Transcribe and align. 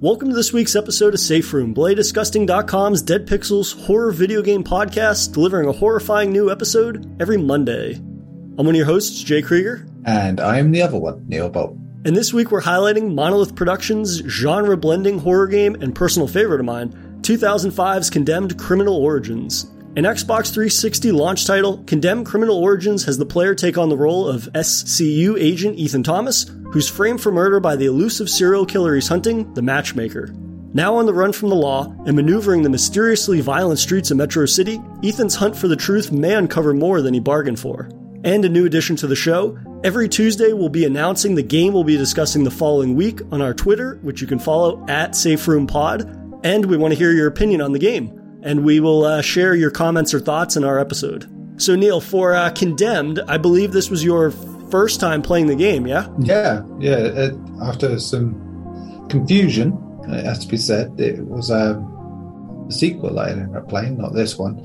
Welcome 0.00 0.30
to 0.30 0.34
this 0.34 0.50
week's 0.50 0.76
episode 0.76 1.12
of 1.12 1.20
Safe 1.20 1.52
Room, 1.52 1.74
BloodyDisgusting.com's 1.74 3.02
Dead 3.02 3.26
Pixels 3.26 3.84
horror 3.84 4.12
video 4.12 4.40
game 4.40 4.64
podcast, 4.64 5.34
delivering 5.34 5.68
a 5.68 5.72
horrifying 5.72 6.32
new 6.32 6.50
episode 6.50 7.14
every 7.20 7.36
Monday. 7.36 7.96
I'm 7.96 8.56
one 8.56 8.70
of 8.70 8.76
your 8.76 8.86
hosts, 8.86 9.22
Jay 9.22 9.42
Krieger. 9.42 9.86
And 10.06 10.40
I'm 10.40 10.70
the 10.72 10.80
other 10.80 10.98
one, 10.98 11.28
Neil 11.28 11.50
Bolt. 11.50 11.76
And 12.06 12.16
this 12.16 12.32
week 12.32 12.50
we're 12.50 12.62
highlighting 12.62 13.12
Monolith 13.12 13.54
Productions' 13.54 14.22
genre 14.26 14.74
blending 14.74 15.18
horror 15.18 15.46
game 15.46 15.74
and 15.74 15.94
personal 15.94 16.26
favorite 16.26 16.60
of 16.60 16.64
mine, 16.66 17.20
2005's 17.20 18.08
Condemned 18.08 18.58
Criminal 18.58 18.96
Origins. 18.96 19.70
An 19.96 20.04
Xbox 20.04 20.52
360 20.52 21.10
launch 21.10 21.48
title, 21.48 21.82
Condemned 21.82 22.24
Criminal 22.24 22.62
Origins 22.62 23.04
has 23.06 23.18
the 23.18 23.26
player 23.26 23.56
take 23.56 23.76
on 23.76 23.88
the 23.88 23.96
role 23.96 24.28
of 24.28 24.48
SCU 24.54 25.36
agent 25.36 25.76
Ethan 25.78 26.04
Thomas, 26.04 26.48
who's 26.70 26.88
framed 26.88 27.20
for 27.20 27.32
murder 27.32 27.58
by 27.58 27.74
the 27.74 27.86
elusive 27.86 28.30
serial 28.30 28.64
killer 28.64 28.94
he's 28.94 29.08
hunting, 29.08 29.52
the 29.54 29.62
Matchmaker. 29.62 30.32
Now 30.72 30.94
on 30.94 31.06
the 31.06 31.12
run 31.12 31.32
from 31.32 31.48
the 31.48 31.56
law 31.56 31.92
and 32.06 32.14
maneuvering 32.14 32.62
the 32.62 32.70
mysteriously 32.70 33.40
violent 33.40 33.80
streets 33.80 34.12
of 34.12 34.16
Metro 34.16 34.46
City, 34.46 34.80
Ethan's 35.02 35.34
hunt 35.34 35.56
for 35.56 35.66
the 35.66 35.74
truth 35.74 36.12
may 36.12 36.34
uncover 36.34 36.72
more 36.72 37.02
than 37.02 37.12
he 37.12 37.18
bargained 37.18 37.58
for. 37.58 37.90
And 38.22 38.44
a 38.44 38.48
new 38.48 38.66
addition 38.66 38.94
to 38.94 39.08
the 39.08 39.16
show, 39.16 39.58
every 39.82 40.08
Tuesday 40.08 40.52
we'll 40.52 40.68
be 40.68 40.84
announcing 40.84 41.34
the 41.34 41.42
game 41.42 41.72
we'll 41.72 41.82
be 41.82 41.96
discussing 41.96 42.44
the 42.44 42.50
following 42.52 42.94
week 42.94 43.22
on 43.32 43.42
our 43.42 43.54
Twitter, 43.54 43.98
which 44.02 44.20
you 44.20 44.28
can 44.28 44.38
follow 44.38 44.86
at 44.88 45.14
SafeRoomPod, 45.14 46.44
and 46.44 46.66
we 46.66 46.76
want 46.76 46.92
to 46.92 46.98
hear 46.98 47.10
your 47.10 47.26
opinion 47.26 47.60
on 47.60 47.72
the 47.72 47.80
game 47.80 48.19
and 48.42 48.64
we 48.64 48.80
will 48.80 49.04
uh, 49.04 49.22
share 49.22 49.54
your 49.54 49.70
comments 49.70 50.14
or 50.14 50.20
thoughts 50.20 50.56
in 50.56 50.64
our 50.64 50.78
episode. 50.78 51.30
So, 51.60 51.76
Neil, 51.76 52.00
for 52.00 52.34
uh, 52.34 52.50
Condemned, 52.50 53.20
I 53.28 53.36
believe 53.36 53.72
this 53.72 53.90
was 53.90 54.02
your 54.02 54.30
first 54.70 55.00
time 55.00 55.20
playing 55.20 55.46
the 55.46 55.54
game, 55.54 55.86
yeah? 55.86 56.08
Yeah, 56.18 56.62
yeah. 56.78 56.96
It, 56.96 57.34
after 57.62 57.98
some 57.98 59.06
confusion, 59.10 59.78
it 60.08 60.24
has 60.24 60.38
to 60.38 60.48
be 60.48 60.56
said, 60.56 60.98
it 60.98 61.20
was 61.26 61.50
um, 61.50 62.66
a 62.68 62.72
sequel 62.72 63.18
I 63.18 63.30
ended 63.30 63.54
up 63.54 63.68
playing, 63.68 63.98
not 63.98 64.14
this 64.14 64.38
one. 64.38 64.64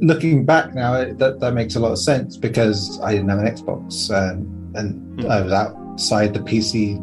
Looking 0.00 0.44
back 0.44 0.74
now, 0.74 0.94
it, 0.94 1.18
that, 1.18 1.40
that 1.40 1.54
makes 1.54 1.76
a 1.76 1.80
lot 1.80 1.92
of 1.92 1.98
sense 1.98 2.36
because 2.36 3.00
I 3.00 3.12
didn't 3.12 3.28
have 3.28 3.38
an 3.38 3.46
Xbox 3.46 4.10
um, 4.10 4.72
and 4.74 5.20
mm. 5.20 5.30
I 5.30 5.40
was 5.40 5.52
outside 5.52 6.34
the 6.34 6.40
PC 6.40 7.00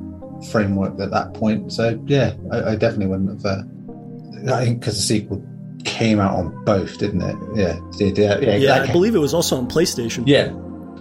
framework 0.51 0.99
at 0.99 1.11
that 1.11 1.33
point. 1.33 1.71
So, 1.71 1.99
yeah, 2.05 2.33
I, 2.51 2.71
I 2.71 2.75
definitely 2.75 3.07
wouldn't 3.07 3.41
have. 3.41 3.45
Uh, 3.45 4.53
I 4.53 4.65
think 4.65 4.81
because 4.81 4.97
the 4.97 5.01
sequel 5.01 5.41
came 5.93 6.19
out 6.19 6.35
on 6.35 6.63
both, 6.65 6.97
didn't 6.97 7.21
it? 7.21 7.37
Yeah, 7.55 7.79
did 7.97 8.17
yeah, 8.17 8.39
yeah. 8.39 8.55
yeah 8.55 8.81
I 8.81 8.91
believe 8.91 9.13
it 9.13 9.19
was 9.19 9.33
also 9.33 9.55
on 9.57 9.67
PlayStation. 9.67 10.23
Yeah, 10.25 10.51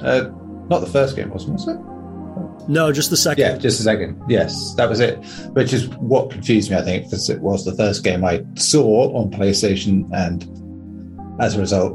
uh, 0.06 0.30
not 0.68 0.80
the 0.80 0.86
first 0.86 1.16
game, 1.16 1.30
wasn't 1.30 1.54
was 1.54 1.68
it? 1.68 2.68
No, 2.68 2.92
just 2.92 3.10
the 3.10 3.16
second. 3.16 3.42
Yeah, 3.42 3.56
just 3.56 3.78
the 3.78 3.84
second. 3.84 4.22
Yes, 4.28 4.74
that 4.74 4.88
was 4.88 5.00
it. 5.00 5.16
Which 5.54 5.72
is 5.72 5.88
what 5.98 6.30
confused 6.30 6.70
me, 6.70 6.76
I 6.76 6.82
think, 6.82 7.04
because 7.04 7.30
it 7.30 7.40
was 7.40 7.64
the 7.64 7.74
first 7.74 8.04
game 8.04 8.22
I 8.22 8.44
saw 8.54 9.12
on 9.16 9.30
PlayStation, 9.30 10.08
and 10.12 10.44
as 11.40 11.56
a 11.56 11.60
result, 11.60 11.94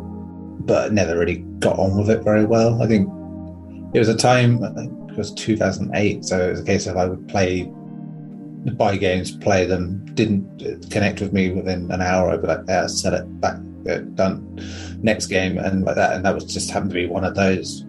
but 0.66 0.92
never 0.92 1.18
really 1.18 1.38
got 1.60 1.78
on 1.78 1.98
with 1.98 2.10
it 2.10 2.24
very 2.24 2.46
well. 2.46 2.82
I 2.82 2.88
think 2.88 3.08
it 3.94 4.00
was 4.00 4.10
a 4.10 4.18
time, 4.18 4.62
it 4.64 5.18
was 5.18 5.32
2008, 5.36 6.26
so 6.26 6.48
it 6.48 6.52
was 6.52 6.60
a 6.62 6.66
case 6.66 6.88
of 6.88 6.98
I 6.98 7.06
would 7.06 7.28
play 7.28 7.72
buy 8.72 8.98
games, 8.98 9.36
play 9.36 9.66
them, 9.66 10.06
didn't 10.14 10.90
connect 10.92 11.22
with 11.22 11.34
me 11.34 11.52
within 11.52 11.92
an 11.92 12.02
hour, 12.02 12.30
I'd 12.30 12.42
be 12.42 12.48
like, 12.48 12.62
yeah, 12.68 12.88
set 12.88 13.14
it 13.14 13.42
back, 13.42 13.58
uh, 13.90 13.98
done, 14.16 14.60
next 15.02 15.28
game, 15.28 15.58
and 15.58 15.84
like 15.84 15.96
that. 15.96 16.14
And 16.14 16.26
that 16.26 16.36
was 16.36 16.46
just 16.46 16.70
happened 16.70 16.92
to 16.92 16.96
be 16.96 17.08
one 17.08 17.24
of 17.24 17.36
those. 17.36 17.86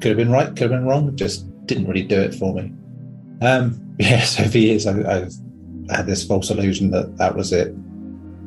Could 0.00 0.10
have 0.10 0.16
been 0.16 0.30
right, 0.30 0.48
could 0.48 0.70
have 0.70 0.70
been 0.70 0.86
wrong, 0.86 1.14
just 1.16 1.46
didn't 1.66 1.86
really 1.86 2.02
do 2.02 2.20
it 2.20 2.34
for 2.34 2.54
me. 2.54 2.72
Um, 3.42 3.94
yeah, 3.98 4.20
so 4.20 4.44
for 4.44 4.58
years 4.58 4.86
I, 4.86 4.92
I've 5.10 5.32
had 5.90 6.06
this 6.06 6.24
false 6.24 6.50
illusion 6.50 6.90
that 6.90 7.16
that 7.18 7.34
was 7.34 7.52
it. 7.52 7.74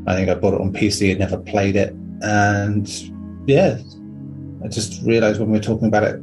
I 0.08 0.16
think 0.16 0.30
I 0.30 0.36
bought 0.36 0.54
it 0.54 0.62
on 0.62 0.74
PC 0.74 1.12
and 1.12 1.20
never 1.20 1.38
played 1.38 1.76
it, 1.76 1.94
and 2.22 2.88
yeah, 3.48 3.80
I 4.64 4.68
just 4.68 5.02
realised 5.04 5.40
when 5.40 5.50
we 5.50 5.58
were 5.58 5.64
talking 5.64 5.88
about 5.88 6.04
it, 6.04 6.22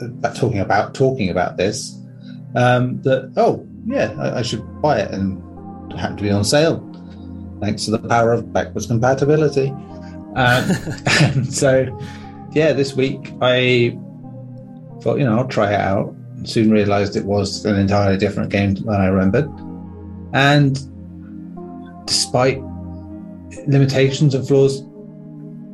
about 0.00 0.36
talking 0.36 0.60
about 0.60 0.94
talking 0.94 1.30
about 1.30 1.56
this, 1.56 1.97
um, 2.54 3.00
that 3.02 3.32
oh, 3.36 3.66
yeah, 3.86 4.14
I, 4.18 4.38
I 4.38 4.42
should 4.42 4.64
buy 4.80 5.00
it, 5.00 5.10
and 5.12 5.42
it 5.92 5.98
happened 5.98 6.18
to 6.18 6.24
be 6.24 6.30
on 6.30 6.44
sale, 6.44 6.78
thanks 7.60 7.84
to 7.86 7.90
the 7.90 7.98
power 7.98 8.32
of 8.32 8.52
backwards 8.52 8.86
compatibility. 8.86 9.68
Um, 10.36 10.70
and 11.20 11.52
so, 11.52 11.86
yeah, 12.52 12.72
this 12.72 12.94
week 12.94 13.32
I 13.40 13.96
thought, 15.02 15.18
you 15.18 15.24
know, 15.24 15.38
I'll 15.38 15.48
try 15.48 15.72
it 15.72 15.80
out. 15.80 16.14
Soon 16.44 16.70
realised 16.70 17.16
it 17.16 17.24
was 17.24 17.64
an 17.64 17.76
entirely 17.76 18.16
different 18.16 18.50
game 18.50 18.74
than 18.74 18.88
I 18.88 19.06
remembered, 19.06 19.48
and 20.32 20.78
despite 22.06 22.62
limitations 23.66 24.34
and 24.34 24.46
flaws, 24.46 24.82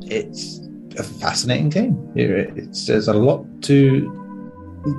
it's 0.07 0.59
a 0.97 1.03
fascinating 1.03 1.69
game. 1.69 2.11
It's, 2.15 2.87
there's 2.87 3.07
a 3.07 3.13
lot 3.13 3.45
to 3.63 4.11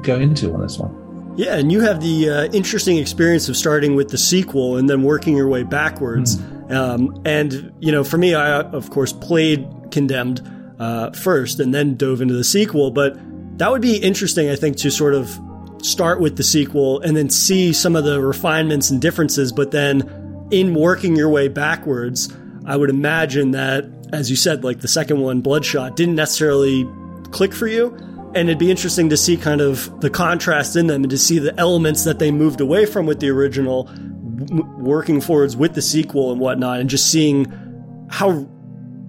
go 0.03 0.17
into 0.17 0.53
on 0.53 0.63
this 0.63 0.79
one. 0.79 1.06
Yeah, 1.37 1.57
and 1.57 1.71
you 1.71 1.83
have 1.83 2.01
the 2.01 2.31
uh, 2.31 2.45
interesting 2.47 2.97
experience 2.97 3.51
of 3.51 3.57
starting 3.57 3.95
with 3.95 4.09
the 4.09 4.17
sequel 4.17 4.79
and 4.79 4.89
then 4.89 5.03
working 5.03 5.37
your 5.37 5.49
way 5.49 5.65
backwards. 5.65 6.37
Mm. 6.37 6.75
Um, 6.75 7.23
and, 7.27 7.75
you 7.79 7.93
know, 7.93 8.05
for 8.05 8.17
me, 8.17 8.35
I, 8.35 8.61
of 8.63 8.91
course, 8.91 9.13
played 9.13 9.69
Condemned 9.91 10.41
uh, 10.79 11.11
first 11.11 11.61
and 11.61 11.75
then 11.75 11.97
dove 11.97 12.23
into 12.23 12.35
the 12.35 12.45
sequel. 12.45 12.91
But 12.91 13.19
that 13.59 13.71
would 13.71 13.83
be 13.83 13.97
interesting, 13.97 14.49
I 14.49 14.57
think, 14.57 14.79
to 14.79 14.91
sort 14.91 15.15
of 15.15 15.39
start 15.83 16.21
with 16.21 16.37
the 16.37 16.43
sequel 16.43 17.01
and 17.01 17.17
then 17.17 17.29
see 17.29 17.73
some 17.73 17.97
of 17.97 18.05
the 18.05 18.21
refinements 18.21 18.91
and 18.91 19.01
differences. 19.01 19.53
But 19.53 19.71
then 19.71 20.49
in 20.51 20.75
working 20.75 21.17
your 21.17 21.29
way 21.29 21.49
backwards, 21.49 22.35
I 22.65 22.77
would 22.77 22.91
imagine 22.91 23.51
that, 23.51 23.85
as 24.13 24.31
you 24.31 24.37
said, 24.37 24.65
like 24.65 24.81
the 24.81 24.89
second 24.89 25.21
one, 25.21 25.43
Bloodshot, 25.43 25.97
didn't 25.97 26.17
necessarily 26.17 26.89
click 27.31 27.53
for 27.53 27.67
you 27.67 27.97
and 28.37 28.49
it'd 28.49 28.59
be 28.59 28.71
interesting 28.71 29.09
to 29.09 29.17
see 29.17 29.37
kind 29.37 29.61
of 29.61 30.01
the 30.01 30.11
contrast 30.11 30.77
in 30.77 30.87
them 30.87 31.03
and 31.03 31.11
to 31.11 31.19
see 31.19 31.39
the 31.39 31.59
elements 31.59 32.05
that 32.05 32.19
they 32.19 32.31
moved 32.31 32.61
away 32.61 32.85
from 32.85 33.07
with 33.07 33.19
the 33.21 33.31
original 33.31 33.85
w- 33.85 34.65
working 34.79 35.21
forwards 35.21 35.57
with 35.57 35.75
the 35.75 35.83
sequel 35.83 36.31
and 36.31 36.41
whatnot 36.41 36.81
and 36.81 36.91
just 36.91 37.11
seeing 37.11 37.47
how 38.11 38.47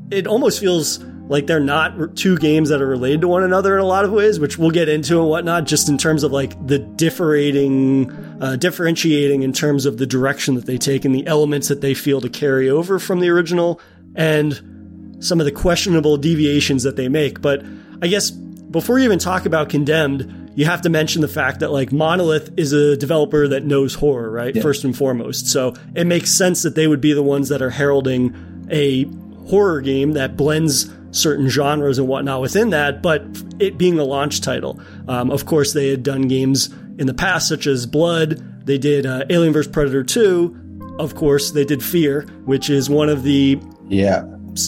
it 0.09 0.27
almost 0.27 0.59
feels 0.59 1.03
like 1.27 1.45
they're 1.45 1.59
not 1.59 2.15
two 2.15 2.37
games 2.37 2.69
that 2.69 2.81
are 2.81 2.87
related 2.87 3.19
to 3.19 3.27
one 3.27 3.43
another 3.43 3.75
in 3.75 3.81
a 3.81 3.85
lot 3.85 4.05
of 4.05 4.11
ways, 4.11 4.39
which 4.39 4.57
we'll 4.57 4.71
get 4.71 4.87
into 4.87 5.19
and 5.19 5.27
whatnot, 5.27 5.65
just 5.65 5.89
in 5.89 5.97
terms 5.97 6.23
of 6.23 6.31
like 6.31 6.53
the 6.65 6.79
differentiating, 6.79 8.09
uh, 8.41 8.55
differentiating 8.55 9.43
in 9.43 9.51
terms 9.51 9.85
of 9.85 9.97
the 9.97 10.07
direction 10.07 10.55
that 10.55 10.65
they 10.65 10.77
take 10.77 11.03
and 11.03 11.13
the 11.13 11.27
elements 11.27 11.67
that 11.67 11.81
they 11.81 11.93
feel 11.93 12.21
to 12.21 12.29
carry 12.29 12.69
over 12.69 12.97
from 12.97 13.19
the 13.19 13.27
original 13.27 13.81
and 14.15 15.17
some 15.19 15.41
of 15.41 15.45
the 15.45 15.51
questionable 15.51 16.15
deviations 16.15 16.83
that 16.83 16.95
they 16.95 17.09
make. 17.09 17.41
But 17.41 17.61
I 18.01 18.07
guess 18.07 18.31
before 18.71 18.99
you 18.99 19.05
even 19.05 19.19
talk 19.19 19.45
about 19.45 19.69
Condemned, 19.69 20.51
you 20.55 20.65
have 20.65 20.81
to 20.81 20.89
mention 20.89 21.21
the 21.21 21.27
fact 21.27 21.59
that 21.59 21.71
like 21.71 21.91
Monolith 21.91 22.51
is 22.57 22.73
a 22.73 22.97
developer 22.97 23.47
that 23.47 23.63
knows 23.63 23.93
horror, 23.93 24.29
right? 24.29 24.55
Yeah. 24.55 24.61
First 24.61 24.83
and 24.83 24.95
foremost. 24.97 25.47
So 25.47 25.75
it 25.95 26.05
makes 26.05 26.31
sense 26.31 26.63
that 26.63 26.75
they 26.75 26.87
would 26.87 27.01
be 27.01 27.13
the 27.13 27.23
ones 27.23 27.49
that 27.49 27.61
are 27.61 27.69
heralding 27.69 28.67
a 28.71 29.05
horror 29.47 29.81
game 29.81 30.13
that 30.13 30.35
blends 30.35 30.91
certain 31.11 31.47
genres 31.47 31.99
and 31.99 32.07
whatnot 32.07 32.41
within 32.41 32.71
that, 32.71 33.01
but 33.01 33.23
it 33.59 33.77
being 33.77 33.97
a 33.99 34.03
launch 34.03 34.41
title. 34.41 34.79
Um, 35.07 35.31
of 35.31 35.45
course, 35.45 35.73
they 35.73 35.89
had 35.89 36.03
done 36.03 36.23
games 36.23 36.67
in 36.97 37.07
the 37.07 37.13
past, 37.13 37.47
such 37.47 37.67
as 37.67 37.85
Blood. 37.85 38.65
They 38.65 38.77
did 38.77 39.05
uh, 39.05 39.25
Alien 39.29 39.53
vs. 39.53 39.71
Predator 39.71 40.03
2. 40.03 40.95
Of 40.99 41.15
course, 41.15 41.51
they 41.51 41.63
did 41.63 41.83
Fear, 41.83 42.23
which 42.45 42.69
is 42.69 42.89
one 42.89 43.09
of 43.09 43.23
the 43.23 43.59
yeah 43.87 44.23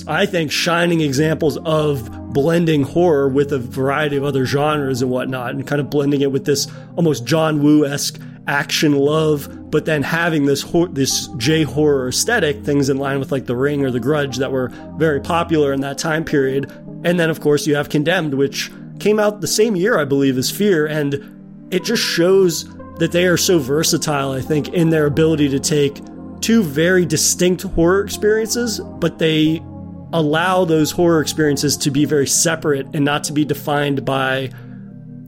I 0.07 0.25
think, 0.25 0.51
shining 0.51 1.01
examples 1.01 1.57
of 1.57 2.33
blending 2.33 2.83
horror 2.83 3.27
with 3.27 3.51
a 3.51 3.59
variety 3.59 4.17
of 4.17 4.23
other 4.23 4.45
genres 4.45 5.01
and 5.01 5.11
whatnot, 5.11 5.51
and 5.51 5.65
kind 5.65 5.81
of 5.81 5.89
blending 5.89 6.21
it 6.21 6.31
with 6.31 6.45
this 6.45 6.67
almost 6.95 7.25
John 7.25 7.61
Woo 7.61 7.85
esque 7.85 8.19
action 8.47 8.97
love, 8.97 9.69
but 9.69 9.85
then 9.85 10.01
having 10.01 10.45
this 10.45 10.63
this 10.91 11.27
J 11.37 11.63
horror 11.63 12.09
aesthetic, 12.09 12.63
things 12.63 12.89
in 12.89 12.97
line 12.97 13.19
with 13.19 13.31
like 13.31 13.45
The 13.45 13.55
Ring 13.55 13.85
or 13.85 13.91
The 13.91 13.99
Grudge 13.99 14.37
that 14.37 14.51
were 14.51 14.69
very 14.97 15.21
popular 15.21 15.71
in 15.73 15.81
that 15.81 15.97
time 15.97 16.23
period. 16.23 16.71
And 17.03 17.19
then, 17.19 17.29
of 17.29 17.39
course, 17.39 17.67
you 17.67 17.75
have 17.75 17.89
Condemned, 17.89 18.33
which 18.33 18.71
came 18.99 19.19
out 19.19 19.41
the 19.41 19.47
same 19.47 19.75
year, 19.75 19.97
I 19.99 20.05
believe, 20.05 20.37
as 20.37 20.51
Fear, 20.51 20.87
and 20.87 21.67
it 21.71 21.83
just 21.83 22.03
shows 22.03 22.65
that 22.97 23.11
they 23.11 23.27
are 23.27 23.37
so 23.37 23.59
versatile. 23.59 24.31
I 24.31 24.41
think 24.41 24.69
in 24.69 24.89
their 24.89 25.05
ability 25.05 25.49
to 25.49 25.59
take 25.59 26.01
two 26.41 26.63
very 26.63 27.05
distinct 27.05 27.61
horror 27.61 28.01
experiences, 28.01 28.79
but 28.79 29.19
they 29.19 29.61
allow 30.11 30.65
those 30.65 30.91
horror 30.91 31.21
experiences 31.21 31.77
to 31.77 31.91
be 31.91 32.05
very 32.05 32.27
separate 32.27 32.87
and 32.93 33.05
not 33.05 33.23
to 33.25 33.33
be 33.33 33.45
defined 33.45 34.05
by 34.05 34.49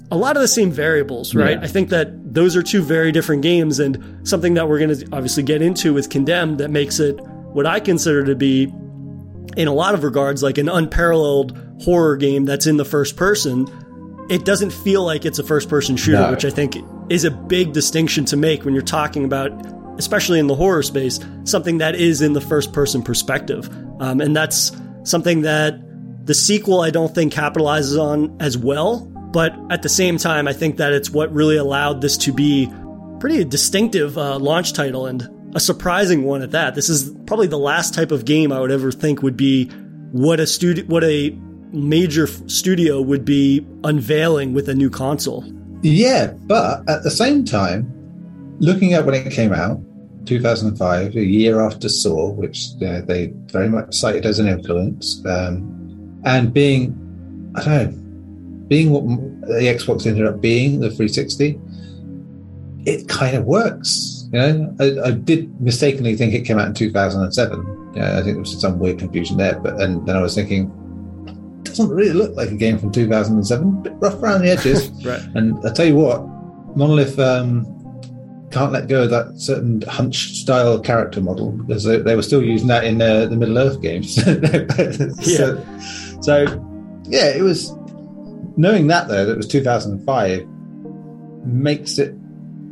a 0.09 0.17
lot 0.17 0.35
of 0.35 0.41
the 0.41 0.47
same 0.47 0.71
variables, 0.71 1.33
right? 1.33 1.57
Yeah. 1.57 1.63
I 1.63 1.67
think 1.67 1.89
that 1.89 2.33
those 2.33 2.55
are 2.55 2.63
two 2.63 2.81
very 2.81 3.11
different 3.11 3.41
games 3.43 3.79
and 3.79 4.27
something 4.27 4.55
that 4.55 4.67
we're 4.67 4.79
going 4.79 4.95
to 4.95 5.07
obviously 5.13 5.43
get 5.43 5.61
into 5.61 5.93
with 5.93 6.09
Condemned 6.09 6.57
that 6.59 6.69
makes 6.69 6.99
it 6.99 7.19
what 7.19 7.65
I 7.65 7.79
consider 7.79 8.25
to 8.25 8.35
be 8.35 8.63
in 9.57 9.67
a 9.67 9.73
lot 9.73 9.93
of 9.93 10.03
regards 10.03 10.41
like 10.43 10.57
an 10.57 10.69
unparalleled 10.69 11.57
horror 11.81 12.17
game 12.17 12.45
that's 12.45 12.67
in 12.67 12.77
the 12.77 12.85
first 12.85 13.15
person. 13.15 13.67
It 14.29 14.45
doesn't 14.45 14.71
feel 14.71 15.03
like 15.03 15.25
it's 15.25 15.39
a 15.39 15.43
first 15.43 15.69
person 15.69 15.95
shooter, 15.97 16.19
no. 16.19 16.31
which 16.31 16.45
I 16.45 16.49
think 16.49 16.77
is 17.09 17.23
a 17.25 17.31
big 17.31 17.73
distinction 17.73 18.25
to 18.25 18.37
make 18.37 18.63
when 18.63 18.73
you're 18.73 18.83
talking 18.83 19.25
about 19.25 19.51
especially 20.01 20.39
in 20.39 20.47
the 20.47 20.55
horror 20.55 20.81
space, 20.81 21.19
something 21.43 21.77
that 21.77 21.95
is 21.95 22.21
in 22.21 22.33
the 22.33 22.41
first 22.41 22.73
person 22.73 23.03
perspective. 23.03 23.69
Um, 23.99 24.19
and 24.19 24.35
that's 24.35 24.71
something 25.03 25.41
that 25.43 25.79
the 26.25 26.33
sequel, 26.33 26.81
I 26.81 26.89
don't 26.89 27.13
think, 27.13 27.31
capitalizes 27.31 28.01
on 28.01 28.35
as 28.39 28.57
well. 28.57 29.07
But 29.31 29.55
at 29.69 29.83
the 29.83 29.89
same 29.89 30.17
time, 30.17 30.47
I 30.47 30.53
think 30.53 30.77
that 30.77 30.91
it's 30.91 31.11
what 31.11 31.31
really 31.31 31.55
allowed 31.55 32.01
this 32.01 32.17
to 32.17 32.33
be 32.33 32.67
pretty 33.19 33.45
distinctive 33.45 34.17
uh, 34.17 34.39
launch 34.39 34.73
title 34.73 35.05
and 35.05 35.29
a 35.55 35.59
surprising 35.59 36.23
one 36.23 36.41
at 36.41 36.51
that. 36.51 36.73
This 36.75 36.89
is 36.89 37.13
probably 37.27 37.47
the 37.47 37.59
last 37.59 37.93
type 37.93 38.11
of 38.11 38.25
game 38.25 38.51
I 38.51 38.59
would 38.59 38.71
ever 38.71 38.91
think 38.91 39.21
would 39.21 39.37
be 39.37 39.69
what 40.11 40.39
a 40.39 40.47
studio, 40.47 40.83
what 40.85 41.03
a 41.03 41.29
major 41.71 42.27
studio 42.27 43.01
would 43.01 43.23
be 43.23 43.65
unveiling 43.83 44.53
with 44.53 44.67
a 44.67 44.73
new 44.73 44.89
console. 44.89 45.45
Yeah, 45.81 46.33
but 46.33 46.87
at 46.89 47.03
the 47.03 47.11
same 47.11 47.45
time, 47.45 47.91
looking 48.59 48.93
at 48.93 49.05
when 49.05 49.15
it 49.15 49.31
came 49.31 49.53
out, 49.53 49.79
2005, 50.25 51.15
a 51.15 51.23
year 51.23 51.61
after 51.61 51.89
Saw, 51.89 52.31
which 52.31 52.69
uh, 52.85 53.01
they 53.01 53.33
very 53.47 53.69
much 53.69 53.95
cited 53.95 54.25
as 54.25 54.39
an 54.39 54.47
influence, 54.47 55.23
um, 55.25 56.21
and 56.25 56.53
being, 56.53 56.95
I 57.55 57.63
don't 57.63 57.91
know, 57.91 58.67
being 58.67 58.91
what 58.91 59.03
the 59.47 59.65
Xbox 59.65 60.05
ended 60.05 60.25
up 60.25 60.39
being, 60.39 60.79
the 60.79 60.89
360, 60.89 61.59
it 62.85 63.07
kind 63.07 63.35
of 63.35 63.45
works. 63.45 64.29
You 64.31 64.39
know, 64.39 64.75
I, 64.79 65.09
I 65.09 65.11
did 65.11 65.59
mistakenly 65.59 66.15
think 66.15 66.33
it 66.33 66.45
came 66.45 66.57
out 66.57 66.67
in 66.67 66.73
2007. 66.73 67.93
Yeah, 67.95 68.17
I 68.17 68.23
think 68.23 68.25
there 68.25 68.39
was 68.39 68.59
some 68.59 68.79
weird 68.79 68.99
confusion 68.99 69.37
there, 69.37 69.59
but 69.59 69.81
and 69.81 70.05
then 70.07 70.15
I 70.15 70.21
was 70.21 70.35
thinking, 70.35 70.71
doesn't 71.63 71.89
really 71.89 72.13
look 72.13 72.35
like 72.35 72.49
a 72.49 72.55
game 72.55 72.77
from 72.77 72.91
2007. 72.91 73.67
A 73.67 73.71
bit 73.81 73.93
rough 73.99 74.21
around 74.21 74.41
the 74.41 74.49
edges. 74.49 74.89
right. 75.05 75.21
And 75.35 75.57
I 75.65 75.73
tell 75.73 75.85
you 75.85 75.95
what, 75.95 76.25
Monolith 76.75 77.19
um, 77.19 77.65
can't 78.51 78.71
let 78.71 78.87
go 78.87 79.03
of 79.03 79.09
that 79.09 79.39
certain 79.39 79.81
hunch 79.83 80.33
style 80.33 80.79
character 80.79 81.21
model 81.21 81.51
because 81.51 81.83
they, 81.83 81.97
they 81.97 82.15
were 82.15 82.21
still 82.21 82.43
using 82.43 82.67
that 82.67 82.83
in 82.83 83.01
uh, 83.01 83.25
the 83.25 83.35
Middle 83.35 83.57
Earth 83.57 83.81
games. 83.81 84.15
so, 84.23 84.31
yeah. 85.21 86.21
so, 86.21 86.43
yeah, 87.05 87.29
it 87.29 87.41
was 87.41 87.73
knowing 88.57 88.87
that 88.87 89.07
though 89.07 89.25
that 89.25 89.37
was 89.37 89.47
2005 89.47 90.45
makes 91.45 91.97
it 91.97 92.13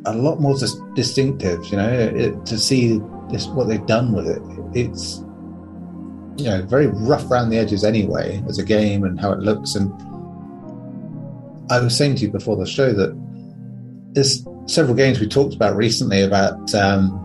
a 0.05 0.13
lot 0.13 0.39
more 0.39 0.57
dis- 0.57 0.79
distinctive. 0.95 1.65
You 1.67 1.77
know, 1.77 1.89
it, 1.89 2.45
to 2.45 2.57
see 2.57 2.99
this 3.29 3.47
what 3.47 3.67
they've 3.67 3.85
done 3.85 4.11
with 4.11 4.27
it. 4.27 4.41
It's 4.73 5.23
you 6.37 6.49
know 6.49 6.61
very 6.63 6.87
rough 6.87 7.29
around 7.29 7.49
the 7.49 7.57
edges 7.57 7.83
anyway 7.83 8.43
as 8.47 8.59
a 8.59 8.63
game 8.63 9.03
and 9.03 9.19
how 9.19 9.31
it 9.31 9.39
looks. 9.39 9.75
And 9.75 9.91
I 11.71 11.79
was 11.79 11.95
saying 11.95 12.15
to 12.15 12.23
you 12.23 12.31
before 12.31 12.55
the 12.55 12.65
show 12.65 12.93
that 12.93 13.15
there's 14.13 14.43
several 14.69 14.95
games 14.95 15.19
we 15.19 15.27
talked 15.27 15.55
about 15.55 15.75
recently 15.75 16.21
about 16.21 16.73
um, 16.75 17.15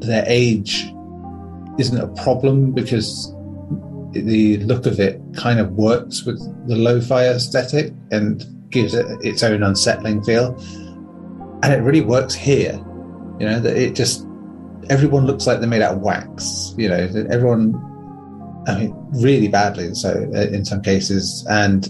their 0.00 0.24
age 0.26 0.92
isn't 1.78 1.98
a 1.98 2.08
problem 2.22 2.72
because 2.72 3.32
the 4.12 4.58
look 4.58 4.86
of 4.86 4.98
it 4.98 5.20
kind 5.36 5.60
of 5.60 5.72
works 5.72 6.24
with 6.24 6.38
the 6.68 6.76
lo-fi 6.76 7.26
aesthetic 7.26 7.92
and 8.10 8.44
gives 8.70 8.94
it 8.94 9.06
its 9.24 9.42
own 9.42 9.62
unsettling 9.62 10.22
feel. 10.22 10.56
And 11.62 11.72
it 11.72 11.82
really 11.82 12.00
works 12.00 12.34
here 12.34 12.82
you 13.40 13.46
know 13.46 13.58
that 13.58 13.76
it 13.76 13.94
just 13.94 14.26
everyone 14.90 15.26
looks 15.26 15.46
like 15.46 15.58
they're 15.58 15.68
made 15.68 15.82
out 15.82 15.94
of 15.94 16.00
wax 16.00 16.74
you 16.76 16.88
know 16.88 17.08
everyone 17.30 17.74
i 18.68 18.78
mean 18.78 18.94
really 19.12 19.48
badly 19.48 19.94
so 19.94 20.12
in 20.34 20.64
some 20.64 20.82
cases. 20.82 21.44
And 21.48 21.88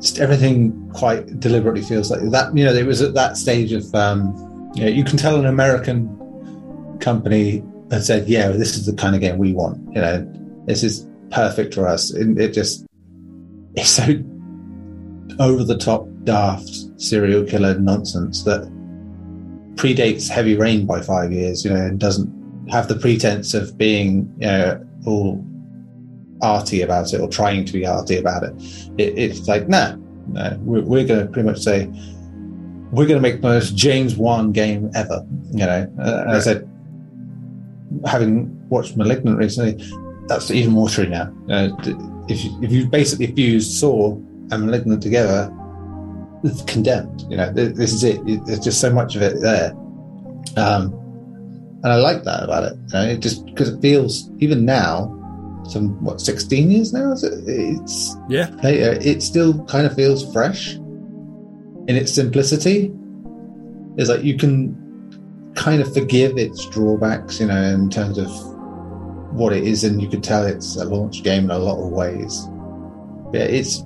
just 0.00 0.18
everything 0.18 0.90
quite 0.92 1.40
deliberately 1.40 1.82
feels 1.82 2.10
like 2.10 2.20
that 2.30 2.56
you 2.56 2.64
know 2.64 2.72
it 2.72 2.86
was 2.86 3.02
at 3.02 3.14
that 3.14 3.36
stage 3.36 3.72
of 3.72 3.94
um 3.94 4.34
you 4.74 4.84
know 4.84 4.88
you 4.88 5.04
can 5.04 5.16
tell 5.16 5.38
an 5.38 5.46
american 5.46 6.08
company 7.00 7.62
had 7.90 8.02
said 8.02 8.28
yeah 8.28 8.48
this 8.48 8.76
is 8.76 8.86
the 8.86 8.94
kind 8.94 9.14
of 9.14 9.20
game 9.20 9.38
we 9.38 9.52
want 9.52 9.78
you 9.94 10.00
know 10.00 10.26
this 10.66 10.82
is 10.82 11.06
perfect 11.30 11.74
for 11.74 11.88
us. 11.88 12.12
It, 12.12 12.38
it 12.38 12.52
just 12.52 12.86
it's 13.74 13.90
so 13.90 14.04
over 15.38 15.64
the 15.64 15.78
top 15.78 16.06
daft 16.24 16.70
serial 17.00 17.44
killer 17.44 17.78
nonsense 17.78 18.42
that 18.44 18.68
predates 19.76 20.28
Heavy 20.28 20.56
Rain 20.56 20.86
by 20.86 21.00
five 21.00 21.32
years, 21.32 21.64
you 21.64 21.70
know, 21.70 21.76
and 21.76 21.98
doesn't 21.98 22.68
have 22.70 22.88
the 22.88 22.96
pretense 22.96 23.54
of 23.54 23.78
being, 23.78 24.32
you 24.38 24.46
know, 24.46 24.86
all 25.06 25.44
arty 26.42 26.82
about 26.82 27.12
it 27.12 27.20
or 27.20 27.28
trying 27.28 27.64
to 27.64 27.72
be 27.72 27.86
arty 27.86 28.16
about 28.16 28.42
it. 28.42 28.52
it 28.98 29.18
it's 29.18 29.48
like, 29.48 29.68
nah, 29.68 29.96
no, 30.28 30.56
we're, 30.60 30.82
we're 30.82 31.06
going 31.06 31.26
to 31.26 31.32
pretty 31.32 31.48
much 31.48 31.60
say, 31.60 31.86
we're 32.92 33.06
going 33.06 33.18
to 33.18 33.20
make 33.20 33.40
the 33.40 33.48
most 33.48 33.76
James 33.76 34.16
Wan 34.16 34.52
game 34.52 34.90
ever, 34.94 35.24
you 35.52 35.66
know. 35.66 35.92
Uh. 35.98 36.24
I 36.28 36.40
said, 36.40 36.68
having 38.06 38.68
watched 38.68 38.96
Malignant 38.96 39.38
recently, 39.38 39.84
that's 40.26 40.50
even 40.50 40.72
more 40.72 40.88
true 40.88 41.06
now. 41.06 41.32
Uh, 41.48 41.70
if, 42.28 42.44
you, 42.44 42.58
if 42.62 42.72
you 42.72 42.86
basically 42.86 43.28
fused 43.28 43.72
Saw 43.72 44.14
and 44.14 44.66
Malignant 44.66 45.02
together, 45.02 45.52
it's 46.42 46.62
condemned. 46.62 47.22
You 47.28 47.36
know, 47.36 47.52
this 47.52 47.92
is 47.92 48.04
it. 48.04 48.20
There's 48.46 48.60
just 48.60 48.80
so 48.80 48.92
much 48.92 49.16
of 49.16 49.22
it 49.22 49.40
there, 49.40 49.72
um, 50.56 50.92
and 51.82 51.92
I 51.92 51.96
like 51.96 52.24
that 52.24 52.42
about 52.42 52.64
it. 52.64 52.78
You 52.88 52.92
know, 52.94 53.02
it 53.02 53.20
just 53.20 53.44
because 53.46 53.68
it 53.68 53.80
feels 53.80 54.30
even 54.38 54.64
now, 54.64 55.16
some 55.70 56.02
what 56.04 56.20
16 56.20 56.70
years 56.70 56.92
now. 56.92 57.12
Is 57.12 57.24
it? 57.24 57.44
It's 57.46 58.16
yeah. 58.28 58.50
Later, 58.62 58.98
it 59.00 59.22
still 59.22 59.64
kind 59.64 59.86
of 59.86 59.94
feels 59.94 60.30
fresh 60.32 60.74
in 60.74 61.90
its 61.90 62.12
simplicity. 62.12 62.92
It's 63.96 64.08
like 64.08 64.22
you 64.22 64.36
can 64.36 64.76
kind 65.54 65.82
of 65.82 65.92
forgive 65.92 66.38
its 66.38 66.66
drawbacks, 66.66 67.40
you 67.40 67.46
know, 67.46 67.62
in 67.62 67.90
terms 67.90 68.18
of 68.18 68.30
what 69.34 69.52
it 69.52 69.64
is, 69.64 69.84
and 69.84 70.00
you 70.00 70.08
can 70.08 70.20
tell 70.20 70.44
it's 70.44 70.76
a 70.76 70.84
launch 70.84 71.22
game 71.22 71.44
in 71.44 71.50
a 71.50 71.58
lot 71.58 71.82
of 71.82 71.90
ways. 71.90 72.46
Yeah, 73.32 73.42
it's 73.42 73.82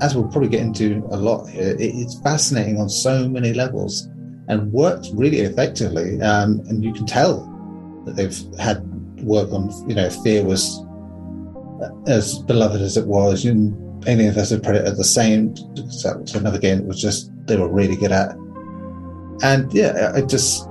as 0.00 0.14
we'll 0.14 0.28
probably 0.28 0.48
get 0.48 0.62
into 0.62 1.06
a 1.10 1.16
lot 1.16 1.46
here, 1.46 1.76
it's 1.78 2.18
fascinating 2.20 2.80
on 2.80 2.88
so 2.88 3.28
many 3.28 3.52
levels 3.52 4.08
and 4.48 4.72
works 4.72 5.10
really 5.12 5.40
effectively. 5.40 6.20
Um, 6.22 6.60
and 6.68 6.82
you 6.82 6.92
can 6.92 7.06
tell 7.06 7.46
that 8.04 8.16
they've 8.16 8.36
had 8.58 8.82
work 9.22 9.52
on, 9.52 9.70
you 9.88 9.94
know, 9.94 10.08
Fear 10.10 10.44
was 10.44 10.84
as 12.06 12.38
beloved 12.40 12.80
as 12.80 12.96
it 12.96 13.06
was. 13.06 13.44
any 14.06 14.26
of 14.26 14.36
us 14.36 14.50
And 14.50 14.62
Alien 14.62 14.74
it 14.74 14.84
at 14.84 14.96
the 14.96 15.04
same. 15.04 15.54
That 15.54 16.18
was 16.20 16.34
another 16.34 16.58
game 16.58 16.78
that 16.78 16.86
was 16.86 17.00
just, 17.00 17.30
they 17.46 17.56
were 17.56 17.68
really 17.68 17.96
good 17.96 18.12
at. 18.12 18.34
And 19.42 19.72
yeah, 19.72 20.12
I 20.14 20.22
just, 20.22 20.66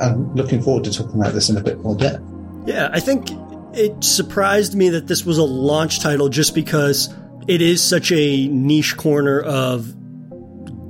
I'm 0.00 0.34
looking 0.34 0.62
forward 0.62 0.84
to 0.84 0.92
talking 0.92 1.20
about 1.20 1.34
this 1.34 1.48
in 1.48 1.56
a 1.56 1.62
bit 1.62 1.80
more 1.80 1.96
depth. 1.96 2.22
Yeah, 2.66 2.88
I 2.92 3.00
think 3.00 3.28
it 3.74 4.02
surprised 4.02 4.74
me 4.74 4.90
that 4.90 5.06
this 5.06 5.24
was 5.24 5.38
a 5.38 5.44
launch 5.44 6.00
title 6.00 6.28
just 6.28 6.54
because 6.54 7.14
it 7.46 7.60
is 7.60 7.82
such 7.82 8.10
a 8.12 8.48
niche 8.48 8.96
corner 8.96 9.40
of 9.40 9.94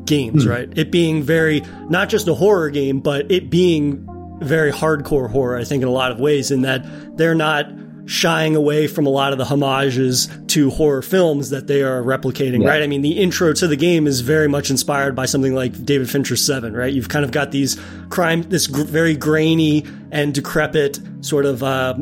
games, 0.06 0.44
hmm. 0.44 0.50
right? 0.50 0.78
It 0.78 0.90
being 0.90 1.23
very, 1.23 1.62
not 1.88 2.08
just 2.08 2.28
a 2.28 2.35
horror 2.35 2.70
game, 2.70 3.00
but 3.00 3.30
it 3.30 3.50
being 3.50 4.08
very 4.40 4.73
hardcore 4.73 5.30
horror, 5.30 5.56
I 5.56 5.64
think, 5.64 5.82
in 5.82 5.88
a 5.88 5.92
lot 5.92 6.12
of 6.12 6.20
ways, 6.20 6.50
in 6.50 6.62
that 6.62 7.16
they're 7.16 7.35
not 7.35 7.70
shying 8.06 8.54
away 8.54 8.86
from 8.86 9.06
a 9.06 9.10
lot 9.10 9.32
of 9.32 9.38
the 9.38 9.44
homages 9.44 10.28
to 10.46 10.70
horror 10.70 11.02
films 11.02 11.50
that 11.50 11.66
they 11.66 11.82
are 11.82 12.02
replicating, 12.02 12.62
yeah. 12.62 12.68
right? 12.68 12.82
I 12.82 12.86
mean, 12.86 13.02
the 13.02 13.18
intro 13.18 13.52
to 13.52 13.66
the 13.66 13.76
game 13.76 14.06
is 14.06 14.20
very 14.20 14.48
much 14.48 14.70
inspired 14.70 15.14
by 15.14 15.26
something 15.26 15.54
like 15.54 15.84
David 15.84 16.08
Fincher's 16.08 16.44
Seven, 16.44 16.75
right? 16.75 16.92
You've 16.92 17.08
kind 17.08 17.25
of 17.25 17.32
got 17.32 17.50
these 17.50 17.78
crime, 18.08 18.42
this 18.42 18.68
gr- 18.68 18.84
very 18.84 19.16
grainy 19.16 19.84
and 20.12 20.32
decrepit 20.32 21.00
sort 21.20 21.46
of 21.46 21.62
uh, 21.62 21.96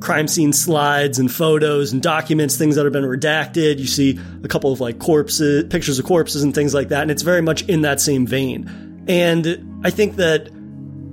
crime 0.00 0.26
scene 0.28 0.52
slides 0.52 1.18
and 1.18 1.30
photos 1.30 1.92
and 1.92 2.02
documents, 2.02 2.56
things 2.56 2.76
that 2.76 2.84
have 2.84 2.92
been 2.92 3.04
redacted. 3.04 3.78
You 3.78 3.86
see 3.86 4.18
a 4.42 4.48
couple 4.48 4.72
of 4.72 4.80
like 4.80 4.98
corpses, 4.98 5.64
pictures 5.64 5.98
of 5.98 6.06
corpses 6.06 6.42
and 6.42 6.54
things 6.54 6.72
like 6.72 6.88
that. 6.88 7.02
And 7.02 7.10
it's 7.10 7.22
very 7.22 7.42
much 7.42 7.62
in 7.68 7.82
that 7.82 8.00
same 8.00 8.26
vein. 8.26 9.04
And 9.06 9.82
I 9.84 9.90
think 9.90 10.16
that 10.16 10.50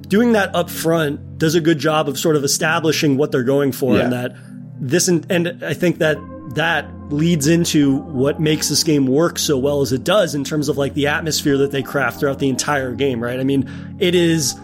doing 0.08 0.34
that 0.34 0.56
up 0.56 0.70
front 0.70 1.38
does 1.38 1.56
a 1.56 1.62
good 1.62 1.80
job 1.80 2.08
of 2.08 2.18
sort 2.18 2.36
of 2.36 2.44
establishing 2.44 3.18
what 3.18 3.32
they're 3.32 3.44
going 3.44 3.72
for 3.72 3.96
yeah. 3.96 4.04
and 4.04 4.14
that 4.14 4.36
this, 4.80 5.08
and, 5.08 5.26
and 5.32 5.64
I 5.64 5.74
think 5.74 5.98
that 6.00 6.18
that 6.56 6.88
leads 7.12 7.48
into 7.48 7.98
what 7.98 8.40
makes 8.40 8.70
this 8.70 8.84
game 8.84 9.08
work 9.08 9.40
so 9.40 9.58
well 9.58 9.82
as 9.82 9.92
it 9.92 10.04
does 10.04 10.36
in 10.36 10.44
terms 10.44 10.70
of 10.70 10.78
like 10.78 10.94
the 10.94 11.08
atmosphere 11.08 11.58
that 11.58 11.72
they 11.72 11.84
craft 11.84 12.20
throughout 12.20 12.40
the 12.40 12.50
entire 12.50 12.94
game, 12.94 13.22
right? 13.22 13.40
I 13.40 13.44
mean, 13.44 13.70
it 14.00 14.16
is 14.16 14.56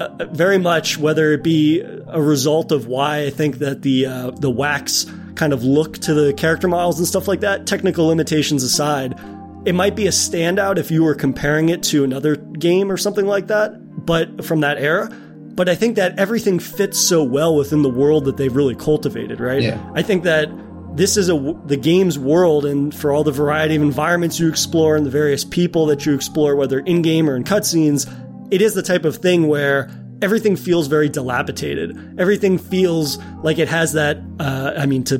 uh, 0.00 0.26
very 0.30 0.58
much 0.58 0.98
whether 0.98 1.32
it 1.32 1.42
be 1.42 1.80
a 1.80 2.20
result 2.20 2.72
of 2.72 2.86
why 2.86 3.24
I 3.24 3.30
think 3.30 3.58
that 3.58 3.82
the 3.82 4.06
uh, 4.06 4.30
the 4.32 4.50
wax 4.50 5.06
kind 5.34 5.52
of 5.52 5.64
look 5.64 5.98
to 5.98 6.14
the 6.14 6.32
character 6.34 6.68
models 6.68 6.98
and 6.98 7.06
stuff 7.06 7.28
like 7.28 7.40
that. 7.40 7.66
Technical 7.66 8.06
limitations 8.06 8.62
aside, 8.62 9.18
it 9.64 9.74
might 9.74 9.96
be 9.96 10.06
a 10.06 10.10
standout 10.10 10.78
if 10.78 10.90
you 10.90 11.02
were 11.04 11.14
comparing 11.14 11.68
it 11.68 11.82
to 11.84 12.04
another 12.04 12.36
game 12.36 12.90
or 12.90 12.96
something 12.96 13.26
like 13.26 13.48
that, 13.48 14.06
but 14.06 14.44
from 14.44 14.60
that 14.60 14.78
era. 14.78 15.08
But 15.08 15.68
I 15.68 15.74
think 15.74 15.96
that 15.96 16.18
everything 16.18 16.58
fits 16.58 16.98
so 16.98 17.22
well 17.22 17.56
within 17.56 17.82
the 17.82 17.90
world 17.90 18.26
that 18.26 18.36
they've 18.36 18.54
really 18.54 18.76
cultivated, 18.76 19.40
right? 19.40 19.62
Yeah. 19.62 19.92
I 19.94 20.02
think 20.02 20.22
that 20.24 20.48
this 20.96 21.16
is 21.16 21.28
a 21.28 21.54
the 21.66 21.76
game's 21.76 22.18
world 22.18 22.64
and 22.64 22.94
for 22.94 23.12
all 23.12 23.24
the 23.24 23.32
variety 23.32 23.76
of 23.76 23.82
environments 23.82 24.40
you 24.40 24.48
explore 24.48 24.96
and 24.96 25.04
the 25.04 25.10
various 25.10 25.44
people 25.44 25.86
that 25.86 26.06
you 26.06 26.14
explore 26.14 26.56
whether 26.56 26.80
in 26.80 27.02
game 27.02 27.28
or 27.28 27.36
in 27.36 27.44
cutscenes 27.44 28.08
it 28.50 28.62
is 28.62 28.74
the 28.74 28.82
type 28.82 29.04
of 29.04 29.16
thing 29.16 29.46
where 29.48 29.90
everything 30.22 30.56
feels 30.56 30.86
very 30.86 31.08
dilapidated. 31.08 32.18
Everything 32.18 32.58
feels 32.58 33.18
like 33.42 33.58
it 33.58 33.68
has 33.68 33.92
that. 33.92 34.18
Uh, 34.40 34.72
I 34.76 34.86
mean, 34.86 35.04
to 35.04 35.18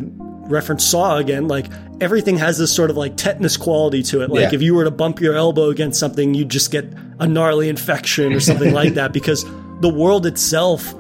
reference 0.49 0.85
Saw 0.85 1.17
again, 1.19 1.47
like 1.49 1.67
everything 2.00 2.38
has 2.38 2.59
this 2.59 2.75
sort 2.75 2.90
of 2.90 2.97
like 2.97 3.17
tetanus 3.17 3.57
quality 3.57 4.02
to 4.05 4.23
it. 4.23 4.31
Like 4.31 4.40
Yeah. 4.40 4.55
if 4.55 4.62
you 4.62 4.75
were 4.75 4.85
to 4.85 4.90
bump 4.90 5.21
your 5.21 5.35
elbow 5.35 5.71
against 5.71 5.99
something, 6.00 6.35
you'd 6.35 6.49
just 6.49 6.71
get 6.71 6.93
a 7.21 7.26
gnarly 7.26 7.69
infection 7.69 8.33
or 8.33 8.40
something 8.40 8.73
like 8.73 8.95
that 8.95 9.12
because 9.12 9.45
the 9.81 9.88
world 9.88 10.26
itself 10.26 10.95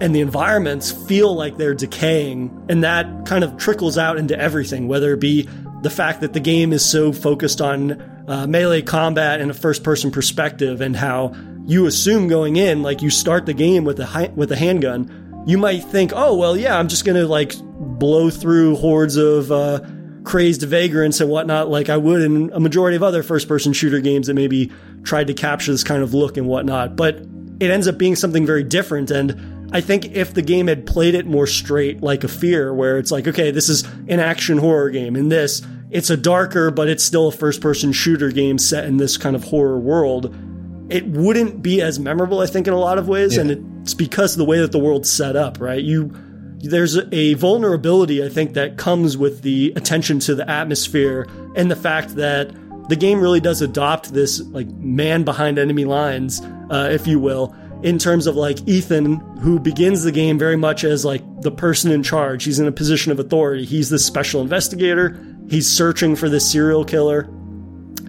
and 0.00 0.14
the 0.14 0.20
environments 0.20 0.90
feel 0.90 1.34
like 1.34 1.56
they're 1.56 1.74
decaying 1.74 2.66
and 2.68 2.82
that 2.84 3.06
kind 3.26 3.44
of 3.44 3.56
trickles 3.56 3.96
out 3.96 4.16
into 4.18 4.36
everything 4.38 4.88
whether 4.88 5.12
it 5.14 5.20
be 5.20 5.48
the 5.82 5.88
fact 5.90 6.20
that 6.20 6.32
the 6.32 6.40
game 6.40 6.72
is 6.72 6.84
so 6.84 7.12
focused 7.12 7.60
on 7.60 7.92
uh, 8.26 8.44
melee 8.46 8.82
combat 8.82 9.40
and 9.40 9.50
a 9.52 9.54
first 9.54 9.84
person 9.84 10.10
perspective 10.10 10.80
and 10.80 10.96
how 10.96 11.32
you 11.66 11.86
assume 11.86 12.26
going 12.26 12.56
in 12.56 12.82
like 12.82 13.02
you 13.02 13.08
start 13.10 13.46
the 13.46 13.54
game 13.54 13.84
with 13.84 14.00
a 14.00 14.04
hi- 14.06 14.32
with 14.34 14.50
a 14.50 14.56
handgun 14.56 15.44
you 15.46 15.56
might 15.58 15.84
think 15.84 16.12
oh 16.14 16.34
well 16.34 16.56
yeah 16.56 16.76
i'm 16.76 16.88
just 16.88 17.04
gonna 17.04 17.24
like 17.26 17.54
blow 17.98 18.30
through 18.30 18.76
hordes 18.76 19.16
of 19.16 19.50
uh, 19.50 19.80
crazed 20.24 20.62
vagrants 20.62 21.20
and 21.20 21.28
whatnot 21.28 21.68
like 21.68 21.88
i 21.88 21.96
would 21.96 22.22
in 22.22 22.50
a 22.52 22.60
majority 22.60 22.96
of 22.96 23.02
other 23.02 23.22
first 23.22 23.46
person 23.46 23.72
shooter 23.72 24.00
games 24.00 24.26
that 24.26 24.34
maybe 24.34 24.72
tried 25.02 25.26
to 25.26 25.34
capture 25.34 25.70
this 25.70 25.84
kind 25.84 26.02
of 26.02 26.14
look 26.14 26.36
and 26.36 26.46
whatnot 26.46 26.96
but 26.96 27.16
it 27.60 27.70
ends 27.70 27.86
up 27.86 27.98
being 27.98 28.16
something 28.16 28.46
very 28.46 28.64
different 28.64 29.10
and 29.10 29.54
I 29.74 29.80
think 29.80 30.12
if 30.12 30.32
the 30.32 30.42
game 30.42 30.68
had 30.68 30.86
played 30.86 31.16
it 31.16 31.26
more 31.26 31.48
straight, 31.48 32.00
like 32.00 32.22
a 32.22 32.28
Fear, 32.28 32.72
where 32.72 32.96
it's 32.96 33.10
like, 33.10 33.26
okay, 33.26 33.50
this 33.50 33.68
is 33.68 33.82
an 34.06 34.20
action 34.20 34.56
horror 34.58 34.88
game. 34.88 35.16
In 35.16 35.30
this, 35.30 35.62
it's 35.90 36.10
a 36.10 36.16
darker, 36.16 36.70
but 36.70 36.88
it's 36.88 37.02
still 37.02 37.26
a 37.26 37.32
first 37.32 37.60
person 37.60 37.92
shooter 37.92 38.30
game 38.30 38.56
set 38.56 38.84
in 38.84 38.98
this 38.98 39.16
kind 39.16 39.34
of 39.34 39.42
horror 39.42 39.80
world. 39.80 40.32
It 40.90 41.06
wouldn't 41.06 41.60
be 41.60 41.82
as 41.82 41.98
memorable, 41.98 42.38
I 42.38 42.46
think, 42.46 42.68
in 42.68 42.72
a 42.72 42.78
lot 42.78 42.98
of 42.98 43.08
ways. 43.08 43.34
Yeah. 43.34 43.42
And 43.42 43.82
it's 43.82 43.94
because 43.94 44.34
of 44.34 44.38
the 44.38 44.44
way 44.44 44.60
that 44.60 44.70
the 44.70 44.78
world's 44.78 45.10
set 45.10 45.34
up, 45.34 45.60
right? 45.60 45.82
You, 45.82 46.14
there's 46.68 46.96
a 46.96 47.34
vulnerability, 47.34 48.24
I 48.24 48.28
think, 48.28 48.54
that 48.54 48.76
comes 48.76 49.16
with 49.16 49.42
the 49.42 49.72
attention 49.76 50.18
to 50.20 50.34
the 50.34 50.48
atmosphere 50.48 51.26
and 51.54 51.70
the 51.70 51.76
fact 51.76 52.16
that 52.16 52.52
the 52.88 52.96
game 52.96 53.20
really 53.20 53.40
does 53.40 53.62
adopt 53.62 54.12
this 54.12 54.40
like 54.40 54.68
man 54.68 55.24
behind 55.24 55.58
enemy 55.58 55.84
lines, 55.84 56.40
uh, 56.70 56.88
if 56.90 57.06
you 57.06 57.18
will, 57.18 57.54
in 57.82 57.98
terms 57.98 58.26
of 58.26 58.36
like 58.36 58.66
Ethan, 58.68 59.16
who 59.38 59.58
begins 59.58 60.02
the 60.04 60.12
game 60.12 60.38
very 60.38 60.56
much 60.56 60.84
as 60.84 61.04
like 61.04 61.22
the 61.42 61.50
person 61.50 61.90
in 61.90 62.02
charge. 62.02 62.44
He's 62.44 62.58
in 62.58 62.66
a 62.66 62.72
position 62.72 63.12
of 63.12 63.18
authority. 63.18 63.64
He's 63.64 63.90
this 63.90 64.04
special 64.04 64.40
investigator. 64.40 65.18
He's 65.48 65.70
searching 65.70 66.16
for 66.16 66.28
this 66.28 66.50
serial 66.50 66.84
killer, 66.84 67.22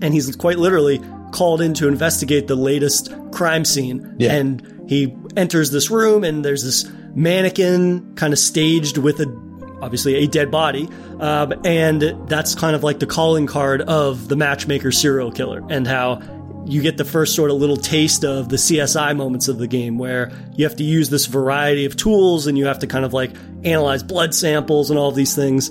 and 0.01 0.13
he's 0.13 0.33
quite 0.35 0.57
literally 0.57 1.01
called 1.31 1.62
in 1.62 1.74
to 1.75 1.88
investigate 1.88 2.47
the 2.47 2.55
latest 2.55 3.13
crime 3.31 3.65
scene. 3.65 4.15
Yeah. 4.17 4.33
And 4.33 4.89
he 4.89 5.15
enters 5.35 5.71
this 5.71 5.89
room, 5.89 6.24
and 6.24 6.43
there's 6.43 6.63
this 6.63 6.89
mannequin 7.15 8.15
kind 8.15 8.34
of 8.34 8.39
staged 8.39 8.98
with 8.98 9.19
a 9.19 9.45
obviously 9.81 10.15
a 10.15 10.27
dead 10.27 10.51
body, 10.51 10.89
um, 11.19 11.53
and 11.63 12.01
that's 12.27 12.55
kind 12.55 12.75
of 12.75 12.84
like 12.84 13.00
the 13.00 13.05
calling 13.05 13.48
card 13.48 13.81
of 13.81 14.27
the 14.27 14.36
matchmaker 14.36 14.91
serial 14.91 15.31
killer, 15.31 15.63
and 15.69 15.88
how 15.88 16.22
you 16.65 16.81
get 16.81 16.98
the 16.98 17.05
first 17.05 17.36
sort 17.36 17.51
of 17.51 17.57
little 17.57 17.77
taste 17.77 18.25
of 18.25 18.50
the 18.50 18.55
CSI 18.55 19.15
moments 19.15 19.48
of 19.48 19.60
the 19.60 19.67
game 19.67 19.98
where 19.98 20.31
you 20.55 20.65
have 20.65 20.75
to 20.77 20.84
use 20.84 21.10
this 21.10 21.27
variety 21.27 21.86
of 21.86 21.95
tools 21.95 22.48
and 22.48 22.57
you 22.57 22.65
have 22.65 22.79
to 22.79 22.88
kind 22.88 23.05
of 23.05 23.13
like 23.13 23.31
analyze 23.63 24.01
blood 24.01 24.34
samples 24.34 24.89
and 24.89 24.98
all 24.98 25.12
these 25.12 25.36
things. 25.36 25.69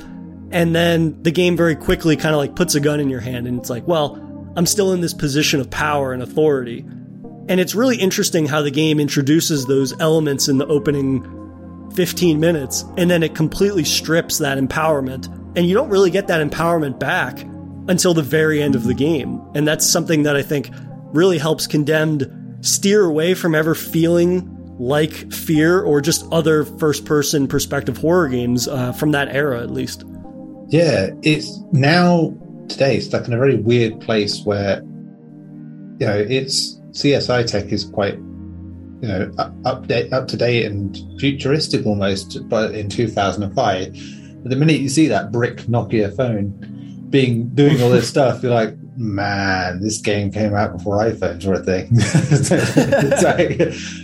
And 0.53 0.75
then 0.75 1.21
the 1.23 1.33
game 1.33 1.57
very 1.57 1.75
quickly 1.75 2.17
kind 2.17 2.33
of 2.33 2.39
like 2.39 2.55
puts 2.55 2.77
a 2.77 2.81
gun 2.81 3.01
in 3.01 3.11
your 3.11 3.21
hand 3.21 3.49
and 3.49 3.59
it's 3.59 3.71
like, 3.71 3.89
well, 3.89 4.21
I'm 4.57 4.67
still 4.67 4.93
in 4.93 5.01
this 5.01 5.15
position 5.15 5.61
of 5.61 5.69
power 5.69 6.13
and 6.13 6.23
authority. 6.23 6.85
And 7.49 7.61
it's 7.61 7.75
really 7.75 7.97
interesting 7.97 8.47
how 8.47 8.63
the 8.63 8.71
game 8.71 8.99
introduces 8.99 9.67
those 9.67 9.99
elements 10.01 10.49
in 10.49 10.59
the 10.59 10.67
opening 10.67 11.23
15 11.95 12.41
minutes 12.41 12.85
and 12.97 13.11
then 13.11 13.23
it 13.23 13.35
completely 13.35 13.85
strips 13.85 14.39
that 14.39 14.59
empowerment. 14.59 15.27
And 15.57 15.67
you 15.67 15.75
don't 15.75 15.91
really 15.91 16.11
get 16.11 16.27
that 16.29 16.47
empowerment 16.47 16.99
back 16.99 17.41
until 17.89 18.15
the 18.15 18.23
very 18.23 18.63
end 18.63 18.75
of 18.75 18.85
the 18.85 18.95
game. 18.95 19.41
And 19.55 19.69
that's 19.69 19.87
something 19.87 20.25
that 20.25 20.37
I 20.37 20.43
think 20.43 20.71
really 21.13 21.39
helps 21.39 21.67
Condemned 21.67 22.31
steer 22.63 23.05
away 23.05 23.35
from 23.35 23.55
ever 23.55 23.75
feeling 23.75 24.51
like 24.79 25.33
fear 25.33 25.83
or 25.83 26.01
just 26.01 26.27
other 26.33 26.65
first 26.65 27.05
person 27.05 27.47
perspective 27.47 27.99
horror 27.99 28.29
games 28.29 28.67
uh, 28.67 28.93
from 28.93 29.13
that 29.13 29.29
era, 29.29 29.63
at 29.63 29.71
least. 29.71 30.05
Yeah, 30.69 31.11
it's 31.23 31.61
now 31.73 32.35
today 32.69 33.01
stuck 33.01 33.27
in 33.27 33.33
a 33.33 33.39
very 33.39 33.57
weird 33.57 34.01
place 34.01 34.43
where 34.45 34.81
you 34.81 36.07
know 36.07 36.17
it's 36.29 36.81
CSI 36.95 37.47
tech 37.47 37.73
is 37.73 37.85
quite 37.85 38.15
you 38.15 39.09
know 39.09 39.31
up, 39.39 39.53
update 39.63 40.13
up 40.13 40.29
to 40.29 40.37
date 40.37 40.65
and 40.65 40.97
futuristic 41.21 41.85
almost, 41.85 42.49
but 42.49 42.75
in 42.75 42.89
2005. 42.89 43.93
But 44.43 44.51
the 44.51 44.57
minute 44.57 44.81
you 44.81 44.89
see 44.89 45.09
that 45.09 45.33
brick 45.33 45.59
Nokia 45.63 46.17
phone 46.17 47.07
being 47.11 47.49
doing 47.51 47.83
all 47.83 47.91
this 47.91 48.09
stuff, 48.15 48.43
you're 48.43 48.53
like, 48.53 48.77
man, 48.97 49.81
this 49.81 49.99
game 49.99 50.31
came 50.31 50.55
out 50.55 50.77
before 50.77 50.99
iPhones 50.99 51.45
were 51.45 51.55
a 51.55 51.63
thing. 51.63 51.91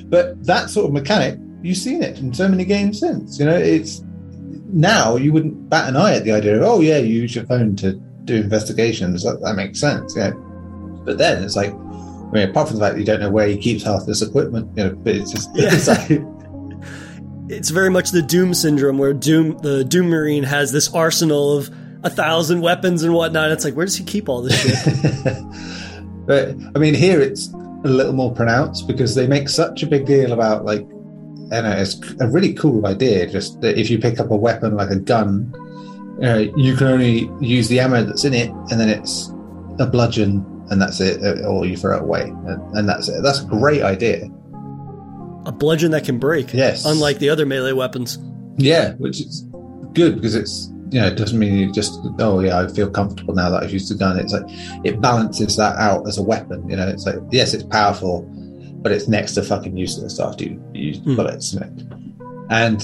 But 0.10 0.44
that 0.44 0.70
sort 0.70 0.86
of 0.86 0.92
mechanic, 0.92 1.38
you've 1.62 1.76
seen 1.76 2.02
it 2.02 2.18
in 2.18 2.34
so 2.34 2.48
many 2.48 2.64
games 2.64 2.98
since. 2.98 3.38
You 3.38 3.46
know, 3.46 3.56
it's 3.56 4.02
now 4.72 5.16
you 5.16 5.32
wouldn't 5.32 5.68
bat 5.68 5.88
an 5.88 5.96
eye 5.96 6.14
at 6.14 6.24
the 6.24 6.32
idea 6.32 6.56
of, 6.56 6.62
oh 6.62 6.80
yeah, 6.80 6.98
you 6.98 7.22
use 7.22 7.34
your 7.34 7.44
phone 7.46 7.76
to 7.76 7.92
do 8.24 8.36
investigations. 8.36 9.22
That, 9.22 9.40
that 9.42 9.54
makes 9.54 9.78
sense. 9.78 10.16
Yeah. 10.16 10.32
But 11.04 11.18
then 11.18 11.42
it's 11.42 11.56
like, 11.56 11.72
I 12.30 12.32
mean, 12.32 12.48
apart 12.48 12.68
from 12.68 12.78
the 12.78 12.84
fact 12.84 12.94
that 12.94 13.00
you 13.00 13.06
don't 13.06 13.20
know 13.20 13.30
where 13.30 13.48
he 13.48 13.56
keeps 13.56 13.82
half 13.82 14.06
this 14.06 14.22
equipment, 14.22 14.70
you 14.76 14.84
know, 14.84 14.94
but 14.94 15.16
it's 15.16 15.32
just, 15.32 15.50
Yeah. 15.54 15.68
it's 15.72 15.88
like, 15.88 16.22
It's 17.48 17.70
very 17.70 17.90
much 17.90 18.12
the 18.12 18.22
Doom 18.22 18.54
syndrome 18.54 18.98
where 18.98 19.12
Doom, 19.12 19.58
the 19.58 19.84
Doom 19.84 20.08
Marine 20.08 20.44
has 20.44 20.70
this 20.70 20.92
arsenal 20.94 21.56
of 21.58 21.70
a 22.04 22.10
thousand 22.10 22.60
weapons 22.60 23.02
and 23.02 23.12
whatnot. 23.12 23.50
It's 23.50 23.64
like, 23.64 23.74
where 23.74 23.84
does 23.84 23.96
he 23.96 24.04
keep 24.04 24.28
all 24.28 24.42
this 24.42 24.58
shit? 24.60 25.24
but 26.26 26.54
I 26.76 26.78
mean, 26.78 26.94
here 26.94 27.20
it's 27.20 27.52
a 27.84 27.88
little 27.88 28.12
more 28.12 28.32
pronounced 28.32 28.86
because 28.86 29.14
they 29.14 29.26
make 29.26 29.48
such 29.48 29.82
a 29.82 29.86
big 29.86 30.06
deal 30.06 30.32
about 30.32 30.64
like, 30.64 30.82
I 31.52 31.62
know 31.62 31.72
it's 31.76 32.00
a 32.20 32.28
really 32.28 32.54
cool 32.54 32.86
idea. 32.86 33.26
Just 33.26 33.60
that 33.62 33.76
if 33.76 33.90
you 33.90 33.98
pick 33.98 34.20
up 34.20 34.30
a 34.30 34.36
weapon 34.36 34.76
like 34.76 34.90
a 34.90 34.98
gun, 34.98 35.52
uh, 36.22 36.44
you 36.56 36.76
can 36.76 36.86
only 36.86 37.28
use 37.40 37.68
the 37.68 37.80
ammo 37.80 38.04
that's 38.04 38.24
in 38.24 38.34
it, 38.34 38.50
and 38.70 38.78
then 38.78 38.88
it's 38.88 39.32
a 39.80 39.86
bludgeon, 39.86 40.44
and 40.70 40.80
that's 40.80 41.00
it, 41.00 41.22
uh, 41.22 41.46
or 41.46 41.66
you 41.66 41.76
throw 41.76 41.96
it 41.96 42.02
away, 42.02 42.22
and, 42.22 42.76
and 42.78 42.88
that's 42.88 43.08
it. 43.08 43.22
That's 43.22 43.42
a 43.42 43.46
great 43.46 43.82
idea. 43.82 44.24
a 45.46 45.52
bludgeon 45.52 45.90
that 45.92 46.04
can 46.04 46.18
break. 46.18 46.52
Yes. 46.54 46.84
Unlike 46.84 47.18
the 47.18 47.28
other 47.30 47.46
melee 47.46 47.72
weapons. 47.72 48.18
Yeah, 48.56 48.92
which 48.94 49.20
is 49.20 49.46
good 49.94 50.14
because 50.16 50.34
it's 50.36 50.68
you 50.90 51.00
know 51.00 51.06
it 51.06 51.16
doesn't 51.16 51.38
mean 51.38 51.54
you 51.56 51.72
just 51.72 51.98
oh 52.18 52.40
yeah 52.40 52.58
I 52.60 52.66
feel 52.68 52.90
comfortable 52.90 53.34
now 53.34 53.48
that 53.50 53.62
I've 53.62 53.72
used 53.72 53.90
the 53.90 53.94
gun. 53.94 54.18
It's 54.18 54.32
like 54.32 54.44
it 54.84 55.00
balances 55.00 55.56
that 55.56 55.76
out 55.76 56.06
as 56.08 56.18
a 56.18 56.22
weapon. 56.22 56.68
You 56.68 56.76
know, 56.76 56.86
it's 56.88 57.06
like 57.06 57.16
yes, 57.30 57.54
it's 57.54 57.64
powerful, 57.64 58.22
but 58.82 58.92
it's 58.92 59.08
next 59.08 59.32
to 59.34 59.42
fucking 59.42 59.76
useless 59.76 60.20
after 60.20 60.44
you 60.44 60.62
use 60.74 60.98
Hmm. 60.98 61.16
bullets. 61.16 61.54
You 61.54 61.60
know? 61.60 62.46
And 62.50 62.82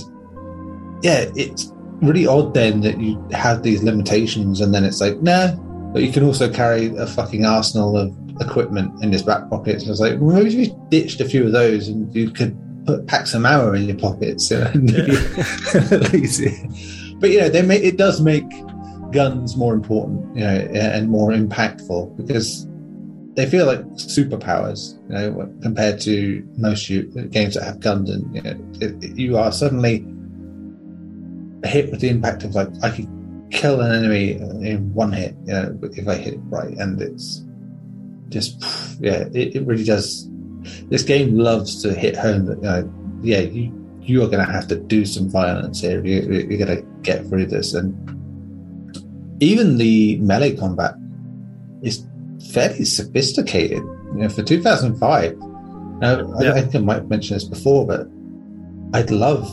yeah, 1.02 1.26
it's 1.36 1.72
really 2.00 2.26
odd 2.26 2.54
then 2.54 2.80
that 2.82 3.00
you 3.00 3.22
have 3.32 3.62
these 3.62 3.82
limitations, 3.82 4.60
and 4.60 4.72
then 4.74 4.84
it's 4.84 5.00
like 5.00 5.20
nah, 5.20 5.54
but 5.96 6.02
you 6.02 6.12
can 6.12 6.24
also 6.24 6.52
carry 6.52 6.94
a 6.96 7.06
fucking 7.06 7.46
arsenal 7.46 7.96
of 7.96 8.14
equipment 8.42 9.02
in 9.02 9.10
his 9.10 9.22
back 9.22 9.48
pockets. 9.48 9.82
And 9.84 9.88
was 9.88 9.98
like 9.98 10.18
well, 10.20 10.36
maybe 10.36 10.48
if 10.48 10.68
you 10.68 10.86
ditched 10.90 11.22
a 11.22 11.24
few 11.24 11.46
of 11.46 11.52
those 11.52 11.88
and 11.88 12.14
you 12.14 12.30
could 12.30 12.54
put 12.84 13.06
packs 13.06 13.32
of 13.32 13.42
ammo 13.46 13.72
in 13.72 13.84
your 13.88 13.96
pockets. 13.96 14.50
You 14.50 14.58
know, 14.58 14.70
and 14.74 14.92
maybe- 14.92 15.16
at 16.04 16.12
least. 16.12 16.42
But 17.18 17.30
you 17.30 17.40
know, 17.40 17.48
they 17.48 17.62
make 17.62 17.82
it 17.82 17.96
does 17.96 18.20
make 18.20 18.44
guns 19.10 19.56
more 19.56 19.72
important, 19.72 20.36
you 20.36 20.42
know, 20.44 20.68
and 20.74 21.08
more 21.08 21.30
impactful 21.30 22.14
because 22.18 22.68
they 23.36 23.46
feel 23.46 23.64
like 23.64 23.80
superpowers, 23.94 24.98
you 25.08 25.14
know, 25.14 25.50
compared 25.62 25.98
to 26.02 26.46
most 26.58 26.86
games 27.30 27.54
that 27.54 27.64
have 27.64 27.80
guns. 27.80 28.10
And 28.10 28.34
you 28.36 28.42
know, 28.42 28.50
it, 28.82 29.02
it- 29.02 29.16
you 29.16 29.38
are 29.38 29.50
suddenly 29.50 30.04
hit 31.64 31.90
with 31.90 32.00
the 32.00 32.10
impact 32.10 32.44
of 32.44 32.54
like 32.54 32.68
I 32.82 32.90
could 32.90 33.08
kill 33.50 33.80
an 33.80 33.92
enemy 33.92 34.32
in 34.32 34.92
one 34.94 35.12
hit, 35.12 35.36
you 35.44 35.52
know, 35.52 35.78
if 35.82 36.08
I 36.08 36.16
hit 36.16 36.34
it 36.34 36.40
right, 36.44 36.76
and 36.76 37.00
it's 37.00 37.44
just 38.28 38.62
yeah, 39.00 39.24
it, 39.32 39.56
it 39.56 39.66
really 39.66 39.84
does. 39.84 40.28
This 40.88 41.02
game 41.02 41.36
loves 41.36 41.82
to 41.82 41.94
hit 41.94 42.16
home 42.16 42.46
that 42.46 42.56
you 42.56 42.62
know, 42.62 42.92
yeah, 43.22 43.40
you 43.40 43.72
you 44.00 44.22
are 44.22 44.28
going 44.28 44.44
to 44.44 44.52
have 44.52 44.68
to 44.68 44.76
do 44.76 45.04
some 45.04 45.28
violence 45.28 45.80
here. 45.80 46.04
You, 46.04 46.22
you're 46.48 46.64
going 46.64 46.76
to 46.76 46.82
get 47.02 47.26
through 47.26 47.46
this, 47.46 47.74
and 47.74 47.94
even 49.40 49.78
the 49.78 50.18
melee 50.18 50.56
combat 50.56 50.94
is 51.82 52.06
fairly 52.52 52.84
sophisticated. 52.84 53.82
You 54.14 54.22
know, 54.22 54.28
for 54.28 54.42
2005. 54.42 55.36
Now, 55.98 56.32
I, 56.38 56.44
Yeah. 56.44 56.52
I 56.52 56.60
think 56.60 56.74
I 56.74 56.78
might 56.78 56.94
have 56.94 57.08
mentioned 57.08 57.40
this 57.40 57.48
before, 57.48 57.86
but 57.86 58.06
I'd 58.92 59.10
love 59.10 59.44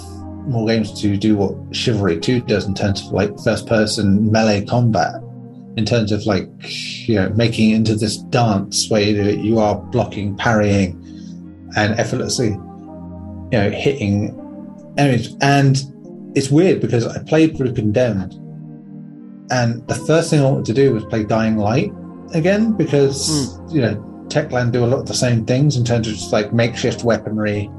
more 0.46 0.68
games 0.68 1.00
to 1.02 1.18
do 1.18 1.36
what 1.36 1.76
Chivalry 1.76 2.20
2 2.20 2.42
does 2.42 2.66
in 2.66 2.74
terms 2.74 3.06
of 3.06 3.12
like 3.12 3.38
first 3.40 3.68
person 3.68 4.32
melee 4.32 4.66
combat. 4.66 5.16
In 5.76 5.86
terms 5.86 6.12
of 6.12 6.26
like, 6.28 6.48
you 7.08 7.16
know, 7.16 7.30
making 7.30 7.72
it 7.72 7.76
into 7.76 7.96
this 7.96 8.18
dance 8.18 8.92
where 8.92 9.02
you, 9.02 9.24
you 9.42 9.58
are 9.58 9.76
blocking, 9.76 10.38
parrying, 10.38 11.00
and 11.76 12.00
effortlessly 12.00 12.56
you 13.54 13.60
know, 13.60 13.70
hitting 13.70 14.36
enemies. 14.98 15.36
And 15.42 15.78
it's 16.36 16.50
weird 16.50 16.82
because 16.82 17.06
I 17.06 17.22
played 17.24 17.56
through 17.56 17.74
Condemned, 17.74 18.34
and 19.52 19.88
the 19.88 19.96
first 19.96 20.32
thing 20.32 20.42
I 20.42 20.50
wanted 20.50 20.66
to 20.66 20.74
do 20.74 20.94
was 20.94 21.06
play 21.06 21.24
Dying 21.24 21.58
Light 21.58 21.92
again 22.34 22.74
because 22.74 23.30
mm. 23.30 23.74
you 23.74 23.82
know 23.82 23.96
Techland 24.28 24.72
do 24.72 24.84
a 24.84 24.88
lot 24.88 25.02
of 25.02 25.06
the 25.06 25.14
same 25.14 25.46
things 25.46 25.78
in 25.78 25.86
terms 25.86 26.08
of 26.08 26.16
just 26.16 26.34
like 26.34 26.52
makeshift 26.52 27.04
weaponry, 27.04 27.70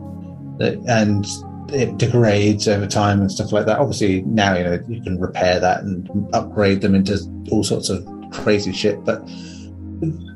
that, 0.58 0.78
and 0.86 1.26
it 1.72 1.96
degrades 1.98 2.68
over 2.68 2.86
time 2.86 3.20
and 3.20 3.30
stuff 3.30 3.52
like 3.52 3.66
that. 3.66 3.78
Obviously, 3.78 4.22
now 4.22 4.54
you 4.56 4.64
know 4.64 4.78
you 4.88 5.02
can 5.02 5.20
repair 5.20 5.60
that 5.60 5.82
and 5.82 6.08
upgrade 6.34 6.80
them 6.80 6.94
into 6.94 7.18
all 7.50 7.64
sorts 7.64 7.88
of 7.88 8.06
crazy 8.32 8.72
shit. 8.72 9.04
But 9.04 9.22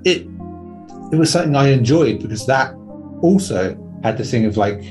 it 0.04 0.26
it 1.12 1.16
was 1.16 1.30
something 1.30 1.56
I 1.56 1.68
enjoyed 1.68 2.20
because 2.20 2.46
that 2.46 2.74
also 3.22 3.76
had 4.02 4.18
the 4.18 4.24
thing 4.24 4.44
of 4.44 4.56
like 4.56 4.82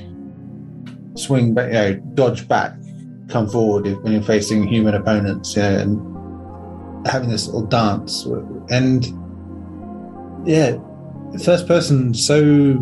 swing 1.16 1.54
back, 1.54 1.68
you 1.68 1.74
know, 1.74 1.94
dodge 2.14 2.48
back, 2.48 2.74
come 3.30 3.48
forward 3.48 3.86
when 4.04 4.14
you're 4.14 4.22
facing 4.22 4.68
human 4.68 4.96
opponents, 4.96 5.56
you 5.56 5.62
know, 5.62 5.78
and 5.78 7.08
having 7.08 7.30
this 7.30 7.48
little 7.48 7.66
dance. 7.66 8.26
And 8.70 9.06
yeah, 10.48 10.78
first 11.44 11.68
person 11.68 12.14
so 12.14 12.76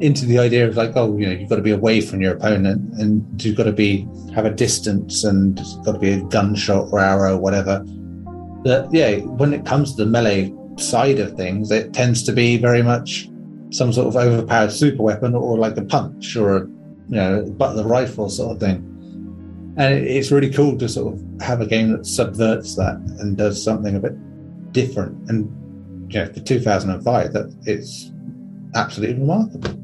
into 0.00 0.26
the 0.26 0.38
idea 0.38 0.66
of 0.66 0.76
like, 0.76 0.92
oh, 0.96 1.16
you 1.16 1.26
know, 1.26 1.32
you've 1.32 1.48
got 1.48 1.56
to 1.56 1.62
be 1.62 1.70
away 1.70 2.00
from 2.00 2.20
your 2.20 2.34
opponent 2.34 2.92
and 2.98 3.42
you've 3.42 3.56
got 3.56 3.64
to 3.64 3.72
be 3.72 4.06
have 4.34 4.44
a 4.44 4.50
distance 4.50 5.24
and 5.24 5.58
it's 5.58 5.76
got 5.78 5.92
to 5.92 5.98
be 5.98 6.12
a 6.12 6.22
gunshot 6.24 6.88
or 6.92 7.00
arrow 7.00 7.34
or 7.34 7.38
whatever. 7.38 7.84
That 8.64 8.88
yeah, 8.92 9.16
when 9.16 9.52
it 9.52 9.64
comes 9.64 9.94
to 9.94 10.04
the 10.04 10.10
melee 10.10 10.54
side 10.76 11.18
of 11.18 11.36
things, 11.36 11.70
it 11.70 11.92
tends 11.92 12.22
to 12.24 12.32
be 12.32 12.56
very 12.56 12.82
much 12.82 13.28
some 13.70 13.92
sort 13.92 14.08
of 14.08 14.16
overpowered 14.16 14.72
super 14.72 15.02
weapon 15.02 15.34
or 15.34 15.58
like 15.58 15.76
a 15.76 15.82
punch 15.82 16.36
or 16.36 16.56
a 16.56 16.60
you 16.60 17.16
know 17.16 17.44
the 17.44 17.84
rifle 17.84 18.28
sort 18.28 18.54
of 18.54 18.60
thing. 18.60 18.84
And 19.76 19.94
it's 19.94 20.32
really 20.32 20.50
cool 20.50 20.76
to 20.78 20.88
sort 20.88 21.14
of 21.14 21.22
have 21.40 21.60
a 21.60 21.66
game 21.66 21.92
that 21.92 22.04
subverts 22.04 22.74
that 22.76 22.96
and 23.20 23.36
does 23.36 23.62
something 23.62 23.94
a 23.94 24.00
bit 24.00 24.72
different. 24.72 25.30
And 25.30 26.12
you 26.12 26.20
know, 26.20 26.26
for 26.32 26.40
2005, 26.40 27.32
that 27.32 27.54
it's 27.64 28.10
absolutely 28.74 29.20
remarkable. 29.20 29.77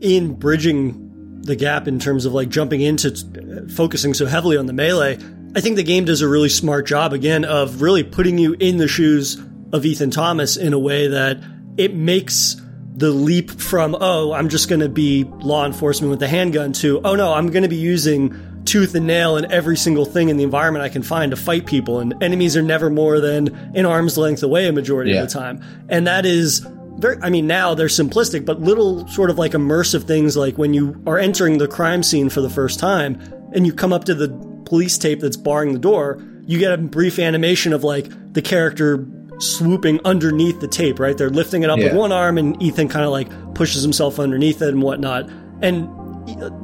In 0.00 0.34
bridging 0.34 1.42
the 1.42 1.56
gap 1.56 1.88
in 1.88 1.98
terms 1.98 2.26
of 2.26 2.32
like 2.32 2.48
jumping 2.48 2.80
into 2.80 3.08
uh, 3.08 3.72
focusing 3.72 4.14
so 4.14 4.26
heavily 4.26 4.56
on 4.56 4.66
the 4.66 4.72
melee, 4.72 5.18
I 5.54 5.60
think 5.60 5.76
the 5.76 5.82
game 5.82 6.04
does 6.04 6.22
a 6.22 6.28
really 6.28 6.48
smart 6.48 6.86
job 6.86 7.12
again 7.12 7.44
of 7.44 7.82
really 7.82 8.04
putting 8.04 8.38
you 8.38 8.54
in 8.54 8.76
the 8.76 8.88
shoes 8.88 9.36
of 9.72 9.84
Ethan 9.84 10.10
Thomas 10.10 10.56
in 10.56 10.72
a 10.72 10.78
way 10.78 11.08
that 11.08 11.38
it 11.76 11.94
makes 11.94 12.60
the 12.94 13.10
leap 13.10 13.50
from, 13.50 13.96
oh, 13.98 14.32
I'm 14.32 14.48
just 14.48 14.68
going 14.68 14.80
to 14.80 14.88
be 14.88 15.24
law 15.24 15.64
enforcement 15.64 16.10
with 16.10 16.22
a 16.22 16.28
handgun 16.28 16.72
to, 16.74 17.00
oh 17.04 17.14
no, 17.14 17.32
I'm 17.32 17.48
going 17.48 17.62
to 17.62 17.68
be 17.68 17.76
using 17.76 18.62
tooth 18.64 18.94
and 18.94 19.06
nail 19.06 19.36
in 19.36 19.50
every 19.50 19.76
single 19.76 20.04
thing 20.04 20.28
in 20.28 20.36
the 20.36 20.44
environment 20.44 20.84
I 20.84 20.88
can 20.90 21.02
find 21.02 21.30
to 21.30 21.36
fight 21.36 21.66
people. 21.66 22.00
And 22.00 22.22
enemies 22.22 22.56
are 22.56 22.62
never 22.62 22.90
more 22.90 23.18
than 23.20 23.48
an 23.74 23.86
arm's 23.86 24.18
length 24.18 24.42
away 24.42 24.68
a 24.68 24.72
majority 24.72 25.12
yeah. 25.12 25.22
of 25.22 25.28
the 25.28 25.34
time. 25.38 25.64
And 25.88 26.06
that 26.06 26.26
is 26.26 26.66
very, 26.98 27.16
I 27.22 27.30
mean, 27.30 27.46
now 27.46 27.74
they're 27.74 27.86
simplistic, 27.86 28.44
but 28.44 28.60
little 28.60 29.06
sort 29.08 29.30
of 29.30 29.38
like 29.38 29.52
immersive 29.52 30.04
things 30.04 30.36
like 30.36 30.58
when 30.58 30.74
you 30.74 31.02
are 31.06 31.18
entering 31.18 31.58
the 31.58 31.68
crime 31.68 32.02
scene 32.02 32.28
for 32.28 32.40
the 32.40 32.50
first 32.50 32.78
time 32.78 33.20
and 33.54 33.66
you 33.66 33.72
come 33.72 33.92
up 33.92 34.04
to 34.04 34.14
the 34.14 34.28
police 34.66 34.98
tape 34.98 35.20
that's 35.20 35.36
barring 35.36 35.72
the 35.72 35.78
door, 35.78 36.22
you 36.46 36.58
get 36.58 36.72
a 36.72 36.78
brief 36.78 37.18
animation 37.18 37.72
of 37.72 37.84
like 37.84 38.08
the 38.32 38.42
character 38.42 39.06
swooping 39.38 40.00
underneath 40.04 40.60
the 40.60 40.68
tape, 40.68 40.98
right? 40.98 41.16
They're 41.16 41.30
lifting 41.30 41.62
it 41.62 41.70
up 41.70 41.78
yeah. 41.78 41.86
with 41.86 41.94
one 41.94 42.12
arm, 42.12 42.38
and 42.38 42.60
Ethan 42.62 42.88
kind 42.88 43.04
of 43.04 43.10
like 43.10 43.54
pushes 43.54 43.82
himself 43.82 44.18
underneath 44.18 44.62
it 44.62 44.68
and 44.68 44.82
whatnot. 44.82 45.28
And 45.62 45.88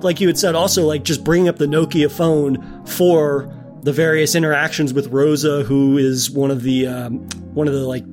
like 0.03 0.21
you 0.21 0.27
had 0.27 0.39
said, 0.39 0.55
also 0.55 0.85
like 0.87 1.03
just 1.03 1.25
bringing 1.25 1.49
up 1.49 1.57
the 1.57 1.67
Nokia 1.67 2.11
phone 2.11 2.85
for 2.87 3.53
the 3.83 3.93
various 3.93 4.35
interactions 4.35 4.93
with 4.93 5.09
Rosa, 5.09 5.63
who 5.63 5.99
is 5.99 6.31
one 6.31 6.51
of 6.51 6.63
the 6.63 6.87
um, 6.87 7.29
one 7.55 7.69
of 7.69 7.75
the 7.75 7.81
like 7.81 8.05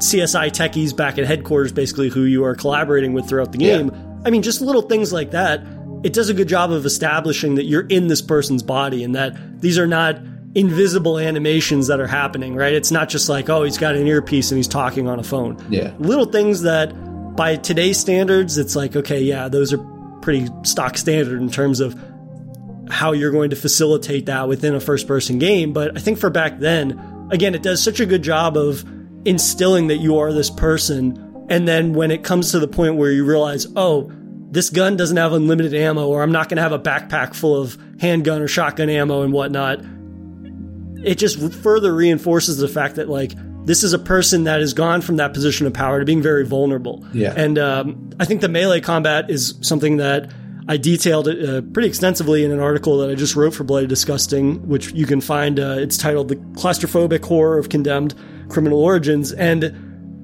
CSI 0.00 0.50
techies 0.50 0.94
back 0.94 1.18
at 1.18 1.26
headquarters, 1.26 1.72
basically 1.72 2.08
who 2.08 2.24
you 2.24 2.44
are 2.44 2.54
collaborating 2.54 3.12
with 3.12 3.28
throughout 3.28 3.52
the 3.52 3.58
game. 3.58 3.88
Yeah. 3.88 4.22
I 4.24 4.30
mean, 4.30 4.42
just 4.42 4.60
little 4.60 4.82
things 4.82 5.12
like 5.12 5.30
that. 5.30 5.62
It 6.02 6.12
does 6.12 6.28
a 6.28 6.34
good 6.34 6.48
job 6.48 6.72
of 6.72 6.86
establishing 6.86 7.56
that 7.56 7.64
you're 7.64 7.86
in 7.86 8.08
this 8.08 8.22
person's 8.22 8.62
body 8.62 9.04
and 9.04 9.14
that 9.14 9.60
these 9.60 9.78
are 9.78 9.86
not 9.86 10.18
invisible 10.54 11.18
animations 11.18 11.86
that 11.86 12.00
are 12.00 12.06
happening, 12.06 12.54
right? 12.56 12.72
It's 12.72 12.90
not 12.90 13.08
just 13.08 13.28
like, 13.28 13.48
oh, 13.48 13.62
he's 13.62 13.78
got 13.78 13.94
an 13.94 14.06
earpiece 14.06 14.50
and 14.50 14.56
he's 14.56 14.68
talking 14.68 15.08
on 15.08 15.20
a 15.20 15.22
phone. 15.22 15.64
Yeah. 15.68 15.94
Little 15.98 16.26
things 16.26 16.62
that 16.62 16.92
by 17.36 17.56
today's 17.56 17.98
standards, 17.98 18.58
it's 18.58 18.74
like, 18.74 18.96
okay, 18.96 19.20
yeah, 19.20 19.48
those 19.48 19.72
are 19.72 19.78
pretty 20.22 20.48
stock 20.64 20.98
standard 20.98 21.40
in 21.40 21.50
terms 21.50 21.80
of 21.80 21.98
how 22.90 23.12
you're 23.12 23.30
going 23.30 23.50
to 23.50 23.56
facilitate 23.56 24.26
that 24.26 24.48
within 24.48 24.74
a 24.74 24.80
first 24.80 25.06
person 25.06 25.38
game. 25.38 25.72
But 25.72 25.96
I 25.96 26.00
think 26.00 26.18
for 26.18 26.30
back 26.30 26.58
then, 26.58 27.28
again, 27.30 27.54
it 27.54 27.62
does 27.62 27.82
such 27.82 28.00
a 28.00 28.06
good 28.06 28.22
job 28.22 28.56
of 28.56 28.84
instilling 29.24 29.88
that 29.88 29.98
you 29.98 30.18
are 30.18 30.32
this 30.32 30.50
person. 30.50 31.46
And 31.48 31.66
then 31.66 31.92
when 31.92 32.10
it 32.10 32.22
comes 32.22 32.52
to 32.52 32.58
the 32.58 32.68
point 32.68 32.96
where 32.96 33.10
you 33.10 33.24
realize, 33.24 33.66
oh, 33.76 34.10
this 34.50 34.70
gun 34.70 34.96
doesn't 34.96 35.16
have 35.16 35.32
unlimited 35.32 35.74
ammo, 35.74 36.08
or 36.08 36.22
I'm 36.22 36.32
not 36.32 36.48
going 36.48 36.56
to 36.56 36.62
have 36.62 36.72
a 36.72 36.78
backpack 36.78 37.34
full 37.34 37.60
of 37.60 37.78
handgun 38.00 38.42
or 38.42 38.48
shotgun 38.48 38.88
ammo 38.88 39.22
and 39.22 39.32
whatnot 39.32 39.84
it 41.02 41.16
just 41.16 41.52
further 41.54 41.94
reinforces 41.94 42.58
the 42.58 42.68
fact 42.68 42.96
that 42.96 43.08
like 43.08 43.32
this 43.64 43.82
is 43.82 43.92
a 43.92 43.98
person 43.98 44.44
that 44.44 44.60
has 44.60 44.74
gone 44.74 45.00
from 45.00 45.16
that 45.16 45.34
position 45.34 45.66
of 45.66 45.72
power 45.72 45.98
to 45.98 46.04
being 46.04 46.22
very 46.22 46.46
vulnerable. 46.46 47.06
Yeah. 47.12 47.34
And 47.36 47.58
um, 47.58 48.10
I 48.18 48.24
think 48.24 48.40
the 48.40 48.48
melee 48.48 48.80
combat 48.80 49.30
is 49.30 49.54
something 49.60 49.98
that 49.98 50.30
I 50.70 50.76
detailed 50.76 51.26
uh, 51.26 51.62
pretty 51.62 51.88
extensively 51.88 52.44
in 52.44 52.52
an 52.52 52.60
article 52.60 52.98
that 52.98 53.10
I 53.10 53.16
just 53.16 53.34
wrote 53.34 53.54
for 53.54 53.64
Bloody 53.64 53.88
Disgusting, 53.88 54.68
which 54.68 54.92
you 54.92 55.04
can 55.04 55.20
find. 55.20 55.58
Uh, 55.58 55.74
it's 55.80 55.98
titled 55.98 56.28
"The 56.28 56.36
Claustrophobic 56.36 57.24
Horror 57.24 57.58
of 57.58 57.70
Condemned 57.70 58.14
Criminal 58.48 58.78
Origins," 58.80 59.32
and 59.32 59.62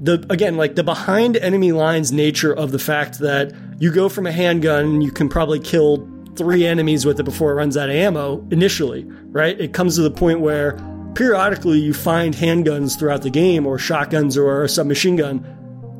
the 0.00 0.24
again 0.30 0.56
like 0.56 0.76
the 0.76 0.84
behind 0.84 1.36
enemy 1.36 1.72
lines 1.72 2.12
nature 2.12 2.52
of 2.54 2.70
the 2.70 2.78
fact 2.78 3.18
that 3.18 3.52
you 3.80 3.90
go 3.90 4.08
from 4.08 4.24
a 4.24 4.30
handgun, 4.30 5.00
you 5.00 5.10
can 5.10 5.28
probably 5.28 5.58
kill 5.58 6.08
three 6.36 6.64
enemies 6.64 7.04
with 7.04 7.18
it 7.18 7.24
before 7.24 7.50
it 7.50 7.54
runs 7.54 7.76
out 7.76 7.88
of 7.88 7.96
ammo 7.96 8.46
initially, 8.52 9.02
right? 9.32 9.60
It 9.60 9.72
comes 9.72 9.96
to 9.96 10.02
the 10.02 10.12
point 10.12 10.38
where 10.38 10.78
periodically 11.16 11.80
you 11.80 11.92
find 11.92 12.34
handguns 12.34 12.96
throughout 12.96 13.22
the 13.22 13.30
game 13.30 13.66
or 13.66 13.80
shotguns 13.80 14.38
or 14.38 14.62
a 14.62 14.68
submachine 14.68 15.16
gun, 15.16 15.44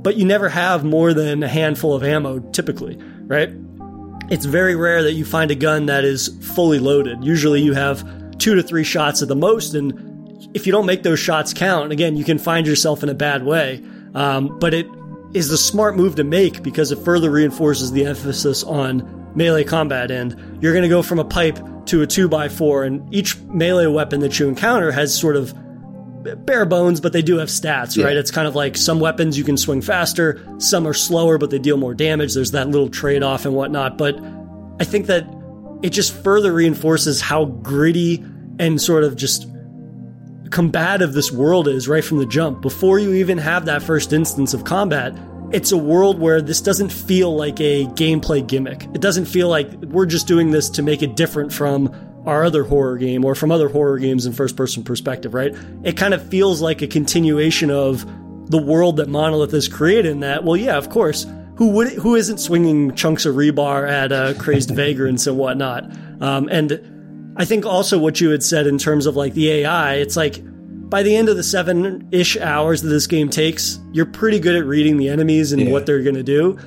but 0.03 0.15
you 0.15 0.25
never 0.25 0.49
have 0.49 0.85
more 0.85 1.13
than 1.13 1.43
a 1.43 1.49
handful 1.49 1.95
of 1.95 2.05
ammo 2.05 2.39
typically, 2.53 2.97
right? 3.23 3.51
It's 4.29 4.45
very 4.45 4.75
rare 4.75 5.03
that 5.05 5.13
you 5.13 5.25
find 5.25 5.51
a 5.51 5.55
gun 5.55 5.87
that 5.87 6.05
is 6.05 6.29
fully 6.55 6.79
loaded. 6.79 7.23
Usually 7.23 7.63
you 7.63 7.75
have 7.75 8.05
two 8.39 8.55
to 8.57 8.63
three 8.63 8.85
shots 8.85 9.23
at 9.23 9.29
the 9.29 9.37
most, 9.37 9.75
and 9.75 10.51
if 10.55 10.67
you 10.67 10.73
don't 10.73 10.87
make 10.87 11.03
those 11.03 11.21
shots 11.21 11.55
count, 11.55 11.93
again, 11.93 12.17
you 12.17 12.25
can 12.25 12.39
find 12.39 12.67
yourself 12.67 13.03
in 13.03 13.09
a 13.09 13.15
bad 13.15 13.45
way. 13.45 13.85
Um, 14.15 14.59
but 14.59 14.75
it 14.75 14.87
is 15.33 15.49
the 15.49 15.59
smart 15.59 15.97
move 15.97 16.17
to 16.17 16.25
make 16.25 16.63
because 16.63 16.91
it 16.91 16.99
further 17.01 17.31
reinforces 17.31 17.93
the 17.93 18.07
emphasis 18.07 18.65
on 18.65 19.33
melee 19.37 19.65
combat 19.65 20.11
and 20.11 20.35
you're 20.63 20.73
going 20.73 20.83
to 20.83 20.89
go 20.89 21.03
from 21.03 21.19
a 21.19 21.25
pipe 21.25 21.59
to 21.85 22.03
a 22.03 22.07
2x4 22.07 22.87
and 22.87 23.15
each 23.15 23.37
melee 23.41 23.87
weapon 23.87 24.21
that 24.21 24.39
you 24.39 24.49
encounter 24.49 24.91
has 24.91 25.17
sort 25.17 25.37
of 25.37 25.55
bare 26.35 26.67
bones 26.67 27.01
but 27.01 27.13
they 27.13 27.23
do 27.23 27.37
have 27.37 27.49
stats 27.49 27.97
yeah. 27.97 28.05
right 28.05 28.17
it's 28.17 28.31
kind 28.31 28.49
of 28.49 28.55
like 28.55 28.77
some 28.77 28.99
weapons 29.01 29.39
you 29.39 29.45
can 29.45 29.57
swing 29.57 29.81
faster 29.81 30.45
some 30.59 30.87
are 30.87 30.95
slower 30.95 31.39
but 31.39 31.51
they 31.51 31.59
deal 31.59 31.77
more 31.77 31.95
damage 31.95 32.35
there's 32.35 32.51
that 32.51 32.69
little 32.69 32.89
trade-off 32.89 33.45
and 33.45 33.55
whatnot 33.55 33.97
but 33.97 34.19
i 34.81 34.85
think 34.85 35.07
that 35.07 35.25
it 35.83 35.91
just 35.91 36.13
further 36.25 36.53
reinforces 36.53 37.21
how 37.21 37.45
gritty 37.45 38.25
and 38.59 38.81
sort 38.81 39.05
of 39.05 39.17
just 39.17 39.47
combative 40.51 41.13
this 41.13 41.31
world 41.31 41.69
is 41.69 41.87
right 41.89 42.05
from 42.05 42.19
the 42.19 42.27
jump 42.27 42.63
before 42.63 42.99
you 42.99 43.13
even 43.13 43.39
have 43.39 43.67
that 43.67 43.83
first 43.83 44.13
instance 44.13 44.55
of 44.55 44.65
combat 44.65 45.17
it's 45.53 45.73
a 45.73 45.77
world 45.77 46.19
where 46.19 46.43
this 46.43 46.61
doesn't 46.61 46.91
feel 46.91 47.35
like 47.37 47.61
a 47.61 47.85
gameplay 47.87 48.47
gimmick. 48.47 48.85
It 48.95 49.01
doesn't 49.01 49.27
feel 49.27 49.49
like 49.49 49.71
we're 49.75 50.07
just 50.07 50.27
doing 50.27 50.51
this 50.51 50.69
to 50.71 50.83
make 50.83 51.03
it 51.03 51.15
different 51.15 51.53
from 51.53 51.95
our 52.27 52.45
other 52.45 52.65
horror 52.65 52.99
game 52.99 53.25
or 53.25 53.35
from 53.35 53.53
other 53.53 53.69
horror 53.69 53.99
games 53.99 54.27
in 54.27 54.33
first 54.33 54.57
person 54.57 54.83
perspective, 54.83 55.33
right? 55.33 55.55
It 55.85 55.97
kind 55.97 56.13
of 56.13 56.29
feels 56.29 56.61
like 56.61 56.83
a 56.83 56.89
continuation 56.89 57.71
of 57.71 58.05
the 58.51 58.59
world 58.59 58.97
that 58.97 59.09
Monolith 59.09 59.53
has 59.53 59.69
created 59.69 60.07
in 60.07 60.21
that, 60.21 60.45
well, 60.45 60.57
yeah, 60.57 60.77
of 60.77 60.91
course, 60.91 61.27
who 61.57 61.71
would 61.71 61.93
who 61.93 62.17
isn't 62.17 62.39
swinging 62.39 62.95
chunks 62.95 63.25
of 63.25 63.35
rebar 63.35 63.89
at 63.89 64.13
uh, 64.13 64.35
crazed 64.35 64.71
vagrants 64.75 65.27
and 65.27 65.39
whatnot? 65.39 65.85
Um, 66.21 66.49
and 66.51 67.35
I 67.37 67.45
think 67.45 67.65
also 67.65 67.99
what 67.99 68.21
you 68.21 68.31
had 68.31 68.43
said 68.43 68.67
in 68.67 68.79
terms 68.79 69.07
of 69.07 69.17
like 69.17 69.35
the 69.35 69.51
AI, 69.51 69.95
it's 69.95 70.17
like 70.17 70.41
by 70.89 71.03
the 71.03 71.17
end 71.17 71.29
of 71.29 71.37
the 71.37 71.43
seven 71.43 72.09
ish 72.13 72.37
hours 72.37 72.83
that 72.83 72.89
this 72.89 73.07
game 73.07 73.29
takes, 73.29 73.79
you're 73.93 74.07
pretty 74.07 74.39
good 74.39 74.55
at 74.55 74.65
reading 74.65 74.97
the 74.99 75.09
enemies 75.09 75.53
and 75.53 75.63
yeah. 75.63 75.71
what 75.71 75.87
they're 75.87 76.03
going 76.03 76.15
to 76.15 76.23
do. 76.23 76.59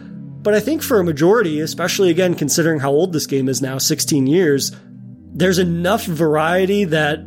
But 0.42 0.54
I 0.54 0.60
think 0.60 0.82
for 0.82 1.00
a 1.00 1.04
majority, 1.04 1.60
especially 1.60 2.10
again 2.10 2.34
considering 2.34 2.80
how 2.80 2.92
old 2.92 3.14
this 3.14 3.28
game 3.28 3.50
is 3.50 3.62
now 3.62 3.78
16 3.78 4.26
years, 4.26 4.72
there's 5.34 5.60
enough 5.60 6.06
variety 6.06 6.86
that 6.86 7.20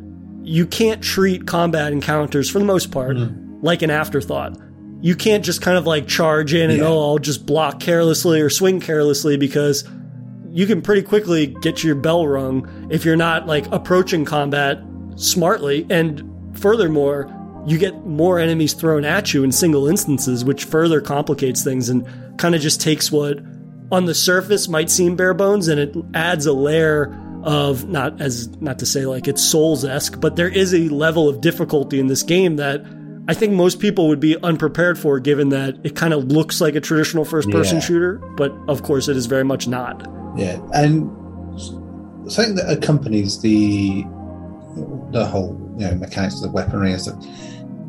you 0.42 0.66
can't 0.66 1.02
treat 1.02 1.46
combat 1.46 1.92
encounters 1.92 2.50
for 2.50 2.58
the 2.58 2.64
most 2.64 2.90
part 2.90 3.16
mm-hmm. 3.16 3.64
like 3.64 3.82
an 3.82 3.90
afterthought. 3.90 4.58
You 5.00 5.16
can't 5.16 5.44
just 5.44 5.62
kind 5.62 5.76
of 5.76 5.86
like 5.86 6.06
charge 6.06 6.54
in 6.54 6.70
and 6.70 6.80
yeah. 6.80 6.86
oh, 6.86 7.00
I'll 7.00 7.18
just 7.18 7.46
block 7.46 7.80
carelessly 7.80 8.40
or 8.40 8.50
swing 8.50 8.80
carelessly 8.80 9.36
because 9.36 9.88
you 10.50 10.66
can 10.66 10.82
pretty 10.82 11.02
quickly 11.02 11.48
get 11.62 11.82
your 11.82 11.94
bell 11.94 12.26
rung 12.26 12.88
if 12.90 13.04
you're 13.04 13.16
not 13.16 13.46
like 13.46 13.66
approaching 13.72 14.24
combat 14.24 14.78
smartly. 15.16 15.86
And 15.90 16.58
furthermore, 16.58 17.32
you 17.66 17.78
get 17.78 18.04
more 18.06 18.38
enemies 18.38 18.74
thrown 18.74 19.04
at 19.04 19.32
you 19.32 19.44
in 19.44 19.52
single 19.52 19.88
instances, 19.88 20.44
which 20.44 20.64
further 20.64 21.00
complicates 21.00 21.64
things 21.64 21.88
and 21.88 22.06
kind 22.38 22.54
of 22.54 22.60
just 22.60 22.80
takes 22.80 23.10
what 23.10 23.38
on 23.90 24.06
the 24.06 24.14
surface 24.14 24.68
might 24.68 24.90
seem 24.90 25.16
bare 25.16 25.34
bones 25.34 25.68
and 25.68 25.78
it 25.78 25.94
adds 26.14 26.46
a 26.46 26.52
layer 26.52 27.16
of 27.42 27.88
not 27.88 28.20
as 28.20 28.48
not 28.60 28.78
to 28.80 28.86
say 28.86 29.06
like 29.06 29.28
it's 29.28 29.42
souls 29.42 29.84
esque, 29.84 30.20
but 30.20 30.36
there 30.36 30.48
is 30.48 30.74
a 30.74 30.88
level 30.88 31.28
of 31.28 31.40
difficulty 31.40 31.98
in 31.98 32.06
this 32.06 32.22
game 32.22 32.56
that 32.56 32.84
I 33.28 33.34
think 33.34 33.52
most 33.52 33.78
people 33.78 34.08
would 34.08 34.20
be 34.20 34.36
unprepared 34.42 34.98
for, 34.98 35.20
given 35.20 35.50
that 35.50 35.76
it 35.84 35.94
kind 35.94 36.12
of 36.12 36.24
looks 36.24 36.60
like 36.60 36.74
a 36.74 36.80
traditional 36.80 37.24
first 37.24 37.50
person 37.50 37.76
yeah. 37.76 37.84
shooter, 37.84 38.14
but 38.36 38.52
of 38.68 38.82
course 38.82 39.08
it 39.08 39.16
is 39.16 39.26
very 39.26 39.44
much 39.44 39.68
not. 39.68 40.06
Yeah, 40.36 40.60
and 40.74 41.10
something 42.30 42.56
that 42.56 42.66
accompanies 42.68 43.40
the 43.40 44.04
the 45.10 45.26
whole 45.26 45.58
you 45.78 45.86
know 45.86 45.94
mechanics 45.94 46.36
of 46.36 46.42
the 46.42 46.50
weaponry 46.50 46.92
and 46.92 47.00
stuff 47.00 47.24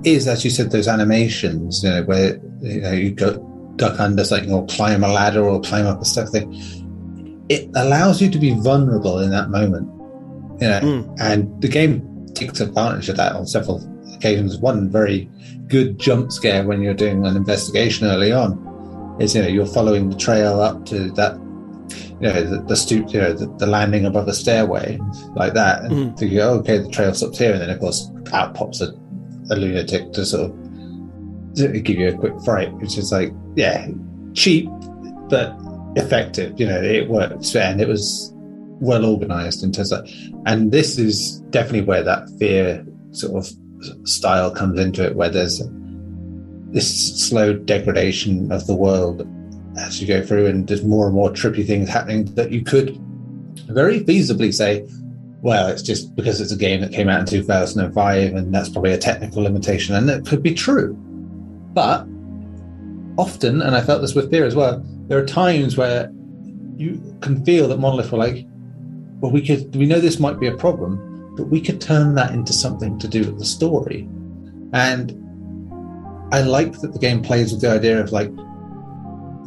is, 0.04 0.28
as 0.28 0.44
you 0.44 0.52
said, 0.52 0.72
those 0.72 0.88
animations, 0.88 1.84
you 1.84 1.89
know, 1.89 2.04
where 2.04 2.39
you 2.62 2.82
know 2.82 2.92
you 2.92 3.12
go 3.12 3.38
duck 3.76 4.00
under 4.00 4.24
something 4.24 4.52
or 4.52 4.66
climb 4.68 5.04
a 5.04 5.08
ladder 5.08 5.44
or 5.44 5.62
climb 5.62 5.88
up 5.88 6.02
a 6.02 6.06
step 6.06 6.30
thing. 6.30 6.54
It 7.54 7.70
allows 7.76 8.22
you 8.22 8.30
to 8.30 8.39
be 8.39 8.52
vulnerable 8.52 9.20
in 9.20 9.30
that 9.32 9.50
moment, 9.50 9.88
you 10.62 10.68
know, 10.68 10.80
mm. 10.82 11.18
and 11.20 11.62
the 11.62 11.68
game 11.68 12.28
takes 12.34 12.60
advantage 12.60 13.10
of 13.10 13.18
that 13.18 13.34
on 13.34 13.46
several 13.46 13.82
occasions. 14.16 14.58
One 14.58 14.89
very 14.89 15.30
good 15.68 16.00
jump 16.00 16.32
scare 16.32 16.63
when 16.66 16.82
you're 16.82 16.94
doing 16.94 17.26
an 17.26 17.36
investigation 17.36 18.08
early 18.08 18.32
on 18.32 19.18
is 19.20 19.36
you 19.36 19.42
know 19.42 19.48
you're 19.48 19.66
following 19.66 20.10
the 20.10 20.18
trail 20.18 20.60
up 20.60 20.86
to 20.86 21.12
that 21.12 21.36
you 22.20 22.28
know 22.30 22.44
the, 22.44 22.63
the 22.68 22.76
stoop 22.76 23.12
you 23.13 23.20
know 23.20 23.34
the, 23.34 23.48
the, 23.58 23.68
landing 23.68 24.06
above 24.06 24.26
the 24.26 24.34
stairway 24.34 25.00
like 25.36 25.54
that 25.54 25.84
and 25.84 25.92
mm. 25.92 26.18
thinking 26.18 26.39
oh, 26.39 26.56
okay 26.56 26.78
the 26.78 26.89
trail 26.89 27.13
stops 27.13 27.38
here 27.38 27.52
and 27.52 27.62
then 27.62 27.70
of 27.70 27.80
course 27.80 28.10
out 28.34 28.54
pops 28.54 28.82
a, 28.82 28.88
a 29.52 29.56
lunatic 29.56 30.12
to 30.13 30.26
sort 30.26 30.50
of 30.50 31.56
to 31.56 31.80
give 31.80 31.98
you 31.98 32.10
a 32.10 32.18
quick 32.18 32.34
fright 32.44 32.72
which 32.74 32.98
is 32.98 33.12
like 33.12 33.32
yeah 33.56 33.88
cheap 34.34 34.68
but 35.30 35.56
effective 35.96 36.60
you 36.60 36.66
know 36.66 36.82
it 36.82 37.08
works 37.08 37.56
and 37.56 37.80
it 37.80 37.88
was 37.88 38.32
well 38.80 39.06
organized 39.06 39.64
in 39.64 39.72
terms 39.72 39.92
of 39.92 40.08
and 40.46 40.72
this 40.72 40.98
is 40.98 41.40
definitely 41.52 41.82
where 41.82 42.04
that 42.04 42.30
fear 42.40 42.86
sort 43.12 43.36
of 43.36 43.52
style 44.04 44.52
comes 44.52 44.80
into 44.80 45.06
it, 45.06 45.16
where 45.16 45.30
there's 45.30 45.62
this 46.72 47.28
slow 47.28 47.54
degradation 47.54 48.52
of 48.52 48.66
the 48.68 48.76
world 48.76 49.28
as 49.78 50.02
you 50.02 50.08
go 50.08 50.24
through, 50.24 50.48
and 50.48 50.68
there's 50.68 50.84
more 50.84 51.08
and 51.08 51.16
more 51.16 51.30
trippy 51.30 51.66
things 51.66 51.90
happening 51.90 52.26
that 52.36 52.52
you 52.52 52.64
could 52.64 52.98
very 53.68 54.00
feasibly 54.02 54.54
say, 54.54 54.88
well, 55.42 55.68
it's 55.68 55.82
just 55.82 56.16
because 56.16 56.40
it's 56.40 56.52
a 56.52 56.58
game 56.58 56.82
that 56.82 56.92
came 56.92 57.10
out 57.10 57.20
in 57.20 57.26
2005, 57.26 58.34
and 58.34 58.54
that's 58.54 58.70
probably 58.70 58.94
a 58.94 58.98
technical 58.98 59.44
limitation, 59.44 59.96
and 59.96 60.08
that 60.08 60.26
could 60.26 60.44
be 60.44 60.54
true. 60.54 60.94
But 61.74 62.06
often, 63.18 63.62
and 63.62 63.76
I 63.76 63.82
felt 63.82 64.02
this 64.02 64.16
with 64.16 64.30
Fear 64.30 64.46
as 64.46 64.56
well, 64.56 64.84
there 65.08 65.18
are 65.18 65.26
times 65.26 65.78
where 65.78 66.12
you 66.78 67.18
can 67.22 67.44
feel 67.46 67.68
that 67.68 67.80
Monolith 67.80 68.12
were 68.12 68.18
like, 68.18 68.46
well, 69.20 69.32
we 69.32 69.46
could, 69.46 69.76
we 69.76 69.86
know 69.86 70.00
this 70.00 70.20
might 70.20 70.39
be 70.39 70.48
a 70.48 70.56
problem, 70.56 71.36
but 71.36 71.48
we 71.48 71.62
could 71.62 71.80
turn 71.80 72.16
that 72.16 72.34
into 72.34 72.54
something 72.54 73.00
to 73.00 73.08
do 73.08 73.20
with 73.20 73.39
the 73.39 73.46
story. 73.46 74.08
And 74.74 75.12
I 76.34 76.42
like 76.42 76.80
that 76.80 76.94
the 76.94 77.00
game 77.00 77.22
plays 77.22 77.52
with 77.52 77.62
the 77.62 77.72
idea 77.72 78.00
of 78.00 78.12
like, 78.12 78.32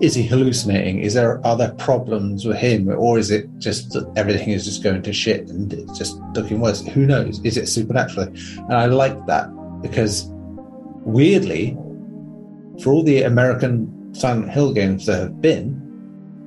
is 0.00 0.14
he 0.14 0.22
hallucinating? 0.24 1.00
Is 1.00 1.14
there 1.14 1.44
other 1.46 1.74
problems 1.78 2.44
with 2.44 2.58
him? 2.58 2.88
Or 2.88 3.18
is 3.18 3.30
it 3.30 3.48
just 3.58 3.92
that 3.92 4.10
everything 4.16 4.50
is 4.50 4.64
just 4.64 4.82
going 4.82 5.02
to 5.02 5.12
shit 5.12 5.48
and 5.48 5.72
it's 5.72 5.98
just 5.98 6.18
looking 6.34 6.60
worse? 6.60 6.86
Who 6.86 7.06
knows? 7.06 7.40
Is 7.44 7.56
it 7.56 7.66
supernatural? 7.66 8.26
And 8.26 8.74
I 8.74 8.86
like 8.86 9.26
that 9.26 9.48
because 9.82 10.26
weirdly, 11.04 11.76
for 12.82 12.92
all 12.92 13.02
the 13.02 13.22
American 13.22 13.90
Silent 14.20 14.50
Hill 14.50 14.72
games 14.72 15.06
there 15.06 15.22
have 15.22 15.40
been, 15.40 15.82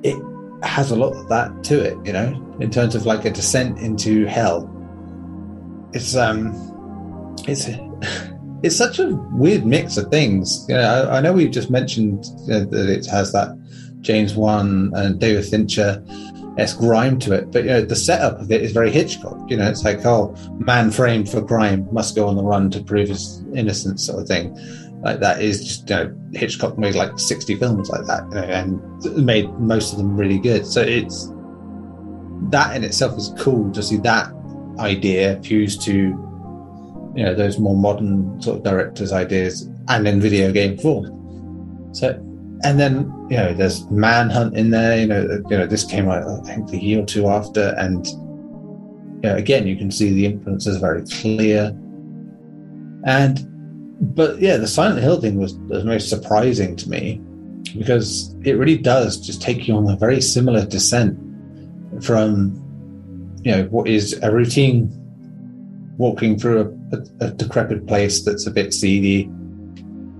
it 0.02 0.16
has 0.64 0.90
a 0.90 0.96
lot 0.96 1.14
of 1.14 1.28
that 1.28 1.64
to 1.64 1.80
it, 1.80 1.96
you 2.04 2.12
know, 2.12 2.56
in 2.60 2.70
terms 2.70 2.94
of 2.94 3.06
like 3.06 3.24
a 3.24 3.30
descent 3.30 3.78
into 3.78 4.26
hell 4.26 4.68
it's 5.92 6.16
um, 6.16 6.52
it's 7.46 7.68
it's 8.62 8.76
such 8.76 8.98
a 8.98 9.14
weird 9.32 9.64
mix 9.64 9.96
of 9.96 10.10
things. 10.10 10.66
You 10.68 10.76
know, 10.76 11.08
I, 11.10 11.18
I 11.18 11.20
know 11.20 11.32
we've 11.32 11.50
just 11.50 11.70
mentioned 11.70 12.24
that 12.46 12.68
it 12.72 13.06
has 13.06 13.32
that 13.32 13.56
James 14.00 14.34
Wan 14.34 14.92
and 14.94 15.18
David 15.18 15.44
Fincher 15.44 16.04
esque 16.58 16.78
grime 16.78 17.18
to 17.20 17.32
it, 17.32 17.50
but 17.50 17.64
you 17.64 17.70
know 17.70 17.82
the 17.82 17.96
setup 17.96 18.40
of 18.40 18.50
it 18.50 18.62
is 18.62 18.72
very 18.72 18.90
Hitchcock. 18.90 19.38
You 19.50 19.56
know, 19.56 19.68
it's 19.68 19.84
like 19.84 20.04
oh, 20.04 20.34
man 20.58 20.90
framed 20.90 21.28
for 21.28 21.42
crime 21.42 21.88
must 21.92 22.14
go 22.14 22.28
on 22.28 22.36
the 22.36 22.42
run 22.42 22.70
to 22.70 22.82
prove 22.82 23.08
his 23.08 23.42
innocence, 23.54 24.06
sort 24.06 24.22
of 24.22 24.28
thing. 24.28 24.56
Like 25.02 25.20
that 25.20 25.40
is 25.40 25.64
just 25.64 25.88
you 25.88 25.96
know 25.96 26.14
Hitchcock 26.32 26.78
made 26.78 26.94
like 26.94 27.18
sixty 27.18 27.54
films 27.54 27.88
like 27.88 28.06
that, 28.06 28.24
you 28.28 28.34
know, 28.34 28.42
and 28.42 29.24
made 29.24 29.50
most 29.58 29.92
of 29.92 29.98
them 29.98 30.16
really 30.16 30.38
good. 30.38 30.66
So 30.66 30.82
it's 30.82 31.32
that 32.50 32.76
in 32.76 32.84
itself 32.84 33.16
is 33.16 33.32
cool 33.38 33.70
to 33.72 33.82
see 33.82 33.96
that 33.98 34.30
idea 34.78 35.40
fused 35.42 35.82
to 35.82 35.92
you 37.14 37.24
know 37.24 37.34
those 37.34 37.58
more 37.58 37.76
modern 37.76 38.40
sort 38.40 38.58
of 38.58 38.62
directors' 38.62 39.12
ideas 39.12 39.68
and 39.88 40.06
in 40.06 40.20
video 40.20 40.52
game 40.52 40.76
form. 40.78 41.90
So, 41.92 42.10
and 42.62 42.78
then 42.78 43.12
you 43.30 43.36
know 43.36 43.54
there's 43.54 43.90
Manhunt 43.90 44.56
in 44.56 44.70
there. 44.70 45.00
You 45.00 45.06
know, 45.06 45.42
you 45.50 45.58
know 45.58 45.66
this 45.66 45.84
came 45.84 46.08
out 46.08 46.22
I 46.22 46.54
think 46.54 46.68
the 46.68 46.78
year 46.78 47.02
or 47.02 47.06
two 47.06 47.26
after, 47.26 47.74
and 47.78 48.06
you 48.06 49.30
know, 49.30 49.36
again 49.36 49.66
you 49.66 49.76
can 49.76 49.90
see 49.90 50.12
the 50.12 50.26
influences 50.26 50.76
very 50.76 51.04
clear. 51.06 51.76
And 53.04 53.49
but 54.00 54.40
yeah, 54.40 54.56
the 54.56 54.66
Silent 54.66 55.00
Hill 55.00 55.20
thing 55.20 55.38
was 55.38 55.58
the 55.68 55.84
most 55.84 56.08
surprising 56.08 56.74
to 56.76 56.88
me 56.88 57.20
because 57.78 58.34
it 58.44 58.52
really 58.52 58.78
does 58.78 59.18
just 59.18 59.42
take 59.42 59.68
you 59.68 59.76
on 59.76 59.88
a 59.88 59.96
very 59.96 60.20
similar 60.20 60.64
descent 60.64 61.18
from 62.02 62.56
you 63.42 63.52
know 63.52 63.64
what 63.64 63.88
is 63.88 64.18
a 64.22 64.30
routine 64.32 64.90
walking 65.98 66.38
through 66.38 66.60
a, 66.92 66.96
a, 66.96 67.26
a, 67.26 67.30
decrepit 67.32 67.86
place 67.86 68.24
that's 68.24 68.46
a 68.46 68.50
bit 68.50 68.72
seedy 68.72 69.24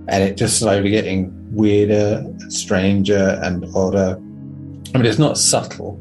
and 0.07 0.23
it 0.23 0.37
just 0.37 0.59
slowly 0.59 0.91
getting 0.91 1.31
weirder 1.55 2.23
stranger 2.49 3.39
and 3.41 3.65
odder. 3.75 4.15
I 4.93 4.97
mean 4.97 5.05
it's 5.05 5.17
not 5.17 5.37
subtle 5.37 5.99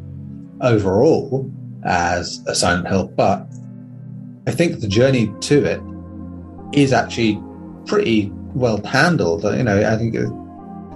overall 0.60 1.50
as 1.84 2.44
a 2.46 2.54
silent 2.54 2.86
hill 2.86 3.08
but 3.08 3.46
i 4.46 4.50
think 4.50 4.80
the 4.80 4.88
journey 4.88 5.32
to 5.40 5.64
it 5.64 5.80
is 6.78 6.92
actually 6.92 7.40
pretty 7.90 8.30
well 8.54 8.80
handled 8.84 9.42
you 9.42 9.62
know 9.62 9.78
i 9.92 9.96
think 9.96 10.14
it, 10.14 10.28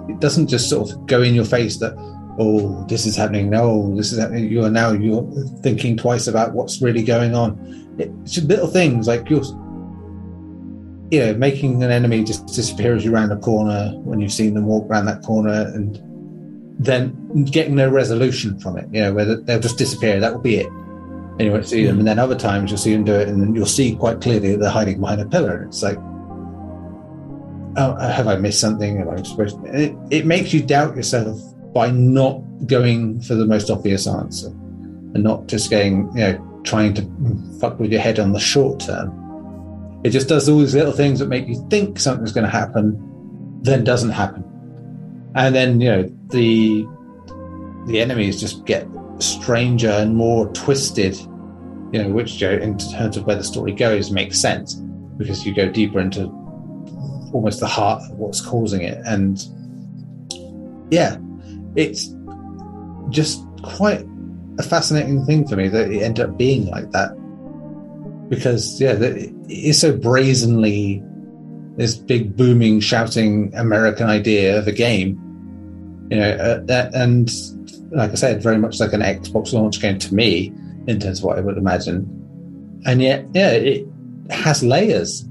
it 0.09 0.19
doesn't 0.19 0.47
just 0.47 0.69
sort 0.69 0.89
of 0.89 1.05
go 1.05 1.21
in 1.21 1.33
your 1.33 1.45
face 1.45 1.77
that 1.77 1.93
oh, 2.37 2.85
this 2.87 3.05
is 3.05 3.15
happening. 3.15 3.49
No, 3.49 3.95
this 3.95 4.11
is 4.11 4.19
happening. 4.19 4.49
You 4.49 4.63
are 4.63 4.69
now 4.69 4.91
you're 4.91 5.23
thinking 5.61 5.97
twice 5.97 6.27
about 6.27 6.53
what's 6.53 6.81
really 6.81 7.03
going 7.03 7.35
on. 7.35 7.95
It's 7.97 8.37
little 8.39 8.67
things 8.67 9.07
like 9.07 9.29
you're, 9.29 9.43
you 11.11 11.19
know, 11.19 11.33
making 11.35 11.81
an 11.81 11.91
enemy 11.91 12.23
just 12.23 12.47
disappear 12.47 12.95
as 12.95 13.05
you 13.05 13.11
round 13.11 13.31
a 13.31 13.37
corner 13.37 13.93
when 13.99 14.19
you've 14.19 14.33
seen 14.33 14.53
them 14.53 14.65
walk 14.65 14.89
around 14.89 15.05
that 15.05 15.21
corner, 15.23 15.71
and 15.73 16.01
then 16.77 17.45
getting 17.45 17.75
no 17.75 17.89
resolution 17.89 18.59
from 18.59 18.77
it. 18.77 18.87
You 18.91 19.01
know, 19.01 19.13
where 19.13 19.35
they'll 19.35 19.59
just 19.59 19.77
disappear. 19.77 20.19
That 20.19 20.33
will 20.33 20.41
be 20.41 20.57
it. 20.57 20.67
And 20.67 21.41
you 21.41 21.51
won't 21.51 21.67
see 21.67 21.85
them. 21.85 21.95
Hmm. 21.95 21.99
And 21.99 22.07
then 22.07 22.19
other 22.19 22.35
times 22.35 22.71
you'll 22.71 22.77
see 22.77 22.93
them 22.93 23.05
do 23.05 23.13
it, 23.13 23.27
and 23.29 23.41
then 23.41 23.55
you'll 23.55 23.65
see 23.65 23.95
quite 23.95 24.21
clearly 24.21 24.55
they're 24.55 24.69
hiding 24.69 24.99
behind 24.99 25.21
a 25.21 25.25
pillar. 25.25 25.57
And 25.57 25.69
it's 25.69 25.83
like, 25.83 25.97
oh, 27.77 27.91
uh, 27.91 28.11
have 28.11 28.27
I 28.27 28.35
missed 28.35 28.59
something? 28.59 29.01
Am 29.01 29.09
I 29.09 29.21
supposed? 29.23 29.63
To? 29.63 29.81
It, 29.81 29.95
it 30.11 30.25
makes 30.25 30.53
you 30.53 30.61
doubt 30.63 30.95
yourself 30.95 31.39
by 31.73 31.91
not 31.91 32.41
going 32.67 33.21
for 33.21 33.35
the 33.35 33.45
most 33.45 33.69
obvious 33.69 34.07
answer 34.07 34.47
and 34.47 35.23
not 35.23 35.47
just 35.47 35.69
going, 35.69 36.09
you 36.15 36.21
know, 36.21 36.61
trying 36.63 36.93
to 36.93 37.59
fuck 37.59 37.79
with 37.79 37.91
your 37.91 38.01
head 38.01 38.19
on 38.19 38.31
the 38.31 38.39
short 38.39 38.79
term. 38.79 40.01
It 40.03 40.09
just 40.09 40.27
does 40.27 40.47
all 40.47 40.59
these 40.59 40.75
little 40.75 40.93
things 40.93 41.19
that 41.19 41.27
make 41.27 41.47
you 41.47 41.65
think 41.69 41.99
something's 41.99 42.31
going 42.31 42.45
to 42.45 42.49
happen, 42.51 42.99
then 43.61 43.83
doesn't 43.83 44.11
happen. 44.11 44.43
And 45.35 45.53
then, 45.53 45.81
you 45.81 45.89
know, 45.89 46.03
the 46.29 46.85
the 47.87 47.99
enemies 48.01 48.39
just 48.39 48.65
get 48.65 48.87
stranger 49.19 49.89
and 49.89 50.15
more 50.15 50.47
twisted, 50.53 51.15
you 51.91 52.03
know, 52.03 52.09
which 52.09 52.41
you 52.41 52.47
know, 52.47 52.53
in 52.53 52.77
terms 52.77 53.17
of 53.17 53.25
where 53.25 53.35
the 53.35 53.43
story 53.43 53.71
goes 53.71 54.11
makes 54.11 54.39
sense 54.39 54.75
because 55.17 55.45
you 55.45 55.53
go 55.53 55.69
deeper 55.69 55.99
into 55.99 56.27
almost 57.33 57.59
the 57.59 57.67
heart 57.67 58.01
of 58.03 58.17
what's 58.17 58.41
causing 58.41 58.81
it. 58.81 58.99
And 59.05 59.43
yeah, 60.91 61.17
it's 61.75 62.13
just 63.09 63.43
quite 63.63 64.05
a 64.57 64.63
fascinating 64.63 65.25
thing 65.25 65.47
for 65.47 65.55
me 65.55 65.67
that 65.67 65.91
it 65.91 66.01
ended 66.01 66.29
up 66.29 66.37
being 66.37 66.67
like 66.67 66.89
that 66.91 67.11
because 68.29 68.79
yeah 68.81 68.93
it 68.93 69.31
is 69.49 69.79
so 69.79 69.95
brazenly 69.95 71.03
this 71.75 71.95
big 71.95 72.35
booming 72.35 72.79
shouting 72.79 73.53
american 73.55 74.07
idea 74.07 74.57
of 74.57 74.67
a 74.67 74.71
game 74.71 75.19
You 76.09 76.17
know, 76.17 76.63
uh, 76.69 76.89
and 76.93 77.31
like 77.91 78.11
I 78.11 78.15
said, 78.15 78.43
very 78.43 78.57
much 78.57 78.79
like 78.79 78.93
an 78.93 79.01
Xbox 79.01 79.53
launch 79.53 79.81
game 79.81 79.97
to 79.99 80.13
me 80.13 80.53
in 80.85 80.99
terms 80.99 81.19
of 81.19 81.25
what 81.25 81.37
I 81.39 81.41
would 81.41 81.57
imagine. 81.57 82.05
And 82.85 83.01
yet, 83.01 83.25
yeah, 83.33 83.51
it 83.51 83.87
has 84.29 84.63
layers. 84.63 85.27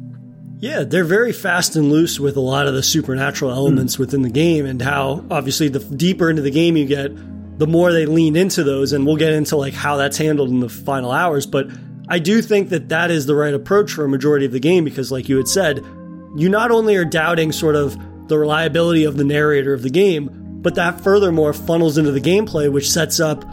Yeah, 0.64 0.82
they're 0.82 1.04
very 1.04 1.34
fast 1.34 1.76
and 1.76 1.92
loose 1.92 2.18
with 2.18 2.38
a 2.38 2.40
lot 2.40 2.66
of 2.66 2.72
the 2.72 2.82
supernatural 2.82 3.50
elements 3.50 3.96
mm. 3.96 3.98
within 3.98 4.22
the 4.22 4.30
game, 4.30 4.64
and 4.64 4.80
how 4.80 5.22
obviously 5.30 5.68
the 5.68 5.80
deeper 5.80 6.30
into 6.30 6.40
the 6.40 6.50
game 6.50 6.74
you 6.74 6.86
get, 6.86 7.12
the 7.58 7.66
more 7.66 7.92
they 7.92 8.06
lean 8.06 8.34
into 8.34 8.64
those. 8.64 8.94
And 8.94 9.04
we'll 9.04 9.18
get 9.18 9.34
into 9.34 9.56
like 9.56 9.74
how 9.74 9.98
that's 9.98 10.16
handled 10.16 10.48
in 10.48 10.60
the 10.60 10.70
final 10.70 11.12
hours. 11.12 11.44
But 11.44 11.66
I 12.08 12.18
do 12.18 12.40
think 12.40 12.70
that 12.70 12.88
that 12.88 13.10
is 13.10 13.26
the 13.26 13.34
right 13.34 13.52
approach 13.52 13.92
for 13.92 14.06
a 14.06 14.08
majority 14.08 14.46
of 14.46 14.52
the 14.52 14.58
game 14.58 14.84
because, 14.84 15.12
like 15.12 15.28
you 15.28 15.36
had 15.36 15.48
said, 15.48 15.84
you 16.34 16.48
not 16.48 16.70
only 16.70 16.96
are 16.96 17.04
doubting 17.04 17.52
sort 17.52 17.76
of 17.76 17.98
the 18.28 18.38
reliability 18.38 19.04
of 19.04 19.18
the 19.18 19.24
narrator 19.24 19.74
of 19.74 19.82
the 19.82 19.90
game, 19.90 20.30
but 20.62 20.76
that 20.76 20.98
furthermore 21.02 21.52
funnels 21.52 21.98
into 21.98 22.10
the 22.10 22.22
gameplay, 22.22 22.72
which 22.72 22.90
sets 22.90 23.20
up 23.20 23.44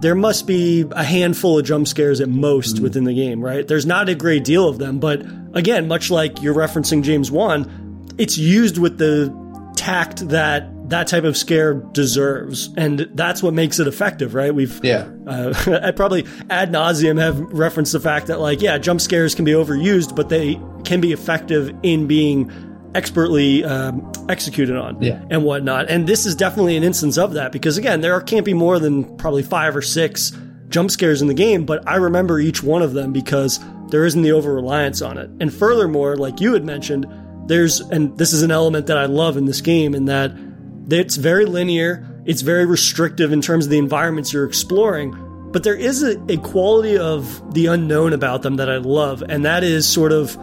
there 0.00 0.14
must 0.14 0.46
be 0.46 0.84
a 0.90 1.04
handful 1.04 1.58
of 1.58 1.64
jump 1.64 1.88
scares 1.88 2.20
at 2.20 2.28
most 2.28 2.76
mm-hmm. 2.76 2.84
within 2.84 3.04
the 3.04 3.14
game, 3.14 3.42
right? 3.42 3.66
There's 3.66 3.86
not 3.86 4.08
a 4.08 4.14
great 4.14 4.44
deal 4.44 4.68
of 4.68 4.78
them, 4.78 4.98
but 4.98 5.22
again, 5.54 5.88
much 5.88 6.10
like 6.10 6.42
you're 6.42 6.54
referencing 6.54 7.02
James 7.02 7.30
Wan, 7.30 8.06
it's 8.18 8.36
used 8.36 8.78
with 8.78 8.98
the 8.98 9.34
tact 9.76 10.28
that 10.28 10.70
that 10.90 11.06
type 11.06 11.24
of 11.24 11.36
scare 11.36 11.74
deserves, 11.74 12.68
and 12.76 13.08
that's 13.14 13.42
what 13.42 13.54
makes 13.54 13.78
it 13.78 13.86
effective, 13.86 14.34
right? 14.34 14.54
We've 14.54 14.78
yeah, 14.84 15.08
uh, 15.26 15.80
I 15.82 15.92
probably 15.92 16.26
ad 16.50 16.70
nauseum 16.70 17.18
have 17.18 17.40
referenced 17.40 17.92
the 17.92 18.00
fact 18.00 18.26
that 18.26 18.40
like 18.40 18.60
yeah, 18.60 18.76
jump 18.78 19.00
scares 19.00 19.34
can 19.34 19.44
be 19.44 19.52
overused, 19.52 20.14
but 20.14 20.28
they 20.28 20.60
can 20.84 21.00
be 21.00 21.12
effective 21.12 21.74
in 21.82 22.06
being 22.06 22.50
expertly 22.94 23.64
um, 23.64 24.10
executed 24.28 24.76
on 24.76 25.02
yeah. 25.02 25.24
and 25.30 25.44
whatnot. 25.44 25.90
And 25.90 26.06
this 26.06 26.26
is 26.26 26.34
definitely 26.34 26.76
an 26.76 26.84
instance 26.84 27.18
of 27.18 27.34
that 27.34 27.52
because 27.52 27.76
again, 27.76 28.00
there 28.00 28.18
can't 28.20 28.44
be 28.44 28.54
more 28.54 28.78
than 28.78 29.16
probably 29.16 29.42
five 29.42 29.74
or 29.76 29.82
six 29.82 30.32
jump 30.68 30.90
scares 30.90 31.20
in 31.20 31.28
the 31.28 31.34
game, 31.34 31.66
but 31.66 31.86
I 31.88 31.96
remember 31.96 32.38
each 32.38 32.62
one 32.62 32.82
of 32.82 32.94
them 32.94 33.12
because 33.12 33.60
there 33.88 34.04
isn't 34.04 34.22
the 34.22 34.32
over 34.32 34.54
reliance 34.54 35.02
on 35.02 35.18
it. 35.18 35.30
And 35.40 35.52
furthermore, 35.52 36.16
like 36.16 36.40
you 36.40 36.52
had 36.52 36.64
mentioned, 36.64 37.06
there's 37.46 37.80
and 37.80 38.16
this 38.16 38.32
is 38.32 38.42
an 38.42 38.50
element 38.50 38.86
that 38.86 38.96
I 38.96 39.06
love 39.06 39.36
in 39.36 39.44
this 39.44 39.60
game 39.60 39.94
in 39.94 40.06
that 40.06 40.32
it's 40.88 41.16
very 41.16 41.44
linear, 41.44 42.06
it's 42.24 42.42
very 42.42 42.64
restrictive 42.64 43.32
in 43.32 43.40
terms 43.40 43.66
of 43.66 43.70
the 43.70 43.78
environments 43.78 44.32
you're 44.32 44.46
exploring, 44.46 45.14
but 45.52 45.62
there 45.62 45.74
is 45.74 46.02
a, 46.02 46.20
a 46.28 46.36
quality 46.38 46.98
of 46.98 47.54
the 47.54 47.66
unknown 47.66 48.12
about 48.12 48.42
them 48.42 48.56
that 48.56 48.68
I 48.68 48.78
love, 48.78 49.22
and 49.28 49.44
that 49.44 49.62
is 49.62 49.86
sort 49.86 50.12
of 50.12 50.36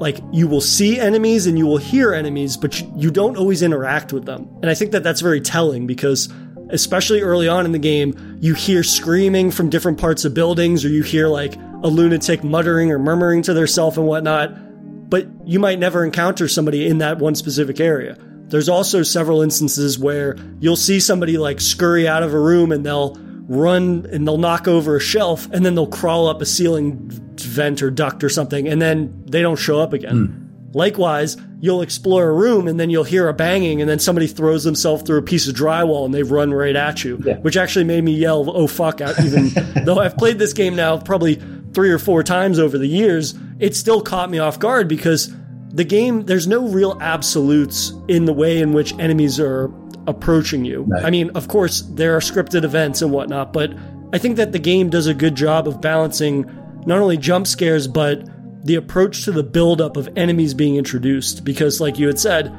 like 0.00 0.18
you 0.32 0.48
will 0.48 0.62
see 0.62 0.98
enemies 0.98 1.46
and 1.46 1.58
you 1.58 1.66
will 1.66 1.76
hear 1.76 2.14
enemies, 2.14 2.56
but 2.56 2.80
you 2.96 3.10
don't 3.10 3.36
always 3.36 3.62
interact 3.62 4.12
with 4.12 4.24
them. 4.24 4.48
And 4.62 4.70
I 4.70 4.74
think 4.74 4.92
that 4.92 5.02
that's 5.02 5.20
very 5.20 5.42
telling 5.42 5.86
because 5.86 6.30
especially 6.70 7.20
early 7.20 7.48
on 7.48 7.66
in 7.66 7.72
the 7.72 7.78
game, 7.78 8.38
you 8.40 8.54
hear 8.54 8.82
screaming 8.82 9.50
from 9.50 9.68
different 9.68 10.00
parts 10.00 10.24
of 10.24 10.32
buildings 10.32 10.84
or 10.84 10.88
you 10.88 11.02
hear 11.02 11.28
like 11.28 11.54
a 11.82 11.88
lunatic 11.88 12.42
muttering 12.42 12.90
or 12.90 12.98
murmuring 12.98 13.42
to 13.42 13.52
theirself 13.52 13.98
and 13.98 14.06
whatnot, 14.06 15.10
but 15.10 15.26
you 15.44 15.60
might 15.60 15.78
never 15.78 16.02
encounter 16.02 16.48
somebody 16.48 16.86
in 16.86 16.98
that 16.98 17.18
one 17.18 17.34
specific 17.34 17.78
area. 17.78 18.16
There's 18.46 18.70
also 18.70 19.02
several 19.02 19.42
instances 19.42 19.98
where 19.98 20.36
you'll 20.60 20.76
see 20.76 20.98
somebody 20.98 21.36
like 21.36 21.60
scurry 21.60 22.08
out 22.08 22.22
of 22.22 22.32
a 22.32 22.40
room 22.40 22.72
and 22.72 22.86
they'll 22.86 23.16
run 23.48 24.06
and 24.10 24.26
they'll 24.26 24.38
knock 24.38 24.66
over 24.66 24.96
a 24.96 25.00
shelf 25.00 25.46
and 25.52 25.64
then 25.64 25.74
they'll 25.74 25.86
crawl 25.86 26.26
up 26.26 26.40
a 26.40 26.46
ceiling 26.46 27.29
vent 27.42 27.82
or 27.82 27.90
duct 27.90 28.22
or 28.24 28.28
something 28.28 28.68
and 28.68 28.80
then 28.80 29.22
they 29.26 29.42
don't 29.42 29.58
show 29.58 29.80
up 29.80 29.92
again. 29.92 30.28
Mm. 30.28 30.74
Likewise, 30.74 31.36
you'll 31.60 31.82
explore 31.82 32.28
a 32.28 32.32
room 32.32 32.68
and 32.68 32.78
then 32.78 32.90
you'll 32.90 33.04
hear 33.04 33.28
a 33.28 33.34
banging 33.34 33.80
and 33.80 33.90
then 33.90 33.98
somebody 33.98 34.26
throws 34.26 34.62
themselves 34.64 35.02
through 35.02 35.18
a 35.18 35.22
piece 35.22 35.48
of 35.48 35.54
drywall 35.54 36.04
and 36.04 36.14
they've 36.14 36.30
run 36.30 36.54
right 36.54 36.76
at 36.76 37.02
you, 37.02 37.20
yeah. 37.24 37.36
which 37.38 37.56
actually 37.56 37.84
made 37.84 38.04
me 38.04 38.12
yell, 38.12 38.48
oh 38.50 38.66
fuck, 38.66 39.00
even 39.00 39.48
though 39.84 39.98
I've 39.98 40.16
played 40.16 40.38
this 40.38 40.52
game 40.52 40.76
now 40.76 40.98
probably 40.98 41.42
three 41.74 41.90
or 41.90 41.98
four 41.98 42.22
times 42.22 42.58
over 42.58 42.78
the 42.78 42.86
years, 42.86 43.34
it 43.58 43.74
still 43.74 44.00
caught 44.00 44.30
me 44.30 44.38
off 44.38 44.58
guard 44.58 44.88
because 44.88 45.34
the 45.70 45.84
game, 45.84 46.24
there's 46.26 46.46
no 46.46 46.68
real 46.68 46.96
absolutes 47.00 47.92
in 48.08 48.24
the 48.24 48.32
way 48.32 48.60
in 48.60 48.72
which 48.72 48.92
enemies 48.98 49.38
are 49.40 49.72
approaching 50.06 50.64
you. 50.64 50.82
Right. 50.82 51.04
I 51.04 51.10
mean, 51.10 51.30
of 51.30 51.48
course, 51.48 51.82
there 51.82 52.16
are 52.16 52.20
scripted 52.20 52.64
events 52.64 53.02
and 53.02 53.12
whatnot, 53.12 53.52
but 53.52 53.72
I 54.12 54.18
think 54.18 54.36
that 54.36 54.52
the 54.52 54.58
game 54.58 54.90
does 54.90 55.06
a 55.06 55.14
good 55.14 55.34
job 55.34 55.68
of 55.68 55.80
balancing 55.80 56.44
not 56.86 56.98
only 56.98 57.16
jump 57.16 57.46
scares, 57.46 57.86
but 57.86 58.24
the 58.64 58.74
approach 58.74 59.24
to 59.24 59.32
the 59.32 59.42
buildup 59.42 59.96
of 59.96 60.08
enemies 60.16 60.54
being 60.54 60.76
introduced. 60.76 61.44
Because, 61.44 61.80
like 61.80 61.98
you 61.98 62.06
had 62.06 62.18
said, 62.18 62.54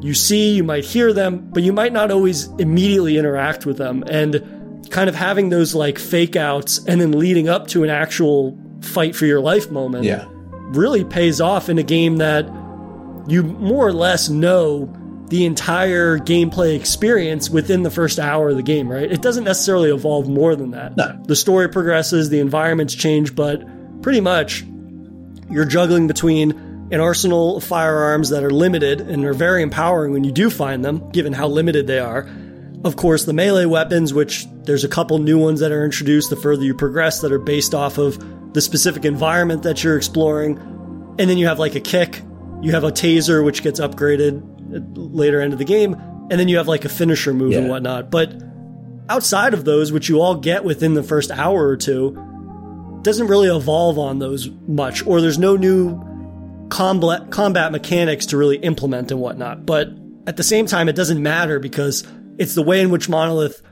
you 0.00 0.14
see, 0.14 0.54
you 0.54 0.64
might 0.64 0.84
hear 0.84 1.12
them, 1.12 1.48
but 1.50 1.62
you 1.62 1.72
might 1.72 1.92
not 1.92 2.10
always 2.10 2.46
immediately 2.58 3.18
interact 3.18 3.66
with 3.66 3.78
them. 3.78 4.04
And 4.08 4.86
kind 4.90 5.08
of 5.08 5.14
having 5.14 5.48
those 5.48 5.74
like 5.74 5.98
fake 5.98 6.36
outs 6.36 6.78
and 6.86 7.00
then 7.00 7.12
leading 7.12 7.48
up 7.48 7.66
to 7.68 7.82
an 7.82 7.90
actual 7.90 8.56
fight 8.82 9.16
for 9.16 9.26
your 9.26 9.40
life 9.40 9.70
moment 9.70 10.04
yeah. 10.04 10.26
really 10.28 11.04
pays 11.04 11.40
off 11.40 11.68
in 11.68 11.78
a 11.78 11.82
game 11.82 12.18
that 12.18 12.44
you 13.26 13.42
more 13.42 13.86
or 13.86 13.92
less 13.92 14.28
know 14.28 14.92
the 15.28 15.44
entire 15.44 16.18
gameplay 16.18 16.76
experience 16.76 17.50
within 17.50 17.82
the 17.82 17.90
first 17.90 18.18
hour 18.18 18.50
of 18.50 18.56
the 18.56 18.62
game, 18.62 18.90
right? 18.90 19.10
It 19.10 19.22
doesn't 19.22 19.44
necessarily 19.44 19.90
evolve 19.90 20.28
more 20.28 20.54
than 20.54 20.70
that. 20.70 20.96
No. 20.96 21.20
The 21.24 21.34
story 21.34 21.68
progresses, 21.68 22.30
the 22.30 22.38
environments 22.38 22.94
change, 22.94 23.34
but 23.34 23.64
pretty 24.02 24.20
much 24.20 24.64
you're 25.50 25.64
juggling 25.64 26.06
between 26.06 26.52
an 26.92 27.00
arsenal 27.00 27.56
of 27.56 27.64
firearms 27.64 28.28
that 28.28 28.44
are 28.44 28.50
limited 28.50 29.00
and 29.00 29.24
are 29.24 29.34
very 29.34 29.62
empowering 29.62 30.12
when 30.12 30.22
you 30.22 30.30
do 30.30 30.48
find 30.48 30.84
them, 30.84 31.10
given 31.10 31.32
how 31.32 31.48
limited 31.48 31.88
they 31.88 31.98
are. 31.98 32.28
Of 32.84 32.94
course, 32.94 33.24
the 33.24 33.32
melee 33.32 33.64
weapons, 33.64 34.14
which 34.14 34.46
there's 34.62 34.84
a 34.84 34.88
couple 34.88 35.18
new 35.18 35.38
ones 35.38 35.58
that 35.58 35.72
are 35.72 35.84
introduced 35.84 36.30
the 36.30 36.36
further 36.36 36.62
you 36.62 36.74
progress 36.74 37.20
that 37.22 37.32
are 37.32 37.40
based 37.40 37.74
off 37.74 37.98
of 37.98 38.52
the 38.52 38.60
specific 38.60 39.04
environment 39.04 39.64
that 39.64 39.82
you're 39.82 39.96
exploring. 39.96 40.58
And 41.18 41.28
then 41.28 41.36
you 41.36 41.48
have 41.48 41.58
like 41.58 41.74
a 41.74 41.80
kick, 41.80 42.22
you 42.62 42.70
have 42.72 42.84
a 42.84 42.92
taser, 42.92 43.44
which 43.44 43.64
gets 43.64 43.80
upgraded 43.80 44.55
later 44.70 45.40
end 45.40 45.52
of 45.52 45.58
the 45.58 45.64
game, 45.64 45.94
and 45.94 46.32
then 46.32 46.48
you 46.48 46.56
have 46.56 46.68
like 46.68 46.84
a 46.84 46.88
finisher 46.88 47.32
move 47.32 47.52
yeah. 47.52 47.58
and 47.58 47.68
whatnot. 47.68 48.10
But 48.10 48.34
outside 49.08 49.54
of 49.54 49.64
those, 49.64 49.92
which 49.92 50.08
you 50.08 50.20
all 50.20 50.36
get 50.36 50.64
within 50.64 50.94
the 50.94 51.02
first 51.02 51.30
hour 51.30 51.66
or 51.66 51.76
two, 51.76 52.12
doesn't 53.02 53.28
really 53.28 53.48
evolve 53.48 53.98
on 53.98 54.18
those 54.18 54.50
much, 54.66 55.06
or 55.06 55.20
there's 55.20 55.38
no 55.38 55.56
new 55.56 56.02
combat 56.68 57.30
combat 57.30 57.70
mechanics 57.72 58.26
to 58.26 58.36
really 58.36 58.56
implement 58.58 59.10
and 59.10 59.20
whatnot. 59.20 59.64
But 59.64 59.90
at 60.26 60.36
the 60.36 60.42
same 60.42 60.66
time, 60.66 60.88
it 60.88 60.96
doesn't 60.96 61.22
matter 61.22 61.60
because 61.60 62.04
it's 62.38 62.54
the 62.54 62.62
way 62.62 62.80
in 62.80 62.90
which 62.90 63.08
Monolith 63.08 63.62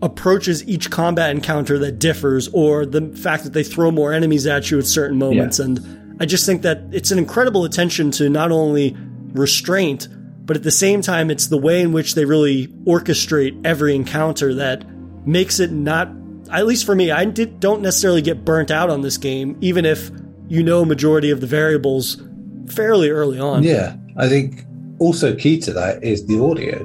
approaches 0.00 0.66
each 0.68 0.90
combat 0.90 1.30
encounter 1.30 1.78
that 1.80 1.98
differs, 1.98 2.48
or 2.52 2.86
the 2.86 3.08
fact 3.16 3.44
that 3.44 3.52
they 3.52 3.64
throw 3.64 3.90
more 3.90 4.12
enemies 4.12 4.46
at 4.46 4.70
you 4.70 4.78
at 4.78 4.86
certain 4.86 5.18
moments. 5.18 5.58
Yeah. 5.58 5.64
And 5.64 6.16
I 6.20 6.26
just 6.26 6.46
think 6.46 6.62
that 6.62 6.82
it's 6.92 7.10
an 7.10 7.18
incredible 7.18 7.64
attention 7.64 8.12
to 8.12 8.28
not 8.28 8.52
only 8.52 8.96
restraint, 9.32 10.06
but 10.48 10.56
at 10.56 10.62
the 10.62 10.70
same 10.70 11.02
time, 11.02 11.30
it's 11.30 11.48
the 11.48 11.58
way 11.58 11.82
in 11.82 11.92
which 11.92 12.14
they 12.14 12.24
really 12.24 12.68
orchestrate 12.86 13.60
every 13.66 13.94
encounter 13.94 14.54
that 14.54 14.82
makes 15.26 15.60
it 15.60 15.70
not, 15.70 16.08
at 16.50 16.66
least 16.66 16.86
for 16.86 16.94
me, 16.94 17.10
I 17.10 17.26
did, 17.26 17.60
don't 17.60 17.82
necessarily 17.82 18.22
get 18.22 18.46
burnt 18.46 18.70
out 18.70 18.88
on 18.88 19.02
this 19.02 19.18
game, 19.18 19.58
even 19.60 19.84
if 19.84 20.10
you 20.48 20.62
know 20.62 20.86
majority 20.86 21.30
of 21.30 21.42
the 21.42 21.46
variables 21.46 22.22
fairly 22.66 23.10
early 23.10 23.38
on. 23.38 23.62
Yeah, 23.62 23.96
I 24.16 24.30
think 24.30 24.64
also 24.98 25.36
key 25.36 25.58
to 25.60 25.72
that 25.74 26.02
is 26.02 26.26
the 26.26 26.42
audio, 26.42 26.78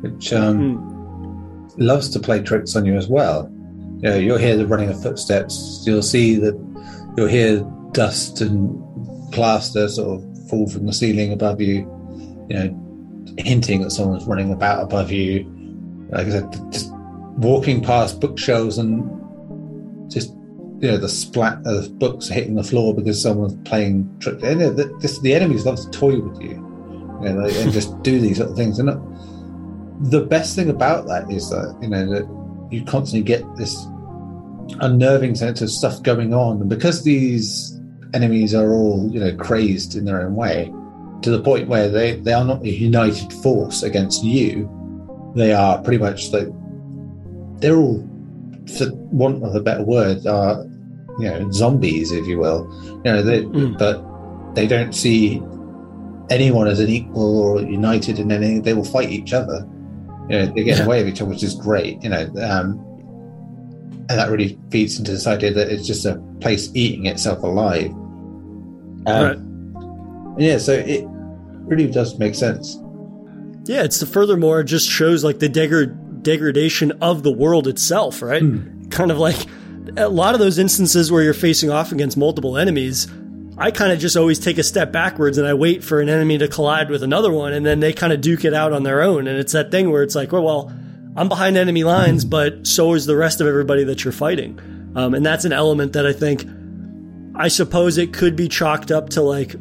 which 0.00 0.32
um, 0.32 0.78
mm. 0.78 1.74
loves 1.76 2.08
to 2.10 2.20
play 2.20 2.42
tricks 2.42 2.76
on 2.76 2.86
you 2.86 2.94
as 2.94 3.08
well. 3.08 3.50
You 3.96 4.10
know, 4.10 4.16
you'll 4.16 4.38
hear 4.38 4.56
the 4.56 4.68
running 4.68 4.90
of 4.90 5.02
footsteps. 5.02 5.82
You'll 5.84 6.00
see 6.00 6.36
that 6.36 6.54
you'll 7.16 7.26
hear 7.26 7.68
dust 7.90 8.40
and 8.40 8.80
plaster 9.32 9.88
sort 9.88 10.20
of 10.20 10.48
fall 10.48 10.68
from 10.68 10.86
the 10.86 10.92
ceiling 10.92 11.32
above 11.32 11.60
you. 11.60 11.90
You 12.48 12.56
know, 12.56 12.83
hinting 13.38 13.82
that 13.82 13.90
someone's 13.90 14.24
running 14.24 14.52
about 14.52 14.82
above 14.82 15.10
you. 15.10 15.44
Like 16.10 16.26
I 16.26 16.30
said, 16.30 16.72
just 16.72 16.90
walking 17.36 17.82
past 17.82 18.20
bookshelves 18.20 18.78
and 18.78 19.10
just 20.10 20.30
you 20.80 20.90
know 20.90 20.96
the 20.96 21.08
splat 21.08 21.58
of 21.64 21.98
books 21.98 22.28
hitting 22.28 22.54
the 22.54 22.62
floor 22.62 22.94
because 22.94 23.20
someone's 23.20 23.56
playing 23.68 24.14
trick. 24.20 24.42
You 24.42 24.54
know, 24.54 24.70
the, 24.70 24.84
this, 25.00 25.18
the 25.20 25.34
enemies 25.34 25.66
love 25.66 25.76
to 25.76 25.90
toy 25.90 26.20
with 26.20 26.40
you, 26.40 26.50
you 27.22 27.32
know, 27.32 27.46
and 27.46 27.72
just 27.72 28.00
do 28.02 28.20
these 28.20 28.38
little 28.38 28.54
things. 28.54 28.78
And 28.78 28.90
uh, 28.90 28.98
the 30.00 30.24
best 30.24 30.54
thing 30.54 30.70
about 30.70 31.06
that 31.06 31.30
is 31.30 31.50
that 31.50 31.76
you 31.80 31.88
know 31.88 32.06
that 32.06 32.68
you 32.70 32.84
constantly 32.84 33.24
get 33.24 33.44
this 33.56 33.86
unnerving 34.80 35.34
sense 35.34 35.60
of 35.60 35.70
stuff 35.70 36.02
going 36.02 36.34
on, 36.34 36.60
and 36.60 36.70
because 36.70 37.02
these 37.02 37.80
enemies 38.12 38.54
are 38.54 38.72
all 38.72 39.10
you 39.12 39.18
know 39.18 39.34
crazed 39.36 39.96
in 39.96 40.04
their 40.04 40.22
own 40.22 40.36
way 40.36 40.72
to 41.24 41.30
the 41.30 41.40
point 41.40 41.68
where 41.68 41.88
they, 41.88 42.16
they 42.16 42.34
are 42.34 42.44
not 42.44 42.62
a 42.62 42.68
united 42.68 43.32
force 43.32 43.82
against 43.82 44.22
you. 44.22 44.68
They 45.34 45.54
are 45.54 45.80
pretty 45.82 45.96
much 45.96 46.30
like 46.32 46.48
they're 47.60 47.76
all, 47.76 48.06
for 48.76 48.92
want 48.92 49.42
of 49.42 49.54
a 49.54 49.60
better 49.60 49.82
word, 49.82 50.26
are 50.26 50.64
you 51.18 51.30
know 51.30 51.50
zombies, 51.50 52.12
if 52.12 52.26
you 52.26 52.38
will. 52.38 52.70
You 53.06 53.12
know, 53.12 53.22
they, 53.22 53.42
mm. 53.42 53.78
but 53.78 54.04
they 54.54 54.66
don't 54.66 54.94
see 54.94 55.42
anyone 56.28 56.68
as 56.68 56.78
an 56.78 56.90
equal 56.90 57.40
or 57.40 57.62
united 57.62 58.18
in 58.18 58.30
anything. 58.30 58.60
They 58.60 58.74
will 58.74 58.84
fight 58.84 59.08
each 59.08 59.32
other. 59.32 59.66
You 60.28 60.38
know, 60.38 60.46
they 60.46 60.62
get 60.62 60.78
yeah. 60.78 60.84
away 60.84 61.02
with 61.02 61.14
each 61.14 61.22
other, 61.22 61.30
which 61.30 61.42
is 61.42 61.54
great. 61.54 62.02
You 62.02 62.10
know, 62.10 62.24
um, 62.42 62.78
and 64.10 64.18
that 64.18 64.30
really 64.30 64.58
feeds 64.70 64.98
into 64.98 65.12
this 65.12 65.26
idea 65.26 65.54
that 65.54 65.70
it's 65.70 65.86
just 65.86 66.04
a 66.04 66.16
place 66.40 66.70
eating 66.74 67.06
itself 67.06 67.42
alive. 67.42 67.90
Um, 69.06 69.24
right. 69.24 69.38
Yeah, 70.38 70.58
so 70.58 70.72
it 70.72 71.06
really 71.64 71.90
does 71.90 72.18
make 72.18 72.34
sense. 72.34 72.78
Yeah, 73.64 73.82
it's 73.82 73.98
the 74.00 74.06
furthermore 74.06 74.60
it 74.60 74.64
just 74.64 74.88
shows 74.88 75.24
like 75.24 75.38
the 75.38 75.48
deg- 75.48 76.22
degradation 76.22 76.92
of 77.00 77.22
the 77.22 77.32
world 77.32 77.66
itself, 77.66 78.22
right? 78.22 78.42
Hmm. 78.42 78.88
Kind 78.88 79.10
of 79.10 79.18
like 79.18 79.46
a 79.96 80.08
lot 80.08 80.34
of 80.34 80.40
those 80.40 80.58
instances 80.58 81.10
where 81.10 81.22
you're 81.22 81.34
facing 81.34 81.70
off 81.70 81.92
against 81.92 82.16
multiple 82.16 82.56
enemies. 82.56 83.08
I 83.56 83.70
kind 83.70 83.92
of 83.92 84.00
just 84.00 84.16
always 84.16 84.40
take 84.40 84.58
a 84.58 84.64
step 84.64 84.90
backwards 84.90 85.38
and 85.38 85.46
I 85.46 85.54
wait 85.54 85.84
for 85.84 86.00
an 86.00 86.08
enemy 86.08 86.38
to 86.38 86.48
collide 86.48 86.90
with 86.90 87.02
another 87.02 87.32
one, 87.32 87.52
and 87.52 87.64
then 87.64 87.80
they 87.80 87.92
kind 87.92 88.12
of 88.12 88.20
duke 88.20 88.44
it 88.44 88.52
out 88.52 88.72
on 88.72 88.82
their 88.82 89.02
own. 89.02 89.26
And 89.28 89.38
it's 89.38 89.52
that 89.52 89.70
thing 89.70 89.90
where 89.90 90.02
it's 90.02 90.14
like, 90.14 90.32
well, 90.32 90.42
well 90.42 90.72
I'm 91.16 91.28
behind 91.28 91.56
enemy 91.56 91.84
lines, 91.84 92.24
but 92.24 92.66
so 92.66 92.94
is 92.94 93.06
the 93.06 93.16
rest 93.16 93.40
of 93.40 93.46
everybody 93.46 93.84
that 93.84 94.02
you're 94.02 94.12
fighting. 94.12 94.58
Um, 94.96 95.14
and 95.14 95.24
that's 95.24 95.44
an 95.44 95.52
element 95.52 95.92
that 95.92 96.06
I 96.06 96.12
think, 96.12 96.44
I 97.36 97.48
suppose 97.48 97.98
it 97.98 98.12
could 98.12 98.34
be 98.34 98.48
chalked 98.48 98.90
up 98.90 99.10
to 99.10 99.22
like, 99.22 99.54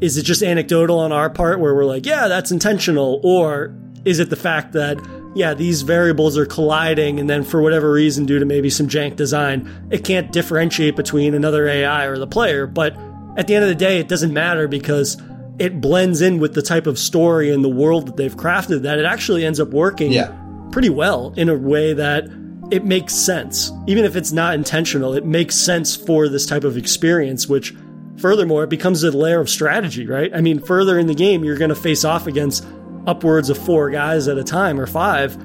is 0.00 0.16
it 0.16 0.22
just 0.22 0.42
anecdotal 0.42 0.98
on 0.98 1.12
our 1.12 1.30
part 1.30 1.60
where 1.60 1.74
we're 1.74 1.84
like, 1.84 2.06
yeah, 2.06 2.28
that's 2.28 2.50
intentional? 2.50 3.20
Or 3.22 3.74
is 4.04 4.18
it 4.18 4.30
the 4.30 4.36
fact 4.36 4.72
that, 4.72 4.98
yeah, 5.34 5.54
these 5.54 5.82
variables 5.82 6.38
are 6.38 6.46
colliding 6.46 7.18
and 7.18 7.28
then 7.28 7.44
for 7.44 7.60
whatever 7.60 7.92
reason, 7.92 8.26
due 8.26 8.38
to 8.38 8.44
maybe 8.44 8.70
some 8.70 8.88
jank 8.88 9.16
design, 9.16 9.88
it 9.90 10.04
can't 10.04 10.32
differentiate 10.32 10.96
between 10.96 11.34
another 11.34 11.66
AI 11.66 12.04
or 12.04 12.18
the 12.18 12.26
player. 12.26 12.66
But 12.66 12.96
at 13.36 13.46
the 13.46 13.54
end 13.54 13.64
of 13.64 13.68
the 13.68 13.74
day, 13.74 13.98
it 13.98 14.08
doesn't 14.08 14.32
matter 14.32 14.68
because 14.68 15.20
it 15.58 15.80
blends 15.80 16.20
in 16.20 16.38
with 16.38 16.54
the 16.54 16.62
type 16.62 16.86
of 16.86 16.98
story 16.98 17.52
and 17.52 17.64
the 17.64 17.68
world 17.68 18.06
that 18.06 18.16
they've 18.16 18.36
crafted 18.36 18.82
that 18.82 18.98
it 18.98 19.04
actually 19.04 19.44
ends 19.44 19.58
up 19.58 19.70
working 19.70 20.12
yeah 20.12 20.32
pretty 20.70 20.90
well 20.90 21.32
in 21.36 21.48
a 21.48 21.56
way 21.56 21.92
that 21.94 22.24
it 22.70 22.84
makes 22.84 23.14
sense. 23.14 23.72
Even 23.86 24.04
if 24.04 24.16
it's 24.16 24.32
not 24.32 24.54
intentional, 24.54 25.14
it 25.14 25.24
makes 25.24 25.54
sense 25.54 25.96
for 25.96 26.28
this 26.28 26.46
type 26.46 26.64
of 26.64 26.76
experience, 26.76 27.48
which 27.48 27.74
furthermore, 28.18 28.64
it 28.64 28.70
becomes 28.70 29.02
a 29.04 29.10
layer 29.10 29.40
of 29.40 29.48
strategy, 29.48 30.06
right? 30.06 30.34
I 30.34 30.40
mean, 30.40 30.60
further 30.60 30.98
in 30.98 31.06
the 31.06 31.14
game, 31.14 31.44
you're 31.44 31.58
going 31.58 31.70
to 31.70 31.74
face 31.74 32.04
off 32.04 32.26
against 32.26 32.66
upwards 33.06 33.50
of 33.50 33.58
four 33.58 33.90
guys 33.90 34.28
at 34.28 34.38
a 34.38 34.44
time 34.44 34.80
or 34.80 34.86
five, 34.86 35.36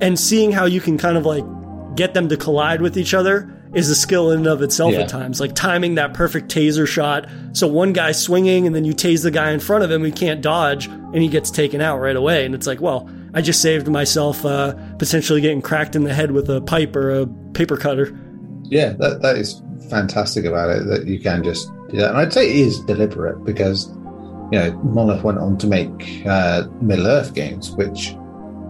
and 0.00 0.18
seeing 0.18 0.52
how 0.52 0.66
you 0.66 0.80
can 0.80 0.98
kind 0.98 1.16
of 1.16 1.26
like 1.26 1.44
get 1.96 2.14
them 2.14 2.28
to 2.28 2.36
collide 2.36 2.80
with 2.80 2.96
each 2.96 3.14
other 3.14 3.54
is 3.74 3.90
a 3.90 3.94
skill 3.94 4.30
in 4.30 4.38
and 4.38 4.46
of 4.46 4.62
itself 4.62 4.92
yeah. 4.92 5.00
at 5.00 5.08
times. 5.08 5.40
Like 5.40 5.54
timing 5.54 5.96
that 5.96 6.14
perfect 6.14 6.50
taser 6.50 6.86
shot. 6.86 7.28
So 7.52 7.66
one 7.66 7.92
guy 7.92 8.12
swinging 8.12 8.66
and 8.66 8.74
then 8.74 8.84
you 8.84 8.94
tase 8.94 9.22
the 9.22 9.30
guy 9.30 9.50
in 9.50 9.60
front 9.60 9.84
of 9.84 9.90
him, 9.90 10.04
he 10.04 10.12
can't 10.12 10.40
dodge 10.40 10.86
and 10.86 11.16
he 11.16 11.28
gets 11.28 11.50
taken 11.50 11.80
out 11.80 11.98
right 11.98 12.16
away. 12.16 12.46
And 12.46 12.54
it's 12.54 12.66
like, 12.66 12.80
well, 12.80 13.10
I 13.34 13.42
just 13.42 13.60
saved 13.60 13.88
myself 13.88 14.44
uh, 14.44 14.74
potentially 14.98 15.40
getting 15.40 15.60
cracked 15.60 15.96
in 15.96 16.04
the 16.04 16.14
head 16.14 16.30
with 16.30 16.48
a 16.48 16.60
pipe 16.60 16.96
or 16.96 17.10
a 17.10 17.26
paper 17.26 17.76
cutter. 17.76 18.16
Yeah, 18.64 18.94
that, 18.98 19.20
that 19.22 19.36
is 19.36 19.60
fantastic 19.90 20.44
about 20.44 20.70
it 20.70 20.86
that 20.86 21.06
you 21.06 21.20
can 21.20 21.42
just 21.42 21.70
do 21.90 21.96
that. 21.98 22.10
And 22.10 22.18
I'd 22.18 22.32
say 22.32 22.48
it 22.48 22.56
is 22.56 22.80
deliberate 22.80 23.44
because, 23.44 23.88
you 24.52 24.58
know, 24.58 24.72
Monolith 24.82 25.22
went 25.22 25.38
on 25.38 25.58
to 25.58 25.66
make 25.66 26.26
uh, 26.26 26.66
Middle 26.80 27.06
Earth 27.06 27.34
games, 27.34 27.70
which, 27.72 28.10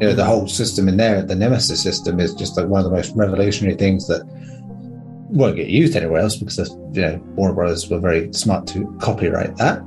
you 0.01 0.09
know, 0.09 0.15
the 0.15 0.25
whole 0.25 0.49
system 0.49 0.89
in 0.89 0.97
there, 0.97 1.23
the 1.23 1.35
Nemesis 1.35 1.83
system, 1.83 2.21
is 2.21 2.35
just 2.35 2.57
like 2.57 2.67
one 2.67 2.85
of 2.85 2.91
the 2.91 2.97
most 2.97 3.15
revolutionary 3.17 3.77
things 3.77 4.07
that 4.09 4.25
won't 5.31 5.57
get 5.57 5.69
used 5.69 5.97
anywhere 5.97 6.21
else 6.21 6.37
because, 6.37 6.71
you 6.93 7.03
know, 7.03 7.17
Warner 7.37 7.55
Brothers 7.55 7.89
were 7.89 7.99
very 7.99 8.33
smart 8.33 8.67
to 8.69 8.87
copyright 9.01 9.57
that. 9.57 9.83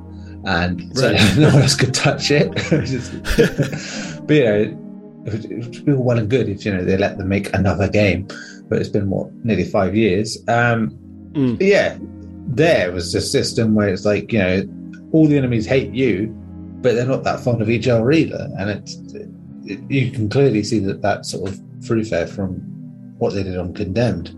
And 0.46 0.98
so 0.98 1.12
right. 1.12 1.38
no 1.38 1.50
one 1.50 1.62
else 1.62 1.76
could 1.76 1.94
touch 1.94 2.32
it. 2.32 2.50
but 4.28 4.36
you 4.36 4.44
know, 4.44 4.78
it 5.26 5.50
would 5.50 5.86
be 5.86 5.94
well 5.94 6.18
and 6.18 6.30
good 6.30 6.50
if 6.50 6.66
you 6.66 6.74
know 6.74 6.84
they 6.84 6.98
let 6.98 7.18
them 7.18 7.28
make 7.28 7.54
another 7.54 7.88
game. 7.88 8.28
But 8.68 8.80
it's 8.80 8.90
been 8.90 9.10
what 9.10 9.32
nearly 9.46 9.66
five 9.66 9.96
years. 9.96 10.38
Um, 10.48 10.92
mm. 11.34 11.58
Yeah, 11.60 11.98
there 12.56 12.92
was 12.92 13.16
a 13.16 13.22
system 13.22 13.74
where 13.74 13.90
it's 13.90 14.06
like 14.06 14.32
you 14.32 14.40
know 14.40 14.64
all 15.12 15.28
the 15.28 15.38
enemies 15.38 15.66
hate 15.66 15.94
you, 15.94 16.28
but 16.82 16.96
they're 16.96 17.06
not 17.06 17.24
that 17.24 17.40
fond 17.40 17.62
of 17.62 17.70
each 17.70 17.88
other 17.88 18.12
either, 18.12 18.50
and 18.58 18.70
it's 18.70 18.96
it, 19.66 19.80
you 19.90 20.12
can 20.12 20.30
clearly 20.30 20.64
see 20.64 20.80
that 20.80 21.02
that 21.02 21.26
sort 21.26 21.50
of 21.50 21.60
through 21.86 22.06
there 22.06 22.28
from 22.28 22.56
what 23.18 23.34
they 23.34 23.44
did 23.44 23.58
on 23.58 23.74
Condemned, 23.74 24.30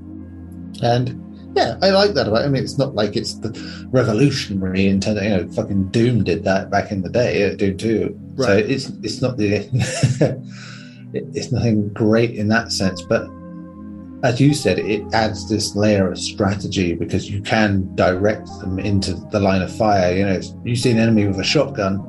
and 0.81 1.19
yeah, 1.55 1.77
I 1.81 1.91
like 1.91 2.13
that 2.13 2.27
about. 2.27 2.43
It. 2.43 2.45
I 2.45 2.49
mean, 2.49 2.63
it's 2.63 2.77
not 2.77 2.95
like 2.95 3.15
it's 3.15 3.35
the 3.35 3.51
revolutionary 3.91 4.87
in 4.87 4.99
terms. 4.99 5.17
Of, 5.17 5.23
you 5.23 5.29
know, 5.29 5.47
fucking 5.51 5.89
Doom 5.89 6.23
did 6.23 6.43
that 6.45 6.69
back 6.69 6.91
in 6.91 7.01
the 7.01 7.09
day. 7.09 7.51
Uh, 7.51 7.55
Doom 7.55 7.77
Two. 7.77 8.19
Right. 8.35 8.47
So 8.47 8.57
it's 8.57 8.89
it's 9.03 9.21
not 9.21 9.37
the 9.37 9.67
it's 11.13 11.51
nothing 11.51 11.89
great 11.89 12.31
in 12.31 12.47
that 12.49 12.71
sense, 12.71 13.01
but 13.03 13.27
as 14.23 14.39
you 14.39 14.53
said, 14.53 14.79
it 14.79 15.03
adds 15.13 15.49
this 15.49 15.75
layer 15.75 16.09
of 16.09 16.17
strategy 16.17 16.93
because 16.93 17.29
you 17.29 17.41
can 17.41 17.93
direct 17.95 18.47
them 18.59 18.79
into 18.79 19.15
the 19.31 19.39
line 19.39 19.61
of 19.61 19.75
fire. 19.75 20.15
You 20.15 20.25
know, 20.25 20.39
you 20.63 20.77
see 20.77 20.91
an 20.91 20.97
enemy 20.97 21.27
with 21.27 21.39
a 21.39 21.43
shotgun, 21.43 21.99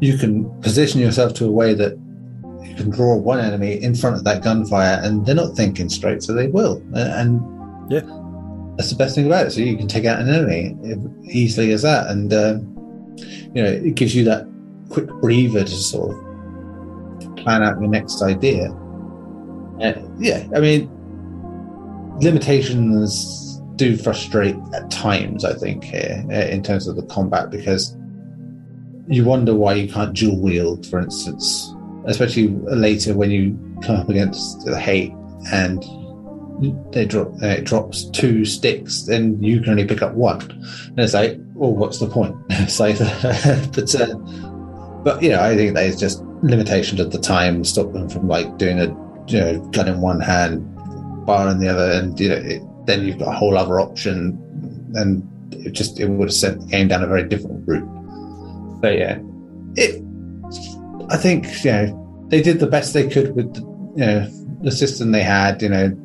you 0.00 0.18
can 0.18 0.50
position 0.60 1.00
yourself 1.00 1.32
to 1.34 1.46
a 1.46 1.50
way 1.50 1.72
that 1.72 1.92
you 2.62 2.74
can 2.74 2.90
draw 2.90 3.16
one 3.16 3.40
enemy 3.40 3.82
in 3.82 3.94
front 3.94 4.16
of 4.16 4.24
that 4.24 4.42
gunfire, 4.42 5.00
and 5.02 5.24
they're 5.24 5.34
not 5.34 5.56
thinking 5.56 5.88
straight, 5.88 6.22
so 6.22 6.34
they 6.34 6.48
will. 6.48 6.82
And 6.94 7.40
yeah, 7.90 8.00
that's 8.76 8.90
the 8.90 8.96
best 8.96 9.14
thing 9.14 9.26
about 9.26 9.46
it. 9.46 9.50
So 9.52 9.60
you 9.60 9.78
can 9.78 9.88
take 9.88 10.04
out 10.04 10.20
an 10.20 10.28
enemy 10.28 10.76
easily 11.24 11.72
as 11.72 11.82
that, 11.82 12.08
and 12.08 12.32
uh, 12.32 12.58
you 13.54 13.62
know 13.62 13.70
it 13.70 13.94
gives 13.94 14.14
you 14.14 14.24
that 14.24 14.46
quick 14.90 15.06
breather 15.22 15.64
to 15.64 15.70
sort 15.70 16.12
of 16.12 17.36
plan 17.36 17.62
out 17.62 17.80
your 17.80 17.88
next 17.88 18.20
idea. 18.20 18.68
Uh, 19.80 19.94
yeah, 20.18 20.46
I 20.54 20.60
mean, 20.60 20.90
limitations 22.20 23.60
do 23.76 23.96
frustrate 23.96 24.56
at 24.74 24.90
times. 24.90 25.44
I 25.44 25.54
think 25.54 25.84
here 25.84 26.24
uh, 26.30 26.46
in 26.46 26.62
terms 26.62 26.86
of 26.86 26.96
the 26.96 27.02
combat 27.06 27.50
because 27.50 27.96
you 29.08 29.24
wonder 29.24 29.54
why 29.54 29.74
you 29.74 29.92
can't 29.92 30.14
dual 30.14 30.40
wield, 30.40 30.86
for 30.86 30.98
instance, 30.98 31.74
especially 32.06 32.48
later 32.48 33.14
when 33.14 33.30
you 33.30 33.58
come 33.82 33.96
up 33.96 34.08
against 34.08 34.64
the 34.64 34.78
hate 34.78 35.12
and 35.52 35.84
they 36.92 37.04
drop 37.04 37.32
uh, 37.42 37.48
it 37.48 37.64
drops 37.64 38.04
two 38.10 38.44
sticks, 38.44 39.02
then 39.02 39.42
you 39.42 39.60
can 39.60 39.70
only 39.70 39.84
pick 39.84 40.02
up 40.02 40.14
one. 40.14 40.40
And 40.50 41.00
it's 41.00 41.14
like, 41.14 41.38
well, 41.54 41.74
what's 41.74 41.98
the 41.98 42.06
point? 42.06 42.36
so, 42.68 42.92
but 43.74 43.94
uh, 43.94 44.14
but 45.02 45.22
you 45.22 45.30
know, 45.30 45.40
I 45.40 45.56
think 45.56 45.74
that 45.74 45.84
is 45.84 45.98
just 45.98 46.22
limitations 46.42 47.00
of 47.00 47.10
the 47.10 47.18
time 47.18 47.64
stop 47.64 47.92
them 47.92 48.08
from 48.08 48.28
like 48.28 48.58
doing 48.58 48.78
a 48.78 49.03
you 49.28 49.40
know 49.40 49.58
gun 49.70 49.88
in 49.88 50.00
one 50.00 50.20
hand, 50.20 50.62
bar 51.26 51.48
in 51.50 51.58
the 51.58 51.68
other, 51.68 51.92
and 51.92 52.18
you 52.18 52.28
know 52.28 52.36
it, 52.36 52.62
then 52.86 53.06
you've 53.06 53.18
got 53.18 53.28
a 53.28 53.36
whole 53.36 53.56
other 53.56 53.80
option, 53.80 54.38
and 54.94 55.28
it 55.52 55.72
just 55.72 56.00
it 56.00 56.08
would 56.08 56.28
have 56.28 56.34
sent 56.34 56.60
the 56.60 56.66
game 56.66 56.88
down 56.88 57.02
a 57.02 57.06
very 57.06 57.28
different 57.28 57.66
route. 57.66 57.88
But 58.80 58.98
yeah, 58.98 59.18
it. 59.76 60.02
I 61.10 61.16
think 61.16 61.64
you 61.64 61.72
know 61.72 62.26
they 62.28 62.42
did 62.42 62.60
the 62.60 62.66
best 62.66 62.94
they 62.94 63.08
could 63.08 63.34
with 63.34 63.54
the, 63.54 63.60
you 63.96 64.06
know 64.06 64.28
the 64.62 64.72
system 64.72 65.12
they 65.12 65.22
had. 65.22 65.62
You 65.62 65.68
know 65.68 65.96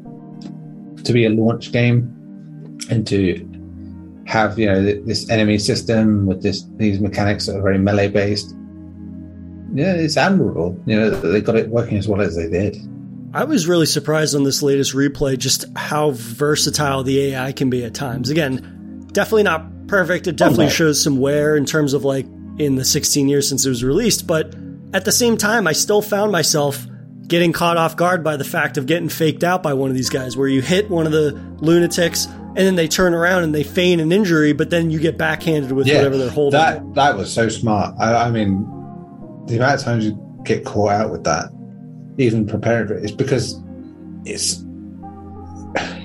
to 1.04 1.14
be 1.14 1.26
a 1.26 1.30
launch 1.30 1.72
game 1.72 2.16
and 2.90 3.08
to 3.08 3.46
have 4.26 4.60
you 4.60 4.66
know 4.66 4.84
this 4.84 5.30
enemy 5.30 5.58
system 5.58 6.26
with 6.26 6.44
this 6.44 6.66
these 6.78 7.00
mechanics 7.00 7.48
that 7.48 7.56
are 7.56 7.62
very 7.62 7.80
melee 7.80 8.08
based 8.08 8.56
yeah 9.74 9.94
it's 9.94 10.18
admirable 10.18 10.80
you 10.86 10.96
know 10.96 11.10
they 11.10 11.42
got 11.42 11.56
it 11.56 11.70
working 11.70 11.98
as 11.98 12.08
well 12.08 12.22
as 12.22 12.36
they 12.36 12.48
did 12.48 12.78
i 13.34 13.44
was 13.44 13.68
really 13.68 13.86
surprised 13.86 14.36
on 14.36 14.44
this 14.44 14.62
latest 14.62 14.94
replay 14.94 15.38
just 15.38 15.66
how 15.76 16.12
versatile 16.12 17.04
the 17.04 17.34
ai 17.34 17.52
can 17.52 17.70
be 17.70 17.84
at 17.84 17.94
times 17.94 18.30
again 18.30 19.08
definitely 19.12 19.44
not 19.44 19.88
perfect 19.88 20.28
it 20.28 20.36
definitely 20.36 20.70
shows 20.70 21.02
some 21.02 21.18
wear 21.18 21.56
in 21.56 21.66
terms 21.66 21.94
of 21.94 22.04
like 22.04 22.26
in 22.58 22.76
the 22.76 22.86
16 22.86 23.28
years 23.28 23.48
since 23.48 23.66
it 23.66 23.70
was 23.70 23.84
released 23.84 24.28
but 24.28 24.54
at 24.94 25.06
the 25.06 25.12
same 25.12 25.38
time 25.38 25.68
i 25.68 25.72
still 25.72 26.02
found 26.02 26.32
myself 26.32 26.86
getting 27.30 27.54
caught 27.54 27.78
off 27.78 27.96
guard 27.96 28.24
by 28.24 28.36
the 28.36 28.44
fact 28.44 28.78
of 28.78 28.88
getting 28.88 29.08
faked 29.08 29.44
out 29.44 29.64
by 29.64 29.74
one 29.74 29.90
of 29.90 29.96
these 29.96 30.10
guys, 30.10 30.36
where 30.36 30.48
you 30.48 30.62
hit 30.62 30.90
one 30.90 31.06
of 31.06 31.12
the 31.12 31.32
lunatics 31.62 32.26
and 32.26 32.58
then 32.58 32.76
they 32.76 32.88
turn 32.88 33.14
around 33.14 33.44
and 33.44 33.54
they 33.54 33.64
feign 33.64 34.00
an 34.00 34.12
injury, 34.12 34.52
but 34.52 34.72
then 34.72 34.90
you 34.90 35.00
get 35.00 35.18
backhanded 35.18 35.72
with 35.72 35.88
yeah, 35.88 35.98
whatever 35.98 36.18
they're 36.18 36.30
holding. 36.30 36.60
That 36.60 36.96
that 36.96 37.16
was 37.16 37.32
so 37.32 37.48
smart. 37.48 37.96
I, 38.00 38.26
I, 38.26 38.32
mean, 38.32 38.64
the 39.46 39.58
amount 39.58 39.80
of 39.80 39.86
times 39.86 40.06
you 40.06 40.42
get 40.44 40.66
caught 40.66 40.92
out 40.92 41.12
with 41.12 41.24
that, 41.26 41.52
even 42.20 42.46
preparing 42.46 42.88
for 42.88 42.96
it, 42.96 43.06
is 43.06 43.12
because 43.12 43.60
it's 44.26 44.64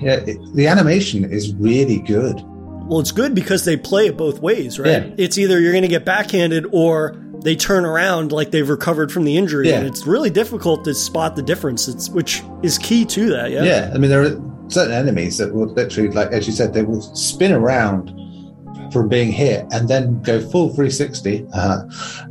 yeah, 0.00 0.20
it, 0.26 0.38
the 0.54 0.66
animation 0.66 1.24
is 1.24 1.54
really 1.54 1.98
good. 2.00 2.42
Well, 2.86 3.00
it's 3.00 3.12
good 3.12 3.34
because 3.34 3.64
they 3.64 3.76
play 3.76 4.06
it 4.08 4.16
both 4.16 4.40
ways, 4.40 4.78
right? 4.78 5.06
Yeah. 5.06 5.14
It's 5.16 5.38
either 5.38 5.58
you're 5.58 5.72
going 5.72 5.82
to 5.82 5.88
get 5.88 6.04
backhanded 6.04 6.66
or 6.72 7.16
they 7.42 7.56
turn 7.56 7.84
around 7.84 8.30
like 8.30 8.50
they've 8.50 8.68
recovered 8.68 9.10
from 9.10 9.24
the 9.24 9.36
injury, 9.36 9.70
yeah. 9.70 9.78
and 9.78 9.86
it's 9.86 10.06
really 10.06 10.30
difficult 10.30 10.84
to 10.84 10.94
spot 10.94 11.36
the 11.36 11.42
difference. 11.42 11.88
It's 11.88 12.10
which 12.10 12.42
is 12.62 12.78
key 12.78 13.04
to 13.06 13.30
that. 13.30 13.50
Yeah, 13.50 13.64
yeah. 13.64 13.90
I 13.94 13.98
mean, 13.98 14.10
there 14.10 14.22
are 14.22 14.40
certain 14.68 14.92
enemies 14.92 15.38
that 15.38 15.54
will 15.54 15.66
literally, 15.66 16.10
like 16.10 16.32
as 16.32 16.46
you 16.46 16.52
said, 16.52 16.74
they 16.74 16.82
will 16.82 17.00
spin 17.00 17.52
around 17.52 18.12
from 18.92 19.08
being 19.08 19.32
hit 19.32 19.66
and 19.72 19.88
then 19.88 20.22
go 20.22 20.40
full 20.40 20.68
360 20.68 21.46
uh, 21.52 21.82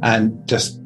and 0.01 0.47
just 0.47 0.79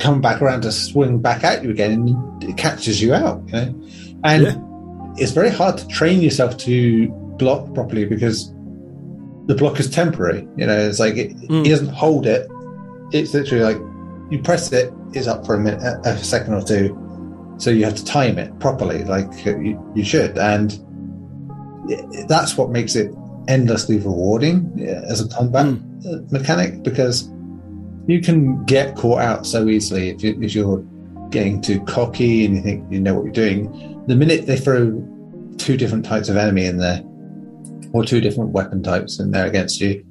come 0.00 0.20
back 0.20 0.42
around 0.42 0.62
to 0.62 0.72
swing 0.72 1.20
back 1.20 1.44
at 1.44 1.62
you 1.62 1.70
again, 1.70 1.92
and 1.92 2.44
it 2.44 2.56
catches 2.56 3.00
you 3.00 3.14
out. 3.14 3.42
You 3.46 3.52
know, 3.52 3.88
and 4.24 4.42
yeah. 4.42 5.14
it's 5.16 5.32
very 5.32 5.50
hard 5.50 5.78
to 5.78 5.86
train 5.88 6.20
yourself 6.20 6.56
to 6.58 7.08
block 7.38 7.72
properly 7.74 8.04
because 8.04 8.52
the 9.46 9.54
block 9.56 9.78
is 9.78 9.90
temporary. 9.90 10.46
You 10.56 10.66
know, 10.66 10.78
it's 10.78 11.00
like 11.00 11.16
it, 11.16 11.36
mm. 11.36 11.64
he 11.64 11.70
doesn't 11.70 11.88
hold 11.88 12.26
it. 12.26 12.48
It's 13.12 13.34
literally 13.34 13.64
like 13.64 13.78
you 14.30 14.40
press 14.42 14.72
it, 14.72 14.92
it's 15.12 15.26
up 15.26 15.44
for 15.44 15.54
a 15.54 15.58
minute, 15.58 15.82
a 16.04 16.16
second 16.18 16.54
or 16.54 16.62
two. 16.62 16.96
So 17.58 17.70
you 17.70 17.84
have 17.84 17.96
to 17.96 18.04
time 18.04 18.38
it 18.38 18.58
properly, 18.58 19.04
like 19.04 19.44
you, 19.44 19.92
you 19.94 20.04
should, 20.04 20.38
and 20.38 20.70
that's 22.28 22.56
what 22.56 22.70
makes 22.70 22.94
it 22.96 23.12
endlessly 23.48 23.98
rewarding 23.98 24.86
as 25.08 25.20
a 25.20 25.28
combat 25.28 25.66
mm. 25.66 26.32
mechanic 26.32 26.82
because 26.82 27.28
you 28.12 28.20
can 28.20 28.64
get 28.64 28.96
caught 28.96 29.20
out 29.20 29.46
so 29.46 29.68
easily 29.68 30.10
if, 30.10 30.22
you, 30.22 30.38
if 30.40 30.54
you're 30.54 30.84
getting 31.30 31.60
too 31.60 31.80
cocky 31.84 32.44
and 32.44 32.56
you 32.56 32.62
think 32.62 32.92
you 32.92 33.00
know 33.00 33.14
what 33.14 33.24
you're 33.24 33.32
doing. 33.32 34.04
The 34.06 34.16
minute 34.16 34.46
they 34.46 34.56
throw 34.56 34.90
two 35.58 35.76
different 35.76 36.04
types 36.04 36.28
of 36.28 36.36
enemy 36.36 36.66
in 36.66 36.78
there, 36.78 37.02
or 37.92 38.04
two 38.04 38.20
different 38.20 38.50
weapon 38.50 38.82
types 38.82 39.18
in 39.18 39.30
there 39.30 39.46
against 39.46 39.80
you, 39.80 40.04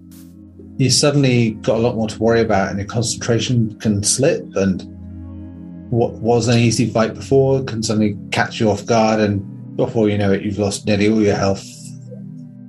you 0.78 0.90
suddenly 0.90 1.52
got 1.52 1.78
a 1.78 1.80
lot 1.80 1.96
more 1.96 2.08
to 2.08 2.20
worry 2.20 2.42
about, 2.42 2.70
and 2.70 2.80
your 2.80 2.88
concentration 2.88 3.78
can 3.80 4.04
slip. 4.04 4.44
And 4.56 4.82
what 5.92 6.14
was 6.14 6.48
an 6.48 6.58
easy 6.58 6.90
fight 6.90 7.14
before 7.14 7.64
can 7.64 7.84
suddenly 7.84 8.18
catch 8.32 8.60
you 8.60 8.70
off 8.70 8.86
guard, 8.86 9.20
and 9.20 9.76
before 9.76 10.10
you 10.10 10.18
know 10.18 10.32
it, 10.32 10.42
you've 10.42 10.60
lost 10.60 10.86
nearly 10.86 11.10
all 11.10 11.22
your 11.22 11.36
health 11.36 11.66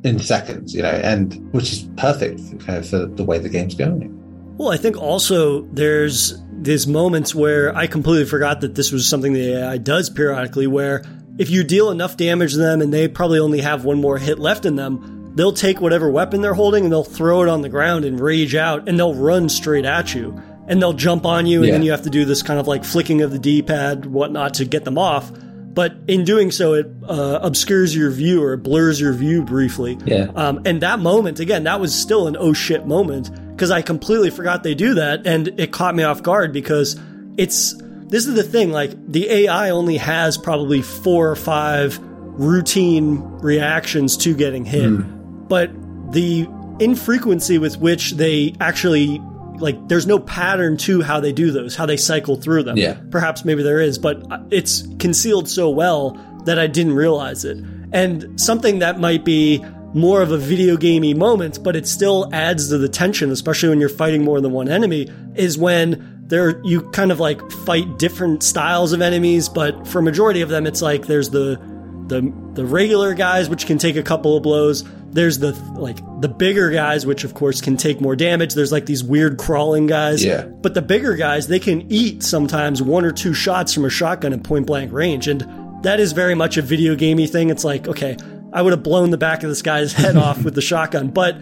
in 0.04 0.18
seconds. 0.18 0.74
You 0.74 0.82
know, 0.82 0.88
and 0.88 1.34
which 1.52 1.72
is 1.72 1.88
perfect 1.96 2.40
for, 2.62 2.82
for 2.82 3.06
the 3.06 3.24
way 3.24 3.38
the 3.38 3.48
game's 3.48 3.74
going. 3.74 4.19
Well, 4.60 4.70
I 4.70 4.76
think 4.76 4.98
also 4.98 5.62
there's 5.72 6.38
these 6.52 6.86
moments 6.86 7.34
where 7.34 7.74
I 7.74 7.86
completely 7.86 8.26
forgot 8.26 8.60
that 8.60 8.74
this 8.74 8.92
was 8.92 9.08
something 9.08 9.32
the 9.32 9.54
AI 9.54 9.78
does 9.78 10.10
periodically, 10.10 10.66
where 10.66 11.02
if 11.38 11.48
you 11.48 11.64
deal 11.64 11.90
enough 11.90 12.18
damage 12.18 12.52
to 12.52 12.58
them 12.58 12.82
and 12.82 12.92
they 12.92 13.08
probably 13.08 13.38
only 13.38 13.62
have 13.62 13.86
one 13.86 14.02
more 14.02 14.18
hit 14.18 14.38
left 14.38 14.66
in 14.66 14.76
them, 14.76 15.32
they'll 15.34 15.54
take 15.54 15.80
whatever 15.80 16.10
weapon 16.10 16.42
they're 16.42 16.52
holding 16.52 16.84
and 16.84 16.92
they'll 16.92 17.04
throw 17.04 17.40
it 17.42 17.48
on 17.48 17.62
the 17.62 17.70
ground 17.70 18.04
and 18.04 18.20
rage 18.20 18.54
out 18.54 18.86
and 18.86 18.98
they'll 18.98 19.14
run 19.14 19.48
straight 19.48 19.86
at 19.86 20.14
you. 20.14 20.38
And 20.68 20.82
they'll 20.82 20.92
jump 20.92 21.24
on 21.24 21.46
you, 21.46 21.60
and 21.60 21.68
yeah. 21.68 21.72
then 21.72 21.82
you 21.82 21.92
have 21.92 22.02
to 22.02 22.10
do 22.10 22.26
this 22.26 22.42
kind 22.42 22.60
of 22.60 22.68
like 22.68 22.84
flicking 22.84 23.22
of 23.22 23.30
the 23.30 23.38
D 23.38 23.62
pad, 23.62 24.04
whatnot, 24.04 24.52
to 24.54 24.66
get 24.66 24.84
them 24.84 24.98
off. 24.98 25.32
But 25.72 25.94
in 26.08 26.24
doing 26.24 26.50
so, 26.50 26.74
it 26.74 26.86
uh, 27.08 27.38
obscures 27.42 27.94
your 27.94 28.10
view 28.10 28.42
or 28.42 28.56
blurs 28.56 29.00
your 29.00 29.12
view 29.12 29.42
briefly. 29.42 29.96
Yeah. 30.04 30.30
Um, 30.34 30.62
and 30.64 30.82
that 30.82 30.98
moment, 30.98 31.38
again, 31.38 31.62
that 31.64 31.80
was 31.80 31.94
still 31.94 32.26
an 32.26 32.36
oh 32.36 32.52
shit 32.52 32.86
moment 32.86 33.30
because 33.52 33.70
I 33.70 33.80
completely 33.80 34.30
forgot 34.30 34.64
they 34.64 34.74
do 34.74 34.94
that, 34.94 35.26
and 35.26 35.48
it 35.60 35.70
caught 35.70 35.94
me 35.94 36.02
off 36.02 36.22
guard 36.22 36.52
because 36.52 36.98
it's 37.36 37.74
this 38.10 38.26
is 38.26 38.34
the 38.34 38.42
thing 38.42 38.72
like 38.72 38.90
the 39.10 39.30
AI 39.30 39.70
only 39.70 39.96
has 39.98 40.36
probably 40.36 40.82
four 40.82 41.30
or 41.30 41.36
five 41.36 41.98
routine 42.00 43.20
reactions 43.38 44.16
to 44.16 44.34
getting 44.34 44.64
hit. 44.64 44.90
Mm. 44.90 45.48
But 45.48 45.70
the 46.12 46.48
infrequency 46.80 47.58
with 47.58 47.78
which 47.78 48.12
they 48.12 48.54
actually 48.60 49.20
like 49.60 49.88
there's 49.88 50.06
no 50.06 50.18
pattern 50.18 50.76
to 50.78 51.02
how 51.02 51.20
they 51.20 51.32
do 51.32 51.50
those, 51.50 51.76
how 51.76 51.86
they 51.86 51.96
cycle 51.96 52.36
through 52.36 52.64
them. 52.64 52.76
Yeah. 52.76 53.00
Perhaps 53.10 53.44
maybe 53.44 53.62
there 53.62 53.80
is, 53.80 53.98
but 53.98 54.22
it's 54.50 54.86
concealed 54.98 55.48
so 55.48 55.70
well 55.70 56.12
that 56.44 56.58
I 56.58 56.66
didn't 56.66 56.94
realize 56.94 57.44
it. 57.44 57.58
And 57.92 58.40
something 58.40 58.80
that 58.80 58.98
might 58.98 59.24
be 59.24 59.64
more 59.92 60.22
of 60.22 60.30
a 60.30 60.38
video 60.38 60.76
gamey 60.76 61.14
moment, 61.14 61.62
but 61.62 61.74
it 61.74 61.86
still 61.86 62.32
adds 62.32 62.68
to 62.68 62.78
the 62.78 62.88
tension, 62.88 63.30
especially 63.30 63.68
when 63.68 63.80
you're 63.80 63.88
fighting 63.88 64.24
more 64.24 64.40
than 64.40 64.52
one 64.52 64.68
enemy, 64.68 65.08
is 65.34 65.58
when 65.58 66.22
there 66.26 66.60
you 66.64 66.82
kind 66.90 67.10
of 67.10 67.18
like 67.18 67.50
fight 67.50 67.98
different 67.98 68.42
styles 68.42 68.92
of 68.92 69.02
enemies, 69.02 69.48
but 69.48 69.88
for 69.88 70.00
majority 70.00 70.42
of 70.42 70.48
them, 70.48 70.66
it's 70.66 70.80
like 70.80 71.06
there's 71.06 71.30
the 71.30 71.60
the 72.06 72.32
the 72.54 72.64
regular 72.64 73.14
guys 73.14 73.48
which 73.48 73.66
can 73.66 73.78
take 73.78 73.96
a 73.96 74.02
couple 74.02 74.36
of 74.36 74.42
blows. 74.42 74.84
There's 75.12 75.38
the 75.38 75.52
like 75.76 75.98
the 76.20 76.28
bigger 76.28 76.70
guys 76.70 77.04
which 77.04 77.24
of 77.24 77.34
course 77.34 77.60
can 77.60 77.76
take 77.76 78.00
more 78.00 78.14
damage. 78.14 78.54
There's 78.54 78.72
like 78.72 78.86
these 78.86 79.02
weird 79.02 79.38
crawling 79.38 79.86
guys. 79.86 80.24
Yeah. 80.24 80.44
But 80.44 80.74
the 80.74 80.82
bigger 80.82 81.16
guys 81.16 81.48
they 81.48 81.58
can 81.58 81.90
eat 81.90 82.22
sometimes 82.22 82.80
one 82.82 83.04
or 83.04 83.12
two 83.12 83.34
shots 83.34 83.74
from 83.74 83.84
a 83.84 83.90
shotgun 83.90 84.32
at 84.32 84.44
point 84.44 84.66
blank 84.66 84.92
range, 84.92 85.26
and 85.28 85.82
that 85.82 85.98
is 86.00 86.12
very 86.12 86.34
much 86.34 86.56
a 86.56 86.62
video 86.62 86.94
gamey 86.94 87.26
thing. 87.26 87.50
It's 87.50 87.64
like 87.64 87.88
okay, 87.88 88.16
I 88.52 88.62
would 88.62 88.72
have 88.72 88.82
blown 88.82 89.10
the 89.10 89.18
back 89.18 89.42
of 89.42 89.48
this 89.48 89.62
guy's 89.62 89.92
head 89.92 90.16
off 90.18 90.44
with 90.44 90.54
the 90.54 90.62
shotgun, 90.62 91.08
but 91.08 91.36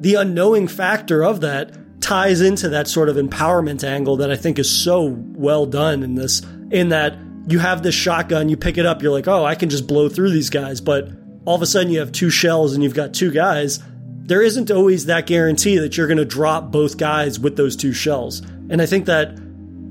the 0.00 0.14
unknowing 0.14 0.68
factor 0.68 1.24
of 1.24 1.40
that 1.40 1.72
ties 2.00 2.40
into 2.40 2.68
that 2.70 2.88
sort 2.88 3.08
of 3.08 3.16
empowerment 3.16 3.82
angle 3.84 4.18
that 4.18 4.30
I 4.30 4.36
think 4.36 4.58
is 4.58 4.70
so 4.70 5.04
well 5.04 5.66
done 5.66 6.02
in 6.02 6.14
this, 6.14 6.42
in 6.70 6.90
that 6.90 7.18
you 7.48 7.58
have 7.58 7.82
this 7.82 7.94
shotgun, 7.94 8.48
you 8.48 8.56
pick 8.56 8.78
it 8.78 8.86
up, 8.86 9.02
you're 9.02 9.12
like, 9.12 9.26
oh, 9.26 9.44
I 9.44 9.54
can 9.54 9.70
just 9.70 9.86
blow 9.86 10.08
through 10.08 10.30
these 10.30 10.50
guys. 10.50 10.80
But 10.80 11.10
all 11.48 11.54
of 11.54 11.62
a 11.62 11.66
sudden 11.66 11.90
you 11.90 11.98
have 12.00 12.12
two 12.12 12.28
shells 12.28 12.74
and 12.74 12.84
you've 12.84 12.92
got 12.92 13.14
two 13.14 13.30
guys. 13.30 13.80
There 14.26 14.42
isn't 14.42 14.70
always 14.70 15.06
that 15.06 15.26
guarantee 15.26 15.78
that 15.78 15.96
you're 15.96 16.06
going 16.06 16.18
to 16.18 16.26
drop 16.26 16.70
both 16.70 16.98
guys 16.98 17.40
with 17.40 17.56
those 17.56 17.74
two 17.74 17.94
shells. 17.94 18.40
And 18.68 18.82
I 18.82 18.84
think 18.84 19.06
that, 19.06 19.30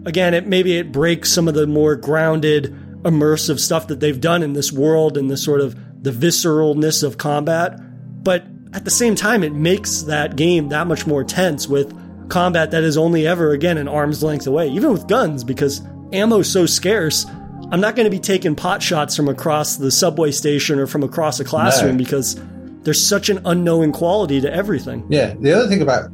again, 0.06 0.36
it 0.36 0.46
maybe 0.46 0.78
it 0.78 0.92
breaks 0.92 1.32
some 1.32 1.48
of 1.48 1.56
the 1.56 1.66
more 1.66 1.96
grounded, 1.96 2.66
immersive 3.02 3.60
stuff 3.60 3.88
that 3.88 4.00
they've 4.00 4.22
done 4.22 4.44
in 4.44 4.54
this 4.54 4.72
world 4.72 5.18
and 5.18 5.32
the 5.32 5.36
sort 5.36 5.62
of 5.62 5.76
the 6.04 6.12
visceralness 6.12 7.02
of 7.02 7.18
combat. 7.18 7.80
But 8.24 8.46
at 8.74 8.86
the 8.86 8.92
same 8.92 9.16
time, 9.16 9.44
it 9.44 9.54
makes 9.54 10.04
that 10.04 10.36
game 10.36 10.70
that 10.70 10.86
much 10.86 11.08
more 11.08 11.24
tense 11.24 11.68
with 11.68 11.92
combat 12.30 12.70
that 12.70 12.84
is 12.84 13.00
only 13.00 13.26
ever, 13.26 13.50
again, 13.50 13.80
an 13.80 13.88
arm's 13.88 14.22
length 14.22 14.46
away, 14.46 14.68
even 14.68 14.94
with 14.94 15.08
guns, 15.08 15.44
because 15.44 15.82
ammo's 16.14 16.52
so 16.52 16.68
scarce. 16.68 17.26
I'm 17.70 17.82
not 17.82 17.96
going 17.96 18.06
to 18.06 18.12
be 18.12 18.20
taking 18.20 18.56
pot 18.56 18.82
shots 18.82 19.16
from 19.16 19.28
across 19.28 19.76
the 19.76 19.92
subway 19.92 20.32
station 20.32 20.80
or 20.80 20.88
from 20.88 21.04
across 21.04 21.40
a 21.40 21.44
classroom 21.44 21.98
no. 21.98 22.04
because 22.04 22.40
there's 22.84 23.06
such 23.06 23.30
an 23.30 23.42
unknowing 23.44 23.92
quality 23.92 24.40
to 24.40 24.54
everything. 24.54 25.06
Yeah. 25.10 25.34
The 25.40 25.52
other 25.52 25.68
thing 25.68 25.82
about 25.82 26.10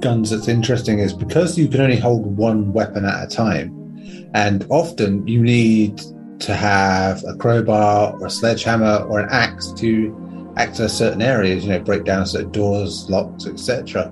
guns 0.00 0.30
that's 0.30 0.48
interesting 0.48 0.98
is 0.98 1.14
because 1.14 1.56
you 1.56 1.68
can 1.68 1.80
only 1.80 1.96
hold 1.96 2.36
one 2.36 2.74
weapon 2.74 3.06
at 3.06 3.24
a 3.24 3.26
time, 3.26 4.30
and 4.34 4.66
often 4.68 5.26
you 5.26 5.42
need 5.42 6.02
to 6.40 6.54
have 6.54 7.24
a 7.24 7.34
crowbar 7.34 8.14
or 8.20 8.26
a 8.26 8.30
sledgehammer 8.30 8.96
or 9.08 9.20
an 9.20 9.28
axe 9.30 9.72
to 9.72 10.52
access 10.56 10.92
certain 10.92 11.22
areas, 11.22 11.64
you 11.64 11.70
know, 11.70 11.80
break 11.80 12.04
down 12.04 12.26
certain 12.26 12.50
doors, 12.50 13.08
locks, 13.08 13.46
etc. 13.46 14.08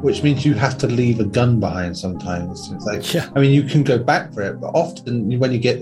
Which 0.00 0.22
means 0.22 0.44
you 0.44 0.54
have 0.54 0.78
to 0.78 0.86
leave 0.86 1.20
a 1.20 1.24
gun 1.24 1.60
behind 1.60 1.96
sometimes. 1.98 2.70
It's 2.70 2.84
like, 2.84 3.12
yeah. 3.12 3.28
I 3.34 3.40
mean, 3.40 3.52
you 3.52 3.62
can 3.62 3.82
go 3.82 3.98
back 3.98 4.32
for 4.32 4.42
it, 4.42 4.60
but 4.60 4.68
often 4.68 5.38
when 5.38 5.52
you 5.52 5.58
get 5.58 5.80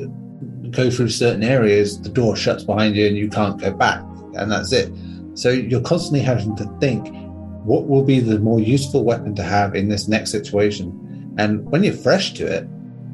go 0.72 0.90
through 0.90 1.10
certain 1.10 1.44
areas, 1.44 2.00
the 2.00 2.08
door 2.08 2.34
shuts 2.34 2.64
behind 2.64 2.96
you 2.96 3.06
and 3.06 3.16
you 3.16 3.28
can't 3.28 3.60
go 3.60 3.70
back, 3.70 4.02
and 4.34 4.50
that's 4.50 4.72
it. 4.72 4.92
So 5.34 5.50
you're 5.50 5.82
constantly 5.82 6.20
having 6.20 6.56
to 6.56 6.64
think, 6.80 7.08
what 7.64 7.86
will 7.86 8.02
be 8.02 8.18
the 8.18 8.38
more 8.38 8.60
useful 8.60 9.04
weapon 9.04 9.34
to 9.36 9.42
have 9.42 9.74
in 9.74 9.88
this 9.88 10.08
next 10.08 10.30
situation? 10.30 11.34
And 11.38 11.64
when 11.70 11.84
you're 11.84 11.94
fresh 11.94 12.34
to 12.34 12.46
it, 12.46 12.66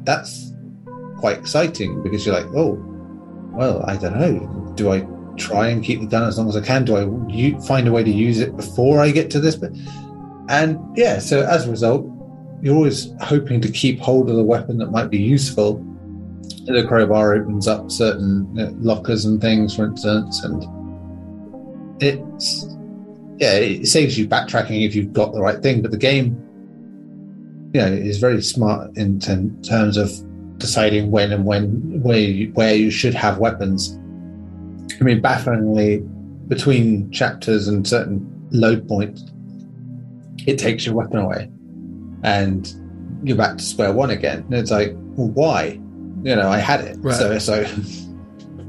that's 0.05 0.53
quite 1.17 1.37
exciting 1.37 2.01
because 2.01 2.25
you're 2.25 2.35
like, 2.35 2.47
oh, 2.55 2.83
well, 3.53 3.83
I 3.85 3.95
don't 3.97 4.19
know. 4.19 4.73
Do 4.75 4.91
I 4.91 5.05
try 5.37 5.67
and 5.67 5.83
keep 5.83 5.99
the 6.01 6.07
gun 6.07 6.23
as 6.23 6.37
long 6.37 6.49
as 6.49 6.57
I 6.57 6.61
can? 6.61 6.85
Do 6.85 6.97
I 6.97 7.59
find 7.65 7.87
a 7.87 7.91
way 7.91 8.03
to 8.03 8.11
use 8.11 8.39
it 8.39 8.55
before 8.55 8.99
I 8.99 9.11
get 9.11 9.29
to 9.31 9.39
this 9.39 9.55
bit? 9.55 9.71
And 10.49 10.79
yeah, 10.97 11.19
so 11.19 11.45
as 11.45 11.67
a 11.67 11.71
result, 11.71 12.09
you're 12.61 12.75
always 12.75 13.13
hoping 13.21 13.61
to 13.61 13.71
keep 13.71 13.99
hold 13.99 14.29
of 14.29 14.35
the 14.35 14.43
weapon 14.43 14.77
that 14.79 14.87
might 14.87 15.09
be 15.09 15.19
useful. 15.19 15.85
The 16.69 16.85
crowbar 16.87 17.33
opens 17.33 17.67
up 17.67 17.89
certain 17.91 18.57
uh, 18.59 18.71
lockers 18.79 19.25
and 19.25 19.41
things, 19.41 19.75
for 19.75 19.85
instance, 19.85 20.43
and 20.43 20.65
it's 22.01 22.65
yeah, 23.37 23.53
it 23.55 23.87
saves 23.87 24.17
you 24.17 24.27
backtracking 24.27 24.85
if 24.85 24.95
you've 24.95 25.13
got 25.13 25.33
the 25.33 25.41
right 25.41 25.61
thing. 25.61 25.81
But 25.81 25.91
the 25.91 25.97
game, 25.97 26.37
you 27.73 27.81
know, 27.81 27.87
is 27.87 28.19
very 28.19 28.41
smart 28.41 28.95
in 28.97 29.19
terms 29.19 29.97
of 29.97 30.11
deciding 30.59 31.09
when 31.09 31.31
and 31.31 31.45
when 31.45 32.01
where 32.03 32.19
you, 32.19 32.51
where 32.53 32.75
you 32.75 32.91
should 32.91 33.13
have 33.13 33.39
weapons 33.39 33.97
I 34.99 35.03
mean, 35.03 35.21
bafflingly, 35.21 35.99
between 36.47 37.09
chapters 37.11 37.67
and 37.67 37.87
certain 37.87 38.27
load 38.51 38.87
points, 38.87 39.23
it 40.45 40.57
takes 40.57 40.85
your 40.85 40.95
weapon 40.95 41.19
away, 41.19 41.49
and 42.23 42.73
you're 43.23 43.37
back 43.37 43.57
to 43.57 43.63
square 43.63 43.93
one 43.93 44.09
again. 44.09 44.39
And 44.39 44.55
it's 44.55 44.71
like, 44.71 44.93
well, 44.93 45.29
why? 45.29 45.79
You 46.23 46.35
know, 46.35 46.49
I 46.49 46.57
had 46.57 46.81
it, 46.81 46.97
right. 46.99 47.15
so 47.15 47.37
so. 47.39 47.65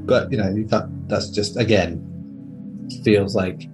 But 0.05 0.31
you 0.31 0.37
know, 0.37 0.53
can't. 0.69 1.09
That's 1.09 1.29
just 1.29 1.57
again 1.57 2.07
feels 3.03 3.35
like 3.35 3.67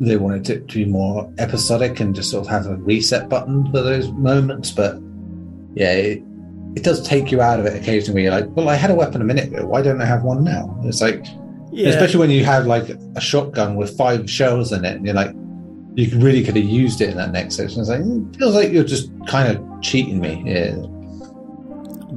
they 0.00 0.16
wanted 0.16 0.48
it 0.48 0.68
to 0.68 0.74
be 0.74 0.84
more 0.84 1.32
episodic 1.38 2.00
and 2.00 2.14
just 2.14 2.30
sort 2.30 2.46
of 2.46 2.50
have 2.50 2.66
a 2.66 2.76
reset 2.76 3.28
button 3.28 3.64
for 3.70 3.82
those 3.82 4.10
moments. 4.12 4.70
But 4.70 5.00
yeah, 5.74 5.92
it, 5.92 6.22
it 6.76 6.84
does 6.84 7.06
take 7.06 7.32
you 7.32 7.40
out 7.40 7.58
of 7.60 7.66
it 7.66 7.80
occasionally. 7.80 8.22
You're 8.22 8.32
like, 8.32 8.46
well, 8.50 8.68
I 8.68 8.74
had 8.74 8.90
a 8.90 8.94
weapon 8.94 9.20
a 9.20 9.24
minute 9.24 9.48
ago. 9.48 9.66
Why 9.66 9.82
don't 9.82 10.00
I 10.00 10.04
have 10.04 10.22
one 10.22 10.44
now? 10.44 10.78
It's 10.84 11.00
like, 11.00 11.26
yeah. 11.72 11.88
especially 11.88 12.20
when 12.20 12.30
you 12.30 12.44
have 12.44 12.66
like 12.66 12.88
a 12.88 13.20
shotgun 13.20 13.76
with 13.76 13.96
five 13.96 14.30
shells 14.30 14.72
in 14.72 14.84
it, 14.84 14.96
and 14.96 15.04
you're 15.04 15.14
like, 15.14 15.34
you 15.94 16.16
really 16.18 16.44
could 16.44 16.56
have 16.56 16.64
used 16.64 17.00
it 17.00 17.10
in 17.10 17.16
that 17.16 17.32
next 17.32 17.56
section. 17.56 17.80
It's 17.80 17.88
like, 17.88 18.00
it 18.00 18.36
feels 18.36 18.54
like 18.54 18.70
you're 18.70 18.84
just 18.84 19.10
kind 19.26 19.56
of 19.56 19.82
cheating 19.82 20.20
me. 20.20 20.42
Yeah. 20.46 20.76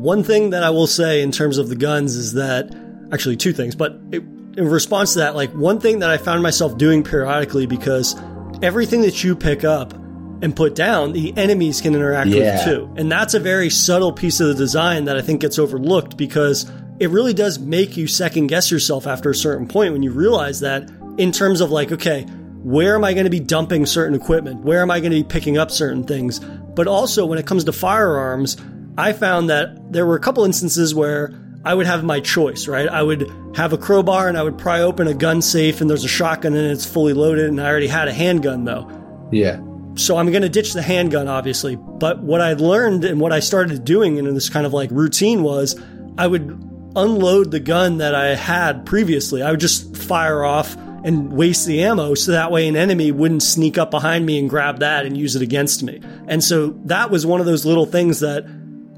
One 0.01 0.23
thing 0.23 0.49
that 0.49 0.63
I 0.63 0.71
will 0.71 0.87
say 0.87 1.21
in 1.21 1.31
terms 1.31 1.59
of 1.59 1.69
the 1.69 1.75
guns 1.75 2.15
is 2.15 2.33
that 2.33 2.75
actually 3.11 3.37
two 3.37 3.53
things, 3.53 3.75
but 3.75 3.99
it, 4.11 4.23
in 4.57 4.67
response 4.67 5.13
to 5.13 5.19
that, 5.19 5.35
like 5.35 5.51
one 5.51 5.79
thing 5.79 5.99
that 5.99 6.09
I 6.09 6.17
found 6.17 6.41
myself 6.41 6.75
doing 6.77 7.03
periodically 7.03 7.67
because 7.67 8.19
everything 8.63 9.01
that 9.01 9.23
you 9.23 9.35
pick 9.35 9.63
up 9.63 9.93
and 10.41 10.55
put 10.55 10.73
down, 10.73 11.13
the 11.13 11.37
enemies 11.37 11.81
can 11.81 11.93
interact 11.93 12.29
yeah. 12.29 12.55
with 12.55 12.65
too. 12.65 12.93
And 12.97 13.11
that's 13.11 13.35
a 13.35 13.39
very 13.39 13.69
subtle 13.69 14.11
piece 14.11 14.39
of 14.39 14.47
the 14.47 14.55
design 14.55 15.05
that 15.05 15.17
I 15.17 15.21
think 15.21 15.41
gets 15.41 15.59
overlooked 15.59 16.17
because 16.17 16.69
it 16.99 17.11
really 17.11 17.35
does 17.35 17.59
make 17.59 17.95
you 17.95 18.07
second 18.07 18.47
guess 18.47 18.71
yourself 18.71 19.05
after 19.05 19.29
a 19.29 19.35
certain 19.35 19.67
point 19.67 19.93
when 19.93 20.01
you 20.01 20.11
realize 20.11 20.61
that 20.61 20.89
in 21.19 21.31
terms 21.31 21.61
of 21.61 21.69
like, 21.69 21.91
okay, 21.91 22.23
where 22.63 22.95
am 22.95 23.03
I 23.03 23.13
going 23.13 23.25
to 23.25 23.29
be 23.31 23.39
dumping 23.39 23.85
certain 23.85 24.15
equipment? 24.19 24.61
Where 24.61 24.81
am 24.81 24.89
I 24.89 24.99
going 24.99 25.11
to 25.11 25.17
be 25.17 25.23
picking 25.23 25.59
up 25.59 25.69
certain 25.69 26.05
things? 26.05 26.39
But 26.39 26.87
also 26.87 27.27
when 27.27 27.37
it 27.37 27.45
comes 27.45 27.65
to 27.65 27.71
firearms, 27.71 28.57
I 28.97 29.13
found 29.13 29.49
that 29.49 29.91
there 29.91 30.05
were 30.05 30.15
a 30.15 30.19
couple 30.19 30.43
instances 30.43 30.93
where 30.93 31.33
I 31.63 31.73
would 31.73 31.85
have 31.85 32.03
my 32.03 32.19
choice, 32.19 32.67
right? 32.67 32.87
I 32.87 33.01
would 33.01 33.31
have 33.55 33.73
a 33.73 33.77
crowbar 33.77 34.27
and 34.27 34.37
I 34.37 34.43
would 34.43 34.57
pry 34.57 34.81
open 34.81 35.07
a 35.07 35.13
gun 35.13 35.41
safe 35.41 35.81
and 35.81 35.89
there's 35.89 36.03
a 36.03 36.09
shotgun 36.09 36.55
and 36.55 36.71
it's 36.71 36.85
fully 36.85 37.13
loaded 37.13 37.45
and 37.45 37.61
I 37.61 37.67
already 37.67 37.87
had 37.87 38.07
a 38.07 38.13
handgun 38.13 38.65
though. 38.65 38.89
Yeah. 39.31 39.61
So 39.95 40.17
I'm 40.17 40.31
going 40.31 40.41
to 40.41 40.49
ditch 40.49 40.73
the 40.73 40.81
handgun, 40.81 41.27
obviously. 41.27 41.75
But 41.75 42.21
what 42.21 42.41
I 42.41 42.53
learned 42.53 43.03
and 43.03 43.19
what 43.19 43.33
I 43.33 43.39
started 43.39 43.83
doing 43.83 44.17
in 44.17 44.33
this 44.33 44.49
kind 44.49 44.65
of 44.65 44.73
like 44.73 44.89
routine 44.91 45.43
was 45.43 45.79
I 46.17 46.27
would 46.27 46.49
unload 46.95 47.51
the 47.51 47.59
gun 47.59 47.97
that 47.97 48.15
I 48.15 48.35
had 48.35 48.85
previously. 48.85 49.41
I 49.41 49.51
would 49.51 49.59
just 49.59 49.95
fire 49.97 50.43
off 50.43 50.75
and 51.03 51.33
waste 51.33 51.65
the 51.65 51.83
ammo 51.83 52.13
so 52.13 52.31
that 52.31 52.51
way 52.51 52.67
an 52.67 52.75
enemy 52.75 53.11
wouldn't 53.11 53.43
sneak 53.43 53.77
up 53.77 53.91
behind 53.91 54.25
me 54.25 54.39
and 54.39 54.49
grab 54.49 54.79
that 54.79 55.05
and 55.05 55.17
use 55.17 55.35
it 55.35 55.41
against 55.41 55.83
me. 55.83 56.01
And 56.27 56.43
so 56.43 56.67
that 56.85 57.09
was 57.09 57.25
one 57.25 57.39
of 57.39 57.45
those 57.45 57.65
little 57.65 57.85
things 57.85 58.19
that 58.19 58.45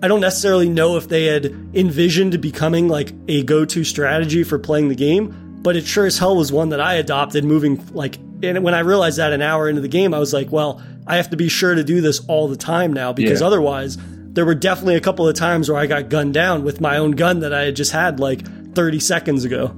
I 0.04 0.10
don't 0.10 0.20
necessarily 0.20 0.68
know 0.68 0.98
if 0.98 1.08
they 1.08 1.28
had 1.28 1.46
envisioned 1.74 2.42
becoming 2.42 2.90
like 2.90 3.14
a 3.30 3.42
go 3.44 3.64
to 3.64 3.86
strategy 3.86 4.44
for 4.44 4.60
playing 4.60 4.90
the 4.90 4.96
game, 4.96 5.62
but 5.62 5.78
it 5.78 5.86
sure 5.86 6.06
as 6.06 6.18
hell 6.18 6.36
was 6.36 6.52
one 6.52 6.70
that 6.70 6.82
I 6.82 6.96
adopted 6.96 7.46
moving 7.46 7.88
like 7.94 8.18
and 8.44 8.62
when 8.66 8.74
I 8.74 8.80
realized 8.80 9.20
that 9.20 9.32
an 9.32 9.42
hour 9.42 9.70
into 9.70 9.80
the 9.80 9.88
game, 9.88 10.14
I 10.14 10.20
was 10.20 10.34
like, 10.34 10.52
well, 10.52 10.84
I 11.08 11.16
have 11.16 11.30
to 11.30 11.38
be 11.38 11.48
sure 11.48 11.74
to 11.74 11.86
do 11.86 12.02
this 12.02 12.20
all 12.28 12.50
the 12.50 12.58
time 12.58 12.92
now 12.92 13.14
because 13.14 13.40
yeah. 13.40 13.48
otherwise 13.48 13.98
there 14.34 14.46
were 14.46 14.56
definitely 14.56 14.96
a 14.96 15.00
couple 15.00 15.26
of 15.26 15.36
times 15.36 15.70
where 15.70 15.80
I 15.80 15.88
got 15.88 16.10
gunned 16.10 16.34
down 16.34 16.66
with 16.66 16.82
my 16.82 16.98
own 16.98 17.12
gun 17.12 17.40
that 17.40 17.54
I 17.54 17.62
had 17.64 17.78
just 17.78 17.94
had 17.94 18.20
like 18.20 18.46
30 18.76 19.00
seconds 19.00 19.46
ago. 19.46 19.74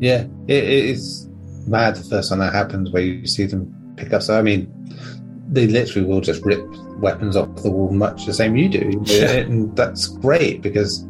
Yeah, 0.00 0.26
it, 0.48 0.64
it's 0.64 1.26
mad 1.66 1.96
the 1.96 2.04
first 2.04 2.28
time 2.28 2.40
that 2.40 2.52
happens 2.52 2.90
where 2.90 3.02
you 3.02 3.26
see 3.26 3.46
them 3.46 3.94
pick 3.96 4.12
up. 4.12 4.20
So, 4.20 4.38
I 4.38 4.42
mean, 4.42 4.70
they 5.50 5.66
literally 5.66 6.06
will 6.06 6.20
just 6.20 6.44
rip 6.44 6.64
weapons 6.98 7.36
off 7.36 7.54
the 7.62 7.70
wall 7.70 7.90
much 7.90 8.24
the 8.24 8.32
same 8.32 8.56
you 8.56 8.68
do. 8.68 9.02
Yeah. 9.06 9.32
And 9.32 9.76
that's 9.76 10.06
great 10.06 10.62
because, 10.62 11.02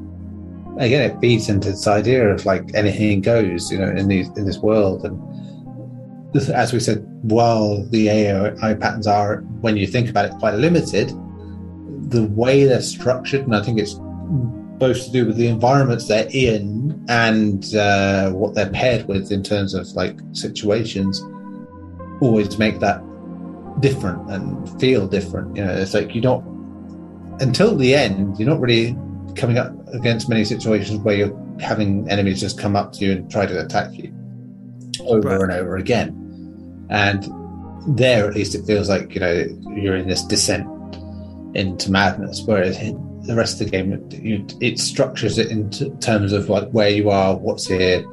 again, 0.78 1.10
it 1.10 1.20
feeds 1.20 1.48
into 1.48 1.70
this 1.70 1.86
idea 1.86 2.28
of 2.28 2.46
like 2.46 2.74
anything 2.74 3.20
goes, 3.20 3.70
you 3.70 3.78
know, 3.78 3.90
in, 3.90 4.08
these, 4.08 4.28
in 4.36 4.46
this 4.46 4.58
world. 4.58 5.04
And 5.04 5.20
as 6.50 6.72
we 6.72 6.80
said, 6.80 7.06
while 7.22 7.84
the 7.88 8.08
AI 8.08 8.74
patterns 8.74 9.06
are, 9.06 9.40
when 9.60 9.76
you 9.76 9.86
think 9.86 10.08
about 10.08 10.24
it, 10.24 10.32
quite 10.38 10.54
limited, 10.54 11.12
the 12.10 12.26
way 12.28 12.64
they're 12.64 12.80
structured, 12.80 13.42
and 13.42 13.54
I 13.54 13.62
think 13.62 13.78
it's 13.78 13.94
both 14.78 15.04
to 15.04 15.12
do 15.12 15.26
with 15.26 15.36
the 15.36 15.48
environments 15.48 16.08
they're 16.08 16.28
in 16.32 17.04
and 17.08 17.74
uh, 17.74 18.30
what 18.30 18.54
they're 18.54 18.70
paired 18.70 19.06
with 19.06 19.30
in 19.30 19.42
terms 19.42 19.74
of 19.74 19.86
like 19.88 20.18
situations, 20.32 21.22
always 22.22 22.58
make 22.58 22.80
that 22.80 23.02
different 23.78 24.30
and 24.30 24.80
feel 24.80 25.06
different. 25.06 25.56
You 25.56 25.64
know, 25.64 25.72
it's 25.72 25.94
like 25.94 26.14
you 26.14 26.20
don't 26.20 26.50
until 27.40 27.76
the 27.76 27.94
end, 27.94 28.38
you're 28.38 28.48
not 28.48 28.60
really 28.60 28.96
coming 29.34 29.58
up 29.58 29.72
against 29.88 30.28
many 30.28 30.44
situations 30.44 31.00
where 31.00 31.16
you're 31.16 31.58
having 31.60 32.08
enemies 32.10 32.40
just 32.40 32.58
come 32.58 32.76
up 32.76 32.92
to 32.92 33.04
you 33.04 33.12
and 33.12 33.30
try 33.30 33.46
to 33.46 33.64
attack 33.64 33.92
you 33.94 34.12
over 35.06 35.28
right. 35.28 35.40
and 35.40 35.52
over 35.52 35.76
again. 35.76 36.16
And 36.90 37.26
there, 37.86 38.28
at 38.28 38.34
least, 38.34 38.54
it 38.54 38.66
feels 38.66 38.88
like 38.88 39.14
you 39.14 39.20
know 39.20 39.46
you're 39.74 39.96
in 39.96 40.06
this 40.06 40.22
descent 40.24 40.66
into 41.54 41.90
madness. 41.90 42.42
Whereas 42.44 42.78
the 42.78 43.34
rest 43.34 43.60
of 43.60 43.70
the 43.70 43.70
game, 43.70 43.92
it, 43.92 44.54
it 44.60 44.78
structures 44.78 45.38
it 45.38 45.50
in 45.50 45.70
terms 46.00 46.32
of 46.32 46.48
like 46.48 46.68
where 46.70 46.90
you 46.90 47.10
are, 47.10 47.36
what's 47.36 47.66
here, 47.66 48.04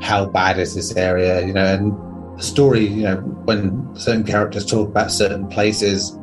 how 0.00 0.26
bad 0.26 0.58
is 0.58 0.74
this 0.74 0.96
area, 0.96 1.46
you 1.46 1.52
know, 1.52 1.64
and 1.64 2.09
the 2.40 2.46
story. 2.46 2.86
You 2.86 3.02
know, 3.02 3.16
when 3.44 3.94
certain 3.96 4.24
characters 4.24 4.66
talk 4.66 4.88
about 4.88 5.10
certain 5.12 5.46
places, 5.48 6.16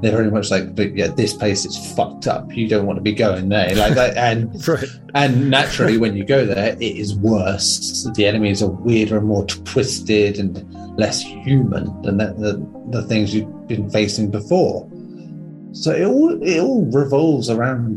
they're 0.00 0.12
very 0.12 0.30
much 0.30 0.50
like, 0.50 0.74
but 0.74 0.94
yeah, 0.94 1.08
this 1.08 1.32
place 1.32 1.64
is 1.64 1.76
fucked 1.94 2.26
up. 2.26 2.52
You 2.54 2.68
don't 2.68 2.86
want 2.86 2.98
to 2.98 3.02
be 3.02 3.12
going 3.12 3.48
there, 3.48 3.74
like 3.76 3.94
that. 3.94 4.16
And 4.16 4.68
right. 4.68 4.88
and 5.14 5.50
naturally, 5.50 5.98
when 5.98 6.16
you 6.16 6.24
go 6.24 6.44
there, 6.44 6.76
it 6.78 6.82
is 6.82 7.14
worse. 7.16 8.08
The 8.14 8.26
enemies 8.26 8.62
are 8.62 8.70
weirder 8.70 9.18
and 9.18 9.26
more 9.26 9.46
twisted 9.46 10.38
and 10.38 10.64
less 10.98 11.22
human 11.22 12.02
than 12.02 12.18
the, 12.18 12.34
the, 12.34 13.00
the 13.00 13.06
things 13.06 13.34
you've 13.34 13.66
been 13.66 13.88
facing 13.90 14.30
before. 14.30 14.88
So 15.72 15.92
it 15.92 16.04
all 16.04 16.42
it 16.42 16.60
all 16.60 16.84
revolves 16.90 17.48
around 17.48 17.96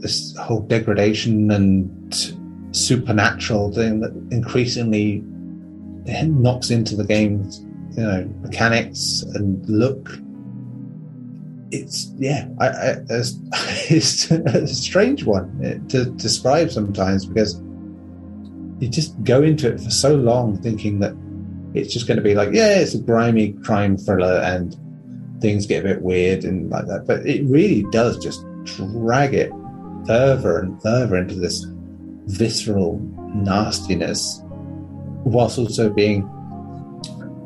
this 0.00 0.34
whole 0.36 0.60
degradation 0.60 1.50
and 1.50 2.36
supernatural 2.72 3.72
thing 3.72 4.00
that 4.00 4.12
increasingly 4.30 5.24
knocks 6.42 6.70
into 6.70 6.96
the 6.96 7.04
game's 7.04 7.60
you 7.96 8.02
know 8.02 8.24
mechanics 8.40 9.22
and 9.34 9.66
look. 9.68 10.10
It's 11.72 12.12
yeah, 12.18 12.48
I, 12.58 12.66
I, 12.66 12.96
it's, 13.90 14.30
a 14.30 14.66
strange 14.66 15.24
one 15.24 15.60
eh, 15.64 15.78
to 15.90 16.06
describe 16.06 16.70
sometimes 16.70 17.26
because 17.26 17.60
you 18.80 18.88
just 18.88 19.22
go 19.22 19.42
into 19.42 19.72
it 19.72 19.80
for 19.80 19.90
so 19.90 20.14
long 20.14 20.60
thinking 20.60 20.98
that 21.00 21.14
it's 21.74 21.92
just 21.92 22.08
going 22.08 22.16
to 22.16 22.24
be 22.24 22.34
like 22.34 22.50
yeah, 22.52 22.78
it's 22.78 22.94
a 22.94 23.00
grimy 23.00 23.52
crime 23.64 23.96
thriller 23.96 24.40
and 24.40 24.76
things 25.40 25.66
get 25.66 25.84
a 25.84 25.88
bit 25.88 26.02
weird 26.02 26.44
and 26.44 26.70
like 26.70 26.86
that, 26.86 27.06
but 27.06 27.26
it 27.26 27.44
really 27.46 27.84
does 27.92 28.18
just 28.18 28.44
drag 28.64 29.34
it 29.34 29.52
further 30.06 30.58
and 30.58 30.80
further 30.82 31.16
into 31.16 31.34
this 31.34 31.66
visceral 32.26 32.98
nastiness, 33.34 34.42
whilst 35.24 35.58
also 35.58 35.90
being 35.90 36.28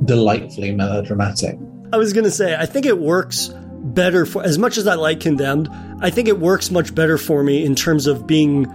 delightfully 0.05 0.73
melodramatic. 0.73 1.59
I 1.93 1.97
was 1.97 2.13
going 2.13 2.25
to 2.25 2.31
say, 2.31 2.57
I 2.57 2.67
think 2.67 2.87
it 2.87 2.99
works 2.99 3.49
better 3.49 4.27
for 4.27 4.43
as 4.43 4.59
much 4.59 4.79
as 4.79 4.87
I 4.87 4.95
like 4.95 5.21
Condemned. 5.21 5.69
I 6.01 6.11
think 6.11 6.29
it 6.29 6.41
works 6.41 6.71
much 6.71 6.95
better 6.95 7.19
for 7.19 7.43
me 7.43 7.65
in 7.65 7.75
terms 7.75 8.07
of 8.07 8.27
being 8.27 8.67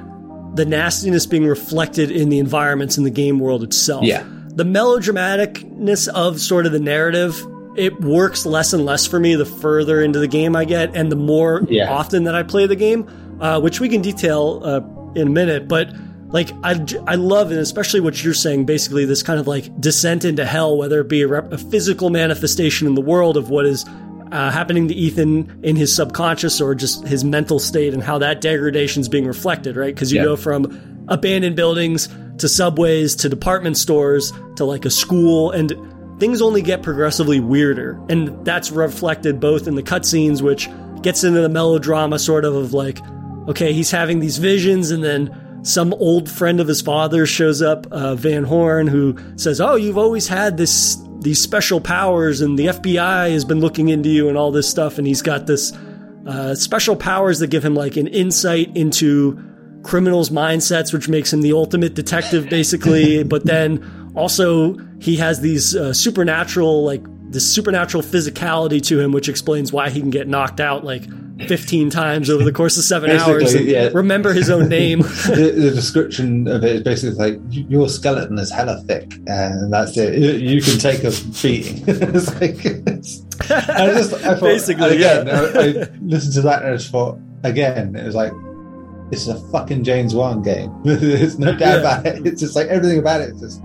the 0.56 0.66
nastiness 0.66 1.26
being 1.26 1.46
reflected 1.46 2.12
in 2.12 2.30
the 2.30 2.40
environments 2.40 2.98
in 2.98 3.04
the 3.04 3.10
game 3.10 3.40
world 3.40 3.64
itself. 3.64 4.04
Yeah. 4.04 4.24
The 4.50 4.64
melodramaticness 4.64 6.08
of 6.10 6.40
sort 6.40 6.66
of 6.66 6.72
the 6.72 6.80
narrative 6.80 7.46
it 7.76 8.02
works 8.02 8.46
less 8.46 8.74
and 8.74 8.84
less 8.84 9.08
for 9.08 9.20
me 9.20 9.36
the 9.36 9.46
further 9.46 10.02
into 10.02 10.20
the 10.20 10.28
game 10.28 10.56
I 10.56 10.66
get 10.66 10.96
and 10.96 11.12
the 11.12 11.16
more 11.16 11.66
yeah. 11.70 11.90
often 11.90 12.26
that 12.26 12.36
I 12.36 12.44
play 12.44 12.68
the 12.68 12.76
game, 12.76 13.08
uh, 13.40 13.60
which 13.62 13.80
we 13.80 13.88
can 13.88 14.02
detail 14.02 14.62
uh, 14.64 14.82
in 15.20 15.28
a 15.28 15.32
minute. 15.32 15.68
But 15.68 15.94
like 16.32 16.52
I, 16.64 16.86
I 17.08 17.16
love 17.16 17.52
and 17.52 17.60
especially 17.60 18.00
what 18.00 18.24
you're 18.24 18.34
saying 18.34 18.66
basically 18.66 19.06
this 19.06 19.24
kind 19.24 19.40
of 19.40 19.48
like 19.48 19.80
descent 19.82 20.26
into 20.26 20.46
hell 20.46 20.78
whether 20.78 21.02
it 21.02 21.08
be 21.08 21.24
a, 21.24 21.28
rep- 21.28 21.52
a 21.52 21.58
physical 21.58 22.10
manifestation 22.10 22.88
in 22.88 22.96
the 22.96 23.02
world 23.02 23.36
of 23.36 23.50
what 23.50 23.66
is 23.66 23.86
uh, 24.32 24.52
happening 24.52 24.88
to 24.88 24.94
Ethan 24.94 25.60
in 25.64 25.76
his 25.76 25.96
subconscious 25.96 26.62
or 26.62 26.76
just 26.76 27.08
his 27.08 27.24
mental 27.24 27.60
state 27.60 27.94
and 27.94 28.04
how 28.04 28.20
that 28.20 28.42
degradation 28.42 29.02
is 29.02 29.10
being 29.10 29.26
reflected, 29.26 29.76
right? 29.76 29.94
Because 29.94 30.12
you 30.12 30.20
yeah. 30.20 30.26
go 30.26 30.36
from 30.36 31.06
abandoned 31.08 31.56
buildings 31.56 32.08
to 32.38 32.48
subways 32.48 33.16
to 33.16 33.30
department 33.30 33.78
stores 33.78 34.32
to 34.56 34.66
like 34.66 34.86
a 34.86 34.90
school 34.90 35.52
and 35.52 35.74
things 36.20 36.42
only 36.42 36.62
get 36.62 36.84
progressively 36.84 37.40
weirder. 37.40 38.00
And 38.10 38.46
that's 38.46 38.72
reflected 38.72 39.40
both 39.40 39.68
in 39.68 39.76
the 39.76 39.84
cutscenes, 39.84 40.42
which 40.42 40.70
gets 41.02 41.24
into 41.24 41.42
the 41.42 41.50
melodrama 41.50 42.20
sort 42.20 42.46
of 42.46 42.56
of 42.56 42.74
like, 42.74 43.00
okay, 43.48 43.74
he's 43.74 43.90
having 43.90 44.20
these 44.20 44.38
visions 44.38 44.92
and 44.92 45.04
then 45.04 45.36
some 45.62 45.94
old 45.96 46.30
friend 46.30 46.60
of 46.60 46.68
his 46.68 46.82
father 46.82 47.26
shows 47.26 47.62
up, 47.62 47.88
uh, 47.92 48.16
Van 48.16 48.44
Horn, 48.44 48.88
who 48.88 49.16
says, 49.36 49.60
"Oh, 49.60 49.76
you've 49.76 49.98
always 49.98 50.28
had 50.28 50.58
this 50.58 50.98
these 51.22 51.42
special 51.42 51.82
powers, 51.82 52.42
and 52.42 52.58
the 52.58 52.68
FBI 52.68 53.32
has 53.32 53.44
been 53.44 53.60
looking 53.60 53.90
into 53.90 54.10
you 54.10 54.30
and 54.30 54.38
all 54.38 54.52
this 54.52 54.70
stuff." 54.70 54.98
And 54.98 55.06
he's 55.06 55.22
got 55.22 55.48
this 55.48 55.74
uh, 56.26 56.56
special 56.56 56.96
powers 56.96 57.40
that 57.40 57.48
give 57.48 57.64
him 57.64 57.76
like 57.76 57.98
an 57.98 58.08
insight 58.08 58.76
into 58.76 59.38
criminals' 59.84 60.30
mindsets, 60.30 60.94
which 60.94 61.10
makes 61.10 61.32
him 61.34 61.42
the 61.42 61.54
ultimate 61.54 61.94
detective, 61.94 62.50
basically. 62.50 63.24
but 63.34 63.46
then 63.46 64.12
also 64.16 64.78
he 65.00 65.18
has 65.18 65.42
these 65.42 65.76
uh, 65.76 65.94
supernatural 65.94 66.84
like 66.84 67.04
this 67.32 67.54
supernatural 67.54 68.02
physicality 68.02 68.82
to 68.82 69.00
him, 69.00 69.12
which 69.12 69.30
explains 69.30 69.72
why 69.72 69.90
he 69.90 70.00
can 70.00 70.10
get 70.10 70.28
knocked 70.28 70.60
out 70.60 70.84
like 70.84 71.04
15 71.48 71.90
times 71.90 72.30
over 72.30 72.44
the 72.44 72.52
course 72.52 72.78
of 72.78 72.84
seven 72.84 73.12
hours. 73.12 73.54
Yeah. 73.56 73.90
Remember 73.94 74.34
his 74.34 74.50
own 74.50 74.70
name. 74.70 75.00
the, 75.02 75.54
the, 75.56 75.72
description 75.72 76.48
of 76.48 76.64
it 76.64 76.78
is 76.78 76.84
basically 76.84 77.16
like 77.18 77.40
your 77.50 77.88
skeleton 77.88 78.38
is 78.38 78.52
hella 78.52 78.82
thick, 78.82 79.14
and 79.28 79.72
that's 79.72 79.98
it. 79.98 80.42
You 80.42 80.62
can 80.62 80.80
take 80.80 81.04
a 81.04 81.12
beating. 81.42 81.84
it's 81.88 82.34
like, 82.40 82.66
it's, 82.66 83.24
I 83.50 83.94
just, 83.94 84.14
I 84.14 84.36
thought, 84.36 84.42
basically, 84.42 84.96
again, 84.98 85.28
yeah. 85.28 85.52
I, 85.56 85.60
I 85.60 85.98
listened 86.02 86.34
to 86.34 86.42
that 86.42 86.64
and 86.64 86.74
I 86.74 86.78
just 86.78 86.92
thought, 86.92 87.18
again, 87.44 87.96
it 87.96 88.06
was 88.06 88.16
like, 88.16 88.34
this 89.10 89.22
is 89.22 89.30
a 89.30 89.40
fucking 89.52 89.84
James 89.84 90.14
Wan 90.14 90.42
game. 90.42 90.72
There's 90.84 91.40
no 91.40 91.56
doubt 91.56 91.60
yeah. 91.60 91.80
about 91.80 92.06
it. 92.06 92.28
It's 92.28 92.42
just 92.42 92.56
like 92.56 92.68
everything 92.68 93.00
about 93.00 93.22
it 93.22 93.32
is 93.32 93.42
just 93.42 93.62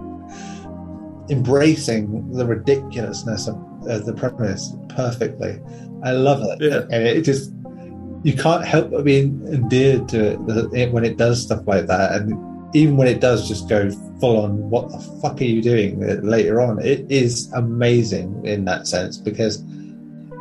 embracing 1.31 2.33
the 2.33 2.47
ridiculousness 2.47 3.49
of, 3.49 3.57
of 3.87 4.07
the 4.07 4.14
premise 4.14 4.75
perfectly. 4.89 5.61
I 6.03 6.12
love 6.12 6.43
it. 6.43 6.70
Yeah. 6.70 6.83
And 6.91 7.07
it 7.07 7.22
just 7.22 7.51
you 8.25 8.33
can't 8.33 8.64
help 8.64 8.91
but 8.91 9.05
being 9.05 9.47
endeared 9.49 10.09
to 10.09 10.33
it 10.72 10.91
when 10.91 11.05
it 11.05 11.18
does 11.18 11.43
stuff 11.43 11.61
like 11.66 11.87
that. 11.87 12.12
And 12.12 12.75
even 12.75 12.97
when 12.97 13.07
it 13.07 13.20
does 13.20 13.47
just 13.47 13.68
go 13.68 13.91
full 14.18 14.39
on, 14.39 14.70
what 14.70 14.91
the 14.91 14.99
fuck 15.20 15.41
are 15.43 15.45
you 15.45 15.62
doing 15.62 16.03
uh, 16.03 16.14
later 16.22 16.61
on? 16.61 16.83
It 16.83 17.09
is 17.11 17.53
amazing 17.53 18.45
in 18.47 18.64
that 18.64 18.87
sense 18.87 19.18
because 19.18 19.62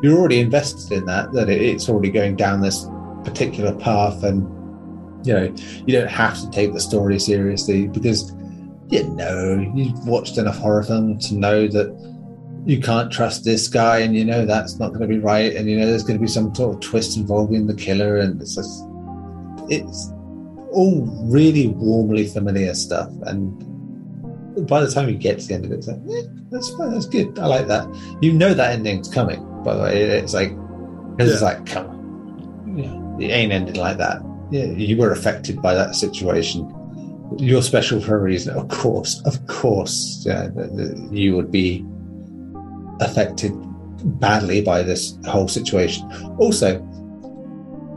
you're 0.02 0.18
already 0.18 0.40
invested 0.40 0.94
in 0.94 1.06
that, 1.08 1.34
that 1.34 1.50
it's 1.50 1.90
already 1.90 2.10
going 2.10 2.38
down 2.38 2.62
this 2.62 2.88
particular 3.26 3.76
path. 3.76 4.24
And, 4.24 4.44
you 5.28 5.34
know, 5.34 5.56
you 5.86 5.94
don't 6.00 6.10
have 6.10 6.40
to 6.40 6.50
take 6.52 6.72
the 6.72 6.80
story 6.80 7.20
seriously 7.20 7.90
because, 7.90 8.34
you 8.90 9.04
know, 9.10 9.72
you've 9.76 10.08
watched 10.08 10.38
enough 10.38 10.58
horror 10.58 10.84
films 10.84 11.28
to 11.30 11.36
know 11.36 11.68
that 11.68 12.13
you 12.66 12.80
can't 12.80 13.12
trust 13.12 13.44
this 13.44 13.68
guy 13.68 14.00
and 14.00 14.16
you 14.16 14.24
know 14.24 14.46
that's 14.46 14.80
not 14.80 14.90
going 14.90 15.02
to 15.02 15.08
be 15.08 15.20
right 15.20 15.56
and 15.56 15.70
you 15.70 15.78
know 15.78 15.86
there's 15.86 16.04
going 16.04 16.18
to 16.18 16.22
be 16.22 16.28
some 16.28 16.54
sort 16.56 16.76
of 16.76 16.82
twist 16.82 17.18
involving 17.18 17.68
the 17.68 17.74
killer 17.74 18.18
and 18.18 18.42
it's 18.42 18.56
just 18.56 18.86
it's 19.70 20.12
all 20.72 21.06
really 21.24 21.68
warmly 21.68 22.26
familiar 22.26 22.74
stuff 22.74 23.10
and 23.24 24.68
by 24.68 24.80
the 24.80 24.90
time 24.90 25.10
you 25.10 25.16
get 25.16 25.40
to 25.40 25.48
the 25.48 25.54
end 25.56 25.66
of 25.66 25.72
it 25.72 25.76
it's 25.76 25.88
like 25.88 25.98
eh, 26.10 26.28
that's 26.52 26.70
fine 26.76 26.92
that's 26.92 27.06
good 27.06 27.38
i 27.40 27.46
like 27.46 27.68
that. 27.68 27.88
You 28.22 28.34
know 28.34 28.54
that 28.54 28.72
ending's 28.72 29.10
coming 29.10 29.44
by 29.64 29.76
the 29.76 29.84
way 29.84 30.02
it's 30.04 30.34
like 30.34 30.52
yeah. 30.52 31.26
it's 31.26 31.42
like 31.42 31.66
come 31.66 31.88
on. 31.88 32.78
Yeah, 32.78 33.26
it 33.28 33.32
ain't 33.32 33.52
ending 33.52 33.76
like 33.76 33.98
that. 33.98 34.22
Yeah 34.52 34.66
you 34.66 34.98
were 34.98 35.12
affected 35.12 35.62
by 35.62 35.74
that 35.74 35.96
situation. 35.96 36.72
You're 37.38 37.62
special 37.62 38.00
for 38.00 38.16
a 38.16 38.22
reason 38.22 38.56
of 38.56 38.70
course 38.70 39.22
of 39.26 39.46
course 39.48 40.24
yeah, 40.26 40.50
you 41.12 41.36
would 41.36 41.52
be 41.52 41.86
affected 43.00 43.54
badly 44.20 44.62
by 44.62 44.82
this 44.84 45.18
whole 45.26 45.48
situation. 45.48 46.10
Also, 46.38 46.82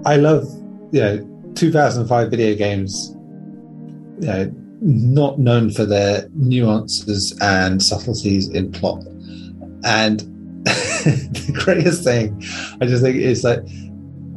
I 0.05 0.17
love, 0.17 0.45
you 0.93 1.01
know, 1.01 1.53
2005 1.55 2.31
video 2.31 2.55
games, 2.55 3.13
you 4.21 4.29
know, 4.29 4.53
not 4.81 5.39
known 5.39 5.71
for 5.71 5.85
their 5.85 6.29
nuances 6.35 7.37
and 7.41 7.83
subtleties 7.83 8.49
in 8.49 8.71
plot. 8.71 9.03
And 9.85 10.21
the 10.65 11.61
greatest 11.65 12.05
thing 12.05 12.43
I 12.81 12.87
just 12.87 13.03
think 13.03 13.17
is 13.17 13.43
that 13.43 13.65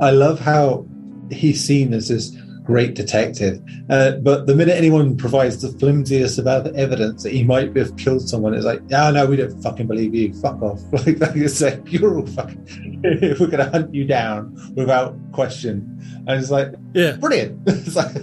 I 0.02 0.12
love 0.12 0.40
how 0.40 0.88
he's 1.30 1.64
seen 1.64 1.94
as 1.94 2.08
this 2.08 2.36
great 2.70 2.94
detective. 2.94 3.60
Uh, 3.90 4.12
but 4.18 4.46
the 4.46 4.54
minute 4.54 4.78
anyone 4.78 5.18
provides 5.18 5.60
the 5.60 5.70
flimsiest 5.80 6.38
about 6.38 6.68
evidence 6.76 7.24
that 7.24 7.34
he 7.34 7.44
might 7.44 7.76
have 7.76 7.98
killed 7.98 8.22
someone, 8.30 8.54
it's 8.54 8.64
like, 8.64 8.80
yeah, 8.90 9.10
no, 9.10 9.26
we 9.26 9.38
don't 9.38 9.60
fucking 9.64 9.88
believe 9.88 10.14
you. 10.14 10.32
Fuck 10.36 10.62
off. 10.62 10.80
Like 11.00 11.18
that 11.18 11.36
is 11.36 11.62
like 11.62 11.82
you're 11.92 12.20
all 12.20 12.28
fucking. 12.28 13.02
we're 13.40 13.48
gonna 13.48 13.72
hunt 13.72 13.94
you 13.94 14.06
down 14.06 14.54
without 14.76 15.16
question. 15.32 15.98
And 16.28 16.40
it's 16.40 16.52
like, 16.52 16.74
yeah, 16.94 17.14
brilliant. 17.14 17.60
it's 17.68 17.96
like. 17.96 18.14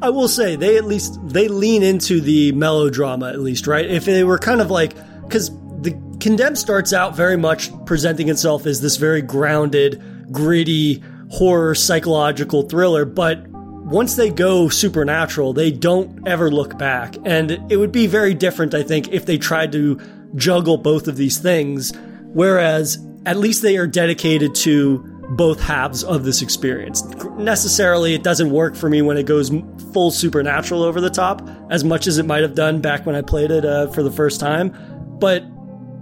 I 0.00 0.08
will 0.08 0.28
say 0.28 0.56
they 0.56 0.78
at 0.78 0.84
least 0.84 1.18
they 1.24 1.48
lean 1.48 1.82
into 1.82 2.20
the 2.20 2.52
melodrama 2.52 3.28
at 3.28 3.40
least, 3.40 3.66
right? 3.66 3.84
If 3.84 4.04
they 4.06 4.24
were 4.24 4.38
kind 4.38 4.60
of 4.60 4.70
like 4.70 4.94
because 5.22 5.50
the 5.82 5.92
Condemned 6.20 6.56
starts 6.56 6.92
out 6.94 7.14
very 7.14 7.36
much 7.36 7.70
presenting 7.84 8.28
itself 8.30 8.64
as 8.64 8.80
this 8.80 8.96
very 8.96 9.20
grounded, 9.20 10.02
gritty 10.32 11.02
horror 11.34 11.74
psychological 11.74 12.62
thriller, 12.62 13.04
but 13.04 13.46
once 13.48 14.16
they 14.16 14.30
go 14.30 14.68
supernatural, 14.68 15.52
they 15.52 15.70
don't 15.70 16.26
ever 16.26 16.50
look 16.50 16.78
back. 16.78 17.16
And 17.24 17.50
it 17.70 17.76
would 17.76 17.92
be 17.92 18.06
very 18.06 18.34
different, 18.34 18.72
I 18.72 18.82
think, 18.82 19.08
if 19.08 19.26
they 19.26 19.36
tried 19.36 19.72
to 19.72 20.00
juggle 20.36 20.78
both 20.78 21.08
of 21.08 21.16
these 21.16 21.38
things. 21.38 21.92
Whereas 22.22 23.04
at 23.26 23.36
least 23.36 23.62
they 23.62 23.76
are 23.76 23.86
dedicated 23.86 24.54
to 24.56 24.98
both 25.30 25.60
halves 25.60 26.04
of 26.04 26.24
this 26.24 26.40
experience. 26.40 27.02
Necessarily, 27.36 28.14
it 28.14 28.22
doesn't 28.22 28.50
work 28.50 28.76
for 28.76 28.88
me 28.88 29.02
when 29.02 29.16
it 29.16 29.26
goes 29.26 29.50
full 29.92 30.10
supernatural 30.10 30.82
over 30.82 31.00
the 31.00 31.10
top, 31.10 31.48
as 31.70 31.82
much 31.82 32.06
as 32.06 32.18
it 32.18 32.26
might 32.26 32.42
have 32.42 32.54
done 32.54 32.80
back 32.80 33.06
when 33.06 33.16
I 33.16 33.22
played 33.22 33.50
it 33.50 33.64
uh, 33.64 33.88
for 33.88 34.02
the 34.02 34.10
first 34.10 34.38
time. 34.38 34.74
But 35.18 35.44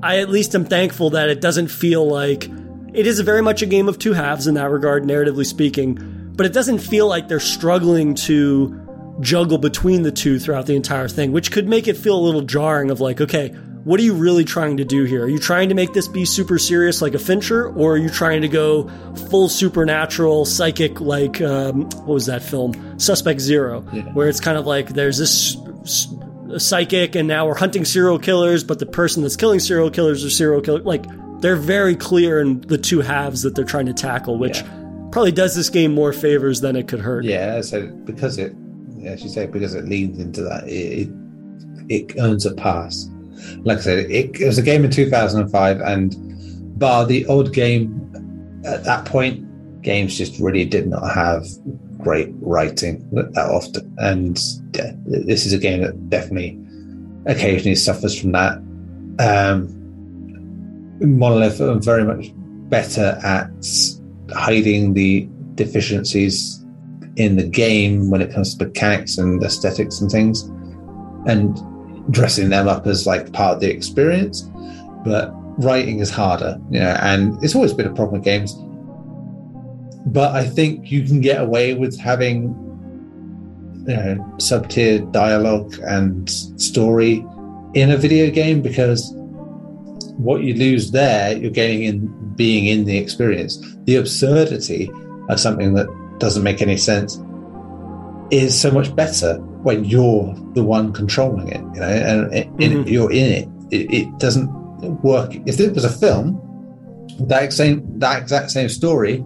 I 0.03 0.19
at 0.19 0.29
least 0.29 0.55
am 0.55 0.65
thankful 0.65 1.11
that 1.11 1.29
it 1.29 1.41
doesn't 1.41 1.69
feel 1.69 2.07
like 2.07 2.49
it 2.95 3.07
is 3.07 3.21
very 3.21 3.43
much 3.43 3.63
a 3.63 3.67
game 3.67 3.89
of 3.89 3.99
two 3.99 4.13
halves 4.13 4.47
in 4.47 4.55
that 4.55 4.71
regard, 4.71 5.05
narratively 5.05 5.47
speaking, 5.47 5.99
but 6.37 6.47
it 6.47 6.53
doesn't 6.53 6.79
feel 6.79 7.09
like 7.09 7.29
they're 7.29 7.41
struggling 7.41 8.15
to 8.15 8.79
juggle 9.21 9.59
between 9.59 10.03
the 10.03 10.13
two 10.13 10.39
throughout 10.39 10.67
the 10.67 10.77
entire 10.77 11.09
thing, 11.09 11.33
which 11.33 11.53
could 11.53 11.69
make 11.69 11.87
it 11.89 11.97
feel 11.97 12.17
a 12.17 12.21
little 12.21 12.43
jarring 12.43 12.91
of 12.91 13.01
like, 13.01 13.21
okay, 13.21 13.51
what 13.85 13.99
are 13.99 14.03
you 14.03 14.15
really 14.15 14.45
trying 14.45 14.77
to 14.77 14.85
do 14.85 15.05
here? 15.05 15.25
Are 15.25 15.29
you 15.29 15.39
trying 15.39 15.69
to 15.69 15.75
make 15.75 15.93
this 15.93 16.07
be 16.07 16.25
super 16.25 16.59
serious 16.59 17.03
like 17.03 17.15
a 17.15 17.19
Fincher, 17.19 17.69
or 17.69 17.95
are 17.95 17.97
you 17.97 18.09
trying 18.09 18.43
to 18.43 18.49
go 18.49 18.89
full 19.29 19.49
supernatural, 19.49 20.45
psychic 20.45 21.01
like 21.01 21.41
um, 21.41 21.85
what 21.91 22.15
was 22.15 22.27
that 22.27 22.43
film, 22.43 22.99
Suspect 22.99 23.41
Zero, 23.41 23.85
yeah. 23.93 24.03
where 24.13 24.29
it's 24.29 24.41
kind 24.41 24.57
of 24.57 24.67
like 24.67 24.91
there's 24.91 25.19
this 25.19 25.57
psychic, 26.59 27.17
and 27.17 27.27
now 27.27 27.47
we're 27.47 27.57
hunting 27.57 27.85
serial 27.85 28.19
killers, 28.19 28.63
but 28.63 28.79
the 28.79 28.87
person 28.87 29.23
that's 29.23 29.37
killing 29.37 29.59
serial 29.59 29.91
killers 29.91 30.25
are 30.25 30.31
serial 30.31 30.61
killers. 30.61 30.85
Like 30.85 31.05
they're 31.43 31.57
very 31.57 31.97
clear 31.97 32.41
in 32.41 32.61
the 32.63 32.79
two 32.79 33.01
halves 33.01 33.43
that 33.43 33.55
they're 33.55 33.65
trying 33.65 33.87
to 33.87 33.93
tackle, 33.93 34.39
which 34.39 34.59
yeah. 34.59 35.09
probably 35.11 35.33
does 35.33 35.55
this 35.55 35.69
game 35.69 35.93
more 35.93 36.13
favors 36.13 36.61
than 36.61 36.77
it 36.77 36.89
could 36.89 37.01
hurt. 37.01 37.25
Yeah, 37.25 37.61
so 37.61 37.89
because 38.05 38.39
it, 38.39 38.55
as 39.05 39.23
you 39.23 39.29
say, 39.29 39.47
because 39.47 39.75
it 39.75 39.85
leans 39.85 40.19
into 40.19 40.43
that, 40.43 40.65
it, 40.67 41.09
it, 41.89 42.15
earns 42.19 42.47
a 42.47 42.55
pass. 42.55 43.09
Like 43.59 43.79
I 43.79 43.81
said, 43.81 43.99
it, 44.11 44.41
it 44.41 44.47
was 44.47 44.57
a 44.57 44.63
game 44.63 44.85
in 44.85 44.91
2005, 44.91 45.81
and 45.81 46.79
bar 46.79 47.05
the 47.05 47.27
odd 47.27 47.53
game 47.53 47.99
at 48.65 48.85
that 48.85 49.05
point, 49.05 49.83
games 49.83 50.17
just 50.17 50.39
really 50.39 50.65
did 50.65 50.87
not 50.87 51.13
have 51.13 51.45
great 51.99 52.29
writing 52.41 53.05
that 53.11 53.37
often. 53.37 53.93
And 53.99 54.39
yeah, 54.75 54.93
this 55.05 55.45
is 55.45 55.53
a 55.53 55.59
game 55.59 55.83
that 55.83 56.09
definitely 56.09 56.59
occasionally 57.27 57.75
suffers 57.75 58.19
from 58.19 58.33
that. 58.33 58.59
Um, 59.19 59.82
Monolith 61.03 61.61
are 61.61 61.79
very 61.79 62.05
much 62.05 62.33
better 62.69 63.19
at 63.23 63.51
hiding 64.33 64.95
the 64.95 65.29
deficiencies 65.55 66.65
in 67.17 67.37
the 67.37 67.47
game 67.47 68.11
when 68.11 68.23
it 68.23 68.33
comes 68.33 68.55
to 68.55 68.65
mechanics 68.65 69.19
and 69.19 69.43
aesthetics 69.43 70.01
and 70.01 70.11
things, 70.11 70.43
and 71.27 71.61
dressing 72.11 72.49
them 72.49 72.69
up 72.69 72.87
as 72.87 73.07
like 73.07 73.33
part 73.33 73.55
of 73.55 73.61
the 73.61 73.71
experience. 73.71 74.43
But 75.05 75.31
writing 75.59 75.99
is 75.99 76.11
harder, 76.11 76.59
you 76.71 76.81
know, 76.81 76.97
and 77.01 77.43
it's 77.45 77.55
always 77.55 77.75
been 77.75 77.87
a 77.87 77.95
problem 77.95 78.21
with 78.21 78.25
games. 78.25 78.55
But 80.07 80.35
I 80.35 80.45
think 80.45 80.91
you 80.91 81.05
can 81.05 81.21
get 81.21 81.41
away 81.41 81.75
with 81.75 81.99
having 81.99 82.55
you 83.87 83.97
know, 83.97 84.35
sub-tier 84.39 85.01
dialogue 85.01 85.75
and 85.83 86.29
story 86.31 87.25
in 87.75 87.91
a 87.91 87.97
video 87.97 88.31
game 88.31 88.63
because 88.63 89.15
what 90.17 90.43
you 90.43 90.55
lose 90.55 90.91
there, 90.91 91.37
you're 91.37 91.51
getting 91.51 91.83
in 91.83 92.35
being 92.35 92.67
in 92.67 92.85
the 92.85 92.99
experience. 92.99 93.59
The 93.85 93.97
absurdity 93.97 94.91
of 95.29 95.41
something 95.41 95.75
that 95.75 95.87
doesn't 96.19 96.43
make 96.43 96.63
any 96.63 96.77
sense 96.77 97.21
is 98.31 98.59
so 98.59 98.71
much 98.71 98.95
better 98.95 99.37
when 99.63 99.85
you're 99.85 100.35
the 100.55 100.65
one 100.65 100.93
controlling 100.93 101.49
it, 101.49 101.61
you 101.75 101.81
know, 101.81 101.87
and 101.87 102.35
it, 102.35 102.57
mm-hmm. 102.57 102.89
you're 102.89 103.13
in 103.13 103.33
it. 103.33 103.49
it. 103.71 103.93
It 103.93 104.19
doesn't 104.19 104.49
work. 105.03 105.35
If 105.47 105.61
it 105.61 105.75
was 105.75 105.85
a 105.85 105.91
film, 105.91 106.39
that 107.21 107.53
same 107.53 107.99
that 107.99 108.23
exact 108.23 108.51
same 108.51 108.69
story, 108.69 109.25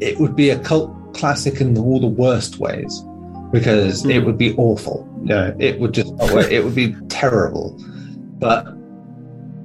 it 0.00 0.18
would 0.18 0.36
be 0.36 0.50
a 0.50 0.58
cult 0.58 1.14
classic 1.14 1.60
in 1.60 1.76
all 1.78 2.00
the 2.00 2.06
worst 2.06 2.58
ways 2.58 3.02
because 3.52 4.02
mm-hmm. 4.02 4.10
it 4.10 4.26
would 4.26 4.38
be 4.38 4.54
awful. 4.56 5.08
You 5.22 5.28
know, 5.28 5.56
it 5.58 5.78
would 5.78 5.94
just 5.94 6.12
it 6.20 6.64
would 6.64 6.74
be 6.74 6.94
terrible. 7.08 7.78
But 8.38 8.66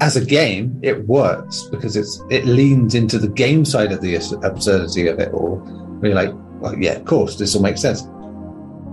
as 0.02 0.16
a 0.16 0.24
game, 0.24 0.80
it 0.84 1.08
works 1.08 1.64
because 1.72 1.96
it's 1.96 2.22
it 2.30 2.46
leans 2.46 2.94
into 2.96 3.18
the 3.18 3.28
game 3.28 3.66
side 3.66 3.92
of 3.92 4.02
the 4.02 4.16
absurdity 4.16 5.08
of 5.08 5.20
it 5.20 5.34
all. 5.34 5.58
Where 6.00 6.12
you're 6.12 6.16
like, 6.16 6.34
well, 6.60 6.78
yeah, 6.78 6.94
of 6.94 7.06
course, 7.06 7.38
this 7.38 7.56
will 7.56 7.62
make 7.62 7.78
sense. 7.78 8.04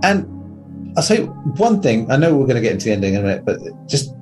And 0.03 0.25
I'll 0.97 1.03
say 1.03 1.23
one 1.23 1.81
thing. 1.81 2.09
I 2.11 2.17
know 2.17 2.35
we're 2.35 2.47
going 2.47 2.55
to 2.55 2.61
get 2.61 2.73
into 2.73 2.85
the 2.85 2.91
ending 2.91 3.13
in 3.13 3.19
a 3.21 3.23
minute, 3.23 3.45
but 3.45 3.59
just 3.87 4.13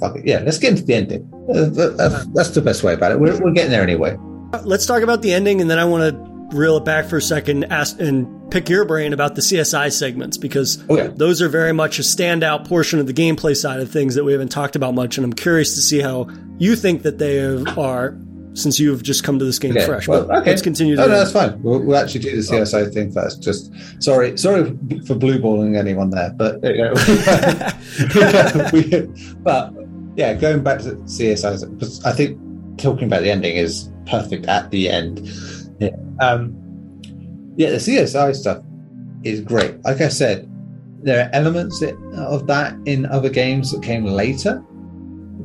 fuck 0.00 0.16
it. 0.16 0.26
Yeah, 0.26 0.40
let's 0.40 0.58
get 0.58 0.70
into 0.70 0.84
the 0.84 0.94
ending. 0.94 1.30
Uh, 1.48 2.24
that's 2.34 2.50
the 2.50 2.62
best 2.62 2.82
way 2.82 2.94
about 2.94 3.12
it. 3.12 3.20
We're, 3.20 3.38
we're 3.40 3.52
getting 3.52 3.70
there 3.70 3.82
anyway. 3.82 4.16
Let's 4.64 4.86
talk 4.86 5.02
about 5.02 5.22
the 5.22 5.32
ending, 5.32 5.60
and 5.60 5.70
then 5.70 5.78
I 5.78 5.84
want 5.84 6.12
to 6.12 6.56
reel 6.56 6.76
it 6.78 6.84
back 6.84 7.06
for 7.06 7.18
a 7.18 7.22
second 7.22 7.64
ask, 7.64 8.00
and 8.00 8.26
pick 8.50 8.68
your 8.68 8.84
brain 8.84 9.12
about 9.12 9.34
the 9.34 9.40
CSI 9.40 9.92
segments 9.92 10.36
because 10.36 10.82
oh, 10.88 10.96
yeah. 10.96 11.08
those 11.08 11.40
are 11.40 11.48
very 11.48 11.72
much 11.72 11.98
a 11.98 12.02
standout 12.02 12.66
portion 12.68 12.98
of 12.98 13.06
the 13.06 13.14
gameplay 13.14 13.56
side 13.56 13.80
of 13.80 13.90
things 13.90 14.14
that 14.14 14.24
we 14.24 14.32
haven't 14.32 14.50
talked 14.50 14.76
about 14.76 14.94
much. 14.94 15.16
And 15.16 15.24
I'm 15.24 15.32
curious 15.32 15.74
to 15.74 15.80
see 15.80 16.00
how 16.00 16.28
you 16.58 16.76
think 16.76 17.02
that 17.02 17.18
they 17.18 17.38
are 17.40 18.18
since 18.54 18.80
you 18.80 18.90
have 18.90 19.02
just 19.02 19.24
come 19.24 19.38
to 19.38 19.44
this 19.44 19.58
game 19.58 19.76
Okay, 19.76 19.86
fresh. 19.86 20.08
well, 20.08 20.26
but 20.26 20.38
okay. 20.38 20.50
let's 20.50 20.62
continue. 20.62 20.96
To 20.96 21.02
no, 21.02 21.08
that's 21.08 21.32
fine. 21.32 21.62
We'll, 21.62 21.80
we'll 21.80 21.96
actually 21.96 22.20
do 22.20 22.30
the 22.30 22.42
CSI 22.42 22.92
thing 22.92 23.12
first. 23.12 23.42
Just 23.42 23.72
sorry, 24.02 24.36
sorry 24.36 24.76
for 25.06 25.14
blue 25.14 25.38
balling 25.38 25.76
anyone 25.76 26.10
there, 26.10 26.32
but 26.36 26.62
you 26.64 26.78
know, 26.78 26.94
we- 28.72 29.34
but 29.42 29.72
yeah, 30.16 30.34
going 30.34 30.62
back 30.62 30.80
to 30.80 30.94
CSI, 30.94 32.04
I 32.04 32.12
think 32.12 32.38
talking 32.78 33.04
about 33.04 33.22
the 33.22 33.30
ending 33.30 33.56
is 33.56 33.90
perfect 34.06 34.46
at 34.46 34.70
the 34.70 34.88
end. 34.88 35.20
Yeah, 35.78 35.96
um, 36.20 36.59
yeah, 37.56 37.70
the 37.70 37.76
CSI 37.76 38.34
stuff 38.34 38.62
is 39.22 39.40
great. 39.40 39.82
Like 39.84 40.00
I 40.00 40.08
said, 40.08 40.46
there 41.02 41.24
are 41.26 41.30
elements 41.32 41.82
of 41.82 42.46
that 42.46 42.76
in 42.84 43.06
other 43.06 43.30
games 43.30 43.72
that 43.72 43.82
came 43.82 44.04
later 44.04 44.62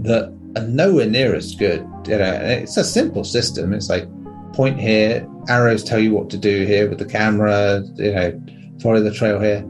that 0.01 0.33
are 0.55 0.67
nowhere 0.67 1.07
near 1.07 1.35
as 1.35 1.55
good. 1.55 1.87
You 2.07 2.17
know, 2.17 2.39
it's 2.41 2.77
a 2.77 2.83
simple 2.83 3.23
system. 3.23 3.73
It's 3.73 3.89
like 3.89 4.07
point 4.53 4.79
here, 4.79 5.27
arrows 5.49 5.83
tell 5.83 5.99
you 5.99 6.13
what 6.13 6.29
to 6.29 6.37
do 6.37 6.65
here 6.65 6.89
with 6.89 6.99
the 6.99 7.05
camera. 7.05 7.83
You 7.95 8.11
know, 8.13 8.41
follow 8.81 9.01
the 9.01 9.13
trail 9.13 9.39
here. 9.39 9.65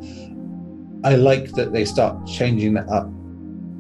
I 1.04 1.16
like 1.16 1.52
that 1.52 1.72
they 1.72 1.86
start 1.86 2.28
changing 2.28 2.74
that 2.74 2.90
up 2.90 3.08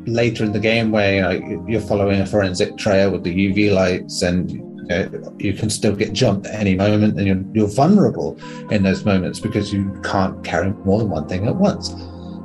later 0.05 0.43
in 0.43 0.51
the 0.51 0.59
game, 0.59 0.91
where 0.91 1.15
you 1.15 1.21
know, 1.21 1.65
you're 1.67 1.81
following 1.81 2.21
a 2.21 2.25
forensic 2.25 2.77
trail 2.77 3.11
with 3.11 3.23
the 3.23 3.33
UV 3.33 3.73
lights, 3.73 4.21
and 4.21 4.51
know, 4.87 5.35
you 5.39 5.53
can 5.53 5.69
still 5.69 5.95
get 5.95 6.13
jumped 6.13 6.47
at 6.47 6.59
any 6.59 6.75
moment, 6.75 7.17
and 7.17 7.27
you're, 7.27 7.43
you're 7.53 7.73
vulnerable 7.73 8.39
in 8.71 8.83
those 8.83 9.05
moments 9.05 9.39
because 9.39 9.73
you 9.73 9.91
can't 10.03 10.43
carry 10.43 10.71
more 10.85 10.99
than 10.99 11.09
one 11.09 11.27
thing 11.27 11.47
at 11.47 11.55
once, 11.55 11.89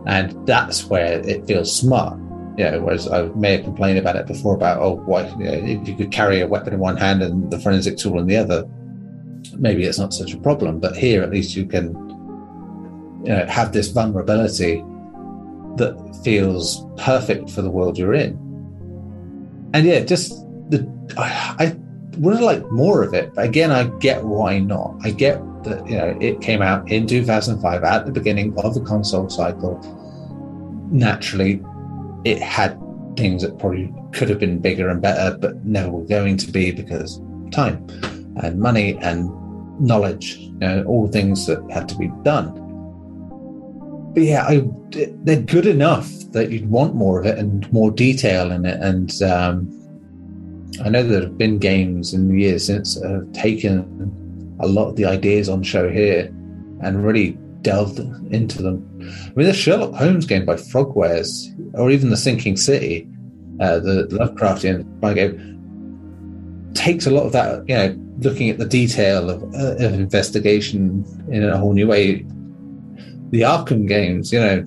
and 0.07 0.47
that's 0.47 0.87
where 0.87 1.21
it 1.21 1.47
feels 1.47 1.75
smart. 1.75 2.19
You 2.59 2.71
know, 2.71 2.81
whereas 2.81 3.09
I 3.09 3.23
may 3.29 3.57
have 3.57 3.65
complained 3.65 3.99
about 3.99 4.17
it 4.17 4.27
before 4.27 4.55
about 4.55 4.83
oh, 4.83 4.97
why 4.97 5.29
you 5.29 5.45
know, 5.45 5.53
if 5.53 5.89
you 5.89 5.97
could 5.97 6.11
carry 6.11 6.41
a 6.41 6.47
weapon 6.47 6.75
in 6.75 6.81
one 6.81 6.97
hand 6.97 7.23
and 7.23 7.51
the 7.51 7.59
forensic 7.59 7.97
tool 7.97 8.19
in 8.19 8.27
the 8.27 8.37
other, 8.37 8.69
maybe 9.57 9.85
it's 9.85 9.99
not 9.99 10.13
such 10.13 10.35
a 10.35 10.39
problem. 10.39 10.81
But 10.81 10.97
here, 10.97 11.23
at 11.23 11.31
least, 11.31 11.57
you 11.57 11.65
can 11.65 11.95
you 13.25 13.33
know, 13.33 13.47
have 13.47 13.73
this 13.73 13.89
vulnerability 13.89 14.85
that 15.77 16.21
feels 16.25 16.85
perfect 16.97 17.51
for 17.51 17.63
the 17.63 17.71
world 17.71 17.97
you're 17.97 18.15
in. 18.15 18.33
And 19.73 19.87
yeah, 19.87 20.01
just 20.01 20.31
the 20.71 20.89
I, 21.17 21.55
I 21.59 21.80
would 22.19 22.35
have 22.35 22.43
liked 22.43 22.71
more 22.71 23.03
of 23.03 23.15
it, 23.15 23.35
but 23.35 23.45
again, 23.45 23.71
I 23.71 23.85
get 23.99 24.25
why 24.25 24.59
not. 24.59 24.97
I 25.03 25.11
get 25.11 25.41
that 25.65 25.87
you 25.89 25.97
know 25.97 26.17
it 26.21 26.41
came 26.41 26.63
out 26.63 26.91
in 26.91 27.07
2005 27.07 27.85
at 27.85 28.07
the 28.07 28.13
beginning 28.13 28.59
of 28.59 28.75
the 28.75 28.81
console 28.81 29.29
cycle. 29.29 29.79
Naturally, 30.91 31.63
it 32.25 32.41
had 32.41 32.79
things 33.17 33.43
that 33.43 33.59
probably 33.59 33.93
could 34.13 34.29
have 34.29 34.39
been 34.39 34.59
bigger 34.59 34.89
and 34.89 35.01
better, 35.01 35.37
but 35.37 35.65
never 35.65 35.91
were 35.91 36.05
going 36.05 36.37
to 36.39 36.51
be 36.51 36.71
because 36.71 37.21
time 37.51 37.87
and 38.43 38.59
money 38.59 38.97
and 38.99 39.31
knowledge, 39.81 40.37
you 40.37 40.53
know, 40.59 40.85
all 40.85 41.09
things 41.09 41.47
that 41.47 41.63
had 41.71 41.89
to 41.89 41.97
be 41.97 42.09
done. 42.23 42.57
But 44.15 44.23
yeah, 44.23 44.45
I, 44.47 44.69
they're 45.23 45.41
good 45.43 45.67
enough 45.67 46.11
that 46.33 46.51
you'd 46.51 46.69
want 46.69 46.95
more 46.95 47.21
of 47.21 47.27
it 47.27 47.39
and 47.39 47.71
more 47.73 47.91
detail 47.91 48.51
in 48.51 48.65
it. 48.65 48.81
And 48.81 49.23
um, 49.23 49.80
I 50.85 50.89
know 50.89 51.03
there 51.03 51.23
have 51.23 51.37
been 51.37 51.59
games 51.59 52.15
in 52.15 52.29
the 52.29 52.41
years 52.41 52.67
since 52.67 52.95
that 52.95 53.11
have 53.11 53.33
taken 53.33 54.57
a 54.61 54.67
lot 54.67 54.89
of 54.89 54.97
the 54.97 55.05
ideas 55.05 55.49
on 55.49 55.63
show 55.63 55.89
here 55.89 56.27
and 56.83 57.05
really 57.05 57.37
delved 57.63 57.99
into 58.33 58.63
them. 58.63 58.87
I 59.01 59.33
mean, 59.35 59.47
the 59.47 59.53
Sherlock 59.53 59.95
Holmes 59.95 60.27
game 60.27 60.45
by 60.47 60.55
Frogwares, 60.55 61.49
or 61.75 61.91
even 61.91 62.11
the 62.11 62.17
Sinking 62.17 62.57
City, 62.57 63.09
uh, 63.61 63.79
the 63.81 64.07
Lovecraftian 64.11 64.85
game, 65.15 66.73
takes 66.75 67.07
a 67.07 67.11
lot 67.11 67.27
of 67.27 67.33
that. 67.33 67.69
You 67.69 67.75
know, 67.75 67.97
looking 68.21 68.51
at 68.51 68.59
the 68.59 68.67
detail 68.67 69.31
of, 69.31 69.43
uh, 69.55 69.85
of 69.85 69.95
investigation 69.95 71.05
in 71.31 71.45
a 71.45 71.57
whole 71.57 71.73
new 71.73 71.87
way. 71.87 72.27
The 73.31 73.43
Arkham 73.43 73.87
games, 73.87 74.33
you 74.33 74.41
know, 74.41 74.65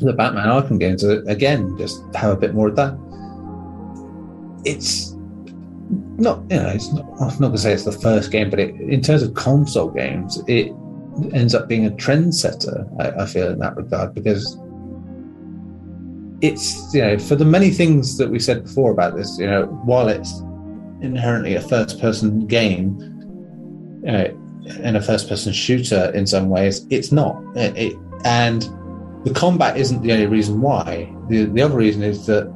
the 0.00 0.12
Batman 0.12 0.48
Arkham 0.48 0.78
games, 0.78 1.04
uh, 1.04 1.22
again, 1.24 1.76
just 1.78 2.02
have 2.14 2.32
a 2.32 2.36
bit 2.36 2.54
more 2.54 2.68
of 2.68 2.76
that. 2.76 2.96
It's 4.64 5.07
not, 6.18 6.42
you 6.50 6.56
know, 6.56 6.68
it's 6.68 6.92
not, 6.92 7.06
I'm 7.20 7.38
not 7.38 7.52
to 7.52 7.58
say 7.58 7.72
it's 7.72 7.84
the 7.84 7.92
first 7.92 8.30
game, 8.30 8.50
but 8.50 8.58
it, 8.58 8.74
in 8.74 9.00
terms 9.00 9.22
of 9.22 9.34
console 9.34 9.88
games, 9.90 10.42
it 10.46 10.72
ends 11.32 11.54
up 11.54 11.68
being 11.68 11.86
a 11.86 11.90
trendsetter, 11.90 12.88
I, 13.00 13.22
I 13.22 13.26
feel, 13.26 13.50
in 13.50 13.58
that 13.60 13.76
regard, 13.76 14.14
because 14.14 14.58
it's, 16.40 16.94
you 16.94 17.00
know, 17.00 17.18
for 17.18 17.36
the 17.36 17.44
many 17.44 17.70
things 17.70 18.16
that 18.18 18.30
we 18.30 18.38
said 18.38 18.64
before 18.64 18.90
about 18.90 19.16
this, 19.16 19.38
you 19.38 19.46
know, 19.46 19.66
while 19.84 20.08
it's 20.08 20.40
inherently 21.00 21.54
a 21.54 21.60
first 21.60 22.00
person 22.00 22.46
game, 22.46 22.98
you 24.04 24.12
know, 24.12 24.44
and 24.82 24.96
a 24.96 25.02
first 25.02 25.28
person 25.28 25.52
shooter 25.52 26.10
in 26.14 26.26
some 26.26 26.48
ways, 26.48 26.86
it's 26.90 27.12
not. 27.12 27.40
It, 27.56 27.76
it, 27.76 27.98
and 28.24 28.62
the 29.24 29.32
combat 29.34 29.76
isn't 29.76 30.02
the 30.02 30.12
only 30.12 30.26
reason 30.26 30.60
why. 30.60 31.12
The, 31.28 31.44
the 31.44 31.62
other 31.62 31.76
reason 31.76 32.02
is 32.02 32.26
that 32.26 32.52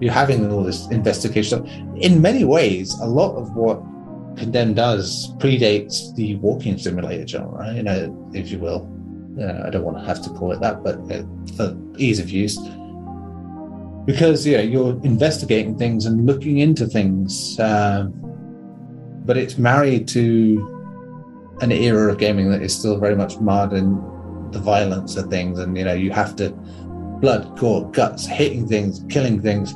you're 0.00 0.12
having 0.12 0.50
all 0.50 0.62
this 0.62 0.86
investigation. 0.88 1.66
In 1.96 2.20
many 2.20 2.44
ways, 2.44 2.92
a 3.00 3.06
lot 3.06 3.34
of 3.36 3.54
what 3.54 3.82
Condemn 4.36 4.74
does 4.74 5.32
predates 5.38 6.14
the 6.14 6.36
walking 6.36 6.76
simulator 6.76 7.26
genre, 7.26 7.58
right? 7.58 7.76
you 7.76 7.82
know, 7.82 8.30
if 8.34 8.50
you 8.50 8.58
will. 8.58 8.92
I 9.38 9.68
don't 9.68 9.84
want 9.84 9.98
to 9.98 10.04
have 10.04 10.22
to 10.22 10.30
call 10.30 10.52
it 10.52 10.60
that, 10.60 10.82
but 10.82 10.96
uh, 11.12 11.22
for 11.56 11.76
ease 11.98 12.20
of 12.20 12.30
use. 12.30 12.58
Because 14.06 14.46
yeah, 14.46 14.60
you're 14.60 14.98
investigating 15.04 15.76
things 15.76 16.06
and 16.06 16.24
looking 16.24 16.58
into 16.58 16.86
things, 16.86 17.58
um, 17.60 18.14
but 19.26 19.36
it's 19.36 19.58
married 19.58 20.08
to 20.08 21.56
an 21.60 21.72
era 21.72 22.12
of 22.12 22.18
gaming 22.18 22.50
that 22.50 22.62
is 22.62 22.74
still 22.74 22.98
very 22.98 23.14
much 23.14 23.38
marred 23.38 23.72
in 23.72 23.94
the 24.52 24.58
violence 24.58 25.16
of 25.16 25.28
things, 25.28 25.58
and 25.58 25.76
you 25.76 25.84
know, 25.84 25.92
you 25.92 26.10
have 26.12 26.34
to 26.36 26.50
blood, 27.20 27.58
gore, 27.58 27.90
guts, 27.90 28.26
hitting 28.26 28.66
things, 28.66 29.04
killing 29.10 29.42
things, 29.42 29.74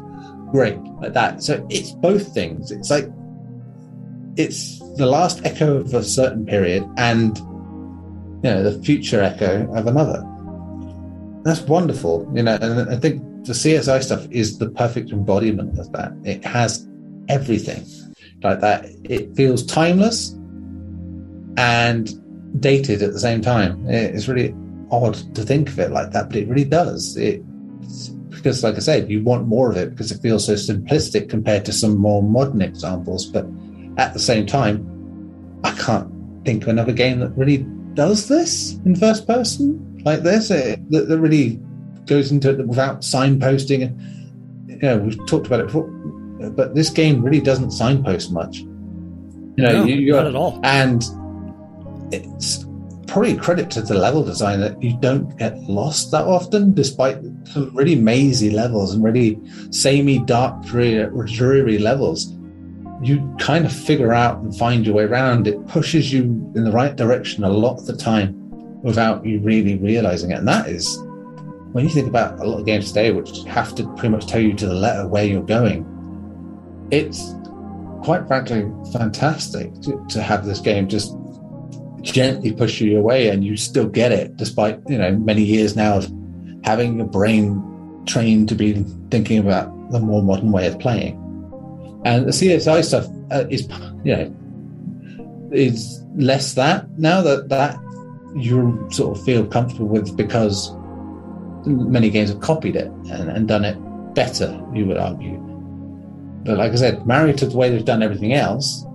great 0.50 0.78
like 1.00 1.12
that. 1.12 1.42
So 1.42 1.66
it's 1.70 1.92
both 1.92 2.32
things. 2.34 2.70
It's 2.70 2.90
like 2.90 3.08
it's 4.36 4.78
the 4.96 5.06
last 5.06 5.44
echo 5.44 5.76
of 5.76 5.94
a 5.94 6.02
certain 6.02 6.46
period 6.46 6.86
and 6.96 7.36
you 7.38 8.50
know 8.50 8.62
the 8.62 8.82
future 8.82 9.20
echo 9.20 9.72
of 9.74 9.86
another. 9.86 10.24
That's 11.42 11.60
wonderful, 11.62 12.30
you 12.34 12.42
know, 12.42 12.58
and 12.60 12.90
I 12.90 12.96
think 12.96 13.22
the 13.44 13.52
CSI 13.52 14.02
stuff 14.02 14.26
is 14.30 14.58
the 14.58 14.70
perfect 14.70 15.10
embodiment 15.10 15.78
of 15.78 15.90
that. 15.92 16.12
It 16.24 16.44
has 16.44 16.86
everything 17.28 17.84
like 18.42 18.60
that. 18.60 18.86
It 19.04 19.34
feels 19.34 19.64
timeless 19.64 20.32
and 21.56 22.12
dated 22.60 23.02
at 23.02 23.12
the 23.12 23.20
same 23.20 23.40
time. 23.40 23.88
It's 23.88 24.28
really 24.28 24.54
odd 24.90 25.14
to 25.34 25.42
think 25.42 25.68
of 25.68 25.78
it 25.78 25.90
like 25.90 26.10
that, 26.12 26.28
but 26.28 26.36
it 26.36 26.48
really 26.48 26.64
does. 26.64 27.16
It 27.16 27.42
because, 28.42 28.64
like 28.64 28.76
I 28.76 28.80
said, 28.80 29.10
you 29.10 29.22
want 29.22 29.46
more 29.46 29.70
of 29.70 29.76
it 29.76 29.90
because 29.90 30.10
it 30.10 30.20
feels 30.20 30.46
so 30.46 30.54
simplistic 30.54 31.28
compared 31.28 31.64
to 31.66 31.72
some 31.72 31.96
more 31.96 32.22
modern 32.22 32.62
examples. 32.62 33.26
But 33.26 33.46
at 33.96 34.12
the 34.14 34.18
same 34.18 34.46
time, 34.46 34.86
I 35.64 35.72
can't 35.72 36.10
think 36.44 36.62
of 36.62 36.68
another 36.68 36.92
game 36.92 37.20
that 37.20 37.30
really 37.36 37.58
does 37.94 38.28
this 38.28 38.74
in 38.86 38.96
first 38.96 39.26
person 39.26 40.02
like 40.04 40.22
this. 40.22 40.50
It, 40.50 40.90
that, 40.90 41.08
that 41.08 41.18
really 41.18 41.60
goes 42.06 42.32
into 42.32 42.50
it 42.50 42.66
without 42.66 43.02
signposting. 43.02 43.82
And 43.84 44.70
you 44.70 44.78
know, 44.78 44.98
we've 44.98 45.26
talked 45.26 45.46
about 45.46 45.60
it 45.60 45.66
before, 45.66 45.84
but 46.50 46.74
this 46.74 46.90
game 46.90 47.22
really 47.22 47.40
doesn't 47.40 47.72
signpost 47.72 48.32
much. 48.32 48.58
You 48.58 49.64
know, 49.66 49.72
No, 49.72 49.84
you, 49.84 49.96
you 49.96 50.12
not 50.12 50.26
at 50.26 50.34
all. 50.34 50.60
and 50.64 51.02
it's 52.12 52.64
probably 53.10 53.36
credit 53.36 53.70
to 53.72 53.82
the 53.82 53.94
level 53.94 54.24
design 54.24 54.60
that 54.60 54.80
you 54.80 54.96
don't 55.00 55.36
get 55.36 55.58
lost 55.64 56.12
that 56.12 56.24
often, 56.24 56.72
despite 56.72 57.18
some 57.44 57.74
really 57.74 57.96
mazy 57.96 58.50
levels 58.50 58.94
and 58.94 59.02
really 59.02 59.38
samey, 59.70 60.20
dark, 60.20 60.62
dreary, 60.64 61.78
levels. 61.78 62.32
You 63.02 63.34
kind 63.40 63.66
of 63.66 63.72
figure 63.72 64.12
out 64.12 64.38
and 64.38 64.56
find 64.56 64.86
your 64.86 64.94
way 64.94 65.04
around. 65.04 65.48
It 65.48 65.66
pushes 65.66 66.12
you 66.12 66.22
in 66.54 66.64
the 66.64 66.70
right 66.70 66.94
direction 66.94 67.42
a 67.42 67.48
lot 67.48 67.78
of 67.78 67.86
the 67.86 67.96
time 67.96 68.36
without 68.82 69.26
you 69.26 69.40
really 69.40 69.76
realizing 69.76 70.30
it. 70.30 70.38
And 70.38 70.48
that 70.48 70.68
is 70.68 70.98
when 71.72 71.84
you 71.84 71.90
think 71.90 72.06
about 72.06 72.38
a 72.38 72.44
lot 72.44 72.60
of 72.60 72.66
games 72.66 72.88
today, 72.88 73.10
which 73.10 73.42
have 73.44 73.74
to 73.74 73.88
pretty 73.94 74.10
much 74.10 74.26
tell 74.26 74.40
you 74.40 74.52
to 74.54 74.66
the 74.66 74.74
letter 74.74 75.08
where 75.08 75.24
you're 75.24 75.42
going, 75.42 75.84
it's 76.92 77.34
quite 78.02 78.26
frankly 78.28 78.70
fantastic 78.92 79.74
to, 79.80 80.04
to 80.10 80.22
have 80.22 80.46
this 80.46 80.60
game 80.60 80.88
just 80.88 81.16
gently 82.02 82.52
push 82.52 82.80
you 82.80 82.98
away 82.98 83.28
and 83.28 83.44
you 83.44 83.56
still 83.56 83.88
get 83.88 84.12
it 84.12 84.36
despite 84.36 84.80
you 84.88 84.96
know 84.96 85.12
many 85.12 85.42
years 85.42 85.76
now 85.76 85.96
of 85.98 86.10
having 86.64 86.96
your 86.98 87.06
brain 87.06 87.62
trained 88.06 88.48
to 88.48 88.54
be 88.54 88.84
thinking 89.10 89.38
about 89.38 89.90
the 89.90 90.00
more 90.00 90.22
modern 90.22 90.52
way 90.52 90.66
of 90.66 90.78
playing. 90.78 91.16
And 92.04 92.26
the 92.26 92.30
csi 92.30 92.84
stuff 92.84 93.06
uh, 93.30 93.44
is 93.50 93.68
you 94.04 94.16
know 94.16 94.36
is 95.52 96.02
less 96.16 96.54
that 96.54 96.88
now 96.98 97.20
that 97.22 97.48
that 97.48 97.78
you 98.34 98.86
sort 98.90 99.18
of 99.18 99.24
feel 99.24 99.44
comfortable 99.44 99.86
with 99.86 100.16
because 100.16 100.72
many 101.66 102.08
games 102.08 102.30
have 102.30 102.40
copied 102.40 102.76
it 102.76 102.86
and, 103.10 103.28
and 103.28 103.48
done 103.48 103.64
it 103.64 103.76
better 104.14 104.60
you 104.72 104.86
would 104.86 104.96
argue. 104.96 105.36
But 106.44 106.56
like 106.56 106.72
I 106.72 106.76
said, 106.76 107.06
married 107.06 107.38
to 107.38 107.46
the 107.46 107.56
way 107.56 107.68
they've 107.68 107.84
done 107.84 108.02
everything 108.02 108.32
else, 108.32 108.86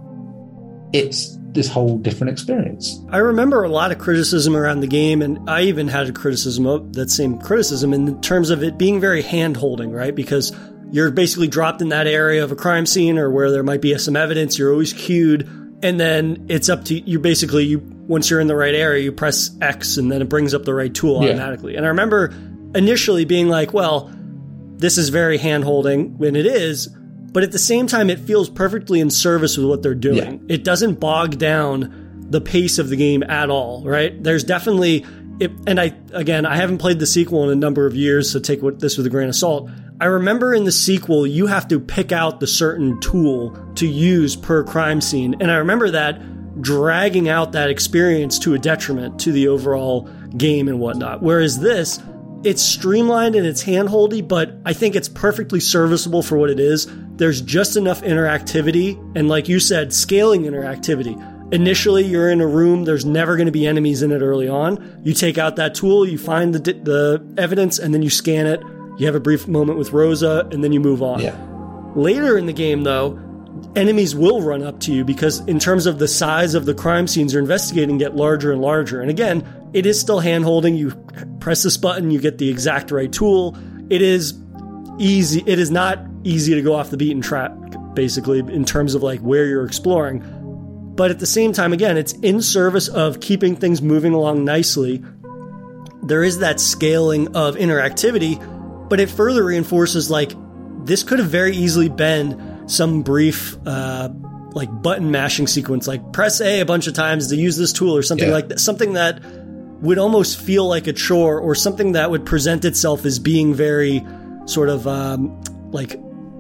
it's 0.94 1.38
this 1.56 1.68
whole 1.68 1.98
different 1.98 2.32
experience. 2.32 3.00
I 3.10 3.18
remember 3.18 3.64
a 3.64 3.70
lot 3.70 3.92
of 3.92 3.98
criticism 3.98 4.56
around 4.56 4.82
the 4.82 4.88
game, 4.88 5.22
and 5.22 5.50
I 5.50 5.64
even 5.64 5.88
had 5.88 6.08
a 6.08 6.12
criticism 6.12 6.68
of 6.68 6.94
that 6.94 7.10
same 7.10 7.40
criticism 7.40 7.94
in 7.94 8.22
terms 8.22 8.50
of 8.52 8.62
it 8.64 8.78
being 8.78 9.00
very 9.00 9.22
hand 9.24 9.58
holding, 9.58 9.92
right? 9.92 10.14
Because 10.14 10.52
you're 10.92 11.10
basically 11.12 11.48
dropped 11.48 11.82
in 11.82 11.90
that 11.90 12.06
area 12.08 12.44
of 12.44 12.52
a 12.52 12.56
crime 12.56 12.86
scene 12.86 13.18
or 13.18 13.32
where 13.32 13.50
there 13.52 13.64
might 13.64 13.82
be 13.82 13.98
some 13.98 14.16
evidence, 14.16 14.60
you're 14.60 14.72
always 14.72 14.94
cued, 14.94 15.48
and 15.82 16.00
then 16.00 16.46
it's 16.50 16.70
up 16.70 16.86
to 16.86 17.00
you 17.00 17.20
basically 17.20 17.66
you 17.66 17.80
once 18.08 18.30
you're 18.30 18.40
in 18.40 18.48
the 18.48 18.56
right 18.56 18.76
area, 18.76 19.04
you 19.04 19.12
press 19.12 19.50
X 19.62 19.98
and 19.98 20.12
then 20.12 20.22
it 20.22 20.30
brings 20.30 20.54
up 20.54 20.64
the 20.64 20.74
right 20.74 20.94
tool 20.94 21.24
Yeah. 21.24 21.30
automatically. 21.30 21.76
And 21.76 21.86
I 21.86 21.90
remember 21.90 22.32
initially 22.76 23.26
being 23.26 23.48
like, 23.50 23.74
well, 23.74 24.12
this 24.78 24.98
is 25.00 25.10
very 25.10 25.38
hand 25.40 25.64
holding 25.64 26.18
when 26.18 26.36
it 26.36 26.46
is, 26.46 26.88
but 27.36 27.44
at 27.44 27.52
the 27.52 27.60
same 27.60 27.86
time, 27.86 28.10
it 28.10 28.20
feels 28.20 28.50
perfectly 28.50 29.02
in 29.02 29.10
service 29.10 29.58
with 29.58 29.68
what 29.68 29.84
they're 29.84 29.94
doing. 29.94 30.46
It 30.48 30.64
doesn't 30.64 31.02
bog 31.02 31.38
down 31.38 32.28
the 32.30 32.40
pace 32.40 32.80
of 32.80 32.88
the 32.88 32.96
game 32.96 33.24
at 33.24 33.50
all, 33.50 33.84
right? 33.84 34.24
There's 34.24 34.46
definitely, 34.46 35.06
it, 35.42 35.52
and 35.68 35.78
I, 35.78 35.94
again, 36.14 36.46
I 36.46 36.56
haven't 36.56 36.78
played 36.78 37.00
the 37.00 37.06
sequel 37.06 37.44
in 37.44 37.50
a 37.50 37.60
number 37.60 37.86
of 37.86 37.94
years, 37.94 38.32
so 38.32 38.40
take 38.40 38.62
what, 38.62 38.80
this 38.80 38.96
with 38.96 39.06
a 39.06 39.10
grain 39.10 39.28
of 39.28 39.36
salt. 39.36 39.70
I 40.00 40.06
remember 40.06 40.54
in 40.54 40.64
the 40.64 40.72
sequel, 40.72 41.28
you 41.28 41.48
have 41.48 41.68
to 41.68 41.78
pick 41.78 42.14
out 42.14 42.40
the 42.40 42.48
certain 42.48 43.02
tool 43.02 43.52
to 43.76 43.86
use 43.86 44.38
per 44.38 44.64
crime 44.64 45.02
scene. 45.02 45.36
And 45.42 45.52
I 45.52 45.56
remember 45.56 45.92
that 45.92 46.62
dragging 46.62 47.28
out 47.28 47.52
that 47.52 47.70
experience 47.70 48.40
to 48.40 48.54
a 48.54 48.58
detriment 48.58 49.20
to 49.20 49.34
the 49.34 49.50
overall 49.50 50.10
game 50.38 50.70
and 50.70 50.80
whatnot. 50.80 51.22
Whereas 51.22 51.60
this, 51.60 52.02
it's 52.46 52.62
streamlined 52.62 53.36
and 53.36 53.46
it's 53.46 53.64
handholdy, 53.64 54.26
but 54.26 54.56
I 54.66 54.74
think 54.74 54.96
it's 54.96 55.10
perfectly 55.10 55.60
serviceable 55.60 56.22
for 56.22 56.38
what 56.38 56.50
it 56.50 56.60
is. 56.60 56.88
There's 57.18 57.42
just 57.42 57.76
enough 57.76 58.02
interactivity, 58.02 58.98
and 59.16 59.28
like 59.28 59.50
you 59.50 59.60
said, 59.60 59.92
scaling 59.92 60.44
interactivity. 60.44 61.20
Initially, 61.52 62.06
you're 62.06 62.30
in 62.30 62.42
a 62.42 62.48
room, 62.48 62.86
there's 62.86 63.06
never 63.06 63.36
going 63.36 63.48
to 63.48 63.52
be 63.52 63.66
enemies 63.66 64.04
in 64.04 64.12
it 64.12 64.22
early 64.22 64.48
on. 64.48 65.02
You 65.04 65.14
take 65.14 65.38
out 65.38 65.56
that 65.56 65.74
tool, 65.74 66.08
you 66.08 66.18
find 66.18 66.54
the, 66.54 66.60
the 66.74 67.34
evidence, 67.38 67.80
and 67.80 67.94
then 67.94 68.04
you 68.04 68.10
scan 68.10 68.46
it. 68.46 68.62
You 68.98 69.08
have 69.08 69.16
a 69.16 69.20
brief 69.20 69.48
moment 69.48 69.78
with 69.78 69.92
Rosa, 69.92 70.48
and 70.52 70.64
then 70.64 70.72
you 70.72 70.80
move 70.80 71.02
on. 71.02 71.22
Yeah. 71.22 71.36
Later 71.96 72.38
in 72.38 72.46
the 72.46 72.54
game, 72.54 72.84
though, 72.84 73.20
enemies 73.76 74.16
will 74.16 74.42
run 74.42 74.64
up 74.64 74.80
to 74.82 74.94
you 74.94 75.04
because, 75.04 75.40
in 75.42 75.60
terms 75.60 75.86
of 75.86 76.00
the 76.00 76.08
size 76.08 76.56
of 76.56 76.66
the 76.66 76.74
crime 76.74 77.08
scenes 77.08 77.34
you're 77.34 77.42
investigating, 77.42 77.98
get 77.98 78.16
larger 78.16 78.52
and 78.52 78.62
larger. 78.62 79.02
And 79.02 79.10
again, 79.10 79.48
it 79.74 79.86
is 79.86 80.00
still 80.00 80.20
hand 80.20 80.44
holding. 80.44 80.76
You 80.76 80.92
press 81.40 81.64
this 81.64 81.78
button, 81.78 82.12
you 82.12 82.20
get 82.20 82.38
the 82.38 82.50
exact 82.50 82.92
right 82.92 83.12
tool. 83.12 83.58
It 83.90 84.02
is 84.02 84.34
easy. 84.98 85.44
It 85.46 85.60
is 85.60 85.72
not 85.72 86.00
easy 86.24 86.56
to 86.56 86.62
go 86.62 86.74
off 86.74 86.90
the 86.90 86.98
beaten 86.98 87.22
track, 87.22 87.52
basically, 87.94 88.40
in 88.40 88.66
terms 88.66 88.96
of 88.96 89.04
like 89.04 89.20
where 89.20 89.46
you're 89.46 89.66
exploring. 89.66 90.24
But 90.96 91.12
at 91.12 91.20
the 91.20 91.26
same 91.26 91.52
time, 91.52 91.74
again, 91.74 91.98
it's 91.98 92.14
in 92.14 92.42
service 92.42 92.88
of 92.88 93.20
keeping 93.20 93.56
things 93.56 93.82
moving 93.82 94.14
along 94.14 94.46
nicely. 94.46 95.04
There 96.04 96.24
is 96.24 96.40
that 96.40 96.60
scaling 96.60 97.36
of 97.36 97.56
interactivity, 97.56 98.40
but 98.90 99.00
it 99.00 99.10
further 99.10 99.44
reinforces 99.44 100.10
like 100.10 100.32
this 100.86 101.04
could 101.04 101.20
have 101.20 101.30
very 101.30 101.56
easily 101.56 101.90
been 101.90 102.45
some 102.68 103.02
brief 103.04 103.56
uh, 103.66 104.10
like 104.54 104.70
button 104.82 105.12
mashing 105.12 105.48
sequence, 105.48 105.88
like 105.88 106.14
press 106.14 106.42
A 106.42 106.62
a 106.62 106.66
bunch 106.66 106.88
of 106.88 106.94
times 106.94 107.28
to 107.28 107.36
use 107.36 107.58
this 107.58 107.74
tool 107.74 107.96
or 107.96 108.02
something 108.04 108.28
Yeah. 108.30 108.34
like 108.34 108.48
that. 108.50 108.60
Something 108.60 108.94
that 108.94 109.22
would 109.82 109.98
almost 109.98 110.40
feel 110.40 110.68
like 110.68 110.88
a 110.88 110.94
chore 110.94 111.40
or 111.40 111.54
something 111.56 111.92
that 111.94 112.10
would 112.10 112.26
present 112.26 112.64
itself 112.66 113.06
as 113.06 113.20
being 113.20 113.54
very 113.54 114.04
sort 114.46 114.70
of 114.70 114.88
um, 114.88 115.42
like 115.72 116.00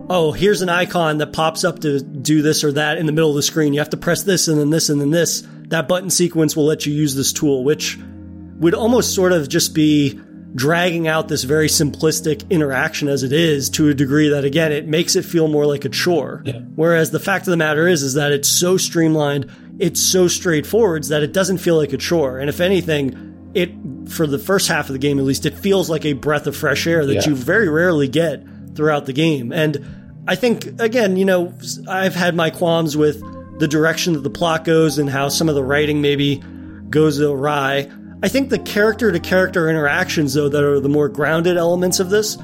oh 0.09 0.32
here's 0.32 0.61
an 0.61 0.69
icon 0.69 1.17
that 1.17 1.34
pops 1.34 1.63
up 1.63 1.80
to 1.80 1.99
do 1.99 2.41
this 2.43 2.63
or 2.63 2.71
that 2.71 2.97
in 2.97 3.07
the 3.07 3.11
middle 3.11 3.30
of 3.32 3.36
the 3.36 3.41
screen 3.43 3.73
you 3.73 3.80
have 3.80 3.89
to 3.89 3.97
press 3.97 4.21
this 4.23 4.47
and 4.47 4.59
then 4.59 4.69
this 4.69 4.89
and 4.89 5.01
then 5.01 5.09
this 5.09 5.43
that 5.67 5.88
button 5.88 6.09
sequence 6.11 6.55
will 6.55 6.65
let 6.65 6.86
you 6.86 6.93
use 6.93 7.15
this 7.15 7.34
tool 7.34 7.63
which 7.63 7.97
would 8.59 8.76
almost 8.76 9.13
sort 9.15 9.32
of 9.34 9.49
just 9.49 9.73
be 9.73 10.19
dragging 10.56 11.08
out 11.08 11.28
this 11.28 11.43
very 11.43 11.68
simplistic 11.68 12.49
interaction 12.49 13.08
as 13.10 13.24
it 13.24 13.34
is 13.34 13.70
to 13.72 13.89
a 13.89 13.93
degree 13.93 14.30
that 14.30 14.45
again 14.45 14.72
it 14.72 14.88
makes 14.88 15.16
it 15.18 15.24
feel 15.26 15.47
more 15.49 15.66
like 15.66 15.84
a 15.86 15.89
chore 15.89 16.41
Yeah. 16.45 16.60
whereas 16.76 17.12
the 17.12 17.20
fact 17.20 17.45
of 17.47 17.51
the 17.51 17.58
matter 17.58 17.88
is 17.88 18.01
is 18.03 18.14
that 18.14 18.32
it's 18.32 18.47
so 18.47 18.78
streamlined 18.78 19.51
it's 19.80 19.99
so 19.99 20.28
straightforward 20.30 21.03
that 21.06 21.24
it 21.24 21.34
doesn't 21.34 21.58
feel 21.58 21.76
like 21.76 21.91
a 21.91 21.97
chore 21.97 22.39
and 22.39 22.49
if 22.49 22.62
anything 22.62 23.51
it 23.53 23.72
for 24.08 24.26
the 24.28 24.39
first 24.39 24.70
half 24.70 24.88
of 24.88 24.93
the 24.93 24.99
game 24.99 25.20
at 25.20 25.26
least 25.26 25.45
it 25.45 25.58
feels 25.58 25.89
like 25.89 26.06
a 26.06 26.14
breath 26.14 26.47
of 26.47 26.56
fresh 26.56 26.88
air 26.88 27.06
that 27.06 27.14
Yeah. 27.14 27.30
you 27.30 27.36
very 27.36 27.68
rarely 27.68 28.08
get 28.08 28.41
throughout 28.76 29.06
the 29.08 29.14
game 29.14 29.51
and 29.51 29.86
i 30.26 30.36
think 30.36 30.80
again 30.80 31.18
you 31.18 31.26
know 31.26 31.53
i've 31.89 32.16
had 32.16 32.34
my 32.34 32.49
qualms 32.49 32.95
with 32.95 33.22
the 33.60 33.68
direction 33.68 34.14
that 34.14 34.24
the 34.24 34.30
plot 34.30 34.64
goes 34.64 34.97
and 34.99 35.10
how 35.10 35.28
some 35.28 35.49
of 35.49 35.56
the 35.56 35.64
writing 35.64 36.01
maybe 36.01 36.41
goes 36.89 37.20
awry 37.20 37.89
i 38.24 38.28
think 38.28 38.49
the 38.49 38.59
character 38.59 39.11
to 39.11 39.20
character 39.20 39.70
interactions 39.70 40.34
though 40.34 40.49
that 40.49 40.63
are 40.63 40.80
the 40.80 40.89
more 40.89 41.09
grounded 41.09 41.57
elements 41.57 41.99
of 41.99 42.09
this 42.09 42.38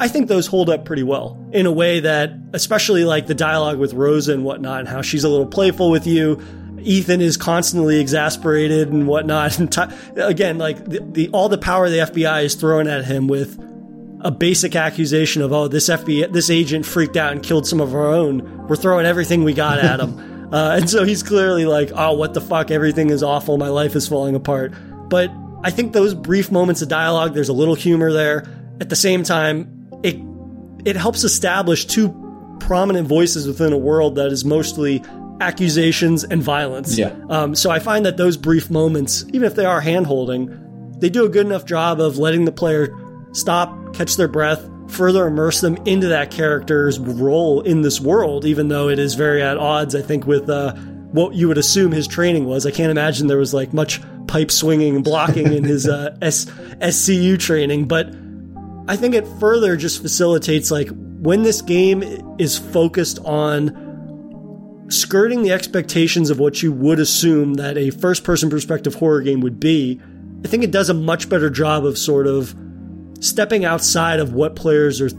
I 0.00 0.08
think 0.08 0.28
those 0.28 0.46
hold 0.46 0.70
up 0.70 0.84
pretty 0.84 1.02
well 1.02 1.44
in 1.52 1.66
a 1.66 1.72
way 1.72 2.00
that, 2.00 2.32
especially 2.52 3.04
like 3.04 3.26
the 3.26 3.34
dialogue 3.34 3.78
with 3.78 3.94
Rosa 3.94 4.32
and 4.32 4.44
whatnot, 4.44 4.80
and 4.80 4.88
how 4.88 5.02
she's 5.02 5.24
a 5.24 5.28
little 5.28 5.46
playful 5.46 5.90
with 5.90 6.06
you. 6.06 6.40
Ethan 6.80 7.20
is 7.20 7.36
constantly 7.36 8.00
exasperated 8.00 8.90
and 8.90 9.08
whatnot. 9.08 9.58
And 9.58 9.72
ti 9.72 9.82
again, 10.16 10.58
like 10.58 10.84
the, 10.84 11.00
the 11.00 11.28
all 11.30 11.48
the 11.48 11.58
power 11.58 11.90
the 11.90 11.98
FBI 11.98 12.44
is 12.44 12.54
throwing 12.54 12.86
at 12.86 13.04
him 13.04 13.26
with 13.26 13.58
a 14.20 14.30
basic 14.30 14.76
accusation 14.76 15.42
of, 15.42 15.52
oh, 15.52 15.66
this 15.66 15.88
FBI, 15.88 16.32
this 16.32 16.50
agent 16.50 16.86
freaked 16.86 17.16
out 17.16 17.32
and 17.32 17.42
killed 17.42 17.66
some 17.66 17.80
of 17.80 17.94
our 17.94 18.06
own. 18.06 18.66
We're 18.68 18.76
throwing 18.76 19.06
everything 19.06 19.42
we 19.42 19.54
got 19.54 19.78
at 19.78 19.98
him. 19.98 20.48
uh, 20.52 20.76
and 20.76 20.88
so 20.88 21.04
he's 21.04 21.24
clearly 21.24 21.66
like, 21.66 21.90
oh, 21.94 22.14
what 22.14 22.34
the 22.34 22.40
fuck? 22.40 22.70
Everything 22.70 23.10
is 23.10 23.24
awful. 23.24 23.58
My 23.58 23.68
life 23.68 23.96
is 23.96 24.06
falling 24.06 24.36
apart. 24.36 24.72
But 25.08 25.30
I 25.62 25.70
think 25.70 25.92
those 25.92 26.14
brief 26.14 26.50
moments 26.50 26.82
of 26.82 26.88
dialogue, 26.88 27.34
there's 27.34 27.48
a 27.48 27.54
little 27.54 27.74
humor 27.74 28.12
there. 28.12 28.46
At 28.80 28.88
the 28.88 28.96
same 28.96 29.22
time, 29.22 29.88
it 30.02 30.16
it 30.84 30.96
helps 30.96 31.24
establish 31.24 31.86
two 31.86 32.14
prominent 32.60 33.08
voices 33.08 33.46
within 33.46 33.72
a 33.72 33.78
world 33.78 34.14
that 34.16 34.30
is 34.30 34.44
mostly 34.44 35.02
accusations 35.40 36.24
and 36.24 36.42
violence. 36.42 36.96
Yeah. 36.98 37.14
Um, 37.28 37.54
so 37.54 37.70
I 37.70 37.78
find 37.78 38.06
that 38.06 38.16
those 38.16 38.36
brief 38.36 38.70
moments, 38.70 39.24
even 39.28 39.44
if 39.44 39.54
they 39.54 39.64
are 39.64 39.80
hand 39.80 40.06
holding, 40.06 40.94
they 40.98 41.08
do 41.08 41.24
a 41.24 41.28
good 41.28 41.46
enough 41.46 41.64
job 41.64 42.00
of 42.00 42.18
letting 42.18 42.44
the 42.44 42.52
player 42.52 42.96
stop, 43.32 43.94
catch 43.94 44.16
their 44.16 44.28
breath, 44.28 44.68
further 44.88 45.26
immerse 45.26 45.60
them 45.60 45.76
into 45.84 46.08
that 46.08 46.30
character's 46.30 46.98
role 46.98 47.60
in 47.60 47.82
this 47.82 48.00
world, 48.00 48.44
even 48.44 48.68
though 48.68 48.88
it 48.88 48.98
is 48.98 49.14
very 49.14 49.42
at 49.42 49.56
odds, 49.56 49.94
I 49.94 50.02
think, 50.02 50.26
with 50.26 50.48
uh, 50.48 50.74
what 51.12 51.34
you 51.34 51.48
would 51.48 51.58
assume 51.58 51.92
his 51.92 52.06
training 52.06 52.44
was. 52.44 52.66
I 52.66 52.70
can't 52.70 52.90
imagine 52.90 53.26
there 53.26 53.38
was 53.38 53.54
like 53.54 53.72
much 53.72 54.00
pipe 54.26 54.50
swinging 54.50 54.94
and 54.94 55.04
blocking 55.04 55.52
in 55.52 55.64
his 55.64 55.88
uh, 55.88 56.16
S- 56.22 56.46
SCU 56.46 57.38
training, 57.38 57.88
but 57.88 58.14
I 58.88 58.96
think 58.96 59.14
it 59.14 59.26
further 59.40 59.76
just 59.76 60.02
facilitates 60.02 60.70
like 60.70 60.88
when 61.20 61.42
this 61.42 61.62
game 61.62 62.02
is 62.38 62.58
focused 62.58 63.18
on 63.20 63.86
skirting 64.88 65.42
the 65.42 65.52
expectations 65.52 66.30
of 66.30 66.38
what 66.38 66.62
you 66.62 66.72
would 66.72 66.98
assume 66.98 67.54
that 67.54 67.76
a 67.76 67.90
first 67.90 68.24
person 68.24 68.48
perspective 68.48 68.94
horror 68.94 69.20
game 69.20 69.40
would 69.40 69.60
be, 69.60 70.00
I 70.44 70.48
think 70.48 70.62
it 70.62 70.70
does 70.70 70.88
a 70.88 70.94
much 70.94 71.28
better 71.28 71.50
job 71.50 71.84
of 71.84 71.98
sort 71.98 72.26
of 72.26 72.54
stepping 73.20 73.64
outside 73.64 74.20
of 74.20 74.32
what 74.32 74.56
players 74.56 75.00
are 75.00 75.10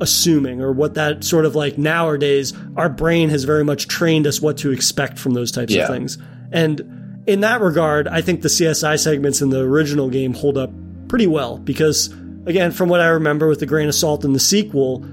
assuming 0.00 0.60
or 0.60 0.72
what 0.72 0.94
that 0.94 1.22
sort 1.24 1.44
of 1.44 1.54
like 1.54 1.78
nowadays 1.78 2.52
our 2.76 2.88
brain 2.88 3.28
has 3.30 3.44
very 3.44 3.64
much 3.64 3.86
trained 3.88 4.26
us 4.26 4.40
what 4.40 4.56
to 4.58 4.72
expect 4.72 5.18
from 5.18 5.34
those 5.34 5.52
types 5.52 5.72
Yeah. 5.74 5.82
of 5.84 5.88
things. 5.88 6.18
And 6.52 7.22
in 7.26 7.40
that 7.40 7.60
regard, 7.60 8.08
I 8.08 8.20
think 8.20 8.42
the 8.42 8.48
CSI 8.48 8.96
segments 8.96 9.40
in 9.40 9.50
the 9.50 9.60
original 9.60 10.10
game 10.10 10.34
hold 10.34 10.58
up 10.58 10.70
pretty 11.08 11.26
well 11.26 11.58
because 11.58 12.12
again, 12.46 12.70
from 12.72 12.88
what 12.88 13.00
I 13.00 13.06
remember 13.06 13.48
with 13.48 13.60
the 13.60 13.66
grain 13.66 13.88
of 13.88 13.94
salt 13.94 14.24
in 14.24 14.32
the 14.32 14.40
sequel, 14.40 15.04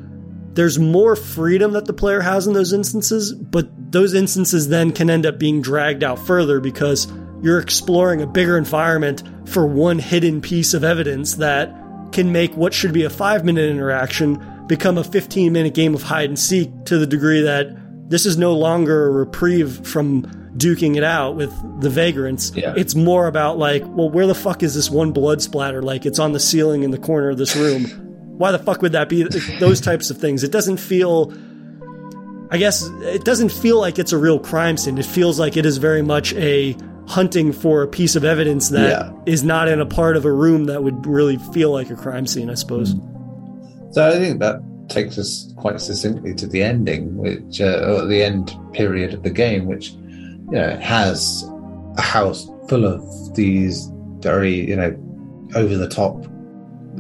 there's 0.53 0.77
more 0.77 1.15
freedom 1.15 1.71
that 1.73 1.85
the 1.85 1.93
player 1.93 2.19
has 2.19 2.45
in 2.47 2.53
those 2.53 2.73
instances, 2.73 3.31
but 3.33 3.69
those 3.91 4.13
instances 4.13 4.67
then 4.67 4.91
can 4.91 5.09
end 5.09 5.25
up 5.25 5.39
being 5.39 5.61
dragged 5.61 6.03
out 6.03 6.19
further 6.27 6.59
because 6.59 7.07
you're 7.41 7.59
exploring 7.59 8.21
a 8.21 8.27
bigger 8.27 8.57
environment 8.57 9.23
for 9.45 9.65
one 9.65 9.97
hidden 9.99 10.41
piece 10.41 10.73
of 10.73 10.83
evidence 10.83 11.35
that 11.35 11.73
can 12.11 12.31
make 12.33 12.53
what 12.57 12.73
should 12.73 12.91
be 12.91 13.03
a 13.05 13.09
five 13.09 13.45
minute 13.45 13.69
interaction 13.69 14.35
become 14.71 14.97
a 14.97 15.03
15 15.03 15.51
minute 15.51 15.73
game 15.73 15.93
of 15.93 16.01
hide 16.01 16.29
and 16.29 16.39
seek 16.39 16.69
to 16.85 16.97
the 16.97 17.05
degree 17.05 17.41
that 17.41 17.67
this 18.09 18.25
is 18.25 18.37
no 18.37 18.53
longer 18.53 19.07
a 19.07 19.11
reprieve 19.11 19.85
from 19.85 20.23
duking 20.55 20.95
it 20.95 21.03
out 21.03 21.35
with 21.35 21.51
the 21.81 21.89
vagrants. 21.89 22.53
Yeah. 22.55 22.73
It's 22.77 22.95
more 22.95 23.27
about 23.27 23.57
like, 23.57 23.83
well, 23.85 24.09
where 24.09 24.27
the 24.27 24.33
fuck 24.35 24.63
is 24.63 24.73
this 24.73 24.89
one 24.89 25.11
blood 25.11 25.41
splatter? 25.41 25.81
Like 25.83 26.05
it's 26.05 26.19
on 26.19 26.31
the 26.31 26.39
ceiling 26.39 26.83
in 26.83 26.91
the 26.91 26.97
corner 26.97 27.29
of 27.31 27.37
this 27.37 27.53
room. 27.53 27.83
Why 28.37 28.53
the 28.53 28.59
fuck 28.59 28.81
would 28.81 28.93
that 28.93 29.09
be? 29.09 29.23
Those 29.59 29.81
types 29.81 30.09
of 30.09 30.17
things. 30.19 30.41
It 30.41 30.53
doesn't 30.53 30.77
feel. 30.77 31.33
I 32.49 32.57
guess 32.57 32.83
it 33.01 33.25
doesn't 33.25 33.51
feel 33.51 33.77
like 33.77 33.99
it's 33.99 34.13
a 34.13 34.17
real 34.17 34.39
crime 34.39 34.77
scene. 34.77 34.97
It 34.97 35.05
feels 35.05 35.37
like 35.37 35.57
it 35.57 35.65
is 35.65 35.77
very 35.79 36.01
much 36.01 36.33
a 36.35 36.77
hunting 37.07 37.51
for 37.51 37.81
a 37.83 37.87
piece 37.87 38.15
of 38.15 38.23
evidence 38.23 38.69
that 38.69 39.13
is 39.25 39.41
Yeah. 39.41 39.47
not 39.47 39.67
in 39.67 39.81
a 39.81 39.85
part 39.85 40.15
of 40.15 40.23
a 40.23 40.31
room 40.31 40.65
that 40.65 40.81
would 40.81 41.05
really 41.05 41.35
feel 41.53 41.71
like 41.71 41.89
a 41.89 41.95
crime 41.95 42.25
scene. 42.25 42.49
I 42.49 42.53
suppose. 42.55 42.95
So 43.91 44.07
I 44.07 44.13
think 44.13 44.39
that 44.39 44.61
takes 44.87 45.17
us 45.17 45.53
quite 45.57 45.79
succinctly 45.81 46.33
to 46.35 46.47
the 46.47 46.63
ending, 46.63 47.17
which 47.17 47.59
uh, 47.59 47.83
or 47.87 48.05
the 48.05 48.23
end 48.23 48.55
period 48.73 49.13
of 49.13 49.23
the 49.23 49.29
game, 49.29 49.65
which 49.65 49.91
you 49.91 50.51
know 50.51 50.77
has 50.77 51.43
a 51.97 52.01
house 52.01 52.49
full 52.69 52.85
of 52.85 53.35
these 53.35 53.89
very 54.19 54.69
you 54.69 54.75
know 54.75 54.95
over 55.55 55.75
the 55.75 55.89
top 55.89 56.25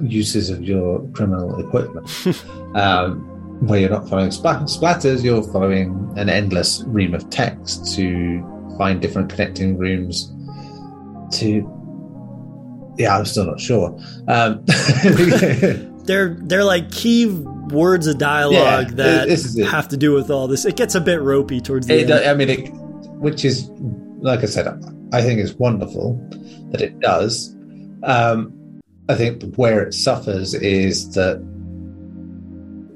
uses 0.03 0.49
of 0.49 0.63
your 0.63 1.05
criminal 1.13 1.59
equipment. 1.65 2.35
um, 2.75 3.27
where 3.67 3.79
you're 3.79 3.89
not 3.91 4.09
following 4.09 4.31
splat- 4.31 4.63
splatters, 4.63 5.23
you're 5.23 5.43
following 5.43 6.11
an 6.17 6.29
endless 6.29 6.83
ream 6.87 7.13
of 7.13 7.29
text 7.29 7.93
to 7.95 8.41
find 8.77 9.01
different 9.01 9.29
connecting 9.29 9.77
rooms 9.77 10.33
to. 11.31 11.77
Yeah, 12.97 13.17
I'm 13.17 13.25
still 13.25 13.45
not 13.45 13.59
sure. 13.59 13.97
Um, 14.27 14.65
they're 16.11 16.35
they're 16.41 16.63
like 16.65 16.91
key 16.91 17.27
words 17.27 18.05
of 18.05 18.17
dialogue 18.17 18.89
Yeah, 18.89 18.95
that 18.95 19.27
this 19.29 19.45
is 19.45 19.65
have 19.65 19.87
to 19.89 19.97
do 19.97 20.11
with 20.11 20.29
all 20.29 20.47
this. 20.47 20.65
It 20.65 20.75
gets 20.75 20.93
a 20.93 20.99
bit 20.99 21.21
ropey 21.21 21.61
towards 21.61 21.87
the 21.87 22.01
It, 22.01 22.09
end. 22.09 22.27
I 22.27 22.33
mean, 22.33 22.49
it, 22.49 22.69
which 23.21 23.45
is, 23.45 23.69
like 24.19 24.41
I 24.41 24.45
said, 24.47 24.67
I 25.13 25.21
think 25.21 25.39
it's 25.39 25.53
wonderful 25.53 26.19
that 26.71 26.81
it 26.81 26.99
does. 26.99 27.55
Um, 28.03 28.81
I 29.07 29.15
think 29.15 29.55
where 29.55 29.81
it 29.83 29.93
suffers 29.93 30.53
is 30.53 31.13
that 31.13 31.37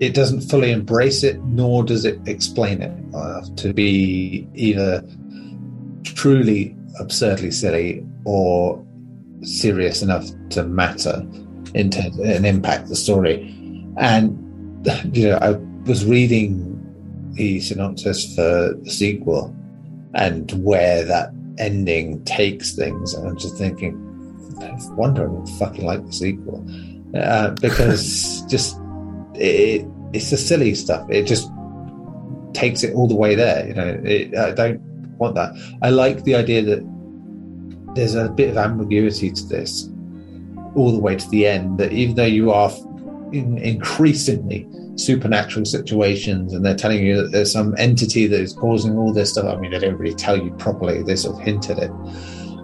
it 0.02 0.14
doesn't 0.14 0.42
fully 0.42 0.72
embrace 0.72 1.24
it, 1.24 1.42
nor 1.46 1.86
does 1.86 2.04
it 2.04 2.20
explain 2.28 2.82
it 2.82 3.16
uh, 3.16 3.42
to 3.56 3.74
be 3.74 4.46
either 4.56 5.02
truly 6.04 6.76
absurdly 7.00 7.52
silly 7.52 8.06
or 8.26 8.86
serious 9.42 10.02
enough 10.02 10.26
to 10.50 10.64
matter 10.64 11.26
in 11.76 11.90
terms 11.90 12.18
and 12.18 12.46
impact 12.46 12.88
the 12.88 12.96
story. 12.96 13.54
And 13.98 14.42
you 15.16 15.30
know, 15.30 15.38
I 15.42 15.52
was 15.88 16.06
reading 16.06 16.72
the 17.34 17.60
synopsis 17.60 18.34
for 18.34 18.74
the 18.82 18.90
sequel 18.90 19.56
and 20.14 20.52
where 20.64 21.04
that 21.04 21.32
ending 21.58 22.24
takes 22.24 22.74
things, 22.74 23.14
and 23.14 23.28
I'm 23.28 23.38
just 23.38 23.58
thinking, 23.58 24.02
I 24.62 24.78
wonder 24.94 25.26
if 25.26 25.50
I 25.50 25.60
fucking 25.60 25.86
like 25.86 26.06
the 26.06 26.14
sequel 26.14 26.66
uh, 27.14 27.52
because 27.62 28.42
just 28.50 28.80
it, 29.34 29.86
it's 30.14 30.32
the 30.32 30.38
silly 30.38 30.76
stuff. 30.76 31.06
It 31.10 31.24
just 31.24 31.52
takes 32.54 32.84
it 32.84 32.96
all 32.96 33.08
the 33.08 33.16
way 33.16 33.36
there. 33.36 33.68
You 33.68 33.74
know, 33.74 34.02
it, 34.04 34.38
I 34.38 34.52
don't 34.52 34.80
want 35.18 35.36
that. 35.36 35.52
I 35.82 35.90
like 35.90 36.24
the 36.24 36.36
idea 36.36 36.62
that 36.62 37.96
there's 37.96 38.16
a 38.16 38.30
bit 38.30 38.50
of 38.50 38.58
ambiguity 38.58 39.32
to 39.32 39.46
this 39.48 39.90
all 40.76 40.92
the 40.92 41.00
way 41.00 41.16
to 41.16 41.30
the 41.30 41.48
end. 41.48 41.78
That 41.78 41.92
even 41.92 42.16
though 42.16 42.26
you 42.26 42.52
are 42.52 42.72
in 43.32 43.58
increasingly 43.58 44.68
supernatural 44.98 45.66
situations 45.66 46.54
and 46.54 46.66
they're 46.66 46.76
telling 46.76 47.06
you 47.06 47.22
that 47.22 47.32
there's 47.32 47.52
some 47.52 47.76
entity 47.78 48.28
that 48.28 48.40
is 48.40 48.54
causing 48.54 48.98
all 48.98 49.14
this 49.14 49.32
stuff. 49.32 49.46
I 49.46 49.60
mean, 49.60 49.72
they 49.72 49.80
don't 49.80 49.98
really 49.98 50.16
tell 50.16 50.38
you 50.38 50.52
properly. 50.52 51.04
They 51.04 51.16
sort 51.16 51.38
of 51.38 51.46
hint 51.46 51.70
at 51.70 51.80
it, 51.80 51.92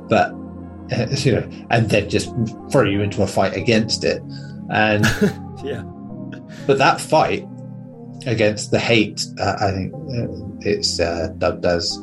but 0.08 0.32
uh, 0.92 1.08
you 1.10 1.34
know, 1.34 1.50
and 1.70 1.90
then 1.90 2.10
just 2.10 2.34
throw 2.72 2.84
you 2.84 3.02
into 3.02 3.22
a 3.24 3.28
fight 3.28 3.56
against 3.56 4.04
it. 4.04 4.22
And 4.70 5.06
yeah. 5.64 5.84
but 6.68 6.78
that 6.78 7.02
fight 7.02 7.46
against 8.26 8.72
the 8.72 8.80
hate, 8.80 9.26
uh, 9.40 9.56
I 9.60 9.72
think 9.72 9.94
uh, 9.94 10.60
it's 10.62 11.00
uh, 11.00 11.30
dubbed 11.38 11.66
as, 11.66 11.98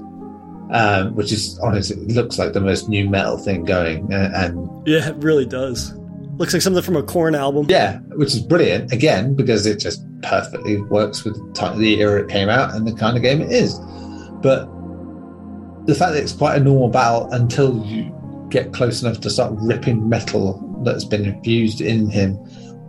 um, 0.70 1.14
which 1.14 1.32
is 1.32 1.58
honestly 1.60 1.96
looks 2.06 2.38
like 2.38 2.52
the 2.52 2.60
most 2.60 2.88
nu 2.88 3.08
metal 3.08 3.38
thing 3.38 3.64
going, 3.64 4.12
uh, 4.12 4.30
and 4.34 4.86
Yeah, 4.86 5.08
it 5.08 5.16
really 5.16 5.46
does. 5.46 5.97
Looks 6.38 6.52
like 6.52 6.62
something 6.62 6.82
from 6.82 6.96
a 6.96 7.02
Korn 7.02 7.34
album. 7.34 7.66
yeah, 7.68 7.98
which 8.14 8.28
is 8.28 8.40
brilliant 8.40 8.92
again 8.92 9.34
because 9.34 9.66
it 9.66 9.78
just 9.78 10.02
perfectly 10.22 10.80
works 10.82 11.24
with 11.24 11.34
the 11.54 12.00
era 12.00 12.22
it 12.22 12.28
came 12.28 12.48
out 12.48 12.74
and 12.74 12.86
the 12.86 12.94
kind 12.94 13.16
of 13.16 13.22
game 13.22 13.40
it 13.40 13.50
is. 13.50 13.78
But 14.40 14.66
the 15.86 15.94
fact 15.94 16.12
that 16.12 16.22
it's 16.22 16.32
quite 16.32 16.56
a 16.56 16.60
normal 16.60 16.88
battle 16.88 17.28
until 17.32 17.84
you 17.84 18.14
get 18.50 18.72
close 18.72 19.02
enough 19.02 19.20
to 19.20 19.30
start 19.30 19.52
ripping 19.56 20.08
metal 20.08 20.64
that's 20.84 21.04
been 21.04 21.24
infused 21.24 21.80
in 21.80 22.08
him 22.08 22.36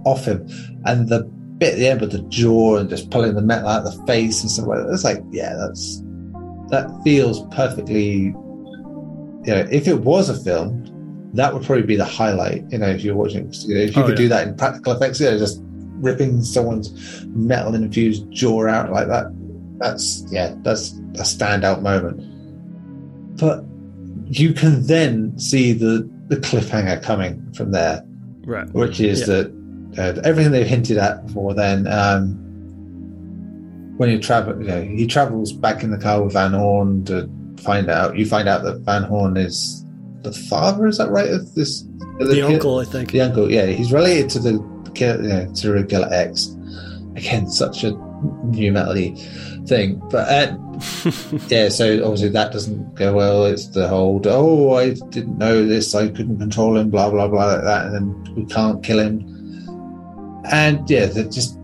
off 0.05 0.25
him, 0.25 0.47
and 0.85 1.09
the 1.09 1.23
bit 1.59 1.73
at 1.73 1.79
the 1.79 1.87
end 1.87 2.01
with 2.01 2.11
the 2.11 2.21
jaw 2.29 2.77
and 2.77 2.89
just 2.89 3.09
pulling 3.11 3.35
the 3.35 3.41
metal 3.41 3.67
out 3.67 3.85
of 3.85 3.97
the 3.97 4.05
face 4.05 4.41
and 4.41 4.49
stuff 4.49 4.67
like 4.67 4.79
that. 4.79 4.93
It's 4.93 5.03
like, 5.03 5.21
yeah, 5.31 5.55
that's 5.55 6.01
that 6.69 6.89
feels 7.03 7.45
perfectly. 7.53 8.33
You 9.45 9.55
know, 9.55 9.67
if 9.71 9.87
it 9.87 10.01
was 10.01 10.29
a 10.29 10.35
film, 10.35 10.78
that 11.33 11.53
would 11.53 11.63
probably 11.63 11.83
be 11.83 11.95
the 11.95 12.05
highlight. 12.05 12.63
You 12.71 12.79
know, 12.79 12.87
if 12.89 13.03
you're 13.03 13.15
watching, 13.15 13.51
you 13.67 13.75
know, 13.75 13.81
if 13.81 13.95
you 13.95 14.01
Oh, 14.03 14.05
could 14.05 14.17
yeah. 14.17 14.23
do 14.25 14.27
that 14.29 14.47
in 14.47 14.55
practical 14.55 14.93
effects, 14.93 15.19
yeah, 15.19 15.37
just 15.37 15.61
ripping 16.01 16.41
someone's 16.41 17.25
metal 17.27 17.75
infused 17.75 18.29
jaw 18.31 18.67
out 18.67 18.91
like 18.91 19.07
that. 19.07 19.25
That's 19.79 20.23
yeah, 20.31 20.55
that's 20.63 20.93
a 21.15 21.23
standout 21.23 21.81
moment. 21.81 22.21
But 23.39 23.63
you 24.25 24.53
can 24.53 24.85
then 24.87 25.37
see 25.39 25.73
the 25.73 26.09
the 26.27 26.37
cliffhanger 26.37 27.01
coming 27.01 27.51
from 27.53 27.71
there, 27.71 28.03
Right. 28.45 28.71
which 28.73 28.99
is 28.99 29.21
Yeah. 29.21 29.25
that 29.25 29.59
uh, 29.97 30.21
everything 30.23 30.51
they've 30.51 30.67
hinted 30.67 30.97
at 30.97 31.25
before 31.25 31.53
then. 31.53 31.87
Um, 31.87 32.37
when 33.97 34.09
you 34.09 34.19
travel, 34.19 34.59
you 34.61 34.67
know, 34.67 34.81
he 34.81 35.05
travels 35.07 35.51
back 35.51 35.83
in 35.83 35.91
the 35.91 35.97
car 35.97 36.23
with 36.23 36.33
Van 36.33 36.53
Horn 36.53 37.03
to 37.05 37.29
find 37.57 37.89
out. 37.89 38.17
You 38.17 38.25
find 38.25 38.47
out 38.47 38.63
that 38.63 38.79
Van 38.81 39.03
Horn 39.03 39.35
is 39.35 39.78
the 40.23 40.31
father. 40.31 40.87
Is 40.87 40.97
that 40.97 41.09
right? 41.09 41.29
Of 41.29 41.53
this, 41.55 41.81
The 42.19 42.33
kid? 42.33 42.43
uncle, 42.43 42.79
I 42.79 42.85
think. 42.85 43.11
The 43.11 43.21
uncle, 43.21 43.51
yeah, 43.51 43.67
he's 43.67 43.91
related 43.91 44.29
to 44.31 44.39
the 44.39 44.53
know, 44.99 45.53
serial 45.53 45.85
killer 45.85 46.09
X. 46.11 46.55
Again, 47.15 47.49
such 47.49 47.83
a 47.83 47.91
nu 47.91 48.71
metally 48.71 49.17
thing, 49.67 50.01
but 50.09 50.27
uh, 50.29 50.57
yeah. 51.47 51.69
So 51.69 52.03
obviously 52.03 52.29
that 52.29 52.51
doesn't 52.51 52.95
go 52.95 53.13
well. 53.13 53.45
It's 53.45 53.67
the 53.67 53.87
whole 53.87 54.21
oh, 54.25 54.73
I 54.75 54.91
didn't 54.91 55.37
know 55.37 55.65
this, 55.65 55.95
I 55.95 56.07
couldn't 56.07 56.39
control 56.39 56.77
him, 56.77 56.89
blah 56.89 57.09
blah 57.09 57.27
blah 57.27 57.45
like 57.45 57.63
that, 57.63 57.87
and 57.87 57.95
then 57.95 58.35
we 58.35 58.45
can't 58.45 58.83
kill 58.83 58.99
him. 58.99 59.25
And 60.51 60.89
yeah, 60.89 61.05
that 61.07 61.31
just 61.31 61.57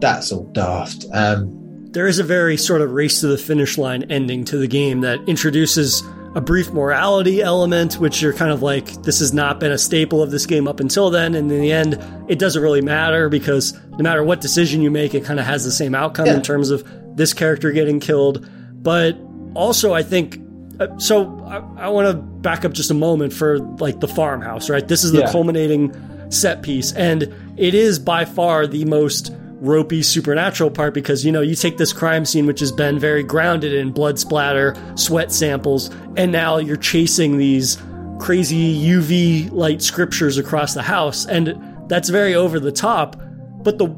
that's 0.00 0.32
all 0.32 0.44
daft. 0.52 1.06
Um, 1.12 1.60
there 1.92 2.06
is 2.06 2.18
a 2.18 2.24
very 2.24 2.56
sort 2.56 2.82
of 2.82 2.90
race 2.90 3.20
to 3.20 3.28
the 3.28 3.38
finish 3.38 3.78
line 3.78 4.02
ending 4.10 4.44
to 4.46 4.58
the 4.58 4.66
game 4.66 5.00
that 5.02 5.20
introduces 5.28 6.02
a 6.34 6.40
brief 6.40 6.72
morality 6.72 7.40
element, 7.42 7.94
which 7.94 8.20
you're 8.20 8.32
kind 8.32 8.50
of 8.50 8.60
like, 8.62 8.86
this 9.04 9.20
has 9.20 9.32
not 9.32 9.60
been 9.60 9.70
a 9.72 9.78
staple 9.78 10.22
of 10.22 10.30
this 10.32 10.46
game 10.46 10.66
up 10.66 10.80
until 10.80 11.08
then. 11.10 11.34
And 11.34 11.50
in 11.50 11.60
the 11.60 11.70
end, 11.72 11.98
it 12.28 12.38
doesn't 12.38 12.60
really 12.62 12.80
matter 12.82 13.28
because 13.28 13.72
no 13.90 13.98
matter 13.98 14.22
what 14.24 14.40
decision 14.40 14.82
you 14.82 14.90
make, 14.90 15.14
it 15.14 15.24
kind 15.24 15.38
of 15.38 15.46
has 15.46 15.64
the 15.64 15.70
same 15.70 15.94
outcome 15.94 16.26
Yeah. 16.26 16.34
in 16.34 16.42
terms 16.42 16.70
of 16.70 16.84
this 17.16 17.32
character 17.32 17.70
getting 17.70 18.00
killed. 18.00 18.48
But 18.72 19.16
also, 19.54 19.92
I 19.92 20.02
think. 20.02 20.40
Uh, 20.80 20.88
so 20.98 21.40
I, 21.46 21.84
I 21.84 21.88
want 21.90 22.08
to 22.08 22.14
back 22.20 22.64
up 22.64 22.72
just 22.72 22.90
a 22.90 22.94
moment 22.94 23.32
for 23.32 23.60
like 23.78 24.00
the 24.00 24.08
farmhouse, 24.08 24.68
right? 24.68 24.86
This 24.86 25.04
is 25.04 25.12
the 25.12 25.20
Yeah. 25.20 25.30
culminating 25.30 25.94
set 26.30 26.62
piece, 26.62 26.92
and 26.94 27.32
it 27.56 27.74
is 27.76 28.00
by 28.00 28.24
far 28.24 28.66
the 28.66 28.84
most 28.86 29.30
ropey 29.64 30.02
supernatural 30.02 30.70
part 30.70 30.92
because 30.94 31.24
you 31.24 31.32
know 31.32 31.40
you 31.40 31.54
take 31.54 31.76
this 31.78 31.92
crime 31.92 32.24
scene 32.24 32.46
which 32.46 32.60
has 32.60 32.70
been 32.70 32.98
very 32.98 33.22
grounded 33.22 33.72
in 33.72 33.90
blood 33.90 34.18
splatter 34.18 34.74
sweat 34.96 35.32
samples 35.32 35.90
and 36.16 36.30
now 36.30 36.58
you're 36.58 36.76
chasing 36.76 37.38
these 37.38 37.76
crazy 38.20 38.80
uv 38.88 39.50
light 39.52 39.82
scriptures 39.82 40.38
across 40.38 40.74
the 40.74 40.82
house 40.82 41.26
and 41.26 41.58
that's 41.88 42.08
very 42.08 42.34
over 42.34 42.60
the 42.60 42.72
top 42.72 43.16
but 43.62 43.78
the 43.78 43.88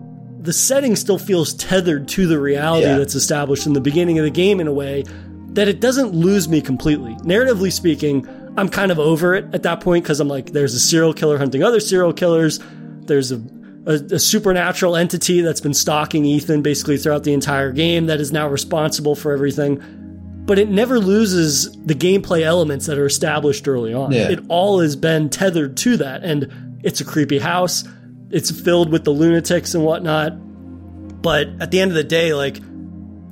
the 0.40 0.52
setting 0.52 0.94
still 0.94 1.18
feels 1.18 1.52
tethered 1.54 2.06
to 2.06 2.26
the 2.26 2.38
reality 2.38 2.86
Yeah. 2.86 2.98
that's 2.98 3.14
established 3.16 3.66
in 3.66 3.72
the 3.72 3.80
beginning 3.80 4.18
of 4.18 4.24
the 4.24 4.30
game 4.30 4.60
in 4.60 4.66
a 4.68 4.72
way 4.72 5.04
that 5.48 5.68
it 5.68 5.80
doesn't 5.80 6.12
lose 6.14 6.48
me 6.48 6.60
completely 6.60 7.14
narratively 7.16 7.72
speaking 7.72 8.26
i'm 8.56 8.68
kind 8.68 8.90
of 8.92 8.98
over 8.98 9.34
it 9.34 9.44
at 9.52 9.62
that 9.64 9.80
point 9.80 10.04
because 10.04 10.20
i'm 10.20 10.28
like 10.28 10.52
there's 10.52 10.74
a 10.74 10.80
serial 10.80 11.12
killer 11.12 11.36
hunting 11.38 11.62
other 11.62 11.80
serial 11.80 12.12
killers 12.12 12.60
there's 13.06 13.32
a 13.32 13.36
a, 13.86 13.94
a 14.14 14.18
supernatural 14.18 14.96
entity 14.96 15.40
that's 15.40 15.60
been 15.60 15.74
stalking 15.74 16.24
Ethan 16.24 16.62
basically 16.62 16.98
throughout 16.98 17.24
the 17.24 17.32
entire 17.32 17.72
game 17.72 18.06
that 18.06 18.20
is 18.20 18.32
now 18.32 18.48
responsible 18.48 19.14
for 19.14 19.32
everything. 19.32 19.80
But 20.44 20.58
it 20.58 20.68
never 20.68 20.98
loses 20.98 21.70
the 21.84 21.94
gameplay 21.94 22.42
elements 22.42 22.86
that 22.86 22.98
are 22.98 23.06
established 23.06 23.66
early 23.66 23.94
on. 23.94 24.12
Yeah. 24.12 24.30
It 24.30 24.40
all 24.48 24.80
has 24.80 24.94
been 24.94 25.28
tethered 25.28 25.76
to 25.78 25.96
that. 25.98 26.22
And 26.22 26.80
it's 26.84 27.00
a 27.00 27.04
creepy 27.04 27.38
house. 27.38 27.84
It's 28.30 28.50
filled 28.50 28.92
with 28.92 29.04
the 29.04 29.10
lunatics 29.10 29.74
and 29.74 29.84
whatnot. 29.84 30.32
But 31.22 31.48
at 31.60 31.70
the 31.70 31.80
end 31.80 31.90
of 31.90 31.96
the 31.96 32.04
day, 32.04 32.32
like, 32.32 32.60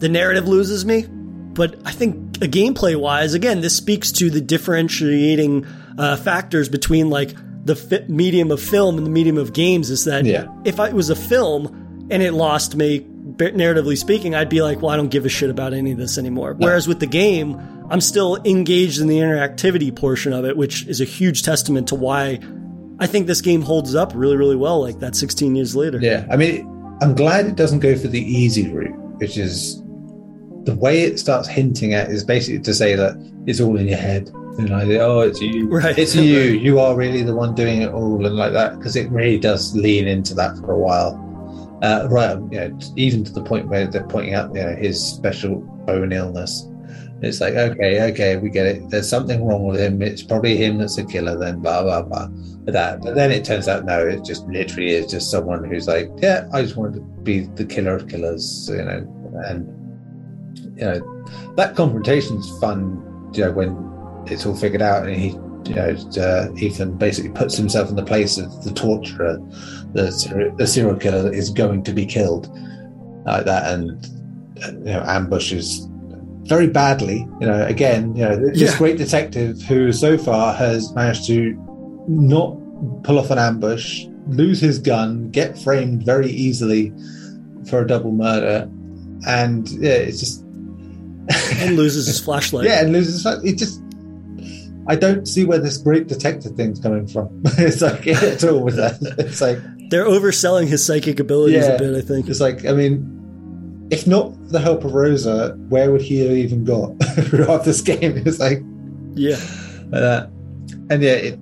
the 0.01 0.09
narrative 0.09 0.49
loses 0.49 0.85
me. 0.85 1.07
But 1.09 1.77
I 1.85 1.93
think 1.93 2.43
uh, 2.43 2.47
gameplay 2.47 2.97
wise, 2.97 3.35
again, 3.35 3.61
this 3.61 3.77
speaks 3.77 4.11
to 4.13 4.29
the 4.29 4.41
differentiating 4.41 5.67
uh, 5.97 6.17
factors 6.17 6.69
between 6.69 7.11
like 7.11 7.35
the 7.65 7.77
fi- 7.77 8.05
medium 8.09 8.51
of 8.51 8.61
film 8.61 8.99
and 8.99 9.07
the 9.07 9.11
medium 9.11 9.39
of 9.39 9.53
games. 9.53 9.91
Is 9.91 10.05
that 10.05 10.25
Yeah. 10.25 10.47
if 10.65 10.79
I, 10.81 10.89
it 10.89 10.95
was 10.95 11.11
a 11.11 11.17
film 11.17 12.07
and 12.11 12.23
it 12.23 12.33
lost 12.33 12.77
me, 12.77 13.01
narratively 13.39 13.97
speaking, 13.97 14.35
I'd 14.35 14.49
be 14.49 14.62
like, 14.62 14.81
well, 14.83 14.91
I 14.91 14.97
don't 14.97 15.09
give 15.11 15.25
a 15.25 15.29
shit 15.29 15.51
about 15.51 15.73
any 15.75 15.93
of 15.93 15.99
this 15.99 16.19
anymore. 16.19 16.55
Whereas 16.59 16.87
with 16.87 17.01
the 17.01 17.07
game, 17.07 17.59
I'm 17.91 18.01
still 18.01 18.37
engaged 18.45 19.01
in 19.01 19.09
the 19.09 19.19
interactivity 19.19 19.95
portion 19.95 20.33
of 20.33 20.45
it, 20.45 20.57
which 20.57 20.87
is 20.87 21.01
a 21.01 21.05
huge 21.05 21.43
testament 21.43 21.89
to 21.89 21.95
why 21.95 22.39
I 23.01 23.07
think 23.07 23.27
this 23.27 23.41
game 23.41 23.62
holds 23.62 23.95
up 23.95 24.12
really, 24.15 24.37
really 24.37 24.57
well, 24.57 24.81
like 24.81 25.01
that 25.01 25.17
16 25.17 25.57
years 25.57 25.75
later. 25.75 25.99
Yeah, 26.01 26.27
I 26.31 26.37
mean, 26.37 26.71
I'm 27.03 27.15
glad 27.15 27.47
it 27.47 27.57
doesn't 27.57 27.81
go 27.81 27.97
for 27.97 28.07
the 28.09 28.21
easy 28.21 28.71
route, 28.71 28.95
which 29.19 29.37
is 29.37 29.83
the 30.65 30.77
way 30.77 31.03
it 31.03 31.19
starts 31.19 31.49
hinting 31.49 31.93
at 31.93 32.11
is 32.11 32.25
basically 32.25 32.61
to 32.61 32.73
say 32.75 32.95
that 32.95 33.15
it's 33.47 33.61
all 33.61 33.77
in 33.77 33.89
your 33.89 33.99
head. 33.99 34.31
You 34.59 34.69
know, 34.69 34.81
oh, 35.01 35.21
it's 35.21 35.41
you, 35.41 35.69
Right. 35.69 35.99
it's 35.99 36.15
you. 36.15 36.41
You 36.41 36.79
are 36.79 36.95
really 36.95 37.23
the 37.23 37.35
one 37.35 37.55
doing 37.55 37.83
it 37.83 37.93
all, 37.93 38.25
and 38.25 38.37
like 38.37 38.53
that, 38.53 38.79
because 38.79 38.95
it 38.95 39.11
really 39.11 39.39
does 39.39 39.75
lean 39.75 40.07
into 40.07 40.35
that 40.35 40.57
for 40.59 40.73
a 40.73 40.79
while. 40.79 41.21
Uh, 41.83 42.07
right, 42.11 42.39
you 42.51 42.61
know, 42.61 42.79
even 42.97 43.25
to 43.25 43.33
the 43.33 43.43
point 43.43 43.69
where 43.69 43.87
they're 43.87 44.07
pointing 44.07 44.35
out, 44.35 44.55
you 44.55 44.63
know, 44.63 44.75
his 44.77 45.05
special 45.05 45.57
bone 45.87 46.13
illness. 46.13 46.69
It's 47.21 47.41
like, 47.41 47.55
okay, 47.55 48.03
okay, 48.13 48.37
we 48.37 48.49
get 48.51 48.67
it. 48.67 48.91
There's 48.91 49.09
something 49.09 49.45
wrong 49.45 49.65
with 49.67 49.81
him. 49.81 50.03
It's 50.03 50.23
probably 50.23 50.57
him 50.57 50.79
that's 50.79 50.99
a 50.99 51.05
killer. 51.05 51.39
Then 51.39 51.61
blah 51.61 51.83
blah 51.83 52.03
blah. 52.03 52.29
That, 52.67 53.03
but 53.03 53.15
then 53.15 53.31
it 53.31 53.45
turns 53.45 53.67
out 53.69 53.85
no, 53.85 54.07
it 54.07 54.25
just 54.25 54.47
literally 54.47 54.91
is 54.91 55.11
just 55.11 55.31
someone 55.31 55.65
who's 55.65 55.87
like, 55.87 56.11
yeah, 56.19 56.49
I 56.53 56.63
just 56.63 56.77
wanted 56.77 56.95
to 56.97 57.01
be 57.23 57.41
the 57.41 57.65
killer 57.65 57.97
of 57.97 58.09
killers, 58.09 58.69
you 58.71 58.83
know, 58.83 59.43
and 59.47 59.67
you 60.79 60.85
know 60.85 61.25
that 61.57 61.77
confrontation's 61.77 62.49
fun. 62.61 63.31
You 63.35 63.47
know, 63.47 63.53
when 63.53 63.93
it's 64.27 64.47
all 64.47 64.57
figured 64.57 64.83
out 64.83 65.07
and 65.07 65.14
he, 65.16 65.29
you 65.68 65.75
know, 65.75 65.97
uh, 66.20 66.49
Ethan 66.57 66.97
basically 66.99 67.31
puts 67.31 67.57
himself 67.57 67.89
in 67.91 67.97
the 67.97 68.05
place 68.05 68.37
of 68.39 68.64
the 68.64 68.72
torturer, 68.72 69.39
the 69.95 70.53
the 70.59 70.66
serial 70.66 70.97
killer 70.97 71.22
that 71.22 71.35
is 71.35 71.51
going 71.51 71.83
to 71.85 71.93
be 71.93 72.05
killed, 72.07 72.49
like 73.27 73.45
that, 73.47 73.72
and 73.72 74.07
you 74.87 74.93
know, 74.93 75.03
ambushes 75.07 75.89
very 76.43 76.66
badly. 76.66 77.27
You 77.41 77.47
know, 77.47 77.64
again, 77.66 78.14
you 78.14 78.25
know, 78.25 78.37
this 78.37 78.59
Yeah. 78.61 78.79
great 78.79 78.99
detective 78.99 79.62
who 79.62 79.93
so 79.93 80.18
far 80.18 80.53
has 80.55 80.93
managed 80.95 81.27
to 81.29 81.55
not 82.09 82.57
pull 83.03 83.18
off 83.18 83.31
an 83.31 83.39
ambush, 83.39 84.05
lose 84.29 84.61
his 84.61 84.79
gun, 84.79 85.31
get 85.31 85.57
framed 85.59 86.05
very 86.05 86.29
easily 86.31 86.93
for 87.68 87.81
a 87.81 87.87
double 87.87 88.12
murder, 88.12 88.68
and 89.27 89.68
yeah, 89.70 89.93
it's 89.93 90.20
just 90.20 90.43
and 91.62 91.77
loses 91.77 92.07
his 92.07 92.20
flashlight. 92.20 92.64
yeah, 92.68 92.83
and 92.83 92.93
loses 92.93 93.25
it 93.25 93.57
just. 93.57 93.81
I 94.87 94.97
don't 94.97 95.26
see 95.26 95.45
where 95.45 95.59
this 95.59 95.76
great 95.78 96.07
detective 96.09 96.53
thing's 96.57 96.78
coming 96.80 97.07
from. 97.07 97.28
it's 97.59 97.80
like 97.80 98.07
at 98.07 98.45
all 98.45 98.61
with 98.61 98.76
that. 98.76 98.99
It's 99.18 99.41
like 99.41 99.59
They're 99.91 100.05
overselling 100.07 100.66
his 100.66 100.85
psychic 100.85 101.20
abilities 101.20 101.64
Yeah. 101.66 101.72
a 101.72 101.78
bit, 101.78 101.95
I 101.97 102.01
think. 102.03 102.28
it's 102.28 102.41
like 102.41 102.64
I 102.66 102.72
mean, 102.72 103.87
if 103.91 104.07
not 104.07 104.35
for 104.35 104.53
the 104.53 104.61
help 104.61 104.85
of 104.85 104.93
Rosa, 104.95 105.55
where 105.68 105.91
would 105.93 106.03
he 106.03 106.20
have 106.20 106.32
even 106.32 106.64
got 106.64 106.93
throughout 107.26 107.64
this 107.64 107.80
game? 107.80 108.16
It's 108.26 108.39
like 108.41 108.61
Yeah. 109.14 109.37
uh, 109.93 110.26
and 110.91 111.03
yeah, 111.03 111.12
it, 111.12 111.39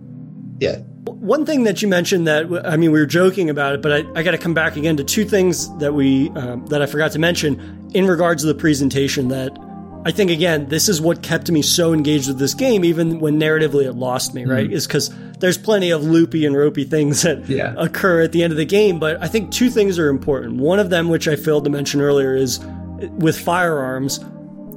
yeah, 0.60 0.78
One 1.06 1.44
thing 1.44 1.64
that 1.64 1.82
you 1.82 1.88
mentioned 1.88 2.26
that 2.28 2.46
I 2.64 2.76
mean 2.76 2.92
we 2.92 3.00
were 3.00 3.06
joking 3.06 3.50
about 3.50 3.74
it, 3.74 3.82
but 3.82 3.92
I, 3.92 4.04
I 4.14 4.22
got 4.22 4.32
to 4.32 4.38
come 4.38 4.54
back 4.54 4.76
again 4.76 4.96
to 4.98 5.04
two 5.04 5.24
things 5.24 5.74
that 5.78 5.94
we 5.94 6.30
um, 6.30 6.64
that 6.66 6.80
I 6.82 6.86
forgot 6.86 7.10
to 7.12 7.18
mention 7.18 7.90
in 7.94 8.06
regards 8.06 8.42
to 8.42 8.46
the 8.46 8.54
presentation. 8.54 9.28
That 9.28 9.50
I 10.04 10.10
think 10.10 10.30
again 10.30 10.68
this 10.68 10.88
is 10.88 11.00
what 11.00 11.22
kept 11.22 11.50
me 11.50 11.62
so 11.62 11.92
engaged 11.92 12.28
with 12.28 12.38
this 12.38 12.54
game, 12.54 12.84
even 12.84 13.20
when 13.20 13.38
narratively 13.38 13.84
it 13.84 13.92
lost 13.94 14.34
me. 14.34 14.44
Right, 14.44 14.64
mm-hmm. 14.64 14.72
is 14.72 14.86
because 14.86 15.14
there's 15.38 15.58
plenty 15.58 15.90
of 15.90 16.04
loopy 16.04 16.44
and 16.46 16.56
ropey 16.56 16.84
things 16.84 17.22
that 17.22 17.48
Yeah. 17.48 17.74
occur 17.76 18.22
at 18.22 18.32
the 18.32 18.42
end 18.42 18.52
of 18.52 18.56
the 18.56 18.64
game. 18.64 18.98
But 18.98 19.22
I 19.22 19.28
think 19.28 19.50
two 19.52 19.70
things 19.70 19.98
are 19.98 20.08
important. 20.08 20.56
One 20.56 20.78
of 20.78 20.90
them, 20.90 21.08
which 21.08 21.26
I 21.28 21.36
failed 21.36 21.64
to 21.64 21.70
mention 21.70 22.00
earlier, 22.00 22.34
is 22.34 22.58
uh, 22.60 23.08
with 23.18 23.38
firearms, 23.38 24.20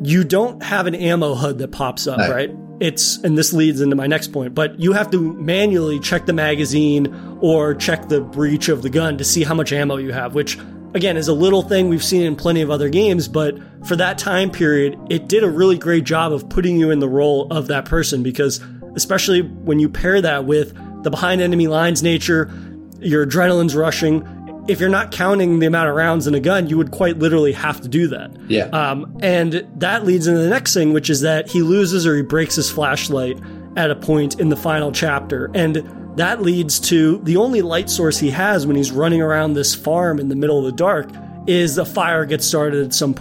you 0.01 0.23
don't 0.23 0.61
have 0.63 0.87
an 0.87 0.95
ammo 0.95 1.33
HUD 1.35 1.57
that 1.59 1.71
pops 1.71 2.05
up, 2.07 2.17
No. 2.19 2.29
right? 2.31 2.51
It's 2.81 3.17
and 3.23 3.37
this 3.37 3.53
leads 3.53 3.79
into 3.79 3.95
my 3.95 4.05
next 4.05 4.33
point, 4.33 4.53
but 4.53 4.77
you 4.79 4.91
have 4.91 5.09
to 5.11 5.33
manually 5.35 5.97
check 5.99 6.25
the 6.25 6.33
magazine 6.33 7.07
or 7.39 7.73
check 7.73 8.09
the 8.09 8.19
breech 8.19 8.67
of 8.67 8.81
the 8.81 8.89
gun 8.89 9.17
to 9.17 9.23
see 9.23 9.43
how 9.43 9.53
much 9.55 9.71
ammo 9.71 9.95
you 9.95 10.11
have, 10.11 10.35
which 10.35 10.57
again 10.95 11.17
is 11.17 11.27
a 11.27 11.33
little 11.33 11.61
thing 11.61 11.89
we've 11.89 12.03
seen 12.03 12.23
in 12.23 12.35
plenty 12.35 12.61
of 12.61 12.71
other 12.71 12.89
games, 12.89 13.27
but 13.27 13.57
for 13.85 13.95
that 13.97 14.17
time 14.17 14.49
period, 14.49 14.97
it 15.09 15.27
did 15.27 15.43
a 15.43 15.49
really 15.49 15.77
great 15.77 16.05
job 16.05 16.31
of 16.31 16.49
putting 16.49 16.79
you 16.79 16.89
in 16.89 16.99
the 16.99 17.09
role 17.09 17.51
of 17.51 17.67
that 17.67 17.85
person 17.85 18.23
because 18.23 18.61
especially 18.95 19.41
when 19.41 19.77
you 19.77 19.89
pair 19.89 20.21
that 20.21 20.45
with 20.45 20.73
the 21.03 21.11
behind 21.11 21.41
enemy 21.41 21.67
lines 21.67 22.01
nature, 22.01 22.51
your 22.99 23.25
adrenaline's 23.27 23.75
rushing. 23.75 24.25
If 24.67 24.79
you're 24.79 24.89
not 24.89 25.11
counting 25.11 25.59
the 25.59 25.67
amount 25.67 25.89
of 25.89 25.95
rounds 25.95 26.25
in 26.25 26.33
a 26.33 26.39
gun, 26.39 26.67
you 26.69 26.77
would 26.77 26.91
quite 26.91 27.19
literally 27.19 27.51
have 27.51 27.81
to 27.81 27.87
do 27.87 28.07
that. 28.07 28.31
yeah, 28.47 28.65
Um, 28.69 29.15
and 29.21 29.67
that 29.75 30.05
leads 30.05 30.25
into 30.25 30.39
the 30.39 30.49
next 30.49 30.73
thing, 30.73 30.93
which 30.93 31.09
is 31.09 31.21
that 31.21 31.49
he 31.49 31.61
loses 31.61 32.07
or 32.07 32.15
he 32.15 32.23
breaks 32.23 32.55
his 32.55 32.71
flashlight 32.71 33.37
at 33.75 33.91
a 33.91 33.95
point 33.95 34.39
in 34.39 34.49
the 34.49 34.55
final 34.55 34.91
chapter. 34.91 35.51
And 35.53 35.83
that 36.15 36.41
leads 36.41 36.79
to 36.81 37.17
the 37.19 37.37
only 37.37 37.61
light 37.61 37.89
source 37.89 38.17
he 38.17 38.31
has 38.31 38.65
when 38.65 38.75
he's 38.75 38.91
running 38.91 39.21
around 39.21 39.53
this 39.53 39.75
farm 39.75 40.19
in 40.19 40.29
the 40.29 40.35
middle 40.35 40.59
of 40.59 40.65
the 40.65 40.71
dark 40.71 41.09
is 41.47 41.77
a 41.77 41.85
fire 41.85 42.25
gets 42.25 42.45
started 42.45 42.85
at 42.85 42.93
some. 42.93 43.13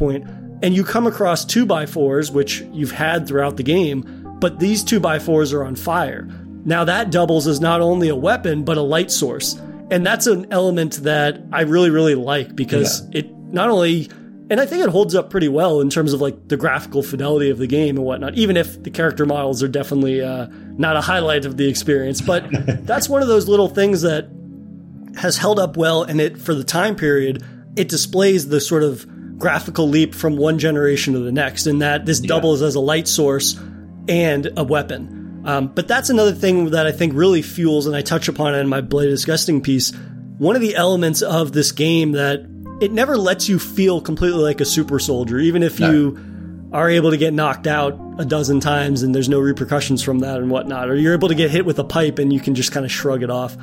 And 0.62 0.74
you 0.74 0.84
come 0.84 1.06
across 1.06 1.44
two 1.44 1.66
by 1.66 1.86
fours, 1.86 2.30
which 2.30 2.60
you've 2.72 2.92
had 2.92 3.26
throughout 3.26 3.56
the 3.56 3.62
game, 3.62 4.36
but 4.38 4.60
these 4.60 4.84
two 4.84 5.00
by 5.00 5.18
fours 5.18 5.52
are 5.52 5.64
on 5.64 5.76
fire. 5.76 6.28
Now 6.64 6.84
that 6.84 7.10
doubles 7.10 7.46
as 7.46 7.60
not 7.60 7.80
only 7.80 8.08
a 8.08 8.16
weapon, 8.16 8.64
but 8.64 8.76
a 8.76 8.82
light 8.82 9.10
source. 9.10 9.54
And 9.90 10.06
that's 10.06 10.26
an 10.26 10.46
element 10.50 11.02
that 11.02 11.42
I 11.52 11.62
really, 11.62 11.90
really 11.90 12.14
like 12.14 12.56
because 12.56 13.06
it 13.12 13.30
not 13.52 13.68
only 13.68 14.08
and 14.50 14.60
I 14.60 14.66
think 14.66 14.84
it 14.84 14.90
holds 14.90 15.14
up 15.14 15.30
pretty 15.30 15.48
well 15.48 15.80
in 15.80 15.88
terms 15.88 16.12
of 16.12 16.20
like 16.20 16.48
the 16.48 16.56
graphical 16.56 17.02
fidelity 17.02 17.48
of 17.48 17.58
the 17.58 17.66
game 17.66 17.96
and 17.96 18.04
whatnot, 18.04 18.34
even 18.34 18.56
if 18.56 18.82
the 18.82 18.90
character 18.90 19.24
models 19.24 19.62
are 19.62 19.68
definitely 19.68 20.20
uh, 20.20 20.48
not 20.76 20.96
a 20.96 21.00
highlight 21.00 21.46
of 21.46 21.56
the 21.56 21.68
experience. 21.68 22.20
But 22.20 22.46
that's 22.86 23.08
one 23.08 23.22
of 23.22 23.28
those 23.28 23.48
little 23.48 23.68
things 23.68 24.02
that 24.02 24.28
has 25.16 25.36
held 25.36 25.58
up 25.58 25.76
well, 25.76 26.02
and 26.02 26.20
it 26.20 26.38
for 26.38 26.54
the 26.54 26.64
time 26.64 26.94
period, 26.94 27.42
it 27.76 27.88
displays 27.88 28.48
the 28.48 28.60
sort 28.60 28.82
of 28.82 29.06
graphical 29.38 29.88
leap 29.88 30.14
from 30.14 30.36
one 30.36 30.58
generation 30.58 31.14
to 31.14 31.20
the 31.20 31.32
next, 31.32 31.66
in 31.66 31.78
that 31.78 32.04
this 32.04 32.20
doubles 32.20 32.60
as 32.60 32.74
a 32.74 32.80
light 32.80 33.08
source 33.08 33.58
and 34.08 34.50
a 34.56 34.64
weapon. 34.64 35.42
Um, 35.46 35.68
but 35.68 35.88
that's 35.88 36.10
another 36.10 36.32
thing 36.32 36.70
that 36.70 36.86
I 36.86 36.92
think 36.92 37.14
really 37.14 37.42
fuels, 37.42 37.86
and 37.86 37.96
I 37.96 38.02
touch 38.02 38.28
upon 38.28 38.54
it 38.54 38.58
in 38.58 38.68
my 38.68 38.80
Bloody 38.80 39.08
Disgusting 39.08 39.62
piece. 39.62 39.92
One 40.38 40.56
of 40.56 40.62
the 40.62 40.74
elements 40.74 41.22
of 41.22 41.52
this 41.52 41.72
game 41.72 42.12
that 42.12 42.46
it 42.80 42.92
never 42.92 43.16
lets 43.16 43.48
you 43.48 43.58
feel 43.58 44.00
completely 44.00 44.42
like 44.42 44.60
a 44.60 44.64
super 44.64 44.98
soldier, 44.98 45.38
even 45.38 45.62
if 45.62 45.78
you 45.80 46.18
are 46.72 46.90
able 46.90 47.10
to 47.10 47.16
get 47.16 47.32
knocked 47.32 47.68
out 47.68 47.98
a 48.18 48.24
dozen 48.24 48.58
times 48.58 49.02
and 49.02 49.14
there's 49.14 49.28
no 49.28 49.38
repercussions 49.38 50.02
from 50.02 50.18
that 50.18 50.38
and 50.38 50.50
whatnot, 50.50 50.88
or 50.88 50.96
you're 50.96 51.14
able 51.14 51.28
to 51.28 51.34
get 51.34 51.50
hit 51.50 51.64
with 51.64 51.78
a 51.78 51.84
pipe 51.84 52.18
and 52.18 52.32
you 52.32 52.40
can 52.40 52.54
just 52.54 52.72
kind 52.72 52.84
of 52.84 52.90
shrug 52.90 53.22
it 53.22 53.30
off. 53.30 53.56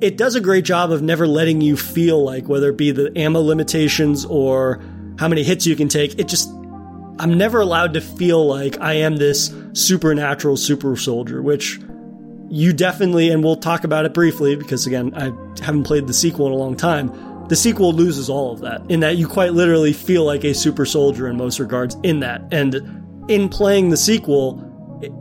It 0.00 0.16
does 0.16 0.34
a 0.34 0.40
great 0.40 0.64
job 0.64 0.90
of 0.90 1.02
never 1.02 1.26
letting 1.26 1.60
you 1.60 1.76
feel 1.76 2.24
like, 2.24 2.48
whether 2.48 2.70
it 2.70 2.76
be 2.76 2.90
the 2.90 3.16
ammo 3.18 3.40
limitations 3.40 4.24
or 4.24 4.82
how 5.18 5.28
many 5.28 5.42
hits 5.42 5.66
you 5.66 5.76
can 5.76 5.88
take, 5.88 6.18
it 6.18 6.26
just, 6.26 6.48
I'm 7.18 7.36
never 7.36 7.60
allowed 7.60 7.92
to 7.94 8.00
feel 8.00 8.46
like 8.46 8.80
I 8.80 8.94
am 8.94 9.16
this 9.16 9.54
supernatural 9.74 10.56
super 10.56 10.96
soldier, 10.96 11.42
which 11.42 11.78
you 12.50 12.72
definitely, 12.72 13.30
and 13.30 13.44
we'll 13.44 13.56
talk 13.56 13.84
about 13.84 14.04
it 14.04 14.14
briefly 14.14 14.56
because 14.56 14.86
again, 14.86 15.12
I 15.14 15.24
haven't 15.62 15.84
played 15.84 16.06
the 16.06 16.14
sequel 16.14 16.46
in 16.46 16.52
a 16.52 16.56
long 16.56 16.76
time. 16.76 17.10
The 17.48 17.56
sequel 17.56 17.92
loses 17.92 18.30
all 18.30 18.52
of 18.52 18.60
that 18.60 18.82
in 18.90 19.00
that 19.00 19.16
you 19.16 19.28
quite 19.28 19.52
literally 19.52 19.92
feel 19.92 20.24
like 20.24 20.44
a 20.44 20.54
super 20.54 20.86
soldier 20.86 21.28
in 21.28 21.36
most 21.36 21.58
regards 21.58 21.96
in 22.02 22.20
that. 22.20 22.42
And 22.52 22.74
in 23.28 23.48
playing 23.48 23.90
the 23.90 23.96
sequel, 23.96 24.70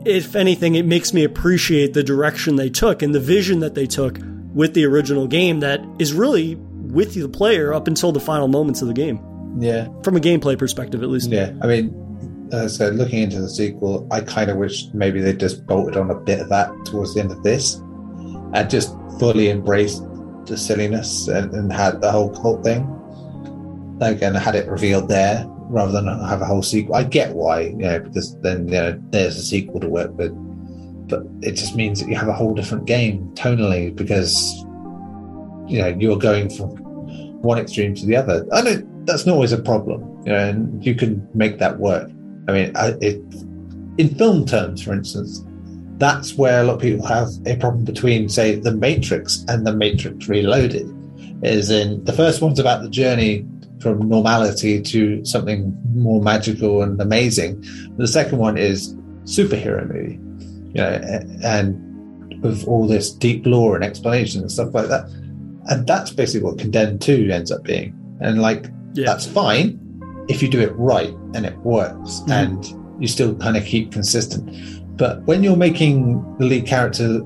if 0.05 0.35
anything, 0.35 0.75
it 0.75 0.85
makes 0.85 1.13
me 1.13 1.23
appreciate 1.23 1.93
the 1.93 2.03
direction 2.03 2.55
they 2.55 2.69
took 2.69 3.01
and 3.01 3.13
the 3.13 3.19
vision 3.19 3.59
that 3.59 3.75
they 3.75 3.85
took 3.85 4.17
with 4.53 4.73
the 4.73 4.85
original 4.85 5.27
game 5.27 5.59
that 5.61 5.81
is 5.99 6.13
really 6.13 6.55
with 6.55 7.13
the 7.15 7.27
player 7.27 7.73
up 7.73 7.87
until 7.87 8.11
the 8.11 8.19
final 8.19 8.47
moments 8.47 8.81
of 8.81 8.87
the 8.87 8.93
game, 8.93 9.19
yeah, 9.59 9.87
from 10.03 10.15
a 10.15 10.19
gameplay 10.19 10.57
perspective 10.57 11.01
at 11.01 11.09
least. 11.09 11.29
yeah. 11.29 11.51
I 11.61 11.67
mean, 11.67 12.49
as 12.51 12.73
I 12.75 12.85
said, 12.85 12.95
looking 12.95 13.23
into 13.23 13.41
the 13.41 13.49
sequel, 13.49 14.07
I 14.11 14.21
kind 14.21 14.51
of 14.51 14.57
wish 14.57 14.85
maybe 14.93 15.19
they 15.19 15.33
just 15.33 15.65
bolted 15.65 15.97
on 15.97 16.11
a 16.11 16.15
bit 16.15 16.39
of 16.39 16.49
that 16.49 16.71
towards 16.85 17.15
the 17.15 17.21
end 17.21 17.31
of 17.31 17.41
this, 17.41 17.75
and 18.53 18.69
just 18.69 18.95
fully 19.19 19.49
embraced 19.49 20.03
the 20.45 20.57
silliness 20.57 21.27
and, 21.27 21.53
and 21.53 21.71
had 21.71 22.01
the 22.01 22.11
whole 22.11 22.29
cult 22.29 22.63
thing, 22.63 22.85
like 23.99 24.21
and 24.21 24.35
had 24.35 24.55
it 24.55 24.67
revealed 24.67 25.09
there 25.09 25.45
rather 25.69 25.91
than 25.91 26.07
have 26.07 26.41
a 26.41 26.45
whole 26.45 26.61
sequel. 26.61 26.95
I 26.95 27.03
get 27.03 27.33
why, 27.33 27.61
you 27.61 27.77
know, 27.77 27.99
because 27.99 28.37
then 28.41 28.67
you 28.67 28.73
know 28.73 29.01
there's 29.09 29.37
a 29.37 29.43
sequel 29.43 29.79
to 29.79 29.89
work 29.89 30.15
with, 30.17 30.33
but 31.07 31.23
it 31.41 31.53
just 31.53 31.75
means 31.75 31.99
that 31.99 32.09
you 32.09 32.15
have 32.15 32.27
a 32.27 32.33
whole 32.33 32.53
different 32.53 32.85
game 32.85 33.29
tonally 33.35 33.95
because 33.95 34.53
you 35.67 35.79
know 35.79 35.95
you're 35.99 36.17
going 36.17 36.49
from 36.49 36.69
one 37.41 37.57
extreme 37.57 37.93
to 37.95 38.05
the 38.05 38.15
other. 38.15 38.45
I 38.51 38.61
know 38.61 38.81
that's 39.05 39.25
not 39.25 39.33
always 39.33 39.51
a 39.51 39.61
problem, 39.61 40.01
you 40.25 40.31
know, 40.31 40.49
and 40.49 40.85
you 40.85 40.95
can 40.95 41.27
make 41.33 41.59
that 41.59 41.79
work. 41.79 42.09
I 42.47 42.51
mean, 42.51 42.75
I, 42.75 42.93
it, 43.01 43.21
in 43.97 44.15
film 44.17 44.45
terms, 44.45 44.81
for 44.81 44.93
instance, 44.93 45.43
that's 45.97 46.35
where 46.35 46.61
a 46.61 46.63
lot 46.63 46.75
of 46.75 46.81
people 46.81 47.05
have 47.05 47.29
a 47.45 47.55
problem 47.57 47.83
between, 47.85 48.29
say, 48.29 48.55
The 48.55 48.73
Matrix 48.73 49.43
and 49.47 49.65
The 49.65 49.73
Matrix 49.75 50.27
Reloaded. 50.27 50.89
Is 51.43 51.69
in 51.69 52.03
the 52.05 52.13
first 52.13 52.41
one's 52.41 52.57
about 52.59 52.83
the 52.83 52.89
journey 52.89 53.45
from 53.81 54.07
normality 54.07 54.81
to 54.81 55.25
something 55.25 55.77
more 55.93 56.21
magical 56.21 56.81
and 56.81 56.99
amazing. 57.01 57.61
The 57.97 58.07
second 58.07 58.37
one 58.37 58.57
is 58.57 58.95
superhero 59.25 59.85
movie, 59.85 60.19
you 60.69 60.81
know, 60.81 60.99
and 61.43 62.41
with 62.41 62.65
all 62.65 62.87
this 62.87 63.11
deep 63.11 63.45
lore 63.45 63.75
and 63.75 63.83
explanation 63.83 64.39
and 64.41 64.49
stuff 64.51 64.73
like 64.73 64.87
that. 64.87 65.09
And 65.69 65.85
that's 65.85 66.11
basically 66.11 66.45
what 66.45 66.59
Condemned 66.59 67.01
2 67.01 67.29
ends 67.31 67.51
up 67.51 67.63
being. 67.63 67.93
and 68.21 68.41
like 68.41 68.67
Yeah. 68.93 69.05
that's 69.07 69.25
fine 69.25 69.77
if 70.29 70.41
you 70.41 70.47
do 70.47 70.61
it 70.61 70.71
right 70.77 71.13
and 71.33 71.45
it 71.45 71.57
works 71.65 72.21
Mhm. 72.27 72.31
and 72.31 73.01
you 73.01 73.07
still 73.09 73.33
kind 73.35 73.57
of 73.57 73.65
keep 73.65 73.91
consistent. 73.91 74.49
But 74.95 75.23
when 75.23 75.43
you're 75.43 75.57
making 75.57 76.21
the 76.37 76.45
lead 76.45 76.67
character 76.67 77.19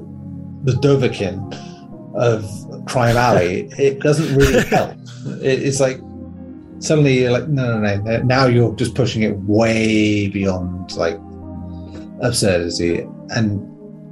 the 0.64 0.74
Dovahkiin 0.74 1.54
of 2.16 2.86
Crime 2.88 3.18
Alley, 3.18 3.70
it 3.78 4.00
doesn't 4.00 4.36
really 4.36 4.64
help. 4.68 4.96
It's 5.42 5.80
like 5.80 6.00
suddenly 6.80 7.20
you're 7.22 7.32
like, 7.32 7.48
no, 7.48 7.80
no, 7.80 7.98
no. 8.02 8.22
Now 8.24 8.46
you're 8.46 8.76
just 8.76 8.96
pushing 8.96 9.24
it 9.24 9.38
way 9.40 10.28
beyond 10.30 10.96
like 10.96 11.20
absurdity. 12.22 13.06
And 13.30 13.68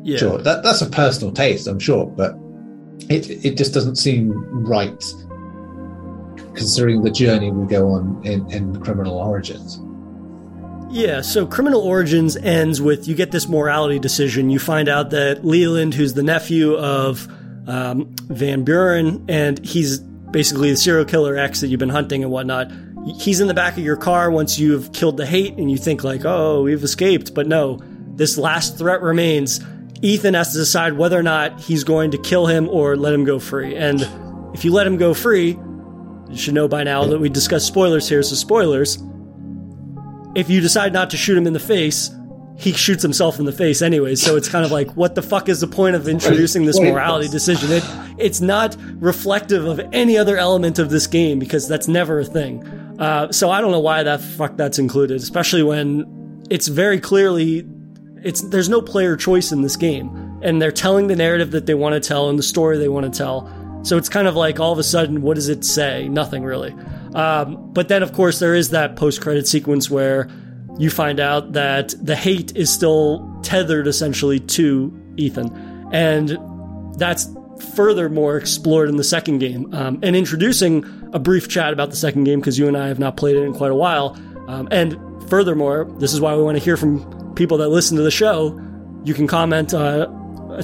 Yeah. 0.05 0.17
sure, 0.17 0.37
that, 0.39 0.63
that's 0.63 0.81
a 0.81 0.89
personal 0.89 1.33
taste, 1.33 1.67
I'm 1.67 1.79
sure, 1.79 2.05
but 2.05 2.35
it 3.09 3.45
it 3.45 3.57
just 3.57 3.73
doesn't 3.73 3.97
seem 3.97 4.31
right 4.65 5.03
considering 6.53 7.03
the 7.03 7.11
journey 7.11 7.51
we 7.51 7.67
go 7.67 7.89
on 7.89 8.21
in, 8.25 8.49
in 8.51 8.79
Criminal 8.81 9.17
Origins. 9.17 9.79
Yeah, 10.95 11.19
so 11.19 11.45
Criminal 11.45 11.81
Origins 11.81 12.37
ends 12.37 12.81
with 12.81 13.05
you 13.05 13.15
get 13.15 13.29
this 13.31 13.49
morality 13.49 13.99
decision. 13.99 14.49
You 14.49 14.59
find 14.59 14.87
out 14.87 15.09
that 15.09 15.43
Leland, 15.43 15.93
who's 15.93 16.13
the 16.13 16.23
nephew 16.23 16.73
of 16.77 17.27
um, 17.67 18.15
Van 18.29 18.63
Buren, 18.63 19.25
and 19.27 19.59
he's 19.59 19.99
basically 19.99 20.71
the 20.71 20.77
serial 20.77 21.03
killer 21.03 21.35
X 21.35 21.59
that 21.59 21.67
you've 21.67 21.81
been 21.81 21.89
hunting 21.89 22.23
and 22.23 22.31
whatnot. 22.31 22.71
He's 23.17 23.41
in 23.41 23.49
the 23.49 23.53
back 23.53 23.73
of 23.73 23.83
your 23.83 23.97
car 23.97 24.31
once 24.31 24.57
you've 24.57 24.93
killed 24.93 25.17
the 25.17 25.25
hate, 25.25 25.57
and 25.57 25.69
you 25.69 25.77
think 25.77 26.05
like, 26.05 26.23
"Oh, 26.23 26.63
we've 26.63 26.81
escaped," 26.81 27.33
but 27.33 27.45
no, 27.45 27.81
this 28.15 28.37
last 28.37 28.77
threat 28.77 29.01
remains. 29.01 29.59
Ethan 30.01 30.33
has 30.33 30.53
to 30.53 30.59
decide 30.59 30.93
whether 30.93 31.19
or 31.19 31.23
not 31.23 31.59
he's 31.59 31.83
going 31.83 32.11
to 32.11 32.17
kill 32.17 32.45
him 32.45 32.69
or 32.69 32.95
let 32.95 33.13
him 33.13 33.25
go 33.25 33.37
free. 33.37 33.75
And 33.75 33.99
if 34.53 34.63
you 34.63 34.71
let 34.71 34.87
him 34.87 34.95
go 34.95 35.13
free, 35.13 35.59
you 36.29 36.37
should 36.37 36.53
know 36.53 36.69
by 36.69 36.83
now 36.83 37.03
that 37.03 37.19
we 37.19 37.27
discussed 37.27 37.67
spoilers 37.67 38.07
here, 38.07 38.23
so 38.23 38.35
spoilers 38.35 38.97
if 40.35 40.49
you 40.49 40.61
decide 40.61 40.93
not 40.93 41.09
to 41.11 41.17
shoot 41.17 41.37
him 41.37 41.47
in 41.47 41.53
the 41.53 41.59
face, 41.59 42.11
he 42.57 42.71
shoots 42.71 43.01
himself 43.01 43.39
in 43.39 43.45
the 43.45 43.51
face 43.51 43.81
anyway. 43.81 44.15
So 44.15 44.35
it's 44.35 44.47
kind 44.47 44.63
of 44.63 44.71
like, 44.71 44.91
what 44.95 45.15
the 45.15 45.21
fuck 45.21 45.49
is 45.49 45.59
the 45.59 45.67
point 45.67 45.95
of 45.95 46.07
introducing 46.07 46.65
this 46.65 46.79
morality 46.79 47.27
decision? 47.27 47.71
It, 47.71 47.83
it's 48.17 48.39
not 48.39 48.77
reflective 48.95 49.65
of 49.65 49.79
any 49.91 50.17
other 50.17 50.37
element 50.37 50.79
of 50.79 50.89
this 50.89 51.07
game 51.07 51.39
because 51.39 51.67
that's 51.67 51.87
never 51.87 52.19
a 52.19 52.25
thing. 52.25 52.65
Uh, 52.99 53.31
so 53.31 53.49
I 53.49 53.59
don't 53.59 53.71
know 53.71 53.79
why 53.81 54.03
that 54.03 54.21
fuck 54.21 54.55
that's 54.55 54.79
included, 54.79 55.17
especially 55.21 55.63
when 55.63 56.43
it's 56.49 56.67
very 56.67 56.99
clearly 56.99 57.67
it's 58.23 58.41
there's 58.41 58.69
no 58.69 58.81
player 58.81 59.15
choice 59.15 59.51
in 59.51 59.61
this 59.61 59.75
game, 59.75 60.39
and 60.41 60.61
they're 60.61 60.71
telling 60.71 61.07
the 61.07 61.15
narrative 61.15 61.51
that 61.51 61.65
they 61.65 61.75
want 61.75 61.93
to 61.93 61.99
tell 61.99 62.29
and 62.29 62.39
the 62.39 62.43
story 62.43 62.77
they 62.77 62.89
want 62.89 63.11
to 63.11 63.15
tell. 63.15 63.51
So 63.83 63.97
it's 63.97 64.09
kind 64.09 64.27
of 64.27 64.35
like 64.35 64.59
all 64.59 64.71
of 64.71 64.79
a 64.79 64.83
sudden, 64.83 65.21
what 65.21 65.35
does 65.35 65.49
it 65.49 65.63
say? 65.63 66.07
Nothing 66.07 66.43
really. 66.43 66.73
Um, 67.15 67.71
but 67.73 67.87
then, 67.87 68.03
of 68.03 68.13
course, 68.13 68.39
there 68.39 68.53
is 68.53 68.69
that 68.69 68.95
post 68.95 69.21
credit 69.21 69.47
sequence 69.47 69.89
where 69.89 70.29
you 70.77 70.89
find 70.89 71.19
out 71.19 71.53
that 71.53 71.93
the 72.01 72.15
hate 72.15 72.55
is 72.55 72.71
still 72.71 73.39
tethered 73.41 73.87
essentially 73.87 74.39
to 74.39 74.93
Ethan. 75.17 75.89
And 75.93 76.37
that's 76.97 77.27
furthermore 77.75 78.37
explored 78.37 78.89
in 78.89 78.97
the 78.97 79.03
second 79.03 79.39
game. 79.39 79.73
Um, 79.73 79.99
and 80.03 80.15
introducing 80.15 80.83
a 81.13 81.19
brief 81.19 81.47
chat 81.47 81.71
about 81.71 81.89
the 81.89 81.95
second 81.95 82.25
game 82.25 82.39
because 82.39 82.59
you 82.59 82.67
and 82.67 82.75
I 82.75 82.87
have 82.87 82.99
not 82.99 83.15
played 83.15 83.37
it 83.37 83.43
in 83.43 83.53
quite 83.53 83.71
a 83.71 83.75
while. 83.75 84.17
Um, 84.47 84.67
and 84.71 84.97
furthermore, 85.29 85.85
this 85.99 86.13
is 86.13 86.19
why 86.19 86.35
we 86.35 86.43
want 86.43 86.57
to 86.57 86.63
hear 86.63 86.75
from 86.75 87.33
people 87.35 87.57
that 87.59 87.69
listen 87.69 87.95
to 87.97 88.03
the 88.03 88.11
show. 88.11 88.59
You 89.05 89.13
can 89.13 89.27
comment 89.27 89.73
uh, 89.73 90.07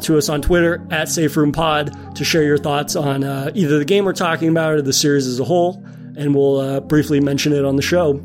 to 0.01 0.17
us 0.17 0.29
on 0.29 0.41
Twitter 0.41 0.85
at 0.91 1.07
SafeRoomPod 1.07 2.15
to 2.15 2.25
share 2.25 2.43
your 2.43 2.57
thoughts 2.57 2.95
on 2.95 3.23
uh, 3.23 3.51
either 3.53 3.79
the 3.79 3.85
game 3.85 4.05
we're 4.05 4.13
talking 4.13 4.49
about 4.49 4.73
or 4.73 4.81
the 4.81 4.93
series 4.93 5.27
as 5.27 5.39
a 5.39 5.43
whole, 5.43 5.85
and 6.17 6.35
we'll 6.35 6.59
uh, 6.59 6.79
briefly 6.81 7.19
mention 7.19 7.53
it 7.53 7.65
on 7.65 7.75
the 7.75 7.81
show. 7.81 8.21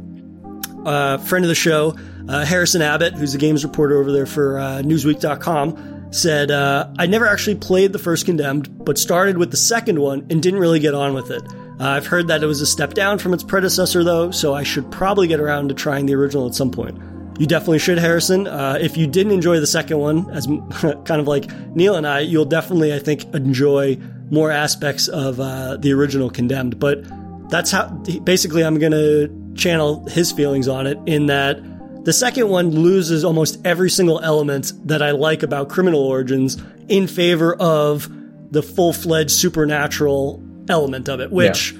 Uh, 0.84 1.18
friend 1.18 1.44
of 1.44 1.48
the 1.48 1.54
show, 1.54 1.96
uh, 2.28 2.44
Harrison 2.44 2.82
Abbott, 2.82 3.14
who's 3.14 3.34
a 3.34 3.38
games 3.38 3.64
reporter 3.64 3.98
over 3.98 4.12
there 4.12 4.26
for 4.26 4.58
uh, 4.58 4.82
Newsweek.com, 4.82 6.12
said, 6.12 6.50
uh, 6.50 6.88
I 6.98 7.06
never 7.06 7.26
actually 7.26 7.56
played 7.56 7.92
the 7.92 7.98
first 7.98 8.24
Condemned, 8.24 8.84
but 8.84 8.98
started 8.98 9.38
with 9.38 9.50
the 9.50 9.56
second 9.56 9.98
one 9.98 10.26
and 10.30 10.42
didn't 10.42 10.60
really 10.60 10.80
get 10.80 10.94
on 10.94 11.14
with 11.14 11.30
it. 11.30 11.42
Uh, 11.78 11.88
I've 11.88 12.06
heard 12.06 12.28
that 12.28 12.42
it 12.42 12.46
was 12.46 12.60
a 12.60 12.66
step 12.66 12.94
down 12.94 13.18
from 13.18 13.34
its 13.34 13.42
predecessor, 13.42 14.02
though, 14.02 14.30
so 14.30 14.54
I 14.54 14.62
should 14.62 14.90
probably 14.90 15.26
get 15.26 15.40
around 15.40 15.68
to 15.68 15.74
trying 15.74 16.06
the 16.06 16.14
original 16.14 16.46
at 16.46 16.54
some 16.54 16.70
point. 16.70 16.98
You 17.38 17.46
definitely 17.46 17.80
should, 17.80 17.98
Harrison. 17.98 18.46
Uh, 18.46 18.78
if 18.80 18.96
you 18.96 19.06
didn't 19.06 19.32
enjoy 19.32 19.60
the 19.60 19.66
second 19.66 19.98
one, 19.98 20.30
as 20.30 20.46
kind 20.80 21.20
of 21.20 21.28
like 21.28 21.50
Neil 21.76 21.96
and 21.96 22.06
I, 22.06 22.20
you'll 22.20 22.46
definitely, 22.46 22.94
I 22.94 22.98
think, 22.98 23.24
enjoy 23.34 23.98
more 24.30 24.50
aspects 24.50 25.08
of 25.08 25.38
uh, 25.38 25.76
the 25.76 25.92
original 25.92 26.30
Condemned. 26.30 26.80
But 26.80 27.04
that's 27.48 27.70
how, 27.70 27.88
basically, 27.88 28.64
I'm 28.64 28.78
going 28.78 28.92
to 28.92 29.54
channel 29.54 30.06
his 30.06 30.32
feelings 30.32 30.68
on 30.68 30.86
it 30.86 30.98
in 31.06 31.26
that 31.26 31.60
the 32.04 32.12
second 32.12 32.48
one 32.48 32.70
loses 32.70 33.24
almost 33.24 33.58
every 33.64 33.90
single 33.90 34.20
element 34.20 34.72
that 34.84 35.02
I 35.02 35.10
like 35.10 35.42
about 35.42 35.68
Criminal 35.68 36.00
Origins 36.00 36.56
in 36.88 37.08
favor 37.08 37.54
of 37.54 38.08
the 38.52 38.62
full 38.62 38.92
fledged 38.92 39.32
supernatural 39.32 40.42
element 40.68 41.08
of 41.08 41.20
it, 41.20 41.32
which 41.32 41.74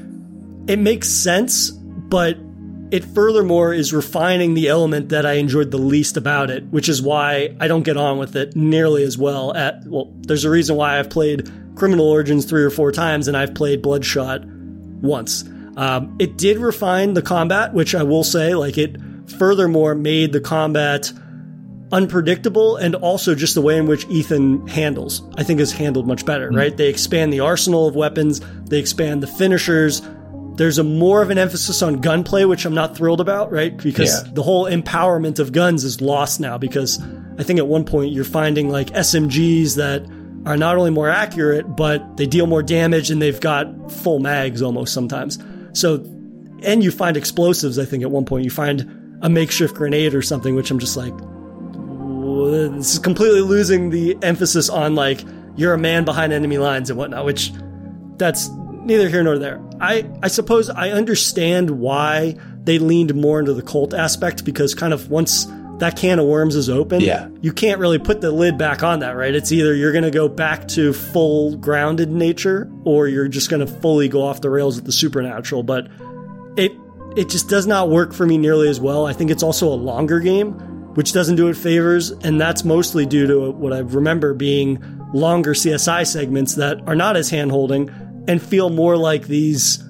it 0.66 0.78
makes 0.78 1.08
sense, 1.08 1.70
but 1.70 2.36
it 2.90 3.04
furthermore 3.04 3.72
is 3.72 3.92
refining 3.92 4.54
the 4.54 4.68
element 4.68 5.10
that 5.10 5.26
I 5.26 5.34
enjoyed 5.34 5.70
the 5.70 5.78
least 5.78 6.16
about 6.16 6.50
it, 6.50 6.64
which 6.70 6.88
is 6.88 7.02
why 7.02 7.56
I 7.60 7.68
don't 7.68 7.82
get 7.82 7.96
on 7.96 8.18
with 8.18 8.36
it 8.36 8.56
nearly 8.56 9.02
as 9.04 9.18
well. 9.18 9.54
At 9.56 9.84
well, 9.86 10.12
there's 10.22 10.44
a 10.44 10.50
reason 10.50 10.76
why 10.76 10.98
I've 10.98 11.10
played 11.10 11.50
Criminal 11.76 12.08
Origins 12.08 12.44
three 12.44 12.62
or 12.62 12.70
four 12.70 12.92
times 12.92 13.28
and 13.28 13.36
I've 13.36 13.54
played 13.54 13.82
Bloodshot 13.82 14.44
once. 14.44 15.44
Um, 15.76 16.16
it 16.18 16.36
did 16.38 16.58
refine 16.58 17.14
the 17.14 17.22
combat, 17.22 17.74
which 17.74 17.94
I 17.94 18.02
will 18.02 18.24
say, 18.24 18.54
like 18.54 18.78
it 18.78 18.96
furthermore 19.38 19.94
made 19.94 20.32
the 20.32 20.40
combat 20.40 21.12
unpredictable 21.92 22.76
and 22.76 22.94
also 22.96 23.34
just 23.34 23.54
the 23.54 23.60
way 23.60 23.76
in 23.78 23.86
which 23.86 24.06
Ethan 24.08 24.66
handles, 24.66 25.22
I 25.36 25.42
think 25.44 25.60
is 25.60 25.72
handled 25.72 26.06
much 26.06 26.26
better, 26.26 26.50
right? 26.50 26.76
They 26.76 26.88
expand 26.88 27.32
the 27.32 27.40
arsenal 27.40 27.86
of 27.86 27.94
weapons, 27.94 28.40
they 28.64 28.78
expand 28.78 29.22
the 29.22 29.26
finishers. 29.28 30.02
There's 30.56 30.78
a 30.78 30.84
more 30.84 31.20
of 31.22 31.30
an 31.30 31.38
emphasis 31.38 31.82
on 31.82 32.00
gunplay, 32.00 32.44
which 32.44 32.64
I'm 32.64 32.74
not 32.74 32.96
thrilled 32.96 33.20
about, 33.20 33.52
right? 33.52 33.76
Because 33.76 34.24
Yeah. 34.24 34.32
the 34.32 34.42
whole 34.42 34.64
empowerment 34.64 35.38
of 35.38 35.52
guns 35.52 35.84
is 35.84 36.00
lost 36.00 36.40
now 36.40 36.56
because 36.58 36.98
I 37.38 37.42
think 37.42 37.58
at 37.58 37.66
one 37.68 37.84
point 37.84 38.12
you're 38.12 38.24
finding 38.24 38.70
like 38.70 38.90
SMGs 38.94 39.74
that 39.76 40.06
are 40.46 40.56
not 40.56 40.76
only 40.78 40.90
more 40.90 41.10
accurate, 41.10 41.76
but 41.76 42.16
they 42.16 42.26
deal 42.26 42.46
more 42.46 42.62
damage 42.62 43.10
and 43.10 43.20
they've 43.20 43.38
got 43.40 43.92
full 43.92 44.18
mags 44.18 44.62
almost 44.62 44.92
sometimes. 44.94 45.38
So, 45.76 45.96
and 46.62 46.82
you 46.82 46.90
find 46.90 47.18
explosives, 47.18 47.78
I 47.78 47.84
think 47.84 48.02
at 48.02 48.10
one 48.10 48.24
point 48.24 48.44
you 48.44 48.50
find 48.50 49.18
a 49.20 49.28
makeshift 49.28 49.74
grenade 49.74 50.14
or 50.14 50.22
something, 50.22 50.54
which 50.54 50.70
I'm 50.70 50.78
just 50.78 50.96
like, 50.96 51.12
this 52.76 52.94
is 52.94 52.98
completely 52.98 53.42
losing 53.42 53.90
the 53.90 54.16
emphasis 54.22 54.70
on 54.70 54.94
like 54.94 55.22
you're 55.56 55.74
a 55.74 55.78
man 55.78 56.06
behind 56.06 56.32
enemy 56.32 56.56
lines 56.56 56.88
and 56.88 56.98
whatnot, 56.98 57.26
which 57.26 57.52
that's 58.16 58.48
neither 58.84 59.10
here 59.10 59.22
nor 59.22 59.38
there. 59.38 59.60
I, 59.78 60.08
I 60.22 60.28
suppose 60.28 60.70
I 60.70 60.92
understand 60.92 61.70
why 61.70 62.36
they 62.64 62.78
leaned 62.78 63.14
more 63.14 63.38
into 63.38 63.52
the 63.52 63.62
cult 63.62 63.92
aspect 63.92 64.46
because 64.46 64.74
kind 64.74 64.94
of 64.94 65.10
once 65.10 65.46
that 65.78 65.96
can 65.96 66.18
of 66.18 66.26
worms 66.26 66.56
is 66.56 66.70
open, 66.70 67.00
Yeah. 67.00 67.28
you 67.42 67.52
can't 67.52 67.78
really 67.80 67.98
put 67.98 68.20
the 68.20 68.30
lid 68.30 68.56
back 68.56 68.82
on 68.82 69.00
that, 69.00 69.10
right? 69.16 69.34
It's 69.34 69.52
either 69.52 69.74
you're 69.74 69.92
going 69.92 70.04
to 70.04 70.10
go 70.10 70.28
back 70.28 70.68
to 70.68 70.92
full 70.92 71.56
grounded 71.56 72.10
nature 72.10 72.70
or 72.84 73.08
you're 73.08 73.28
just 73.28 73.50
going 73.50 73.60
to 73.60 73.66
fully 73.66 74.08
go 74.08 74.22
off 74.22 74.40
the 74.40 74.48
rails 74.50 74.76
with 74.76 74.86
the 74.86 74.92
supernatural. 74.92 75.62
But 75.62 75.88
it 76.56 76.72
it 77.16 77.28
just 77.30 77.48
does 77.48 77.66
not 77.66 77.88
work 77.90 78.12
for 78.12 78.26
me 78.26 78.36
nearly 78.38 78.68
as 78.68 78.78
well. 78.80 79.06
I 79.06 79.12
think 79.14 79.30
it's 79.30 79.42
also 79.42 79.68
a 79.68 79.74
longer 79.76 80.20
game, 80.20 80.52
which 80.94 81.12
doesn't 81.12 81.36
do 81.36 81.48
it 81.48 81.54
favors, 81.56 82.10
and 82.10 82.40
that's 82.40 82.62
mostly 82.64 83.06
due 83.06 83.26
to 83.26 83.50
what 83.52 83.72
I 83.72 83.78
remember 83.78 84.34
being 84.34 84.82
longer 85.14 85.54
CSI 85.54 86.06
segments 86.06 86.56
that 86.56 86.80
are 86.86 86.94
not 86.96 87.16
as 87.16 87.30
hand 87.30 87.50
holding 87.52 87.90
and 88.28 88.42
feel 88.42 88.68
more 88.70 88.96
like 88.98 89.26
these 89.28 89.82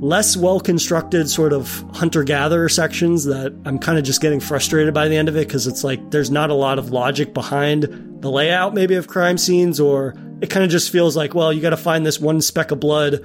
less 0.00 0.36
well 0.36 0.58
constructed 0.60 1.28
sort 1.28 1.52
of 1.52 1.84
hunter 1.92 2.24
gatherer 2.24 2.68
sections 2.68 3.24
that 3.26 3.54
I'm 3.66 3.78
kind 3.78 3.98
of 3.98 4.04
just 4.04 4.20
getting 4.22 4.40
frustrated 4.40 4.94
by 4.94 5.08
the 5.08 5.16
end 5.16 5.28
of 5.28 5.36
it 5.36 5.46
because 5.46 5.66
it's 5.66 5.84
like 5.84 6.10
there's 6.10 6.30
not 6.30 6.48
a 6.50 6.54
lot 6.54 6.78
of 6.78 6.90
logic 6.90 7.34
behind 7.34 7.84
the 8.22 8.30
layout 8.30 8.72
maybe 8.74 8.94
of 8.94 9.06
crime 9.08 9.36
scenes 9.38 9.78
or 9.78 10.14
it 10.40 10.48
kind 10.48 10.64
of 10.64 10.70
just 10.70 10.90
feels 10.90 11.16
like 11.16 11.34
well 11.34 11.52
you 11.52 11.60
got 11.60 11.70
to 11.70 11.76
find 11.76 12.06
this 12.06 12.18
one 12.18 12.40
speck 12.40 12.70
of 12.70 12.80
blood 12.80 13.20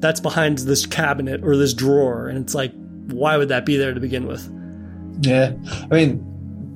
that's 0.00 0.18
behind 0.20 0.58
this 0.58 0.86
cabinet 0.86 1.42
or 1.44 1.56
this 1.56 1.74
drawer 1.74 2.26
and 2.28 2.38
it's 2.38 2.54
like 2.54 2.72
why 3.08 3.36
would 3.36 3.48
that 3.50 3.66
be 3.66 3.76
there 3.76 3.92
to 3.92 4.00
begin 4.00 4.26
with 4.26 4.50
Yeah, 5.20 5.52
I 5.90 5.94
mean, 5.94 6.24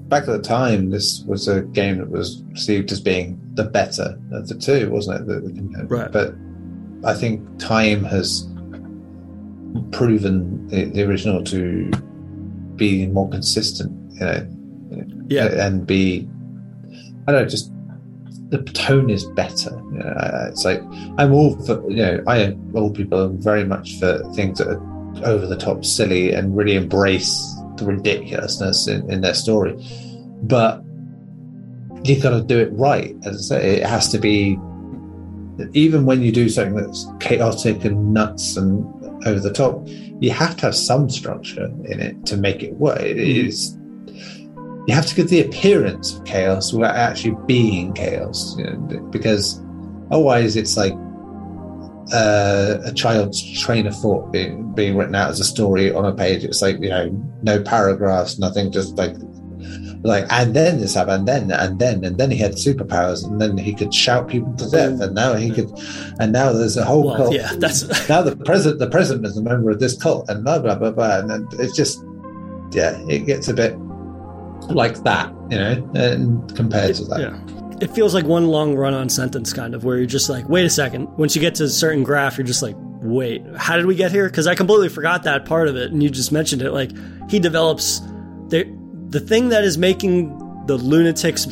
back 0.09 0.23
at 0.25 0.27
the 0.29 0.43
time, 0.43 0.91
this 0.91 1.23
was 1.27 1.49
a 1.49 1.63
game 1.63 1.99
that 1.99 2.11
was 2.11 2.43
perceived 2.51 2.93
as 2.93 3.01
being 3.01 3.41
the 3.55 3.65
better 3.65 4.19
of 4.33 4.47
the 4.49 4.55
two, 4.55 4.91
wasn't 4.91 5.21
it? 5.23 5.27
The- 5.27 5.41
the- 5.41 5.87
Right. 5.87 6.13
But 6.13 6.35
I 7.05 7.15
think 7.15 7.41
time 7.59 8.05
has 8.05 8.47
proven 9.93 10.67
the, 10.69 10.85
the 10.87 11.03
original 11.03 11.43
to 11.45 11.91
be 12.77 13.07
more 13.07 13.29
consistent, 13.29 13.93
you 14.15 14.21
know, 14.21 14.47
yeah 15.29 15.67
and 15.67 15.87
be, 15.87 16.29
I 17.27 17.33
don't 17.33 17.43
know, 17.43 17.49
just 17.49 17.73
the 18.51 18.63
tone 18.63 19.11
is 19.11 19.25
better. 19.25 19.71
You 19.93 19.99
know, 19.99 20.47
it's 20.49 20.65
like 20.65 20.83
I'm 21.19 21.33
all 21.33 21.57
for 21.65 21.89
you 21.91 22.03
know 22.03 22.25
I 22.27 22.57
old 22.75 22.95
people 22.95 23.21
are 23.21 23.29
very 23.29 23.65
much 23.65 23.99
for 23.99 24.19
things 24.35 24.59
that 24.59 24.69
are 24.69 25.25
over 25.25 25.47
the 25.47 25.57
top, 25.57 25.85
silly, 25.85 26.33
and 26.33 26.57
really 26.57 26.75
embrace 26.75 27.55
the 27.77 27.85
ridiculousness 27.85 28.89
in, 28.89 29.11
in 29.11 29.21
their 29.21 29.35
story. 29.35 29.77
But 30.43 30.83
you've 32.05 32.23
got 32.23 32.31
to 32.31 32.43
do 32.43 32.59
it 32.59 32.71
right. 32.73 33.15
As 33.25 33.51
I 33.53 33.57
say, 33.57 33.77
it 33.77 33.87
has 33.87 34.09
to 34.11 34.19
be. 34.19 34.59
Even 35.73 36.07
when 36.07 36.23
you 36.23 36.31
do 36.31 36.49
something 36.49 36.77
that's 36.77 37.05
chaotic 37.19 37.85
and 37.85 38.15
nuts 38.15 38.57
and 38.57 38.87
over 39.27 39.41
the 39.41 39.53
top, 39.53 39.83
you 40.21 40.31
have 40.31 40.57
to 40.57 40.67
have 40.67 40.75
some 40.75 41.09
structure 41.09 41.67
in 41.85 42.01
it 42.01 42.27
to 42.27 42.37
make 42.37 42.63
it 42.63 42.75
work. 42.75 43.01
It 43.01 43.19
is 43.19 43.77
you 44.89 44.95
have 44.95 45.05
to 45.07 45.15
give 45.15 45.29
the 45.29 45.43
appearance 45.43 46.15
of 46.15 46.25
chaos 46.25 46.73
without 46.73 46.97
actually 46.97 47.37
being 47.47 47.93
chaos, 47.93 48.57
you 48.57 48.65
know, 48.65 49.01
because 49.11 49.63
otherwise 50.11 50.57
it's 50.57 50.79
like 50.79 50.95
uh, 52.15 52.79
a 52.87 52.93
child's 52.95 53.61
train 53.61 53.87
of 53.87 53.95
thought 53.95 54.33
being, 54.33 54.73
being 54.73 54.97
written 54.97 55.15
out 55.15 55.29
as 55.29 55.41
a 55.41 55.45
story 55.45 55.93
on 55.93 56.07
a 56.07 56.15
page. 56.15 56.43
It's 56.43 56.63
like 56.63 56.79
you 56.81 56.89
know, 56.89 57.11
no 57.43 57.63
paragraphs, 57.63 58.39
nothing, 58.39 58.73
just 58.73 58.97
like 58.97 59.15
like 60.03 60.27
and 60.31 60.55
then 60.55 60.81
this 60.81 60.95
happened, 60.95 61.29
and 61.29 61.51
then 61.51 61.51
and 61.51 61.79
then 61.79 62.05
and 62.05 62.19
then 62.19 62.31
he 62.31 62.37
had 62.37 62.53
superpowers, 62.53 63.25
and 63.25 63.41
then 63.41 63.59
he 63.59 63.75
could 63.75 63.93
shout 63.93 64.29
people 64.29 64.53
to 64.55 64.71
death, 64.71 65.01
and 65.01 65.15
now 65.15 65.35
he 65.35 65.51
could, 65.51 65.71
and 66.21 66.33
now 66.33 66.53
there's 66.53 66.77
a 66.77 66.85
whole 66.85 67.05
well, 67.05 67.17
cult. 67.17 67.35
Yeah, 67.35 67.53
that's 67.57 67.83
now 68.09 68.23
the 68.23 68.37
president. 68.37 68.81
The 68.81 68.91
president 68.91 69.27
is 69.27 69.37
a 69.37 69.43
member 69.43 69.71
of 69.71 69.81
this 69.81 70.01
cult, 70.01 70.29
and 70.29 70.45
blah 70.45 70.59
blah 70.61 70.77
blah 70.77 70.93
blah, 70.93 71.19
and 71.19 71.31
then 71.31 71.49
it's 71.53 71.75
just 71.75 72.03
yeah, 72.73 72.99
it 73.09 73.27
gets 73.27 73.49
a 73.49 73.55
bit 73.55 73.77
like 74.71 75.03
that, 75.05 75.33
you 75.51 75.59
know, 75.59 75.91
and 75.95 76.57
compared 76.57 76.95
to 76.97 77.05
that. 77.05 77.21
Yeah. 77.21 77.79
It 77.81 77.93
feels 77.93 78.13
like 78.13 78.25
one 78.25 78.49
long 78.49 78.75
run 78.75 78.93
on 78.93 79.09
sentence, 79.09 79.53
kind 79.53 79.75
of, 79.75 79.85
where 79.85 79.97
you're 79.97 80.07
just 80.07 80.29
like, 80.29 80.49
wait 80.49 80.65
a 80.65 80.71
second. 80.71 81.09
Once 81.17 81.37
you 81.37 81.41
get 81.41 81.55
to 81.57 81.65
a 81.65 81.69
certain 81.69 82.03
graph, 82.03 82.37
you're 82.37 82.47
just 82.47 82.63
like, 82.63 82.75
wait, 83.03 83.45
how 83.57 83.77
did 83.77 83.87
we 83.87 83.95
get 83.95 84.11
here? 84.11 84.29
Because 84.29 84.47
I 84.47 84.55
completely 84.55 84.89
forgot 84.89 85.23
that 85.23 85.45
part 85.45 85.69
of 85.69 85.77
it, 85.77 85.93
and 85.93 86.03
you 86.03 86.11
just 86.11 86.33
mentioned 86.33 86.61
it. 86.63 86.73
Like, 86.73 86.91
he 87.31 87.39
develops 87.39 88.01
the, 88.49 88.65
the 89.09 89.21
thing 89.21 89.51
that 89.51 89.65
is 89.65 89.79
making 89.79 90.67
the 90.67 90.77
lunatics 90.77 91.47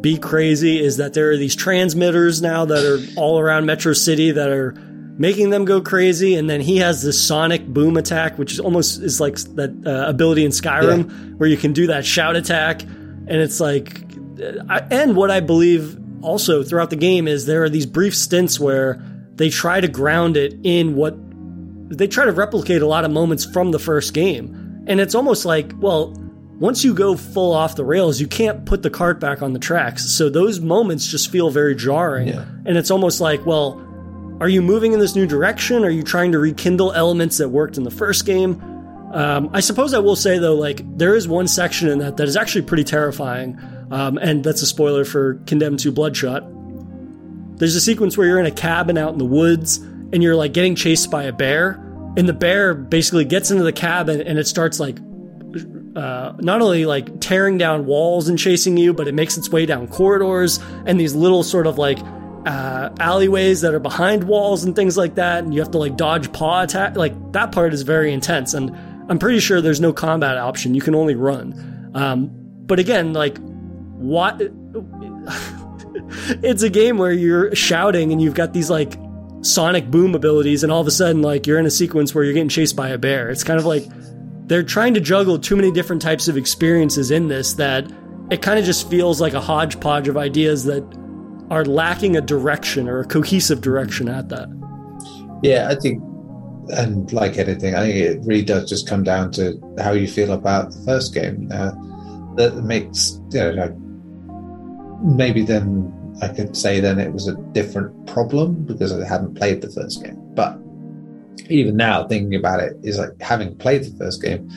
be 0.00 0.16
crazy 0.16 0.82
is 0.82 0.96
that 0.96 1.14
there 1.14 1.30
are 1.30 1.36
these 1.36 1.54
transmitters 1.54 2.40
now 2.40 2.64
that 2.64 2.84
are 2.84 3.20
all 3.20 3.38
around 3.38 3.66
Metro 3.66 3.92
City 3.92 4.30
that 4.32 4.48
are 4.48 4.72
making 5.18 5.50
them 5.50 5.66
go 5.66 5.82
crazy. 5.82 6.36
And 6.36 6.48
then 6.48 6.62
he 6.62 6.78
has 6.78 7.02
this 7.02 7.22
sonic 7.22 7.66
boom 7.66 7.98
attack, 7.98 8.38
which 8.38 8.52
is 8.52 8.60
almost 8.60 9.02
is 9.02 9.20
like 9.20 9.36
that 9.56 9.70
uh, 9.86 10.08
ability 10.08 10.44
in 10.44 10.50
Skyrim 10.50 11.08
yeah. 11.10 11.16
where 11.36 11.48
you 11.48 11.58
can 11.58 11.74
do 11.74 11.88
that 11.88 12.06
shout 12.06 12.36
attack. 12.36 12.82
And 12.82 13.30
it's 13.30 13.60
like, 13.60 14.02
I, 14.68 14.80
and 14.90 15.14
what 15.14 15.30
I 15.30 15.40
believe 15.40 15.98
also 16.22 16.62
throughout 16.62 16.90
the 16.90 16.96
game 16.96 17.28
is 17.28 17.44
there 17.44 17.62
are 17.62 17.68
these 17.68 17.86
brief 17.86 18.14
stints 18.16 18.58
where 18.58 19.02
they 19.34 19.50
try 19.50 19.80
to 19.80 19.88
ground 19.88 20.36
it 20.38 20.54
in 20.64 20.94
what 20.94 21.14
they 21.90 22.06
try 22.06 22.24
to 22.24 22.32
replicate 22.32 22.82
a 22.82 22.86
lot 22.86 23.04
of 23.04 23.10
moments 23.10 23.44
from 23.44 23.70
the 23.70 23.78
first 23.78 24.14
game. 24.14 24.84
And 24.86 25.00
it's 25.00 25.14
almost 25.14 25.44
like, 25.44 25.72
well, 25.76 26.14
once 26.60 26.84
you 26.84 26.92
go 26.92 27.16
full 27.16 27.52
off 27.52 27.74
the 27.74 27.84
rails, 27.84 28.20
you 28.20 28.26
can't 28.26 28.66
put 28.66 28.82
the 28.82 28.90
cart 28.90 29.18
back 29.18 29.42
on 29.42 29.54
the 29.54 29.58
tracks. 29.58 30.10
So 30.10 30.28
those 30.28 30.60
moments 30.60 31.06
just 31.06 31.30
feel 31.30 31.50
very 31.50 31.74
jarring. 31.74 32.28
Yeah. 32.28 32.44
And 32.66 32.76
it's 32.76 32.90
almost 32.90 33.20
like, 33.20 33.44
well, 33.46 33.84
are 34.40 34.48
you 34.48 34.60
moving 34.60 34.92
in 34.92 35.00
this 35.00 35.16
new 35.16 35.26
direction? 35.26 35.84
Are 35.84 35.90
you 35.90 36.02
trying 36.02 36.32
to 36.32 36.38
rekindle 36.38 36.92
elements 36.92 37.38
that 37.38 37.48
worked 37.48 37.78
in 37.78 37.84
the 37.84 37.90
first 37.90 38.26
game? 38.26 38.60
Um, 39.12 39.50
I 39.52 39.60
suppose 39.60 39.94
I 39.94 39.98
will 39.98 40.16
say 40.16 40.38
though, 40.38 40.54
like 40.54 40.82
there 40.98 41.14
is 41.14 41.26
one 41.26 41.48
section 41.48 41.88
in 41.88 41.98
that 41.98 42.18
that 42.18 42.28
is 42.28 42.36
actually 42.36 42.62
pretty 42.62 42.84
terrifying, 42.84 43.58
um, 43.90 44.18
and 44.18 44.44
that's 44.44 44.62
a 44.62 44.66
spoiler 44.66 45.04
for 45.04 45.34
Condemned 45.46 45.80
2 45.80 45.90
Bloodshot. 45.90 46.44
There's 47.58 47.74
a 47.74 47.80
sequence 47.80 48.16
where 48.16 48.26
you're 48.26 48.38
in 48.38 48.46
a 48.46 48.52
cabin 48.52 48.96
out 48.96 49.12
in 49.12 49.18
the 49.18 49.24
woods 49.24 49.78
and 49.78 50.22
you're 50.22 50.36
like 50.36 50.52
getting 50.52 50.74
chased 50.74 51.10
by 51.10 51.24
a 51.24 51.32
bear, 51.32 51.72
and 52.16 52.28
the 52.28 52.32
bear 52.32 52.72
basically 52.72 53.24
gets 53.24 53.50
into 53.50 53.64
the 53.64 53.72
cabin 53.72 54.20
and 54.20 54.38
it 54.38 54.46
starts 54.46 54.78
like 54.78 54.98
uh, 55.96 56.34
not 56.38 56.62
only 56.62 56.86
like 56.86 57.20
tearing 57.20 57.58
down 57.58 57.86
walls 57.86 58.28
and 58.28 58.38
chasing 58.38 58.76
you, 58.76 58.92
but 58.92 59.08
it 59.08 59.14
makes 59.14 59.36
its 59.36 59.48
way 59.50 59.66
down 59.66 59.88
corridors 59.88 60.60
and 60.86 61.00
these 61.00 61.14
little 61.14 61.42
sort 61.42 61.66
of 61.66 61.78
like 61.78 61.98
uh, 62.46 62.90
alleyways 62.98 63.60
that 63.62 63.74
are 63.74 63.80
behind 63.80 64.24
walls 64.24 64.64
and 64.64 64.74
things 64.76 64.96
like 64.96 65.16
that, 65.16 65.44
and 65.44 65.52
you 65.52 65.60
have 65.60 65.70
to 65.72 65.78
like 65.78 65.96
dodge 65.96 66.32
paw 66.32 66.62
attack. 66.62 66.96
Like 66.96 67.32
that 67.32 67.52
part 67.52 67.74
is 67.74 67.82
very 67.82 68.12
intense, 68.12 68.54
and 68.54 68.70
I'm 69.08 69.18
pretty 69.18 69.40
sure 69.40 69.60
there's 69.60 69.80
no 69.80 69.92
combat 69.92 70.38
option. 70.38 70.74
You 70.74 70.80
can 70.80 70.94
only 70.94 71.14
run. 71.14 71.90
Um, 71.94 72.30
but 72.32 72.78
again, 72.78 73.12
like 73.12 73.38
what? 73.94 74.40
it's 76.42 76.62
a 76.62 76.70
game 76.70 76.98
where 76.98 77.12
you're 77.12 77.54
shouting 77.54 78.12
and 78.12 78.22
you've 78.22 78.34
got 78.34 78.52
these 78.52 78.70
like 78.70 78.94
sonic 79.42 79.90
boom 79.90 80.14
abilities, 80.14 80.62
and 80.62 80.72
all 80.72 80.80
of 80.80 80.86
a 80.86 80.92
sudden, 80.92 81.20
like 81.20 81.46
you're 81.46 81.58
in 81.58 81.66
a 81.66 81.70
sequence 81.70 82.14
where 82.14 82.24
you're 82.24 82.32
getting 82.32 82.48
chased 82.48 82.76
by 82.76 82.90
a 82.90 82.98
bear. 82.98 83.28
It's 83.28 83.44
kind 83.44 83.58
of 83.58 83.66
like 83.66 83.84
they're 84.50 84.64
trying 84.64 84.92
to 84.92 85.00
juggle 85.00 85.38
too 85.38 85.54
many 85.54 85.70
different 85.70 86.02
types 86.02 86.26
of 86.26 86.36
experiences 86.36 87.12
in 87.12 87.28
this 87.28 87.52
that 87.52 87.88
it 88.32 88.42
kind 88.42 88.58
of 88.58 88.64
just 88.64 88.90
feels 88.90 89.20
like 89.20 89.32
a 89.32 89.40
hodgepodge 89.40 90.08
of 90.08 90.16
ideas 90.16 90.64
that 90.64 90.82
are 91.50 91.64
lacking 91.64 92.16
a 92.16 92.20
direction 92.20 92.88
or 92.88 92.98
a 92.98 93.04
cohesive 93.04 93.60
direction 93.60 94.08
at 94.08 94.28
that. 94.28 94.48
Yeah, 95.44 95.68
I 95.70 95.76
think, 95.76 96.02
and 96.70 97.12
like 97.12 97.38
anything, 97.38 97.76
I 97.76 97.82
think 97.82 97.94
it 97.94 98.20
really 98.24 98.42
does 98.42 98.68
just 98.68 98.88
come 98.88 99.04
down 99.04 99.30
to 99.32 99.56
how 99.78 99.92
you 99.92 100.08
feel 100.08 100.32
about 100.32 100.72
the 100.72 100.82
first 100.84 101.14
game. 101.14 101.48
Uh, 101.52 101.70
that 102.34 102.56
makes, 102.64 103.20
you 103.30 103.38
know, 103.38 103.50
like 103.50 103.72
maybe 105.04 105.44
then 105.44 105.94
I 106.22 106.26
could 106.26 106.56
say 106.56 106.80
then 106.80 106.98
it 106.98 107.12
was 107.12 107.28
a 107.28 107.36
different 107.52 108.04
problem 108.08 108.64
because 108.64 108.92
I 108.92 109.06
hadn't 109.06 109.36
played 109.36 109.60
the 109.60 109.70
first 109.70 110.02
game. 110.02 110.18
But 110.34 110.58
even 111.48 111.76
now, 111.76 112.06
thinking 112.06 112.34
about 112.34 112.60
it, 112.60 112.76
is 112.82 112.98
like 112.98 113.20
having 113.20 113.56
played 113.56 113.84
the 113.84 113.96
first 113.96 114.22
game, 114.22 114.48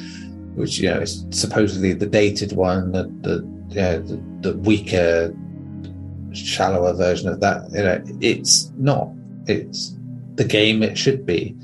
which 0.55 0.79
you 0.79 0.89
know 0.89 0.99
is 0.99 1.25
supposedly 1.31 1.93
the 1.93 2.05
dated 2.05 2.53
one, 2.53 2.91
the 2.91 3.03
the, 3.21 3.35
you 3.69 3.81
know, 3.81 4.01
the, 4.01 4.49
the 4.49 4.57
weaker 4.59 5.33
shallower 6.33 6.93
version 6.93 7.29
of 7.29 7.39
that. 7.41 7.69
You 7.71 7.83
know, 7.83 8.03
it's 8.21 8.71
not. 8.77 9.09
It's 9.47 9.95
the 10.35 10.43
game 10.43 10.83
it 10.83 10.97
should 10.97 11.25
be, 11.25 11.55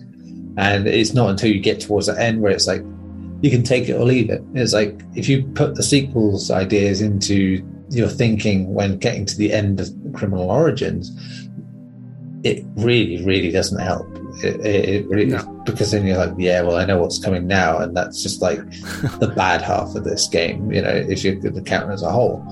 and 0.57 0.87
it's 0.87 1.13
not 1.13 1.29
until 1.29 1.51
you 1.51 1.59
get 1.59 1.81
towards 1.81 2.07
the 2.07 2.21
end 2.21 2.41
where 2.41 2.51
it's 2.51 2.67
like 2.67 2.83
you 3.41 3.49
can 3.49 3.63
take 3.63 3.89
it 3.89 3.93
or 3.93 4.03
leave 4.03 4.29
it. 4.29 4.43
It's 4.53 4.73
like 4.73 5.01
if 5.15 5.29
you 5.29 5.43
put 5.53 5.75
the 5.75 5.83
sequels 5.83 6.51
ideas 6.51 7.01
into 7.01 7.65
your 7.89 8.09
thinking 8.09 8.73
when 8.73 8.97
getting 8.97 9.25
to 9.25 9.37
the 9.37 9.53
end 9.53 9.79
of 9.79 9.89
Criminal 10.13 10.49
Origins, 10.49 11.11
it 12.43 12.63
really, 12.75 13.23
really 13.23 13.51
doesn't 13.51 13.79
help. 13.79 14.07
It, 14.43 14.65
it 14.65 15.07
really 15.07 15.25
no. 15.25 15.43
because 15.65 15.91
then 15.91 16.05
you're 16.05 16.17
like, 16.17 16.33
yeah, 16.37 16.61
well, 16.61 16.77
I 16.77 16.85
know 16.85 16.99
what's 16.99 17.19
coming 17.19 17.47
now, 17.47 17.79
and 17.79 17.95
that's 17.95 18.23
just 18.23 18.41
like 18.41 18.59
the 19.19 19.31
bad 19.35 19.61
half 19.61 19.95
of 19.95 20.03
this 20.03 20.27
game. 20.27 20.71
You 20.71 20.81
know, 20.81 20.89
if 20.89 21.23
you 21.23 21.39
could 21.39 21.65
count 21.65 21.91
as 21.91 22.03
a 22.03 22.11
whole. 22.11 22.45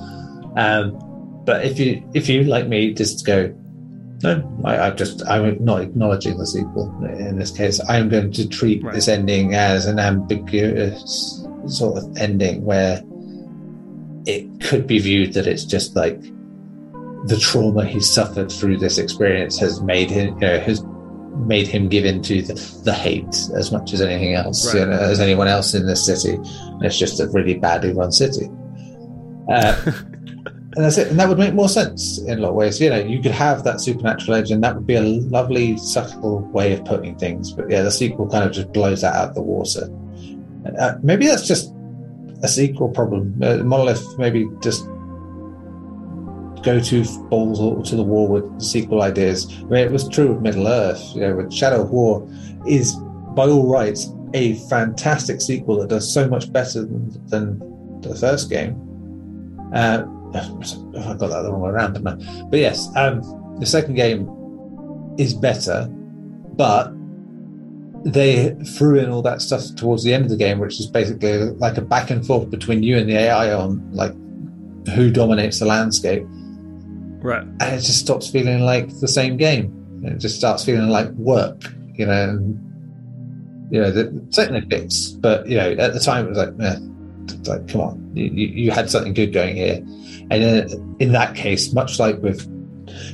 Um, 0.57 0.99
but 1.45 1.65
if 1.65 1.79
you 1.79 2.03
if 2.13 2.27
you 2.27 2.43
like 2.43 2.67
me 2.67 2.93
just 2.93 3.25
go, 3.25 3.53
no, 4.23 4.61
I, 4.65 4.87
I 4.87 4.89
just 4.91 5.25
I'm 5.27 5.63
not 5.63 5.81
acknowledging 5.81 6.37
the 6.37 6.45
sequel 6.45 6.93
in 7.05 7.39
this 7.39 7.51
case. 7.51 7.79
I'm 7.87 8.09
going 8.09 8.31
to 8.33 8.49
treat 8.49 8.83
right. 8.83 8.93
this 8.93 9.07
ending 9.07 9.55
as 9.55 9.85
an 9.85 9.99
ambiguous 9.99 11.45
sort 11.67 11.97
of 11.97 12.17
ending 12.17 12.65
where 12.65 13.01
it 14.25 14.61
could 14.61 14.87
be 14.87 14.99
viewed 14.99 15.33
that 15.33 15.47
it's 15.47 15.63
just 15.63 15.95
like 15.95 16.21
the 17.25 17.37
trauma 17.37 17.85
he 17.85 17.99
suffered 17.99 18.51
through 18.51 18.77
this 18.77 18.97
experience 18.97 19.57
has 19.57 19.81
made 19.81 20.09
him 20.09 20.33
you 20.35 20.47
know 20.47 20.59
has 20.59 20.83
made 21.45 21.67
him 21.67 21.87
give 21.87 22.03
in 22.03 22.21
to 22.21 22.41
the, 22.41 22.53
the 22.83 22.93
hate 22.93 23.35
as 23.55 23.71
much 23.71 23.93
as 23.93 24.01
anything 24.01 24.33
else 24.33 24.73
right. 24.73 24.81
you 24.81 24.85
know, 24.85 24.97
as 24.97 25.19
anyone 25.19 25.47
else 25.47 25.73
in 25.73 25.85
this 25.85 26.05
city 26.05 26.33
and 26.33 26.83
it's 26.83 26.97
just 26.97 27.19
a 27.19 27.27
really 27.27 27.55
badly 27.55 27.93
run 27.93 28.11
city 28.11 28.49
uh, 29.49 29.91
and 30.77 30.85
that's 30.85 30.99
it. 30.99 31.07
And 31.07 31.19
that 31.19 31.27
would 31.27 31.39
make 31.39 31.55
more 31.55 31.69
sense 31.69 32.19
in 32.19 32.37
a 32.37 32.41
lot 32.41 32.49
of 32.49 32.55
ways. 32.55 32.79
You 32.79 32.91
know, 32.91 32.99
you 32.99 33.19
could 33.19 33.31
have 33.31 33.63
that 33.63 33.81
supernatural 33.81 34.37
edge, 34.37 34.51
and 34.51 34.63
that 34.63 34.75
would 34.75 34.85
be 34.85 34.93
a 34.93 35.01
lovely, 35.01 35.75
subtle 35.77 36.41
way 36.51 36.73
of 36.73 36.85
putting 36.85 37.17
things. 37.17 37.51
But 37.51 37.67
yeah, 37.67 37.81
the 37.81 37.89
sequel 37.89 38.29
kind 38.29 38.43
of 38.43 38.51
just 38.51 38.71
blows 38.73 39.01
that 39.01 39.15
out 39.15 39.29
of 39.29 39.35
the 39.35 39.41
water. 39.41 39.89
Uh, 40.79 40.93
maybe 41.01 41.25
that's 41.25 41.47
just 41.47 41.73
a 42.43 42.47
sequel 42.47 42.89
problem. 42.89 43.33
Uh, 43.41 43.57
Monolith 43.57 44.05
maybe 44.19 44.47
just 44.61 44.87
go 46.67 46.81
to 46.81 47.05
balls 47.29 47.89
to 47.89 47.95
the 47.95 48.03
wall 48.03 48.27
with 48.27 48.61
sequel 48.61 49.01
ideas. 49.01 49.47
I 49.59 49.63
mean, 49.63 49.85
it 49.85 49.91
was 49.91 50.09
true 50.09 50.33
with 50.33 50.41
Middle 50.41 50.67
Earth. 50.67 51.01
You 51.15 51.21
know, 51.21 51.35
with 51.37 51.53
Shadow 51.53 51.83
of 51.83 51.91
War 51.91 52.27
is 52.67 52.95
by 53.35 53.47
all 53.47 53.69
rights 53.69 54.11
a 54.33 54.55
fantastic 54.67 55.39
sequel 55.39 55.79
that 55.79 55.87
does 55.87 56.13
so 56.13 56.27
much 56.27 56.51
better 56.51 56.81
than, 56.81 57.27
than 57.27 58.01
the 58.01 58.13
first 58.15 58.49
game. 58.49 58.75
Uh, 59.73 60.03
I 60.35 61.15
got 61.15 61.29
that 61.29 61.41
the 61.43 61.51
wrong 61.51 61.61
way 61.61 61.69
around, 61.69 62.05
I? 62.05 62.15
But 62.49 62.59
yes, 62.59 62.89
um, 62.97 63.21
the 63.59 63.65
second 63.65 63.95
game 63.95 64.29
is 65.17 65.33
better, 65.33 65.87
but 66.57 66.91
they 68.03 68.55
threw 68.77 68.99
in 68.99 69.09
all 69.09 69.21
that 69.21 69.41
stuff 69.41 69.63
towards 69.75 70.03
the 70.03 70.13
end 70.13 70.25
of 70.25 70.29
the 70.29 70.37
game, 70.37 70.59
which 70.59 70.81
is 70.81 70.87
basically 70.87 71.37
like 71.63 71.77
a 71.77 71.81
back 71.81 72.09
and 72.09 72.27
forth 72.27 72.51
between 72.51 72.83
you 72.83 72.97
and 72.97 73.09
the 73.09 73.15
AI 73.15 73.53
on 73.53 73.89
like 73.93 74.11
who 74.95 75.09
dominates 75.09 75.59
the 75.59 75.65
landscape. 75.65 76.25
Right. 77.19 77.43
And 77.43 77.61
it 77.61 77.81
just 77.81 77.99
stops 77.99 78.29
feeling 78.29 78.61
like 78.61 78.99
the 78.99 79.07
same 79.07 79.37
game. 79.37 79.73
It 80.03 80.19
just 80.19 80.37
starts 80.37 80.63
feeling 80.63 80.89
like 80.89 81.09
work, 81.11 81.61
you 81.93 82.05
know. 82.05 82.29
And, 82.29 82.63
you 83.71 83.81
know, 83.81 83.91
the, 83.91 84.25
certainly 84.29 84.61
fits, 84.61 85.09
but 85.09 85.47
you 85.47 85.57
know, 85.57 85.71
at 85.71 85.93
the 85.93 85.99
time 85.99 86.25
it 86.25 86.29
was 86.29 86.37
like, 86.37 86.53
eh, 86.61 86.77
like, 87.47 87.67
come 87.67 87.81
on, 87.81 88.11
you, 88.15 88.25
you 88.25 88.71
had 88.71 88.89
something 88.89 89.13
good 89.13 89.33
going 89.33 89.55
here. 89.55 89.77
And 90.29 90.43
in, 90.43 90.95
in 90.99 91.11
that 91.13 91.35
case, 91.35 91.73
much 91.73 91.99
like 91.99 92.21
with 92.21 92.45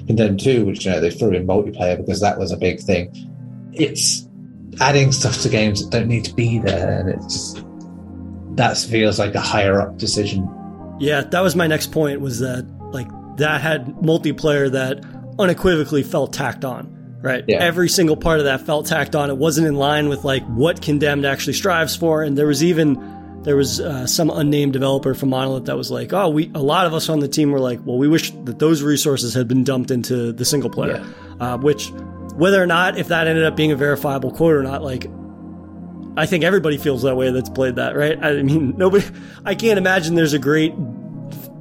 Condemned 0.08 0.40
2, 0.40 0.66
which, 0.66 0.86
you 0.86 0.92
know, 0.92 1.00
they 1.00 1.10
threw 1.10 1.32
in 1.32 1.48
multiplayer 1.48 1.98
because 1.98 2.22
that 2.22 2.38
was 2.38 2.52
a 2.52 2.58
big 2.58 2.80
thing, 2.80 3.12
it's 3.74 4.28
adding 4.80 5.12
stuff 5.12 5.42
to 5.42 5.50
games 5.50 5.84
that 5.84 5.92
don't 5.92 6.08
need 6.08 6.26
to 6.26 6.34
be 6.34 6.60
there. 6.60 7.00
And 7.00 7.10
it's 7.10 7.34
just, 7.34 7.66
that 8.56 8.78
feels 8.78 9.20
like 9.20 9.36
a 9.36 9.42
higher 9.42 9.82
up 9.82 9.98
decision. 9.98 10.48
Yeah, 11.00 11.22
that 11.22 11.42
was 11.42 11.56
my 11.56 11.68
next 11.68 11.92
point 11.92 12.22
was 12.22 12.40
that, 12.40 12.68
that 13.38 13.62
had 13.62 13.88
multiplayer 13.96 14.72
that 14.72 15.04
unequivocally 15.40 16.04
felt 16.04 16.34
tacked 16.34 16.64
on 16.66 16.94
right? 17.24 17.46
Yeah. 17.48 17.64
Every 17.64 17.88
single 17.88 18.18
part 18.18 18.40
of 18.40 18.46
that 18.46 18.66
felt 18.66 18.86
tacked 18.86 19.16
on. 19.16 19.30
It 19.30 19.38
wasn't 19.38 19.66
in 19.66 19.76
line 19.76 20.10
with 20.10 20.26
like 20.26 20.44
what 20.44 20.82
Condemned 20.82 21.26
actually 21.26 21.54
strives 21.54 21.96
for, 21.96 22.22
and 22.22 22.38
there 22.38 22.46
was 22.48 22.62
even 22.64 23.00
there 23.44 23.56
was 23.56 23.80
uh, 23.80 24.06
some 24.06 24.30
unnamed 24.30 24.74
developer 24.74 25.14
from 25.14 25.30
Monolith 25.30 25.66
that 25.66 25.78
was 25.78 25.90
like, 25.90 26.12
"Oh, 26.14 26.30
we." 26.30 26.52
A 26.54 26.62
lot 26.62 26.86
of 26.86 26.94
us 26.94 27.08
on 27.10 27.20
the 27.20 27.28
team 27.30 27.52
were 27.52 27.60
like, 27.62 27.80
"Well, 27.86 27.98
we 27.98 28.08
wish 28.10 28.32
that 28.44 28.60
those 28.60 28.84
resources 28.84 29.34
had 29.34 29.48
been 29.48 29.64
dumped 29.64 29.90
into 29.90 30.34
the 30.34 30.44
single 30.46 30.70
player," 30.70 31.02
Yeah. 31.40 31.54
uh, 31.54 31.58
which, 31.58 31.92
whether 32.36 32.62
or 32.62 32.68
not 32.68 32.98
if 32.98 33.08
that 33.08 33.28
ended 33.28 33.46
up 33.46 33.56
being 33.56 33.72
a 33.72 33.76
verifiable 33.78 34.32
quote 34.32 34.54
or 34.54 34.64
not, 34.64 34.84
like. 34.84 35.08
I 36.16 36.28
think 36.28 36.44
everybody 36.44 36.78
feels 36.78 37.02
that 37.02 37.16
way 37.16 37.32
that's 37.32 37.50
played 37.50 37.78
that, 37.78 37.96
right? 37.96 38.24
I 38.24 38.44
mean, 38.44 38.76
nobody. 38.78 39.04
I 39.46 39.56
can't 39.56 39.80
imagine 39.80 40.14
there's 40.14 40.34
a 40.34 40.40
great 40.40 40.72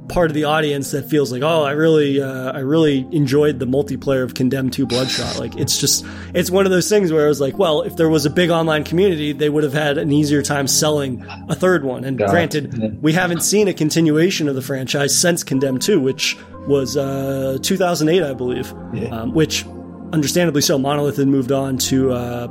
part 0.07 0.29
of 0.29 0.33
the 0.33 0.43
audience 0.45 0.91
that 0.91 1.09
feels 1.09 1.31
like, 1.31 1.41
oh, 1.41 1.63
I 1.63 1.71
really, 1.71 2.21
uh, 2.21 2.51
I 2.51 2.59
really 2.59 3.07
enjoyed 3.11 3.59
the 3.59 3.65
multiplayer 3.65 4.23
of 4.23 4.33
Condemned 4.33 4.73
2 4.73 4.85
Bloodshot. 4.85 5.39
Like, 5.39 5.55
it's 5.55 5.77
just, 5.77 6.05
it's 6.33 6.51
one 6.51 6.65
of 6.65 6.71
those 6.71 6.89
things 6.89 7.11
where 7.11 7.25
I 7.25 7.27
was 7.27 7.39
like, 7.41 7.57
well, 7.57 7.81
if 7.81 7.95
there 7.95 8.09
was 8.09 8.25
a 8.25 8.29
big 8.29 8.49
online 8.49 8.83
community, 8.83 9.31
they 9.33 9.49
would 9.49 9.63
have 9.63 9.73
had 9.73 9.97
an 9.97 10.11
easier 10.11 10.41
time 10.41 10.67
selling 10.67 11.25
a 11.49 11.55
third 11.55 11.83
one. 11.83 12.03
And 12.03 12.17
God. 12.17 12.29
granted, 12.29 13.01
we 13.01 13.13
haven't 13.13 13.41
seen 13.41 13.67
a 13.67 13.73
continuation 13.73 14.47
of 14.47 14.55
the 14.55 14.61
franchise 14.61 15.17
since 15.17 15.43
Condemned 15.43 15.81
2, 15.81 15.99
which 15.99 16.37
was 16.67 16.97
uh, 16.97 17.57
2008, 17.61 18.23
I 18.23 18.33
believe. 18.33 18.73
Yeah. 18.93 19.09
Um, 19.09 19.33
which, 19.33 19.65
understandably 20.11 20.61
so, 20.61 20.77
Monolith 20.77 21.17
had 21.17 21.27
moved 21.27 21.51
on 21.51 21.77
to 21.77 22.11
uh, 22.11 22.47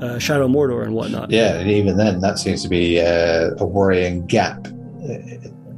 uh, 0.00 0.18
Shadow 0.18 0.48
Mordor 0.48 0.84
and 0.84 0.94
whatnot. 0.94 1.30
Yeah, 1.30 1.56
and 1.56 1.70
even 1.70 1.96
then, 1.96 2.20
that 2.20 2.38
seems 2.38 2.62
to 2.62 2.68
be 2.68 3.00
uh, 3.00 3.50
a 3.58 3.66
worrying 3.66 4.26
gap. 4.26 4.68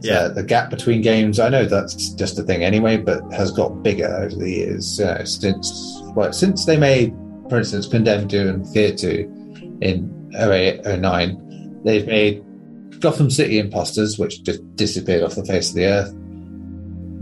Yeah. 0.00 0.28
The 0.28 0.42
gap 0.42 0.70
between 0.70 1.02
games. 1.02 1.40
I 1.40 1.48
know 1.48 1.64
that's 1.64 2.10
just 2.10 2.38
a 2.38 2.42
thing 2.42 2.62
anyway, 2.62 2.96
but 2.96 3.20
has 3.32 3.50
got 3.50 3.82
bigger 3.82 4.06
over 4.06 4.36
the 4.36 4.50
years. 4.50 5.00
Uh, 5.00 5.24
since 5.24 6.00
well, 6.14 6.32
since 6.32 6.64
they 6.66 6.76
made, 6.76 7.14
for 7.48 7.58
instance, 7.58 7.86
Condemned 7.86 8.30
2 8.30 8.48
and 8.48 8.68
Fear 8.72 8.94
2 8.94 9.78
in 9.80 10.30
08, 10.38 10.84
09, 10.84 11.80
they've 11.84 12.06
made 12.06 12.44
Gotham 13.00 13.30
City 13.30 13.58
Imposters, 13.58 14.18
which 14.18 14.42
just 14.42 14.60
disappeared 14.76 15.22
off 15.22 15.34
the 15.34 15.44
face 15.44 15.70
of 15.70 15.76
the 15.76 15.86
earth. 15.86 16.14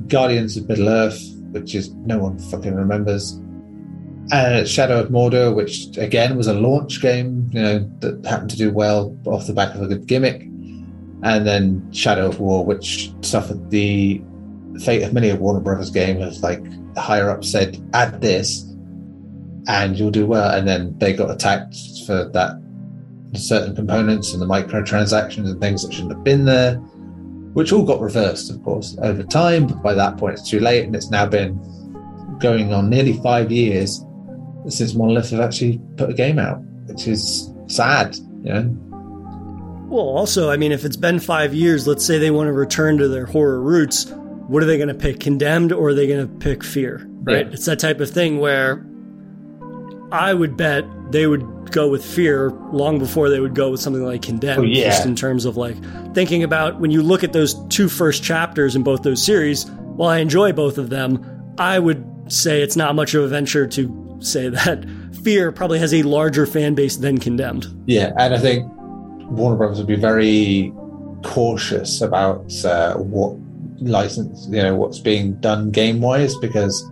Guardians 0.09 0.57
of 0.57 0.69
Middle 0.69 0.89
Earth, 0.89 1.21
which 1.51 1.75
is 1.75 1.93
no 1.95 2.19
one 2.19 2.39
fucking 2.39 2.75
remembers. 2.75 3.41
And 4.33 4.67
Shadow 4.69 5.01
of 5.01 5.09
Mordor, 5.09 5.55
which 5.55 5.97
again 5.99 6.37
was 6.37 6.47
a 6.47 6.55
launch 6.55 7.01
game, 7.01 7.49
you 7.53 7.63
know, 7.63 7.91
that 8.01 8.25
happened 8.27 8.51
to 8.51 8.57
do 8.57 8.71
well 8.73 9.17
off 9.27 9.47
the 9.47 9.53
back 9.53 9.75
of 9.75 9.83
a 9.83 9.87
good 9.87 10.07
gimmick. 10.07 10.49
And 11.23 11.47
then 11.47 11.93
Shadow 11.93 12.29
of 12.29 12.41
War, 12.41 12.65
which 12.65 13.13
suffered 13.23 13.71
the 13.71 14.23
fate 14.81 15.03
of 15.03 15.13
many 15.13 15.31
a 15.31 15.37
Warner 15.37 15.61
Brothers 15.61 15.91
game 15.91 16.21
of 16.21 16.39
like 16.41 16.63
higher 16.97 17.31
up 17.31 17.45
said, 17.45 17.83
add 17.95 18.21
this 18.21 18.63
and 19.69 19.99
you'll 19.99 20.11
do 20.11 20.27
well. 20.27 20.55
And 20.55 20.67
then 20.67 20.97
they 20.99 21.13
got 21.13 21.31
attacked 21.31 21.77
for 22.07 22.29
that 22.33 22.63
certain 23.35 23.75
components 23.75 24.33
and 24.33 24.41
the 24.41 24.47
microtransactions 24.47 25.51
and 25.51 25.61
things 25.61 25.83
that 25.83 25.93
shouldn't 25.93 26.13
have 26.13 26.25
been 26.25 26.45
there, 26.45 26.77
which 27.55 27.73
all 27.73 27.85
got 27.85 28.01
reversed, 28.01 28.51
of 28.51 28.63
course, 28.63 28.97
over 29.03 29.23
time. 29.23 29.67
But 29.67 29.83
by 29.83 29.95
that 29.95 30.19
point, 30.19 30.39
it's 30.39 30.49
too 30.49 30.61
late. 30.61 30.85
And 30.85 30.95
it's 30.95 31.11
now 31.11 31.27
been 31.27 31.59
going 32.39 32.73
on 32.73 32.91
nearly 32.91 33.15
five 33.23 33.51
years 33.51 34.05
since 34.69 34.95
Monolith 34.95 35.31
have 35.31 35.41
actually 35.41 35.81
put 35.97 36.11
a 36.11 36.15
game 36.15 36.39
out, 36.39 36.61
which 36.87 37.09
is 37.09 37.53
sad, 37.67 38.17
you 38.43 38.53
know. 38.53 38.86
Well, 39.89 40.05
also, 40.05 40.51
I 40.51 40.57
mean, 40.57 40.73
if 40.73 40.85
it's 40.85 40.97
been 40.97 41.21
five 41.21 41.55
years, 41.55 41.87
let's 41.87 42.05
say 42.05 42.19
they 42.19 42.31
want 42.31 42.49
to 42.49 42.53
return 42.53 42.99
to 42.99 43.09
their 43.09 43.27
horror 43.27 43.61
roots, 43.61 44.11
what 44.49 44.63
are 44.63 44.67
they 44.67 44.77
going 44.77 44.89
to 44.89 44.95
pick? 44.95 45.21
Condemned 45.21 45.73
or 45.73 45.89
are 45.89 45.95
they 45.95 46.07
going 46.07 46.27
to 46.27 46.35
pick 46.39 46.65
Fear? 46.65 47.07
Right? 47.23 47.47
Yeah. 47.47 47.53
It's 47.53 47.67
that 47.67 47.79
type 47.79 48.01
of 48.01 48.11
thing 48.11 48.39
where 48.39 48.85
I 50.13 50.35
would 50.35 50.57
bet 50.57 50.85
they 51.13 51.27
would 51.27 51.71
go 51.71 51.89
with 51.89 52.05
Fear 52.05 52.51
long 52.73 52.99
before 52.99 53.29
they 53.29 53.41
would 53.41 53.55
go 53.55 53.71
with 53.71 53.81
something 53.81 54.05
like 54.05 54.23
Condemned. 54.23 54.61
Oh, 54.61 54.65
yeah. 54.65 54.91
Just 54.91 55.07
in 55.07 55.15
terms 55.15 55.45
of 55.45 55.57
like 55.57 55.77
thinking 56.15 56.43
about 56.43 56.81
when 56.81 56.91
you 56.91 57.03
look 57.03 57.23
at 57.23 57.33
those 57.33 57.55
two 57.69 57.89
first 57.89 58.23
chapters 58.23 58.75
in 58.75 58.83
both 58.83 59.03
those 59.03 59.25
series, 59.25 59.67
while 59.71 60.11
I 60.11 60.19
enjoy 60.19 60.53
both 60.53 60.79
of 60.79 60.91
them, 60.91 61.55
I 61.59 61.79
would 61.79 62.05
say 62.29 62.61
it's 62.63 62.77
not 62.77 62.95
much 62.95 63.15
of 63.15 63.23
a 63.23 63.29
venture 63.29 63.67
to 63.69 64.19
say 64.21 64.49
that 64.51 64.85
Fear 65.23 65.53
probably 65.53 65.79
has 65.79 65.95
a 65.95 66.03
larger 66.03 66.47
fan 66.47 66.75
base 66.75 66.97
than 66.97 67.19
Condemned. 67.19 67.67
Yeah, 67.87 68.13
and 68.17 68.35
I 68.35 68.39
think 68.39 68.71
Warner 69.31 69.57
Brothers 69.57 69.79
would 69.79 69.87
be 69.87 69.97
very 69.97 70.73
cautious 71.25 72.01
about 72.01 72.53
uh, 72.65 72.95
what 72.97 73.37
license, 73.81 74.47
you 74.51 74.63
know, 74.63 74.75
what's 74.77 74.99
being 74.99 75.35
done 75.41 75.71
game 75.71 76.01
wise 76.01 76.37
because 76.37 76.89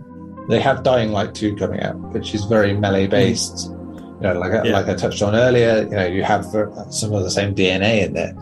they 0.49 0.59
have 0.59 0.83
Dying 0.83 1.11
Light 1.11 1.33
2 1.33 1.55
coming 1.55 1.81
out, 1.81 1.95
which 2.13 2.33
is 2.35 2.43
very 2.45 2.73
melee 2.73 3.07
based. 3.07 3.69
You 4.21 4.21
know, 4.21 4.39
like 4.39 4.51
I 4.53 4.63
Yeah. 4.63 4.73
like 4.73 4.87
I 4.87 4.93
touched 4.93 5.21
on 5.21 5.35
earlier, 5.35 5.83
you 5.83 5.89
know, 5.89 6.05
you 6.05 6.23
have 6.23 6.45
some 6.89 7.13
of 7.13 7.23
the 7.23 7.31
same 7.31 7.53
DNA 7.55 8.05
in 8.05 8.13
there. 8.13 8.33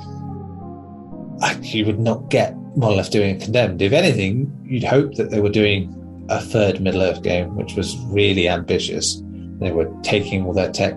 You 1.62 1.86
would 1.86 2.00
not 2.00 2.30
get 2.30 2.56
more 2.56 2.90
Monolith 2.90 3.12
doing 3.12 3.40
Condemned. 3.40 3.82
If 3.82 3.92
anything, 3.94 4.52
you'd 4.64 4.84
hope 4.84 5.16
that 5.16 5.30
they 5.30 5.40
were 5.40 5.50
doing 5.50 5.94
a 6.30 6.40
third 6.40 6.80
Middle 6.82 7.02
Earth 7.02 7.22
game, 7.22 7.56
which 7.56 7.76
was 7.76 7.98
really 8.08 8.48
ambitious. 8.48 9.22
They 9.60 9.72
were 9.72 9.92
taking 10.04 10.46
all 10.46 10.54
their 10.54 10.72
tech 10.72 10.94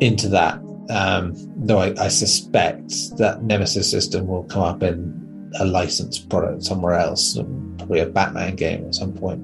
into 0.00 0.28
that. 0.28 0.60
Um, 0.88 1.34
though 1.56 1.78
I, 1.78 1.94
I 1.98 2.08
suspect 2.08 3.16
that 3.18 3.42
Nemesis 3.42 3.90
system 3.90 4.26
will 4.28 4.44
come 4.44 4.62
up 4.62 4.82
in 4.82 5.50
a 5.58 5.64
licensed 5.64 6.28
product 6.28 6.62
somewhere 6.62 6.94
else, 6.94 7.36
um, 7.36 7.74
probably 7.78 8.00
a 8.00 8.06
Batman 8.06 8.56
game 8.56 8.86
at 8.86 8.94
some 8.94 9.12
point. 9.12 9.42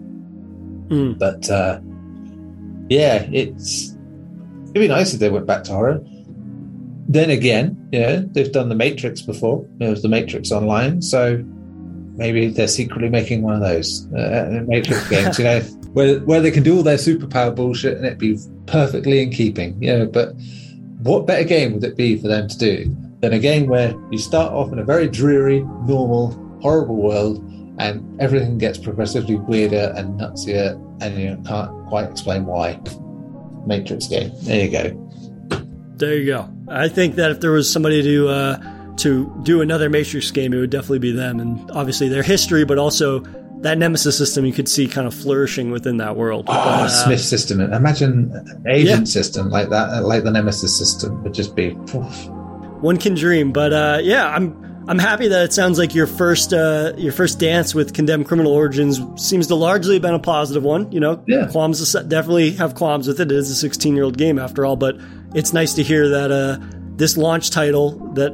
Mm. 0.88 1.18
But 1.18 1.48
uh, 1.50 1.80
yeah, 2.88 3.26
it's 3.32 3.90
it'd 4.70 4.74
be 4.74 4.88
nice 4.88 5.14
if 5.14 5.20
they 5.20 5.30
went 5.30 5.46
back 5.46 5.64
to 5.64 5.72
horror. 5.72 6.00
Then 7.08 7.30
again, 7.30 7.88
yeah, 7.92 8.22
they've 8.24 8.52
done 8.52 8.68
the 8.68 8.74
Matrix 8.74 9.22
before. 9.22 9.66
There 9.78 9.90
was 9.90 10.02
the 10.02 10.08
Matrix 10.08 10.52
Online, 10.52 11.02
so 11.02 11.42
maybe 12.14 12.48
they're 12.48 12.68
secretly 12.68 13.08
making 13.08 13.42
one 13.42 13.54
of 13.54 13.60
those 13.60 14.06
uh, 14.12 14.62
Matrix 14.66 15.08
games. 15.10 15.38
You 15.38 15.44
know, 15.44 15.60
where 15.92 16.20
where 16.20 16.40
they 16.40 16.50
can 16.50 16.62
do 16.62 16.76
all 16.76 16.82
their 16.82 16.96
superpower 16.96 17.54
bullshit 17.54 17.96
and 17.96 18.06
it 18.06 18.18
be 18.18 18.38
perfectly 18.66 19.22
in 19.22 19.30
keeping. 19.30 19.82
You 19.82 19.98
know, 19.98 20.06
but 20.06 20.34
what 21.02 21.26
better 21.26 21.44
game 21.44 21.74
would 21.74 21.84
it 21.84 21.96
be 21.96 22.16
for 22.16 22.28
them 22.28 22.48
to 22.48 22.58
do 22.58 22.96
than 23.20 23.32
a 23.32 23.38
game 23.38 23.66
where 23.66 23.94
you 24.10 24.18
start 24.18 24.52
off 24.52 24.72
in 24.72 24.78
a 24.78 24.84
very 24.84 25.08
dreary, 25.08 25.60
normal, 25.86 26.30
horrible 26.60 26.96
world, 26.96 27.38
and 27.78 28.20
everything 28.20 28.58
gets 28.58 28.78
progressively 28.78 29.36
weirder 29.36 29.92
and 29.96 30.20
nutsier, 30.20 30.72
and 31.00 31.18
you 31.18 31.42
can't 31.46 31.70
quite 31.88 32.08
explain 32.10 32.46
why. 32.46 32.78
Matrix 33.66 34.08
game. 34.08 34.32
There 34.42 34.64
you 34.64 34.70
go. 34.70 35.10
There 35.96 36.14
you 36.14 36.26
go. 36.26 36.48
I 36.68 36.88
think 36.88 37.14
that 37.16 37.30
if 37.30 37.40
there 37.40 37.52
was 37.52 37.70
somebody 37.70 38.02
to 38.02 38.28
uh, 38.28 38.96
to 38.96 39.32
do 39.44 39.60
another 39.60 39.88
Matrix 39.88 40.30
game, 40.30 40.52
it 40.52 40.58
would 40.58 40.70
definitely 40.70 40.98
be 40.98 41.12
them. 41.12 41.40
And 41.40 41.70
obviously 41.70 42.08
their 42.08 42.22
history, 42.22 42.64
but 42.64 42.78
also 42.78 43.22
that 43.62 43.78
Nemesis 43.78 44.16
system 44.18 44.44
you 44.44 44.52
could 44.52 44.68
see 44.68 44.86
kind 44.88 45.06
of 45.06 45.14
flourishing 45.14 45.70
within 45.70 45.96
that 45.98 46.16
world. 46.16 46.44
Oh, 46.48 46.52
But, 46.52 46.66
uh, 46.66 46.88
Smith 46.88 47.20
system. 47.20 47.60
Imagine 47.60 48.32
an 48.34 48.64
agent 48.68 49.00
Yeah. 49.00 49.04
system 49.04 49.50
like 49.50 49.70
that, 49.70 50.04
like 50.04 50.24
the 50.24 50.30
Nemesis 50.30 50.76
system, 50.76 51.22
would 51.22 51.34
just 51.34 51.54
be. 51.56 51.76
oof. 51.94 52.28
one 52.80 52.96
can 52.96 53.14
dream. 53.14 53.52
But 53.52 53.72
uh, 53.72 53.98
yeah, 54.02 54.26
I'm 54.28 54.60
I'm 54.88 54.98
happy 54.98 55.28
that 55.28 55.44
it 55.44 55.52
sounds 55.52 55.78
like 55.78 55.94
your 55.94 56.08
first 56.08 56.52
uh, 56.52 56.92
your 56.96 57.12
first 57.12 57.38
dance 57.38 57.72
with 57.72 57.94
Condemned 57.94 58.26
Criminal 58.26 58.50
Origins 58.52 59.00
seems 59.14 59.46
to 59.46 59.54
largely 59.54 59.94
have 59.94 60.02
been 60.02 60.14
a 60.14 60.18
positive 60.18 60.64
one. 60.64 60.90
You 60.90 60.98
know, 60.98 61.22
Yeah. 61.28 61.46
qualms 61.46 61.92
definitely 61.92 62.50
have 62.52 62.74
qualms 62.74 63.06
with 63.06 63.20
it. 63.20 63.30
It 63.30 63.36
is 63.38 63.48
a 63.48 63.54
16 63.54 63.94
year 63.94 64.02
old 64.04 64.18
game 64.18 64.40
after 64.40 64.66
all, 64.66 64.74
but 64.74 64.96
it's 65.34 65.52
nice 65.52 65.74
to 65.74 65.84
hear 65.84 66.08
that 66.08 66.32
uh, 66.32 66.58
this 66.96 67.16
launch 67.16 67.50
title 67.50 67.90
that 68.14 68.32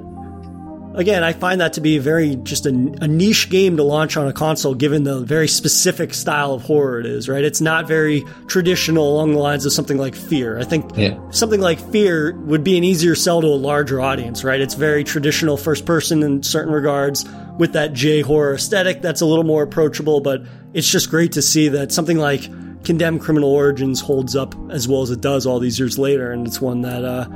again, 0.99 1.23
I 1.23 1.33
find 1.33 1.61
that 1.61 1.75
to 1.75 1.81
be 1.81 1.99
very 1.99 2.37
just 2.37 2.67
a, 2.67 2.71
a, 2.71 3.09
niche 3.09 3.49
game 3.49 3.77
to 3.77 3.83
launch 3.83 4.17
on 4.17 4.27
a 4.27 4.33
console, 4.33 4.75
given 4.75 5.05
the 5.05 5.21
very 5.21 5.49
specific 5.49 6.13
style 6.13 6.53
of 6.53 6.63
horror 6.63 7.01
it 7.01 7.07
is. 7.07 7.29
Right? 7.29 7.45
It's 7.45 7.61
not 7.61 7.87
very 7.87 8.25
traditional 8.49 9.15
along 9.15 9.33
the 9.33 9.39
lines 9.39 9.65
of 9.65 9.73
something 9.73 9.97
like 9.97 10.15
Fear. 10.15 10.59
I 10.59 10.65
think 10.65 10.97
yeah. 10.97 11.19
something 11.31 11.61
like 11.61 11.81
Fear 11.93 12.37
would 12.41 12.65
be 12.65 12.77
an 12.77 12.85
easier 12.85 13.15
sell 13.15 13.41
to 13.41 13.47
a 13.47 13.57
larger 13.57 14.01
audience. 14.01 14.45
Right? 14.45 14.61
It's 14.61 14.75
very 14.75 15.05
traditional 15.05 15.57
first 15.57 15.87
person 15.87 16.23
in 16.23 16.43
certain 16.43 16.73
regards 16.73 17.25
with 17.59 17.73
that 17.73 17.93
J 17.93 18.21
horror 18.21 18.55
aesthetic. 18.55 19.01
That's 19.01 19.21
a 19.21 19.27
little 19.27 19.45
more 19.45 19.63
approachable, 19.63 20.21
but 20.21 20.43
it's 20.75 20.91
just 20.91 21.11
great 21.11 21.33
to 21.33 21.43
see 21.43 21.69
that 21.69 21.93
something 21.93 22.19
like 22.19 22.43
Condemned 22.85 23.21
Criminal 23.21 23.51
Origins 23.53 24.01
holds 24.01 24.35
up 24.37 24.55
as 24.71 24.89
well 24.89 25.03
as 25.03 25.11
it 25.11 25.21
does 25.21 25.47
all 25.47 25.59
these 25.61 25.79
years 25.79 25.99
later, 25.99 26.33
and 26.33 26.47
it's 26.47 26.61
one 26.61 26.83
that. 26.83 27.05
Uh, 27.05 27.29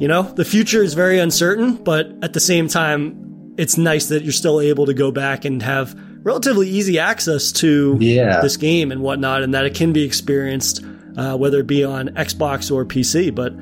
you 0.00 0.08
know, 0.08 0.22
the 0.22 0.46
future 0.46 0.82
is 0.82 0.94
very 0.94 1.18
uncertain, 1.18 1.74
but 1.74 2.10
at 2.22 2.32
the 2.32 2.40
same 2.40 2.68
time, 2.68 3.54
it's 3.58 3.76
nice 3.76 4.06
that 4.06 4.22
you're 4.22 4.32
still 4.32 4.58
able 4.58 4.86
to 4.86 4.94
go 4.94 5.12
back 5.12 5.44
and 5.44 5.62
have 5.62 5.94
relatively 6.24 6.66
easy 6.68 6.98
access 6.98 7.52
to 7.52 7.98
yeah. 8.00 8.40
this 8.40 8.56
game 8.56 8.92
and 8.92 9.02
whatnot, 9.02 9.42
and 9.42 9.52
that 9.52 9.66
it 9.66 9.74
can 9.74 9.92
be 9.92 10.02
experienced, 10.02 10.82
uh, 11.18 11.36
whether 11.36 11.60
it 11.60 11.66
be 11.66 11.84
on 11.84 12.08
Xbox 12.08 12.74
or 12.74 12.86
PC. 12.86 13.34
But, 13.34 13.52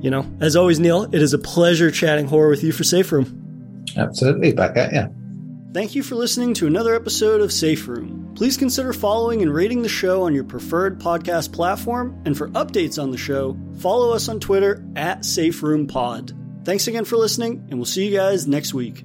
you 0.00 0.10
know, 0.10 0.24
as 0.40 0.54
always, 0.54 0.78
Neil, 0.78 1.12
it 1.12 1.20
is 1.20 1.34
a 1.34 1.38
pleasure 1.38 1.90
chatting 1.90 2.28
horror 2.28 2.50
with 2.50 2.62
you 2.62 2.70
for 2.70 2.84
Safe 2.84 3.10
Room. 3.10 3.84
Absolutely. 3.96 4.52
Back 4.52 4.76
at 4.76 4.92
you. 4.92 5.19
Thank 5.72 5.94
you 5.94 6.02
for 6.02 6.16
listening 6.16 6.52
to 6.54 6.66
another 6.66 6.96
episode 6.96 7.40
of 7.40 7.52
Safe 7.52 7.86
Room. 7.86 8.32
Please 8.34 8.56
consider 8.56 8.92
following 8.92 9.40
and 9.40 9.54
rating 9.54 9.82
the 9.82 9.88
show 9.88 10.22
on 10.22 10.34
your 10.34 10.42
preferred 10.42 10.98
podcast 10.98 11.52
platform. 11.52 12.20
And 12.24 12.36
for 12.36 12.48
updates 12.50 13.00
on 13.00 13.12
the 13.12 13.16
show, 13.16 13.56
follow 13.78 14.12
us 14.12 14.28
on 14.28 14.40
Twitter 14.40 14.84
at 14.96 15.24
Safe 15.24 15.62
Room 15.62 15.86
Pod. 15.86 16.32
Thanks 16.64 16.88
again 16.88 17.04
for 17.04 17.16
listening, 17.16 17.66
and 17.70 17.78
we'll 17.78 17.86
see 17.86 18.08
you 18.08 18.16
guys 18.16 18.48
next 18.48 18.74
week. 18.74 19.04